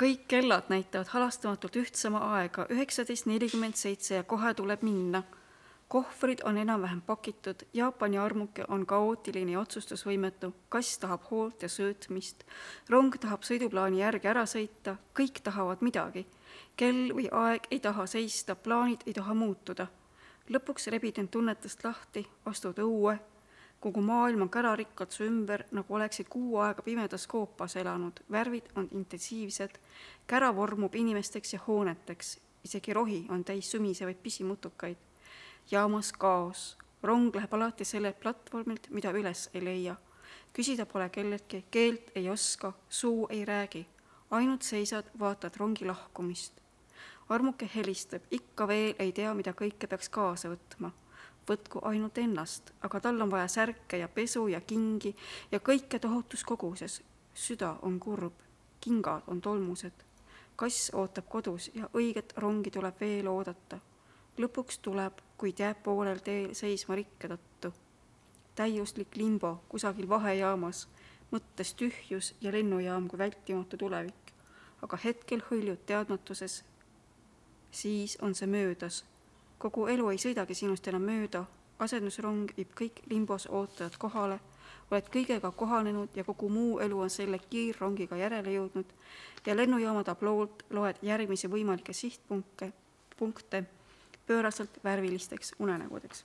kõik 0.00 0.26
kellad 0.28 0.70
näitavad 0.72 1.12
halastamatult 1.14 1.76
üht 1.82 1.98
sama 1.98 2.24
aega, 2.38 2.66
üheksateist 2.74 3.28
nelikümmend 3.30 3.78
seitse 3.78 4.20
ja 4.20 4.24
kohe 4.26 4.54
tuleb 4.54 4.82
minna. 4.86 5.22
Kohvrid 5.94 6.38
on 6.44 6.56
enam-vähem 6.58 7.00
pakitud, 7.06 7.54
Jaapani 7.74 8.18
armuke 8.18 8.64
on 8.68 8.86
kaootiline 8.86 9.52
ja 9.52 9.60
otsustusvõimetu, 9.60 10.48
kass 10.68 10.98
tahab 10.98 11.28
hoolt 11.30 11.62
ja 11.62 11.68
söötmist, 11.70 12.42
rong 12.90 13.14
tahab 13.22 13.46
sõiduplaani 13.46 14.00
järgi 14.00 14.26
ära 14.32 14.42
sõita, 14.42 14.96
kõik 15.14 15.38
tahavad 15.46 15.84
midagi. 15.86 16.24
Kell 16.76 17.14
või 17.14 17.28
aeg 17.30 17.70
ei 17.70 17.78
taha 17.84 18.08
seista, 18.10 18.56
plaanid 18.56 19.06
ei 19.06 19.14
taha 19.14 19.38
muutuda. 19.38 19.86
lõpuks 20.50 20.90
rebid 20.90 21.22
end 21.22 21.30
tunnetest 21.30 21.84
lahti, 21.84 22.26
astud 22.44 22.82
õue, 22.82 23.14
kogu 23.80 24.02
maailm 24.02 24.42
on 24.42 24.50
kärarikkad 24.50 25.14
su 25.14 25.24
ümber, 25.30 25.64
nagu 25.70 25.94
oleksid 25.94 26.26
kuu 26.28 26.58
aega 26.58 26.82
pimedas 26.82 27.26
koopas 27.26 27.76
elanud, 27.76 28.20
värvid 28.30 28.74
on 28.74 28.88
intensiivsed, 28.90 29.78
kära 30.26 30.50
vormub 30.56 30.94
inimesteks 30.94 31.54
ja 31.54 31.64
hooneteks, 31.66 32.38
isegi 32.64 32.92
rohi 32.92 33.26
on 33.30 33.44
täis 33.44 33.70
sumisevaid 33.70 34.18
pisimutukaid. 34.22 34.96
Jaamas 35.70 36.12
kaos, 36.12 36.76
rong 37.02 37.34
läheb 37.34 37.54
alati 37.54 37.84
sellelt 37.84 38.20
platvormilt, 38.20 38.90
mida 38.90 39.10
üles 39.10 39.50
ei 39.54 39.64
leia. 39.64 39.96
küsida 40.52 40.86
pole 40.86 41.08
kelleltki, 41.08 41.64
keelt 41.70 42.10
ei 42.14 42.30
oska, 42.30 42.72
suu 42.88 43.26
ei 43.30 43.44
räägi, 43.44 43.86
ainult 44.30 44.62
seisad, 44.62 45.10
vaatad 45.18 45.56
rongi 45.56 45.86
lahkumist 45.86 46.64
armuke 47.28 47.70
helistab, 47.74 48.22
ikka 48.30 48.68
veel 48.68 48.94
ei 48.98 49.12
tea, 49.12 49.32
mida 49.34 49.54
kõike 49.56 49.88
peaks 49.88 50.08
kaasa 50.08 50.50
võtma. 50.52 50.92
võtku 51.48 51.80
ainult 51.84 52.18
ennast, 52.18 52.70
aga 52.80 53.00
tal 53.00 53.20
on 53.20 53.30
vaja 53.30 53.48
särke 53.48 53.98
ja 54.00 54.08
pesu 54.08 54.46
ja 54.48 54.60
kingi 54.60 55.14
ja 55.52 55.58
kõike 55.60 55.98
tohutus 55.98 56.44
koguses. 56.44 57.02
süda 57.34 57.76
on 57.82 58.00
kurb, 58.00 58.32
kingad 58.80 59.22
on 59.26 59.40
tolmused. 59.40 60.04
kass 60.56 60.90
ootab 60.94 61.28
kodus 61.28 61.70
ja 61.74 61.88
õiget 61.94 62.32
rongi 62.36 62.70
tuleb 62.70 63.00
veel 63.00 63.28
oodata. 63.28 63.78
lõpuks 64.38 64.78
tuleb, 64.82 65.20
kuid 65.38 65.58
jääb 65.58 65.82
poolel 65.82 66.18
teel 66.18 66.54
seisma 66.54 66.94
rikke 66.94 67.28
tõttu. 67.28 67.72
täiuslik 68.54 69.16
limbo 69.16 69.64
kusagil 69.68 70.08
vahejaamas, 70.08 70.88
mõttes 71.32 71.74
tühjus 71.74 72.34
ja 72.40 72.52
lennujaam 72.52 73.08
kui 73.08 73.18
vältimatu 73.18 73.76
tulevik. 73.76 74.32
aga 74.82 74.96
hetkel 75.04 75.42
hõljud 75.50 75.78
teadmatuses. 75.86 76.64
siis 77.70 78.18
on 78.22 78.34
see 78.34 78.46
möödas. 78.46 79.04
kogu 79.58 79.86
elu 79.86 80.10
ei 80.10 80.18
sõidagi 80.18 80.54
sinust 80.54 80.88
enam 80.88 81.02
mööda, 81.02 81.44
asendusrong 81.78 82.50
viib 82.56 82.74
kõik 82.80 83.02
limbos 83.10 83.46
ootajad 83.46 83.96
kohale 83.98 84.40
oled 84.90 85.08
kõigega 85.10 85.50
kohanenud 85.56 86.16
ja 86.16 86.24
kogu 86.24 86.48
muu 86.48 86.78
elu 86.78 86.98
on 87.06 87.10
selle 87.10 87.38
kiirrongiga 87.50 88.16
järele 88.16 88.52
jõudnud 88.52 88.92
ja 89.46 89.56
lennujaama 89.56 90.04
tabloolt 90.04 90.64
loed 90.70 91.00
järgmisi 91.02 91.48
võimalikke 91.50 91.92
sihtpunkte, 91.92 92.72
punkte 93.18 93.64
pööraselt 94.26 94.78
värvilisteks 94.84 95.54
unenägudeks. 95.58 96.24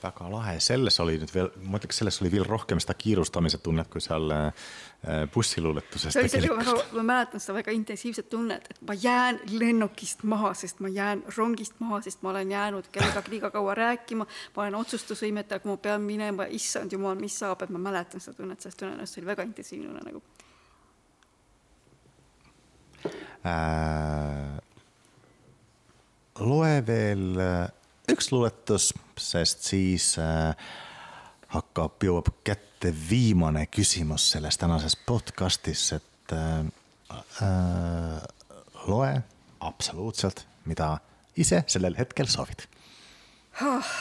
väga 0.00 0.30
lahe, 0.32 0.54
selles 0.64 0.96
oli 1.02 1.18
nüüd 1.20 1.28
veel, 1.34 1.50
ma 1.68 1.76
ütleks, 1.76 1.98
selles 2.00 2.22
oli 2.22 2.30
veel 2.32 2.46
rohkem 2.48 2.78
seda 2.80 2.94
kiirustamise 2.96 3.58
tunnet, 3.60 3.90
kui 3.92 4.00
seal 4.00 4.32
äh, 4.32 5.26
bussiluuletuses 5.34 6.16
väga, 6.16 6.76
ma 6.96 7.04
mäletan 7.04 7.42
seda 7.44 7.58
väga 7.58 7.74
intensiivset 7.76 8.30
tunnet, 8.32 8.70
et 8.70 8.80
ma 8.88 8.96
jään 8.96 9.42
lennukist 9.52 10.24
maha, 10.24 10.54
sest 10.56 10.80
ma 10.80 10.88
jään 10.88 11.20
rongist 11.36 11.76
maha, 11.84 12.00
sest 12.06 12.24
ma 12.24 12.32
olen 12.32 12.50
jäänud 12.56 12.88
kellegagi 12.92 13.34
liiga 13.34 13.50
kaua 13.52 13.74
rääkima, 13.76 14.26
ma 14.56 14.62
olen 14.62 14.78
otsustusvõimetu, 14.80 15.58
aga 15.58 15.68
ma 15.68 15.76
pean 15.76 16.08
minema, 16.08 16.48
issand 16.48 16.96
jumal, 16.96 17.20
mis 17.20 17.36
saab, 17.44 17.60
et 17.66 17.76
ma 17.76 17.82
mäletan 17.90 18.24
seda 18.24 18.40
tunnet, 18.40 18.64
tõenäoliselt 18.64 19.12
see 19.12 19.20
oli 19.20 19.32
väga 19.34 19.48
intensiivne 19.50 19.92
unenägu 19.92 20.24
äh,. 23.44 24.59
Loe 26.40 26.80
veel 26.86 27.40
äh, 27.40 27.68
üks 28.10 28.30
luuletus, 28.32 28.90
sest 29.20 29.66
siis 29.68 30.12
äh, 30.20 30.54
hakkab, 31.54 32.00
jõuab 32.04 32.32
kätte 32.46 32.92
viimane 32.94 33.66
küsimus 33.70 34.30
selles 34.34 34.58
tänases 34.60 34.96
podcastis, 35.06 35.90
et 35.98 36.34
äh, 36.34 36.64
loe 38.88 39.12
absoluutselt, 39.60 40.46
mida 40.64 40.96
ise 41.40 41.62
sellel 41.70 41.96
hetkel 41.98 42.28
soovid 42.30 42.64
oh.. 43.64 43.92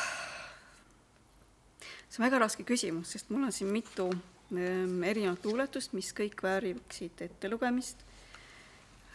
see 2.07 2.19
on 2.21 2.27
väga 2.27 2.41
raske 2.45 2.65
küsimus, 2.67 3.13
sest 3.15 3.31
mul 3.33 3.47
on 3.49 3.55
siin 3.55 3.71
mitu 3.73 4.07
ähm, 4.09 5.01
erinevat 5.03 5.45
luuletust, 5.45 5.95
mis 5.97 6.13
kõik 6.15 6.43
vääriksid 6.45 7.25
ettelugemist 7.27 8.05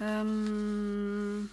ähm,. 0.03 1.51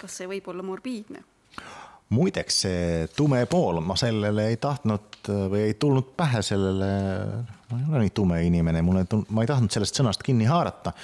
Kas 0.00 0.20
see 0.20 0.30
võib 0.30 0.48
olla 0.52 0.64
morbiidne? 0.66 1.22
muideks, 2.10 2.56
see 2.64 3.08
tume 3.14 3.44
pool, 3.50 3.78
ma 3.86 3.94
sellele 3.98 4.48
ei 4.50 4.56
tahtnud 4.60 5.28
või 5.50 5.66
ei 5.68 5.76
tulnud 5.78 6.10
pähe 6.18 6.42
sellele, 6.42 6.88
ma 7.70 7.78
ei 7.78 7.86
ole 7.86 8.00
nii 8.04 8.14
tume 8.14 8.40
inimene, 8.46 8.82
mulle, 8.82 9.04
ma 9.30 9.44
ei 9.44 9.50
tahtnud 9.50 9.70
sellest 9.70 10.00
sõnast 10.00 10.24
kinni 10.26 10.48
haarata. 10.50 10.94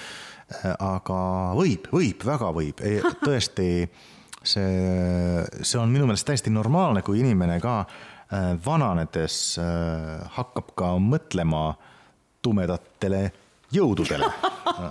aga 0.78 1.20
võib, 1.58 1.88
võib, 1.92 2.26
väga 2.26 2.50
võib, 2.54 2.82
tõesti, 3.26 3.68
see, 4.42 5.46
see 5.62 5.78
on 5.78 5.94
minu 5.94 6.06
meelest 6.06 6.26
täiesti 6.26 6.50
normaalne, 6.54 7.02
kui 7.06 7.20
inimene 7.22 7.58
ka 7.62 7.80
äh, 7.82 8.54
vananedes 8.66 9.58
äh, 9.62 10.26
hakkab 10.38 10.74
ka 10.78 10.92
mõtlema 11.02 11.68
tumedatele 12.42 13.28
jõududele. 13.74 14.30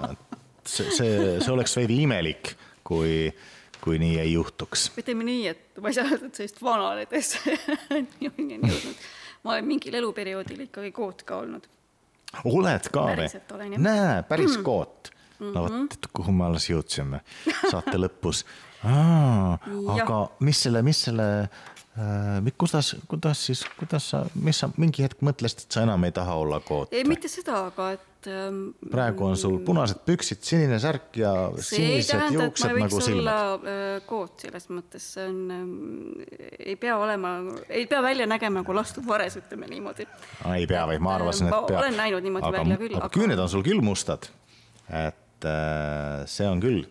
see, 0.75 0.91
see, 0.91 1.11
see 1.39 1.51
oleks 1.51 1.75
veidi 1.79 2.01
imelik, 2.03 2.55
kui 2.83 3.27
kui 3.85 3.99
nii 4.01 4.17
ei 4.19 4.33
juhtuks. 4.33 4.89
ütleme 4.97 5.27
nii, 5.27 5.45
et 5.53 5.81
ma 5.81 5.91
ei 5.91 5.97
saa 5.97 6.07
öelda, 6.09 6.29
et 6.29 6.39
sellist 6.39 6.61
vananedes 6.65 7.35
minuni 8.17 8.57
on 8.57 8.71
jõudnud. 8.71 9.03
ma 9.45 9.55
olen 9.55 9.67
mingil 9.69 9.99
eluperioodil 10.01 10.65
ikkagi 10.65 10.91
koot 10.95 11.21
ka 11.27 11.41
olnud. 11.43 11.67
oled 12.49 12.89
ka 12.93 13.05
või? 13.11 13.27
näe, 13.77 14.23
päris 14.29 14.57
mm. 14.57 14.65
koot. 14.65 15.13
no 15.43 15.67
vot, 15.67 15.77
mhm. 15.77 16.09
kuhu 16.17 16.33
me 16.33 16.49
alles 16.49 16.69
jõudsime 16.71 17.21
saate 17.69 17.99
lõpus. 18.03 18.45
aga 18.85 20.19
mis 20.47 20.65
selle, 20.65 20.81
mis 20.85 21.05
selle 21.07 21.29
äh,, 21.45 22.51
kuidas, 22.57 22.95
kuidas 23.11 23.45
siis, 23.51 23.65
kuidas 23.77 24.09
sa, 24.15 24.25
mis 24.33 24.65
sa 24.65 24.71
mingi 24.81 25.05
hetk 25.05 25.21
mõtlesid, 25.25 25.67
et 25.67 25.77
sa 25.77 25.85
enam 25.85 26.09
ei 26.09 26.15
taha 26.15 26.41
olla 26.41 26.61
koot? 26.65 26.93
ei, 26.93 27.05
mitte 27.05 27.29
seda, 27.29 27.67
aga 27.69 27.93
et 27.99 28.09
et 28.25 28.31
ähm, 28.33 28.89
praegu 28.91 29.25
on 29.27 29.37
sul 29.37 29.57
punased 29.65 30.01
püksid, 30.05 30.41
sinine 30.45 30.77
särk 30.81 31.17
ja 31.19 31.31
sinised 31.63 32.33
juuksed 32.33 32.73
nagu 32.79 33.01
silmad. 33.03 33.65
Äh, 33.69 33.83
koot 34.07 34.45
selles 34.45 34.67
mõttes, 34.71 35.05
see 35.15 35.25
on, 35.29 35.39
ähm, 35.53 36.23
ei 36.59 36.75
pea 36.81 36.97
olema, 37.01 37.35
ei 37.69 37.85
pea 37.89 38.01
välja 38.05 38.27
nägema 38.29 38.61
nagu 38.63 38.75
lastud 38.75 39.05
vares, 39.07 39.37
ütleme 39.39 39.69
niimoodi. 39.71 40.07
ei 40.55 40.67
pea, 40.69 40.85
vaid 40.89 41.03
ma 41.05 41.15
arvasin, 41.19 41.49
et 41.49 41.55
peab. 41.55 41.81
olen 41.83 41.99
näinud 41.99 42.25
niimoodi 42.25 42.49
aga, 42.49 42.63
välja 42.63 42.79
küll. 42.81 42.97
aga 42.99 43.11
küüned 43.13 43.45
on 43.45 43.51
sul 43.51 43.65
küll 43.65 43.83
mustad. 43.85 44.29
et 44.89 45.49
äh, 45.49 46.25
see 46.29 46.49
on 46.49 46.63
küll 46.63 46.85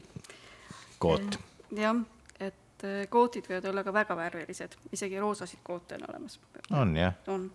koot. 1.03 1.41
jah, 1.75 2.05
et 2.39 2.87
äh, 2.87 3.05
kootid 3.11 3.51
võivad 3.51 3.69
olla 3.73 3.85
ka 3.87 3.95
väga 3.95 4.19
värvilised, 4.23 4.79
isegi 4.93 5.21
roosasid 5.23 5.63
koote 5.67 5.99
on 6.01 6.09
olemas. 6.11 6.41
on 6.71 6.97
jah? 6.99 7.21
on 7.27 7.51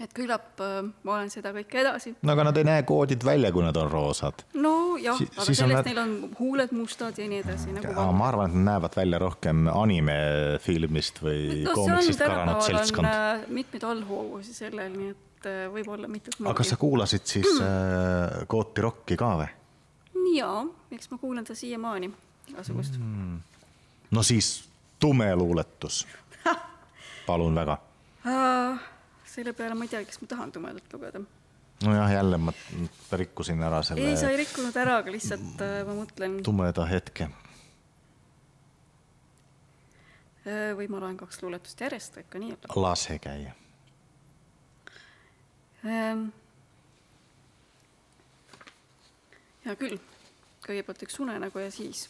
et 0.00 0.12
küllap 0.16 0.60
äh, 0.64 0.78
ma 1.04 1.16
olen 1.16 1.30
seda 1.32 1.52
kõike 1.54 1.80
edasi. 1.82 2.14
no 2.22 2.34
aga 2.34 2.46
nad 2.48 2.58
ei 2.58 2.66
näe 2.66 2.84
koodid 2.88 3.24
välja, 3.26 3.52
kui 3.54 3.64
nad 3.64 3.76
on 3.78 3.90
roosad. 3.90 4.44
nojah 4.54 5.18
si, 5.18 5.28
aga 5.36 5.46
sellest 5.48 5.76
nad... 5.76 5.88
neil 5.90 6.00
on 6.02 6.14
huuled 6.38 6.72
mustad 6.76 7.18
ja 7.20 7.26
nii 7.28 7.42
edasi 7.42 7.74
nagu. 7.76 7.92
Ma 8.16 8.28
arvan, 8.30 8.50
et 8.50 8.56
nad 8.56 8.68
näevad 8.72 8.96
välja 8.98 9.20
rohkem 9.22 9.66
animefilmist 9.72 11.22
või 11.24 11.42
no, 11.66 11.76
koomiksist 11.76 12.24
karanud 12.24 12.64
seltskond. 12.66 13.10
Äh, 13.10 13.44
mitmeid 13.52 13.86
allhoovusi 13.88 14.56
sellel, 14.56 14.96
nii 14.96 15.12
et 15.12 15.50
äh, 15.50 15.64
võib-olla 15.72 16.10
mitut 16.10 16.40
aga 16.48 16.66
sa 16.66 16.78
kuulasid 16.80 17.26
siis 17.28 17.48
mm. 17.58 18.48
kooti 18.50 18.86
rokki 18.88 19.18
ka 19.20 19.34
või? 19.42 19.50
jaa, 20.32 20.62
eks 20.94 21.10
ma 21.12 21.18
kuulan 21.20 21.44
ta 21.44 21.54
siiamaani, 21.58 22.08
igasugust 22.48 22.96
mm.. 22.98 23.40
no 24.16 24.22
siis 24.24 24.54
tumeluuletus 25.02 26.06
palun 27.28 27.54
väga 27.58 27.76
uh, 28.24 28.88
selle 29.32 29.52
peale 29.56 29.76
ma 29.78 29.86
ei 29.86 29.92
teagi, 29.92 30.10
kas 30.10 30.20
ma 30.22 30.28
tahan 30.28 30.52
tumedat 30.52 30.92
lugeda. 30.92 31.22
nojah, 31.84 32.12
jälle 32.12 32.38
ma 32.38 32.52
rikkusin 33.12 33.62
ära 33.62 33.82
selle. 33.82 34.10
ei, 34.10 34.16
sa 34.16 34.30
ei 34.30 34.36
rikkunud 34.42 34.76
ära, 34.76 34.98
aga 35.02 35.14
lihtsalt 35.14 35.64
äh, 35.64 35.78
ma 35.88 35.96
mõtlen. 36.02 36.36
tumeda 36.44 36.86
hetke. 36.90 37.30
Äh, 40.42 40.70
või 40.78 40.88
ma 40.90 41.00
loen 41.02 41.16
kaks 41.16 41.42
luuletust 41.42 41.80
järjest, 41.80 42.16
võib 42.18 42.30
ka 42.30 42.42
nii 42.42 42.54
olla. 42.56 42.78
lase 42.88 43.18
käia 43.22 43.54
ähm,. 45.86 46.30
hea 49.62 49.76
küll, 49.78 50.00
kõigepealt 50.66 51.06
üks 51.06 51.22
unenägu 51.22 51.62
ja 51.62 51.70
siis 51.70 52.08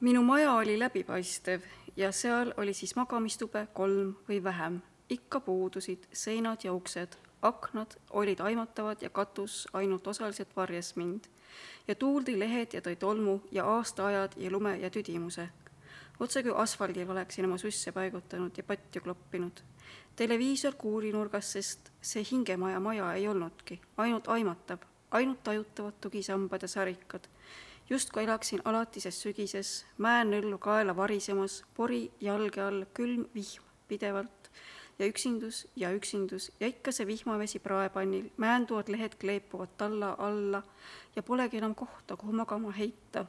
minu 0.00 0.22
maja 0.22 0.52
oli 0.52 0.78
läbipaistev 0.78 1.60
ja 1.96 2.12
seal 2.12 2.54
oli 2.56 2.74
siis 2.74 2.96
magamistube 2.96 3.66
kolm 3.72 4.14
või 4.28 4.42
vähem. 4.44 4.80
ikka 5.10 5.40
puudusid 5.40 6.06
seinad 6.12 6.64
ja 6.64 6.72
uksed, 6.72 7.16
aknad 7.42 7.96
olid 8.10 8.40
aimatavad 8.40 9.02
ja 9.02 9.10
katus 9.10 9.68
ainult 9.72 10.06
osaliselt 10.06 10.56
varjas 10.56 10.96
mind. 10.96 11.24
ja 11.88 11.94
tuul 11.94 12.22
tõi 12.22 12.38
lehed 12.38 12.72
ja 12.72 12.80
tõi 12.80 12.96
tolmu 12.96 13.40
ja 13.50 13.64
aastaajad 13.64 14.32
ja 14.36 14.50
lume 14.50 14.78
ja 14.78 14.90
tüdimuse. 14.90 15.48
otse 16.20 16.42
kui 16.42 16.52
asfaldil 16.56 17.10
oleksin 17.10 17.44
oma 17.44 17.58
susse 17.58 17.92
paigutanud 17.92 18.56
ja 18.56 18.62
patju 18.62 19.02
kloppinud. 19.02 19.60
televiisor 20.16 20.74
kuulinurgas, 20.74 21.52
sest 21.52 21.92
see 22.00 22.24
hingemaja 22.32 22.80
maja 22.80 23.12
ei 23.14 23.28
olnudki, 23.28 23.80
ainult 23.96 24.28
aimatav, 24.28 24.78
ainult 25.10 25.42
tajutavad 25.42 25.94
tugisambad 26.00 26.62
ja 26.62 26.68
sarikad 26.68 27.28
justkui 27.90 28.24
elaksin 28.24 28.62
alatises 28.64 29.22
sügises, 29.22 29.70
mäenõllu 29.98 30.58
kaela 30.62 30.94
varisemas, 30.96 31.64
pori 31.74 32.04
jalge 32.20 32.62
all, 32.62 32.84
külm 32.94 33.26
vihm 33.34 33.66
pidevalt 33.90 34.50
ja 34.98 35.06
üksindus 35.06 35.64
ja 35.76 35.90
üksindus 35.96 36.50
ja 36.60 36.68
ikka 36.70 36.92
see 36.92 37.06
vihmavesi 37.08 37.58
praepannil, 37.58 38.28
määnduvad 38.36 38.88
lehed 38.92 39.16
kleepuvad 39.20 39.74
talla 39.80 40.14
alla 40.18 40.62
ja 41.16 41.22
polegi 41.22 41.58
enam 41.58 41.74
kohta, 41.74 42.16
kuhu 42.16 42.32
magama 42.32 42.70
heita. 42.70 43.24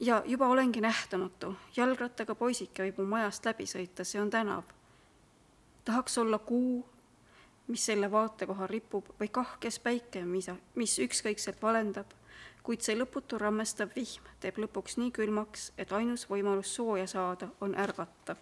ja 0.00 0.22
juba 0.26 0.48
olengi 0.48 0.80
nähtamatu, 0.80 1.54
jalgrattaga 1.76 2.34
poisike 2.34 2.82
võib 2.82 2.98
mu 2.98 3.06
majast 3.14 3.44
läbi 3.46 3.68
sõita, 3.70 4.04
see 4.04 4.20
on 4.20 4.30
tänav. 4.30 4.64
tahaks 5.84 6.18
olla 6.18 6.38
kuu, 6.38 6.84
mis 7.66 7.86
selle 7.86 8.10
vaatekohal 8.10 8.66
ripub 8.68 9.14
või 9.20 9.28
kahkes 9.28 9.78
päike, 9.78 10.24
mis, 10.24 10.50
mis 10.74 10.98
ükskõikselt 10.98 11.62
valendab 11.62 12.10
kuid 12.64 12.80
see 12.84 12.96
lõputu 12.96 13.38
rammestav 13.40 13.92
vihm 13.96 14.24
teeb 14.40 14.58
lõpuks 14.62 14.96
nii 15.00 15.12
külmaks, 15.14 15.70
et 15.78 15.92
ainus 15.92 16.26
võimalus 16.30 16.74
sooja 16.76 17.06
saada 17.10 17.50
on 17.60 17.74
ärgata. 17.76 18.36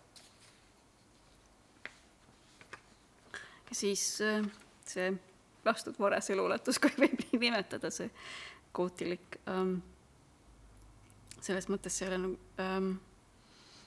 ja 3.72 3.76
siis 3.76 4.20
äh, 4.20 4.44
see 4.86 5.12
lastud 5.64 5.96
varese 5.98 6.36
luuletus, 6.36 6.78
kui 6.82 6.92
võib 6.98 7.16
nii 7.24 7.40
nimetada, 7.46 7.90
see 7.90 8.10
gootilik 8.74 9.40
ähm,, 9.48 9.78
selles 11.40 11.68
mõttes 11.72 11.96
see 11.96 12.06
ei 12.06 12.12
ole 12.12 12.20
nagu 12.26 12.36
ähm, 12.62 12.92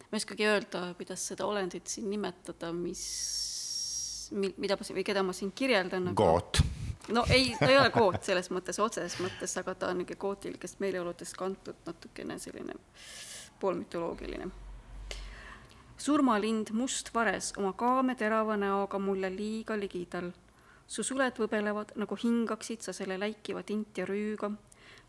ma 0.06 0.18
ei 0.18 0.22
oskagi 0.22 0.48
öelda, 0.48 0.82
kuidas 0.98 1.28
seda 1.32 1.48
olendit 1.50 1.90
siin 1.92 2.10
nimetada, 2.10 2.72
mis, 2.76 3.04
mida 4.34 4.78
ma 4.78 4.88
või 4.88 5.06
keda 5.06 5.24
ma 5.26 5.34
siin 5.36 5.54
kirjeldan 5.56 6.12
aga.... 6.12 6.18
no 7.08 7.26
ei, 7.30 7.56
ta 7.60 7.70
ei 7.70 7.78
ole 7.78 7.90
goot 7.94 8.24
selles 8.24 8.50
mõttes, 8.52 8.80
otseses 8.82 9.20
mõttes, 9.22 9.56
aga 9.60 9.76
ta 9.76 9.90
on 9.92 10.00
niisugune 10.02 10.22
gootilikest 10.22 10.80
meeleoludest 10.80 11.38
kantud 11.38 11.82
natukene 11.86 12.40
selline 12.40 12.78
poolmütoloogiline. 13.60 14.50
surmalind 15.98 16.72
must 16.72 17.14
vares 17.14 17.54
oma 17.58 17.74
kaame 17.74 18.16
terava 18.16 18.58
näoga 18.58 19.00
mulle 19.00 19.30
liiga 19.36 19.78
ligidal. 19.80 20.32
su 20.88 21.04
suled 21.04 21.38
võbelevad, 21.40 21.96
nagu 21.96 22.16
hingaksid 22.16 22.82
sa 22.82 22.94
selle 22.94 23.20
läikiva 23.20 23.64
tint 23.64 23.98
ja 23.98 24.06
rüüga. 24.06 24.52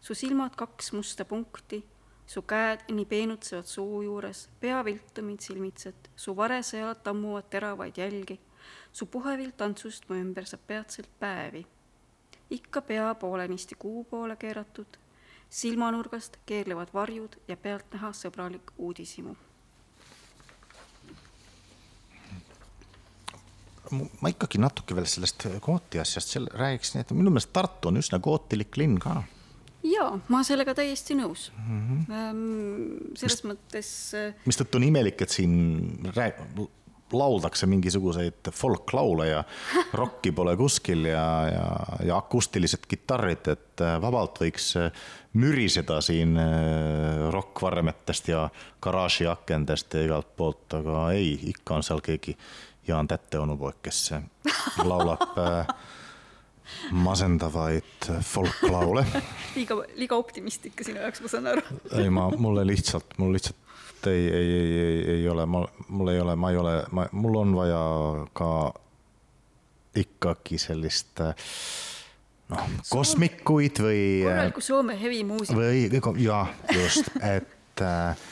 su 0.00 0.14
silmad 0.14 0.56
kaks 0.56 0.92
musta 0.92 1.24
punkti 1.24 1.84
su 2.26 2.42
käed 2.42 2.88
nii 2.90 3.06
peenutsevad 3.06 3.68
suu 3.70 4.02
juures, 4.02 4.48
pea 4.60 4.82
viltu 4.84 5.22
mind 5.22 5.40
silmitsed, 5.40 6.10
su 6.16 6.34
varesejalad 6.36 7.02
tammuvad 7.02 7.48
teravaid 7.50 7.96
jälgi, 7.96 8.40
su 8.92 9.06
puhevilt 9.06 9.56
tantsust 9.56 10.08
mu 10.08 10.18
ümber 10.18 10.46
saab 10.46 10.66
peatselt 10.66 11.10
päevi. 11.20 11.66
Ikka 12.50 12.82
pea 12.82 13.14
poolenisti 13.14 13.74
kuu 13.78 14.04
poole 14.04 14.36
keeratud, 14.36 14.98
silmanurgast 15.50 16.36
keerlevad 16.46 16.88
varjud 16.94 17.36
ja 17.48 17.56
pealtnäha 17.56 18.12
sõbralik 18.12 18.72
uudishimu. 18.78 19.36
ma 24.20 24.28
ikkagi 24.32 24.58
natuke 24.58 24.96
veel 24.98 25.06
sellest 25.06 25.44
kooti 25.62 26.00
asjast 26.02 26.32
seal 26.32 26.48
räägiksin, 26.50 27.00
et 27.00 27.10
minu 27.14 27.30
meelest 27.30 27.52
Tartu 27.54 27.92
on 27.92 28.00
üsna 28.00 28.18
gootilik 28.18 28.76
linn 28.76 28.98
ka 28.98 29.20
jaa, 29.86 30.16
ma 30.32 30.40
sellega 30.46 30.74
täiesti 30.74 31.14
nõus 31.18 31.50
mm. 31.54 32.06
-hmm. 32.08 33.14
selles 33.18 33.42
mis, 33.44 33.50
mõttes. 33.52 33.90
Äh, 34.18 34.34
mistõttu 34.48 34.80
on 34.80 34.88
imelik, 34.88 35.22
et 35.22 35.30
siin 35.30 35.54
rääg-, 36.16 36.42
lauldakse 37.12 37.66
mingisuguseid 37.70 38.50
folklaule 38.52 39.28
ja 39.28 39.44
rokki 40.00 40.32
pole 40.32 40.56
kuskil 40.56 41.04
ja, 41.10 41.26
ja, 41.52 41.66
ja 42.04 42.16
akustilised 42.16 42.86
kitarrid, 42.88 43.46
et 43.52 43.84
äh, 43.84 43.96
vabalt 44.02 44.40
võiks 44.42 44.72
äh, 44.80 45.04
müriseda 45.36 46.00
siin 46.00 46.38
rokkvarmetest 47.30 48.30
ja 48.30 48.46
garaaži 48.80 49.26
akendest 49.28 49.92
ja 49.94 50.06
igalt 50.06 50.30
poolt, 50.36 50.64
aga 50.78 51.10
ei, 51.12 51.34
ikka 51.52 51.76
on 51.76 51.84
seal 51.84 52.00
keegi 52.00 52.32
Jaan 52.88 53.08
Tätte 53.10 53.42
onupoeg, 53.42 53.82
kes 53.84 54.14
laulab 54.86 55.36
masendavaid 56.90 58.08
folklaule. 58.24 59.04
Liiga, 59.56 59.78
liiga 59.98 60.16
optimistlik 60.16 60.80
sinu 60.86 61.00
jaoks, 61.02 61.22
ma 61.24 61.30
saan 61.32 61.52
aru. 61.52 61.62
Ei, 61.98 62.08
ma, 62.10 62.28
mulle 62.38 62.66
lihtsalt, 62.66 63.16
mul 63.20 63.36
lihtsalt 63.36 63.65
ei, 64.10 64.26
ei, 64.28 64.50
ei, 64.58 64.78
ei, 64.78 64.98
ei 65.16 65.28
ole, 65.28 65.46
mul 65.46 66.12
ei 66.12 66.20
ole, 66.20 66.36
ma 66.36 66.50
ei 66.50 66.60
ole, 66.60 66.76
ma, 66.92 67.06
mul 67.12 67.40
on 67.42 67.56
vaja 67.56 67.82
ka 68.36 68.50
ikkagi 69.96 70.60
sellist 70.60 71.22
noh, 71.22 72.70
kosmikuid 72.90 73.82
või. 73.82 74.00
korralikku 74.24 74.64
Soome 74.64 74.96
hevimuusika. 75.00 75.58
või, 75.58 75.86
jah, 76.24 76.52
just, 76.76 77.12
et 77.24 77.84
äh, 77.84 78.26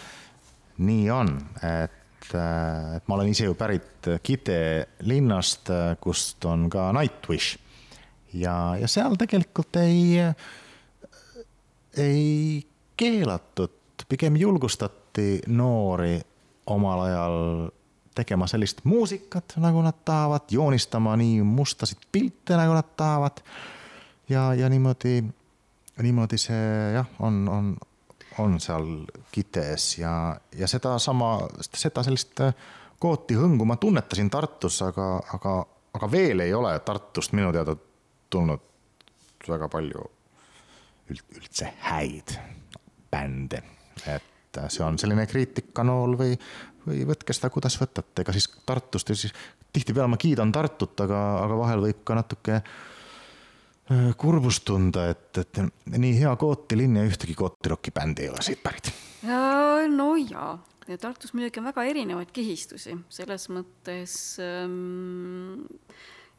nii 0.78 1.12
on, 1.14 1.36
et 1.62 2.00
et 2.24 3.04
ma 3.04 3.18
olen 3.18 3.28
ise 3.28 3.44
ju 3.44 3.54
pärit 3.58 4.06
Kite 4.24 4.56
linnast, 5.04 5.68
kust 6.00 6.44
on 6.48 6.70
ka 6.72 6.86
Nightwish 6.96 7.58
ja, 8.32 8.54
ja 8.80 8.88
seal 8.90 9.16
tegelikult 9.20 9.76
ei, 9.82 10.18
ei 12.00 12.64
keelatud, 12.98 14.06
pigem 14.08 14.38
julgustati 15.14 15.42
noori 15.46 16.20
omal 16.66 17.00
ajal 17.00 17.70
tegema 18.14 18.46
sellist 18.46 18.84
muusikat, 18.84 19.56
nagu 19.56 19.82
nad 19.82 19.94
tahavad, 20.04 20.42
joonistama 20.50 21.16
nii 21.16 21.42
mustasid 21.42 21.98
pilte, 22.12 22.56
nagu 22.56 22.72
nad 22.72 22.94
tahavad. 22.96 23.42
ja, 24.28 24.54
ja 24.54 24.68
niimoodi, 24.68 25.24
niimoodi 26.02 26.38
see 26.38 26.92
jah, 26.94 27.06
on, 27.18 27.48
on, 27.48 27.76
on 28.38 28.60
seal 28.60 29.06
Kitees 29.32 29.98
ja, 29.98 30.36
ja 30.56 30.68
sedasama, 30.68 31.48
seda 31.60 32.02
sellist 32.02 32.40
kooti 32.98 33.34
hõngu 33.34 33.64
ma 33.64 33.76
tunnetasin 33.76 34.30
Tartus, 34.30 34.82
aga, 34.82 35.20
aga, 35.34 35.64
aga 35.94 36.10
veel 36.10 36.40
ei 36.40 36.54
ole 36.54 36.78
Tartust 36.80 37.32
minu 37.32 37.52
teada 37.52 37.76
tulnud 38.30 38.60
väga 39.48 39.68
palju 39.68 40.06
üld, 41.10 41.26
üldse 41.36 41.74
häid 41.82 42.38
bände, 43.10 43.60
et 44.06 44.33
see 44.72 44.84
on 44.86 44.98
selline 45.00 45.26
kriitikanool 45.30 46.16
või, 46.20 46.34
või 46.86 47.04
võtke 47.08 47.36
seda, 47.36 47.50
kuidas 47.54 47.78
võtate, 47.80 48.24
ega 48.24 48.34
siis 48.36 48.48
Tartust 48.66 49.12
ja 49.12 49.16
siis 49.18 49.34
tihtipeale 49.74 50.10
ma 50.12 50.18
kiidan 50.20 50.52
Tartut, 50.54 50.98
aga, 51.04 51.22
aga 51.44 51.58
vahel 51.60 51.86
võib 51.86 52.04
ka 52.06 52.18
natuke 52.18 52.60
äh, 52.60 54.12
kurbust 54.20 54.66
tunda, 54.68 55.08
et, 55.14 55.42
et 55.42 55.64
nii 55.96 56.14
hea 56.20 56.36
Kooti 56.40 56.78
linn 56.78 57.00
ja 57.00 57.08
ühtegi 57.08 57.36
Kooti 57.38 57.74
rokibändi 57.74 58.26
ei 58.26 58.32
ole 58.34 58.44
siit 58.46 58.62
pärit. 58.64 58.92
no 59.24 60.14
jaa, 60.20 60.54
ja 60.88 61.00
Tartus 61.00 61.34
muidugi 61.34 61.62
on 61.62 61.70
väga 61.72 61.84
erinevaid 61.90 62.32
kihistusi, 62.34 62.96
selles 63.08 63.50
mõttes 63.52 64.16
ähm, 64.42 65.66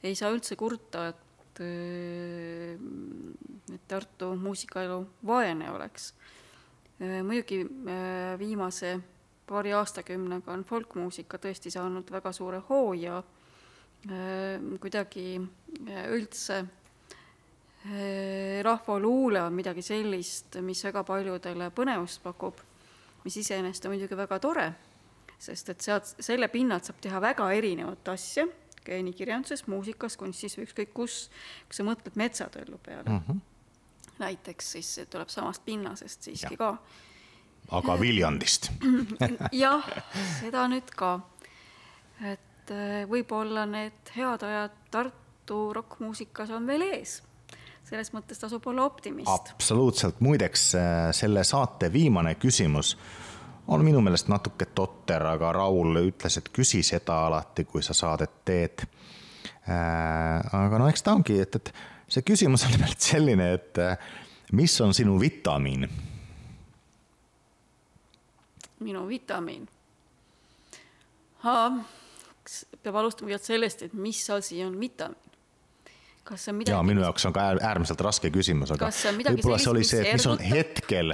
ei 0.06 0.16
saa 0.16 0.34
üldse 0.36 0.58
kurta, 0.60 1.10
et 1.12 1.24
et, 1.56 2.80
et 3.74 3.88
Tartu 3.88 4.36
muusikaelu 4.36 5.00
vaene 5.26 5.72
oleks. 5.72 6.14
Muidugi 7.00 7.60
viimase 8.40 9.00
paari 9.48 9.74
aastakümnega 9.76 10.54
on 10.54 10.64
folkmuusika 10.64 11.38
tõesti 11.42 11.72
saanud 11.74 12.10
väga 12.12 12.32
suure 12.34 12.62
hoo 12.70 12.94
ja 12.98 13.20
kuidagi 14.80 15.26
üldse 16.14 16.64
rahvaluule 18.66 19.42
on 19.42 19.54
midagi 19.54 19.84
sellist, 19.86 20.58
mis 20.66 20.82
väga 20.88 21.04
paljudele 21.06 21.70
põnevust 21.76 22.24
pakub, 22.24 22.62
mis 23.26 23.38
iseenesest 23.44 23.86
on 23.86 23.94
muidugi 23.94 24.18
väga 24.18 24.40
tore, 24.42 24.68
sest 25.38 25.70
et 25.70 25.82
sealt, 25.86 26.16
selle 26.20 26.50
pinnalt 26.54 26.88
saab 26.88 27.02
teha 27.04 27.22
väga 27.22 27.52
erinevat 27.54 28.14
asja 28.16 28.48
nii 28.86 29.14
kirjanduses, 29.18 29.66
muusikas, 29.72 30.14
kunstis 30.18 30.60
ükskõik 30.62 30.92
kus, 30.94 31.30
kui 31.66 31.78
sa 31.78 31.86
mõtled 31.88 32.18
metsatõllu 32.22 32.78
peale 32.86 33.10
mm. 33.10 33.22
-hmm. 33.28 33.40
Näiteks 34.20 34.72
siis 34.78 34.94
tuleb 35.10 35.30
samast 35.30 35.66
pinnasest 35.66 36.30
siiski 36.30 36.54
ja. 36.54 36.58
ka. 36.58 36.78
aga 37.80 38.00
Viljandist 38.00 38.72
jah, 39.64 39.86
seda 40.40 40.68
nüüd 40.72 40.92
ka. 40.96 41.20
et 42.24 42.74
äh, 42.74 43.04
võib-olla 43.10 43.66
need 43.70 44.16
head 44.16 44.44
ajad 44.44 44.82
Tartu 44.92 45.74
rokkmuusikas 45.74 46.52
on 46.56 46.68
veel 46.68 46.88
ees 46.94 47.22
selles 47.86 48.10
mõttes 48.16 48.40
tasub 48.42 48.66
olla 48.68 48.86
optimist. 48.86 49.30
absoluutselt, 49.30 50.20
muideks 50.20 50.74
äh, 50.76 51.12
selle 51.14 51.44
saate 51.44 51.92
viimane 51.94 52.36
küsimus 52.36 52.96
on 53.68 53.86
minu 53.86 54.02
meelest 54.02 54.30
natuke 54.30 54.68
totter, 54.78 55.24
aga 55.26 55.52
Raul 55.56 55.98
ütles, 56.04 56.38
et 56.38 56.50
küsi 56.54 56.84
seda 56.86 57.26
alati, 57.26 57.66
kui 57.66 57.82
sa 57.84 57.96
saadet 57.98 58.44
teed. 58.46 58.86
Äh, 59.66 60.54
aga 60.54 60.80
no 60.82 60.90
eks 60.90 61.06
ta 61.06 61.16
ongi, 61.18 61.40
et, 61.42 61.56
et 61.58 61.72
see 62.10 62.26
küsimus 62.26 62.66
on 62.68 62.74
nimelt 62.76 63.02
selline, 63.02 63.52
et 63.58 63.82
äh, 63.82 63.98
mis 64.52 64.76
on 64.82 64.94
sinu 64.94 65.20
vitamiin? 65.22 65.88
minu 68.86 69.08
vitamiin? 69.10 69.68
peab 72.84 72.98
alustama 72.98 73.30
kõigepealt 73.30 73.48
sellest, 73.48 73.86
et 73.86 73.94
mis 73.94 74.20
asi 74.34 74.64
on 74.66 74.78
vitamiin 74.80 75.26
kas 76.26 76.46
see 76.46 76.52
on 76.52 76.58
midagi. 76.58 76.74
ja 76.74 76.84
minu 76.84 77.04
jaoks 77.06 77.26
on 77.30 77.34
ka 77.36 77.46
äärmiselt 77.54 78.02
raske 78.02 78.32
küsimus, 78.34 78.72
aga 78.74 78.90
võib-olla 78.90 79.60
see 79.62 79.72
oli 79.72 79.84
see, 79.86 80.02
et 80.02 80.18
mis 80.18 80.28
on 80.30 80.42
hetkel, 80.42 81.14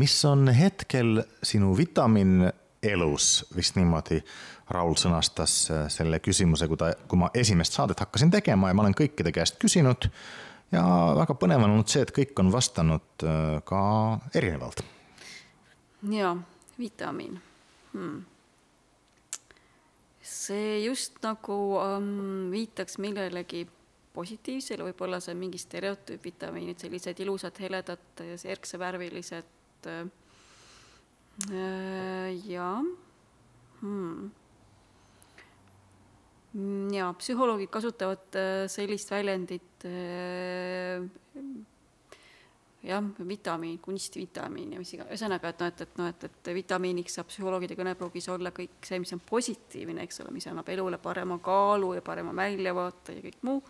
mis 0.00 0.16
on 0.28 0.50
hetkel 0.54 1.22
sinu 1.52 1.72
vitamiin 1.78 2.50
elus, 2.82 3.44
vist 3.56 3.76
niimoodi 3.76 4.20
Raul 4.70 4.94
sõnastas 5.00 5.54
äh, 5.70 5.84
selle 5.92 6.20
küsimuse, 6.22 6.68
kui 6.70 6.78
ta, 6.80 6.92
kui 7.08 7.18
ma 7.18 7.30
esimest 7.34 7.76
saadet 7.76 8.00
hakkasin 8.00 8.30
tegema 8.30 8.70
ja 8.70 8.76
ma 8.76 8.86
olen 8.86 8.96
kõikide 8.96 9.32
käest 9.34 9.58
küsinud. 9.60 10.10
ja 10.72 10.82
väga 11.18 11.34
põnev 11.34 11.64
on 11.64 11.74
olnud 11.74 11.90
see, 11.90 12.02
et 12.06 12.14
kõik 12.14 12.38
on 12.38 12.52
vastanud 12.52 13.26
äh, 13.26 13.60
ka 13.64 13.82
erinevalt. 14.34 14.84
ja, 16.10 16.36
vitamiin 16.78 17.40
hmm 17.92 18.20
see 20.30 20.84
just 20.84 21.18
nagu 21.24 21.56
um, 21.80 22.50
viitaks 22.52 22.98
millelegi 23.02 23.64
positiivsele, 24.14 24.84
võib-olla 24.90 25.20
see 25.22 25.34
on 25.34 25.40
mingi 25.42 25.58
stereotüüpvitamiinid, 25.60 26.78
sellised 26.82 27.22
ilusad, 27.22 27.58
heledad, 27.62 28.22
erksevärvilised 28.54 29.90
äh, 29.90 30.02
ja 31.48 32.82
hmm. 33.80 34.30
ja 36.92 37.08
psühholoogid 37.18 37.70
kasutavad 37.72 38.36
äh, 38.36 38.66
sellist 38.68 39.10
väljendit 39.10 39.86
äh, 39.88 41.06
jah, 42.82 43.04
vitamiin, 43.28 43.78
kunstvitamiin 43.78 44.72
ja 44.72 44.82
mis 44.82 44.92
iganes, 44.94 45.12
ühesõnaga, 45.14 45.52
et 45.52 45.62
noh, 45.62 45.72
et, 45.72 45.80
et 45.84 45.98
noh, 46.00 46.10
et, 46.10 46.28
et 46.28 46.52
vitamiiniks 46.54 47.18
saab 47.18 47.30
psühholoogide 47.30 47.76
kõnepruugis 47.78 48.28
olla 48.32 48.52
kõik 48.56 48.86
see, 48.86 49.00
mis 49.02 49.12
on 49.16 49.22
positiivne, 49.24 50.04
eks 50.04 50.22
ole, 50.24 50.34
mis 50.34 50.48
annab 50.50 50.68
elule 50.72 51.00
parema 51.02 51.38
kaalu 51.44 51.94
ja 51.98 52.04
parema 52.04 52.34
väljavaate 52.36 53.18
ja 53.18 53.24
kõik 53.26 53.42
muu. 53.48 53.62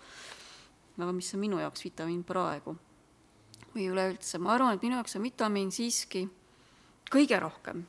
aga 1.01 1.13
mis 1.17 1.35
on 1.35 1.41
minu 1.41 1.59
jaoks 1.63 1.85
vitamiin 1.85 2.25
praegu? 2.25 2.77
või 3.71 3.85
üleüldse, 3.87 4.39
ma 4.43 4.57
arvan, 4.57 4.75
et 4.75 4.83
minu 4.83 4.97
jaoks 4.99 5.15
on 5.15 5.23
vitamiin 5.23 5.69
siiski 5.71 6.25
kõige 7.11 7.39
rohkem, 7.43 7.83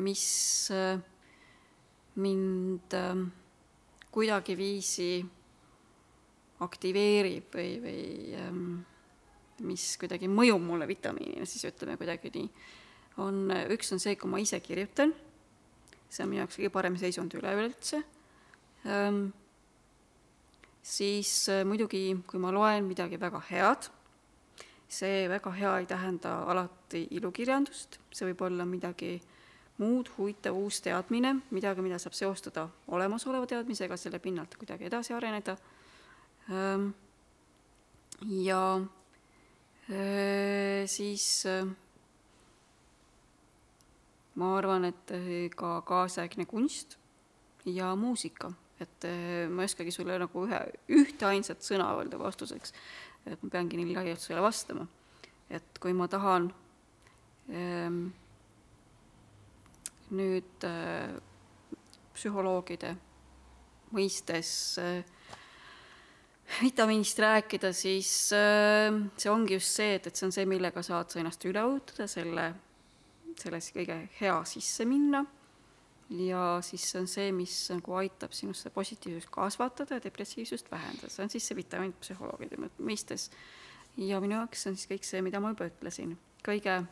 mis 0.00 0.24
mind 2.20 2.96
kuidagiviisi 4.14 5.08
aktiveerib 6.64 7.56
või, 7.56 7.70
või 7.82 8.02
mis 9.68 9.86
kuidagi 10.00 10.30
mõjub 10.30 10.62
mulle 10.62 10.88
vitamiinina, 10.88 11.46
siis 11.48 11.66
ütleme 11.68 11.98
kuidagi 12.00 12.32
nii, 12.34 12.48
on, 13.22 13.46
üks 13.74 13.92
on 13.94 14.02
see, 14.02 14.16
kui 14.18 14.30
ma 14.30 14.40
ise 14.42 14.60
kirjutan, 14.64 15.14
see 16.08 16.24
on 16.24 16.30
minu 16.30 16.42
jaoks 16.42 16.58
kõige 16.58 16.72
parem 16.74 16.98
seisund 17.00 17.34
üleüldse 17.38 18.02
ähm,, 18.90 19.26
siis 20.84 21.48
äh, 21.48 21.64
muidugi, 21.66 22.06
kui 22.28 22.40
ma 22.42 22.52
loen 22.54 22.88
midagi 22.88 23.18
väga 23.20 23.40
head, 23.48 23.88
see 24.94 25.28
väga 25.28 25.52
hea 25.58 25.76
ei 25.82 25.86
tähenda 25.90 26.36
alati 26.50 27.06
ilukirjandust, 27.18 27.98
see 28.14 28.28
võib 28.30 28.44
olla 28.46 28.66
midagi 28.68 29.16
muud, 29.82 30.10
huvitav 30.16 30.54
uus 30.54 30.78
teadmine, 30.84 31.34
midagi, 31.50 31.82
mida 31.82 31.98
saab 31.98 32.14
seostada 32.14 32.68
olemasoleva 32.94 33.46
teadmisega, 33.50 33.98
selle 33.98 34.20
pinnalt 34.22 34.54
kuidagi 34.60 34.86
edasi 34.90 35.16
areneda. 35.16 35.56
Ähm,. 36.50 36.92
ja 38.22 38.60
Äh, 39.90 40.86
siis 40.86 41.44
äh, 41.44 41.66
ma 44.34 44.56
arvan, 44.56 44.86
et 44.88 45.10
äh, 45.12 45.50
ka 45.52 45.82
kaasaegne 45.84 46.46
kunst 46.48 46.96
ja 47.68 47.90
muusika, 47.96 48.48
et 48.80 49.04
ma 49.52 49.60
ei 49.60 49.68
oskagi 49.68 49.92
sulle 49.92 50.16
nagu 50.18 50.46
ühe, 50.46 50.60
ühte 50.88 51.28
ainsat 51.28 51.60
sõna 51.64 51.90
öelda 51.98 52.16
vastuseks, 52.18 52.72
et 53.26 53.42
ma 53.42 53.50
peangi 53.50 53.86
laialt 53.94 54.20
sulle 54.20 54.42
vastama. 54.42 54.86
et 55.50 55.78
kui 55.80 55.92
ma 55.92 56.08
tahan 56.08 56.52
ähm, 57.50 58.12
nüüd 60.10 60.64
äh, 60.64 61.14
psühholoogide 62.14 62.94
mõistes 63.94 64.50
äh, 64.80 65.04
vitamiinist 66.62 67.18
rääkida, 67.18 67.72
siis 67.76 68.32
äh, 68.32 68.90
see 69.16 69.30
ongi 69.30 69.58
just 69.58 69.76
see, 69.76 69.94
et, 69.98 70.06
et 70.06 70.16
see 70.16 70.26
on 70.26 70.34
see, 70.34 70.48
millega 70.48 70.82
saad 70.82 71.12
sa 71.12 71.20
ennast 71.20 71.44
üle 71.48 71.64
ujutada, 71.68 72.08
selle, 72.10 72.48
selles 73.40 73.70
kõige 73.76 74.00
hea 74.20 74.36
sisse 74.48 74.88
minna 74.88 75.24
ja 76.10 76.58
siis 76.62 76.84
see 76.90 77.00
on 77.00 77.08
see, 77.08 77.30
mis 77.32 77.54
nagu 77.72 77.94
aitab 78.00 78.34
sinusse 78.36 78.70
positiivsust 78.70 79.30
kasvatada 79.32 79.98
ja 79.98 80.04
depressiivsust 80.04 80.70
vähendada, 80.70 81.08
see 81.12 81.24
on 81.24 81.32
siis 81.32 81.46
see 81.48 81.56
vitamiin 81.56 81.94
psühholoogide 82.00 82.58
mõistes. 82.78 83.30
ja 83.96 84.20
minu 84.20 84.36
jaoks 84.36 84.66
on 84.66 84.76
siis 84.76 84.90
kõik 84.90 85.08
see, 85.08 85.22
mida 85.22 85.40
ma 85.40 85.54
juba 85.54 85.70
ütlesin, 85.70 86.16
kõige 86.44 86.82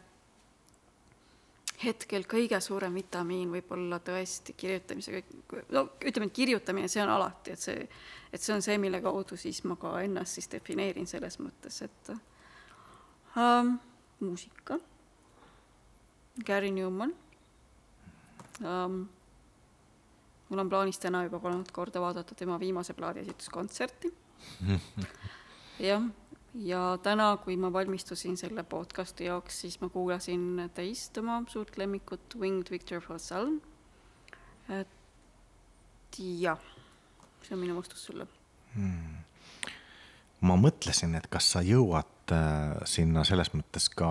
hetkel 1.84 2.24
kõige 2.30 2.60
suurem 2.62 2.94
vitamiin 2.94 3.50
võib 3.52 3.70
olla 3.74 3.98
tõesti 4.04 4.54
kirjutamise, 4.56 5.22
no 5.74 5.86
ütleme, 6.00 6.28
et 6.28 6.36
kirjutamine, 6.36 6.88
see 6.88 7.02
on 7.02 7.10
alati, 7.10 7.56
et 7.56 7.60
see, 7.60 7.88
et 8.32 8.40
see 8.40 8.54
on 8.54 8.62
see, 8.62 8.78
mille 8.78 9.00
kaudu 9.02 9.36
siis 9.36 9.62
ma 9.68 9.76
ka 9.80 9.96
ennast 10.04 10.38
siis 10.38 10.50
defineerin 10.52 11.10
selles 11.10 11.38
mõttes, 11.42 11.82
et 11.84 12.12
ähm, 13.36 13.74
muusika, 14.20 14.78
Gary 16.46 16.70
Newman 16.70 17.12
ähm,, 18.60 19.02
mul 20.48 20.58
on 20.58 20.68
plaanis 20.68 20.98
täna 20.98 21.24
juba 21.24 21.40
kolmandat 21.40 21.72
korda 21.72 22.00
vaadata 22.00 22.34
tema 22.34 22.60
viimase 22.60 22.94
plaadi 22.94 23.24
esituskontserti 23.24 24.12
jah 25.90 26.02
ja 26.54 26.98
täna, 27.02 27.36
kui 27.44 27.56
ma 27.56 27.72
valmistusin 27.72 28.36
selle 28.36 28.62
podcasti 28.62 29.24
jaoks, 29.24 29.60
siis 29.64 29.78
ma 29.80 29.88
kuulasin 29.88 30.70
teist 30.74 31.18
oma 31.18 31.42
suurt 31.48 31.78
lemmikut, 31.80 32.36
Winged 32.40 32.70
Victor 32.70 33.00
Fossil. 33.00 33.58
et 34.68 36.18
jah, 36.18 36.60
see 37.42 37.56
on 37.56 37.60
minu 37.62 37.76
vastus 37.76 38.04
sulle. 38.04 38.26
Hmm.. 38.74 39.22
ma 40.40 40.56
mõtlesin, 40.56 41.14
et 41.16 41.26
kas 41.30 41.50
sa 41.54 41.62
jõuad 41.64 42.32
äh, 42.34 42.76
sinna 42.88 43.24
selles 43.24 43.52
mõttes 43.54 43.88
ka 43.92 44.10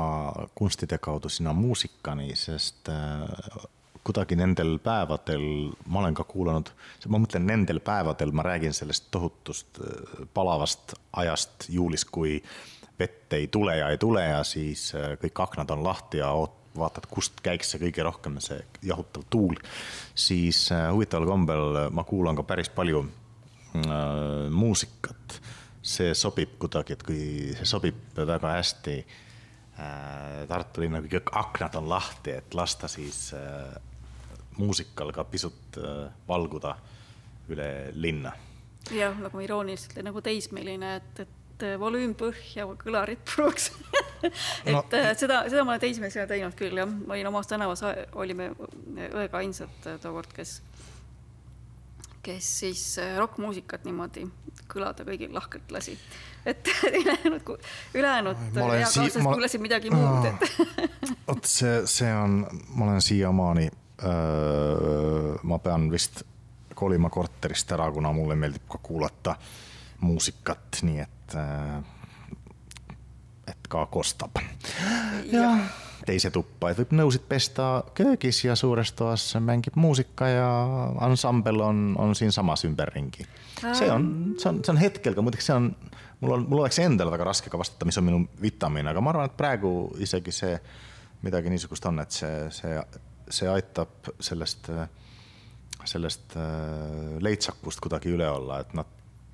kunstide 0.55 0.97
kaudu 1.01 1.29
sinna 1.29 1.53
muusikani, 1.53 2.35
sest 2.35 2.89
äh, 2.89 3.29
kuidagi 4.03 4.35
nendel 4.35 4.77
päevadel, 4.81 5.43
ma 5.85 6.01
olen 6.01 6.15
ka 6.17 6.25
kuulanud, 6.29 6.71
ma 7.07 7.21
mõtlen 7.21 7.45
nendel 7.45 7.81
päevadel, 7.85 8.33
ma 8.33 8.45
räägin 8.45 8.73
sellest 8.73 9.11
tohutust 9.13 9.81
äh, 9.83 10.25
palavast 10.33 10.95
ajast 11.21 11.69
juulis, 11.69 12.05
kui 12.05 12.39
vett 12.99 13.33
ei 13.33 13.47
tule 13.47 13.77
ja 13.77 13.89
ei 13.89 13.99
tule 14.01 14.23
ja 14.25 14.41
siis 14.47 14.89
äh, 14.95 15.13
kõik 15.21 15.43
aknad 15.45 15.73
on 15.73 15.85
lahti 15.85 16.21
ja 16.21 16.31
oot-, 16.37 16.59
vaatad, 16.77 17.07
kust 17.11 17.41
käiks 17.43 17.73
see 17.73 17.81
kõige 17.81 18.05
rohkem, 18.07 18.37
see 18.43 18.61
jahutav 18.87 19.25
tuul, 19.29 19.57
siis 20.15 20.63
äh, 20.73 20.87
huvitaval 20.93 21.29
kombel 21.29 21.81
ma 21.93 22.05
kuulan 22.07 22.37
ka 22.37 22.45
päris 22.47 22.71
palju 22.73 23.03
äh, 23.05 24.47
muusikat. 24.49 25.41
see 25.81 26.13
sobib 26.13 26.59
kuidagi, 26.61 26.93
et 26.93 27.03
kui 27.03 27.53
see 27.57 27.65
sobib 27.65 28.17
väga 28.17 28.51
hästi 28.53 28.97
äh, 29.01 30.43
Tartu 30.47 30.83
linna, 30.83 31.01
kõik 31.01 31.31
aknad 31.33 31.75
on 31.79 31.89
lahti, 31.89 32.35
et 32.37 32.53
lasta 32.53 32.87
siis 32.91 33.31
äh, 33.33 33.73
muusikal 34.57 35.11
ka 35.15 35.25
pisut 35.27 35.77
äh, 35.79 36.09
valguda 36.27 36.75
üle 37.51 37.67
linna. 37.93 38.33
jah, 38.91 39.15
nagu 39.21 39.39
irooniliselt 39.43 40.01
nagu 40.03 40.21
teismeline, 40.25 40.95
et, 40.99 41.23
et 41.25 41.65
äh, 41.67 41.77
volüüm 41.79 42.15
põhja, 42.17 42.65
kõlarid 42.81 43.21
puruks 43.27 43.71
et 44.23 44.73
no. 44.73 44.83
Äh, 44.97 45.11
seda, 45.19 45.43
seda 45.49 45.63
ma 45.63 45.75
olen 45.75 45.85
teismelisena 45.85 46.27
teinud 46.29 46.57
küll 46.59 46.81
jah, 46.81 46.89
ma 46.89 47.15
olin 47.17 47.31
omas 47.31 47.49
tänavas, 47.51 47.85
olime 48.19 48.51
õega 49.11 49.41
ainsad 49.41 49.89
tookord, 50.03 50.33
kes, 50.35 50.59
kes 52.25 52.53
siis 52.61 52.85
rokkmuusikat 53.19 53.87
niimoodi 53.87 54.27
kõlada 54.71 55.05
kõigil 55.07 55.33
lahkelt 55.35 55.71
lasi. 55.71 55.97
et 56.45 56.67
ülejäänud, 57.01 57.51
ülejäänud 57.93 58.47
eakaaslased 58.55 59.21
kuulasid 59.23 59.61
midagi 59.61 59.93
muud, 59.93 60.25
et 60.31 60.43
vot 61.27 61.45
see, 61.45 61.81
see 61.85 62.11
on, 62.15 62.41
ma 62.75 62.89
olen 62.89 63.01
siiamaani 63.05 63.69
ma 64.01 65.57
pean 65.61 65.89
vist 65.91 66.23
kolima 66.75 67.11
korterist 67.13 67.71
ära, 67.75 67.85
kuna 67.93 68.09
mulle 68.15 68.35
meeldib 68.39 68.65
ka 68.71 68.79
kuulata 68.81 69.35
muusikat, 70.01 70.81
nii 70.87 71.03
et, 71.03 71.35
et 73.51 73.69
ka 73.69 73.85
kostab. 73.93 74.41
ja 75.29 75.53
teise 76.05 76.31
tuppa, 76.33 76.71
et 76.71 76.79
võib 76.81 76.95
nõusid 76.97 77.25
pesta 77.29 77.67
köögis 77.97 78.41
ja 78.45 78.55
suures 78.57 78.93
toas 78.97 79.27
mängib 79.43 79.77
muusika 79.79 80.29
ja 80.31 80.49
ansambel 81.05 81.61
on, 81.61 81.83
on 81.99 82.15
siinsamas 82.17 82.65
ümberringi. 82.65 83.27
see 83.61 83.91
on, 83.91 84.07
see 84.39 84.49
on, 84.49 84.63
see 84.63 84.73
on 84.73 84.81
hetkel 84.81 85.17
ka, 85.17 85.25
muideks 85.25 85.51
see 85.51 85.57
on, 85.57 85.69
mul 86.21 86.35
on, 86.37 86.47
mul 86.49 86.63
oleks 86.63 86.81
endal 86.81 87.11
väga 87.13 87.29
raske 87.31 87.53
ka 87.53 87.59
vastata, 87.61 87.85
mis 87.85 87.99
on 88.01 88.07
minu 88.07 88.23
vitamiin, 88.41 88.89
aga 88.91 89.03
ma 89.03 89.13
arvan, 89.13 89.29
et 89.29 89.37
praegu 89.37 89.75
isegi 90.01 90.33
see 90.35 90.57
midagi 91.21 91.53
niisugust 91.53 91.85
on, 91.85 92.01
et 92.01 92.21
see, 92.21 92.35
see 92.55 92.81
see 93.31 93.49
aitab 93.49 94.11
sellest, 94.19 94.71
sellest 95.85 96.35
äh, 96.39 97.17
leitsakust 97.23 97.83
kuidagi 97.83 98.13
üle 98.13 98.29
olla, 98.29 98.61
et 98.61 98.75
noh, 98.77 98.89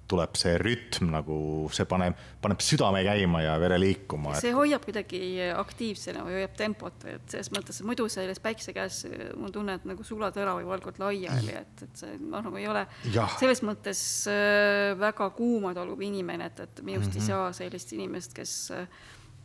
tuleb 0.07 0.37
see 0.39 0.53
rütm 0.61 1.09
nagu, 1.11 1.37
see 1.75 1.85
paneb, 1.89 2.15
paneb 2.43 2.61
südame 2.63 3.01
käima 3.05 3.41
ja 3.43 3.55
vere 3.59 3.77
liikuma. 3.81 4.35
see 4.39 4.53
hoiab 4.55 4.85
kuidagi 4.87 5.19
aktiivsena 5.51 6.23
või 6.25 6.37
hoiab 6.39 6.55
tempot 6.59 7.03
või 7.03 7.17
et 7.17 7.35
selles 7.35 7.51
mõttes, 7.55 7.81
et 7.81 7.89
muidu 7.89 8.07
selles 8.11 8.39
päikse 8.43 8.73
käes 8.75 9.01
mul 9.35 9.51
tunne, 9.55 9.77
et 9.77 9.87
nagu 9.89 10.05
sulatõra 10.07 10.55
või 10.59 10.67
valgud 10.69 11.01
laiali, 11.03 11.57
et, 11.59 11.83
et 11.83 12.03
see 12.03 12.15
noh, 12.21 12.39
nagu 12.45 12.61
ei 12.61 12.69
ole 12.71 12.85
ja. 13.13 13.27
selles 13.39 13.63
mõttes 13.67 14.01
äh, 14.31 14.93
väga 14.99 15.29
kuuma 15.35 15.73
talub 15.77 16.01
inimene, 16.07 16.51
et, 16.53 16.63
et 16.67 16.83
minust 16.83 17.11
mm 17.11 17.11
-hmm. 17.11 17.19
ei 17.19 17.25
mhm. 17.25 17.27
saa 17.27 17.53
sellist 17.63 17.93
inimest, 17.97 18.37
kes 18.37 18.55
äh, 18.71 18.87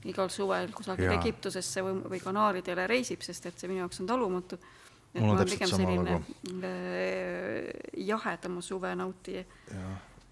igal 0.09 0.31
suvel 0.33 0.71
kusagil 0.75 1.11
ja. 1.11 1.19
Egiptusesse 1.19 1.83
või, 1.85 1.99
või 2.15 2.21
Kanaaridele 2.23 2.87
reisib, 2.91 3.23
sest 3.25 3.47
et 3.51 3.59
see 3.59 3.71
minu 3.71 3.85
jaoks 3.85 4.03
on 4.03 4.09
talumatu. 4.11 4.59
et 5.15 5.21
ma 5.23 5.35
olen 5.35 5.51
pigem 5.51 5.71
selline 5.71 6.17
äh, 6.17 7.71
jahedama 8.07 8.63
suve 8.65 8.95
nautija. 8.97 9.45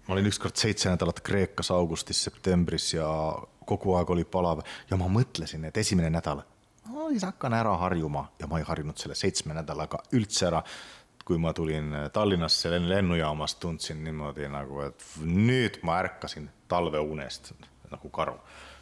ma 0.07 0.15
olin 0.15 0.31
ükskord 0.31 0.55
seitse 0.55 0.89
nädalat 0.89 1.21
Kreekas 1.21 1.71
augustis, 1.71 2.23
septembris 2.23 2.93
ja 2.93 3.07
kogu 3.65 3.95
aeg 3.95 4.09
oli 4.09 4.25
palav 4.25 4.63
ja 4.89 4.97
ma 4.97 5.07
mõtlesin, 5.11 5.65
et 5.69 5.77
esimene 5.77 6.09
nädal, 6.09 6.43
ma 6.91 7.09
siis 7.11 7.23
hakkan 7.27 7.53
ära 7.53 7.75
harjuma 7.77 8.27
ja 8.39 8.49
ma 8.51 8.59
ei 8.59 8.65
harjunud 8.67 8.97
selle 8.97 9.15
seitsme 9.15 9.55
nädalaga 9.57 10.03
üldse 10.17 10.49
ära. 10.51 10.63
kui 11.21 11.37
ma 11.37 11.53
tulin 11.53 11.93
Tallinnasse 12.13 12.79
lennujaamast, 12.81 13.59
tundsin 13.61 13.99
niimoodi 14.03 14.47
nagu, 14.49 14.79
et 14.81 15.03
nüüd 15.21 15.77
ma 15.85 15.99
ärkasin 16.01 16.49
talveunest 16.67 17.53
nagu 17.91 18.09
karu. 18.09 18.33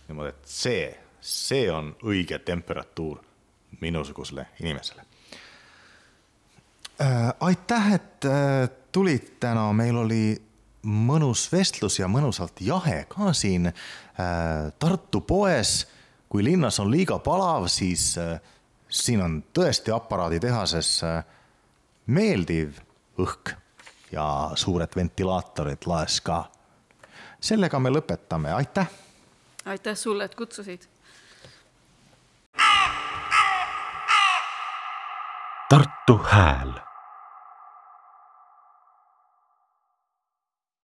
Niimoodi, 0.10 0.34
et 0.34 0.49
see, 0.49 0.84
see 1.22 1.69
on 1.72 1.94
õige 2.03 2.40
temperatuur 2.45 3.22
minusugusele 3.80 4.49
inimesele 4.60 5.06
äh,. 7.02 7.34
aitäh, 7.40 7.94
et 7.94 8.26
äh, 8.26 8.69
tulid 8.91 9.36
täna, 9.40 9.69
meil 9.73 9.98
oli 9.98 10.23
mõnus 10.84 11.48
vestlus 11.52 11.99
ja 11.99 12.07
mõnusalt 12.07 12.61
jahe 12.64 13.03
ka 13.10 13.34
siin 13.34 13.68
äh, 13.69 13.76
Tartu 14.80 15.22
poes. 15.22 15.88
kui 16.30 16.44
linnas 16.44 16.80
on 16.80 16.91
liiga 16.91 17.18
palav, 17.19 17.68
siis 17.68 18.18
äh, 18.18 18.40
siin 18.90 19.22
on 19.22 19.44
tõesti 19.53 19.91
aparaaditehases 19.91 21.03
äh, 21.03 21.23
meeldiv 22.06 22.80
õhk 23.19 23.56
ja 24.11 24.52
suured 24.56 24.95
ventilaatorid 24.95 25.86
laes 25.86 26.22
ka. 26.22 26.44
sellega 27.41 27.80
me 27.80 27.90
lõpetame, 27.90 28.53
aitäh. 28.53 28.88
Aitäh 29.65 29.98
sulle, 29.98 30.23
et 30.23 30.36
kutsusid. 30.36 30.81
Tartu 35.69 36.18
Hääl 36.18 36.88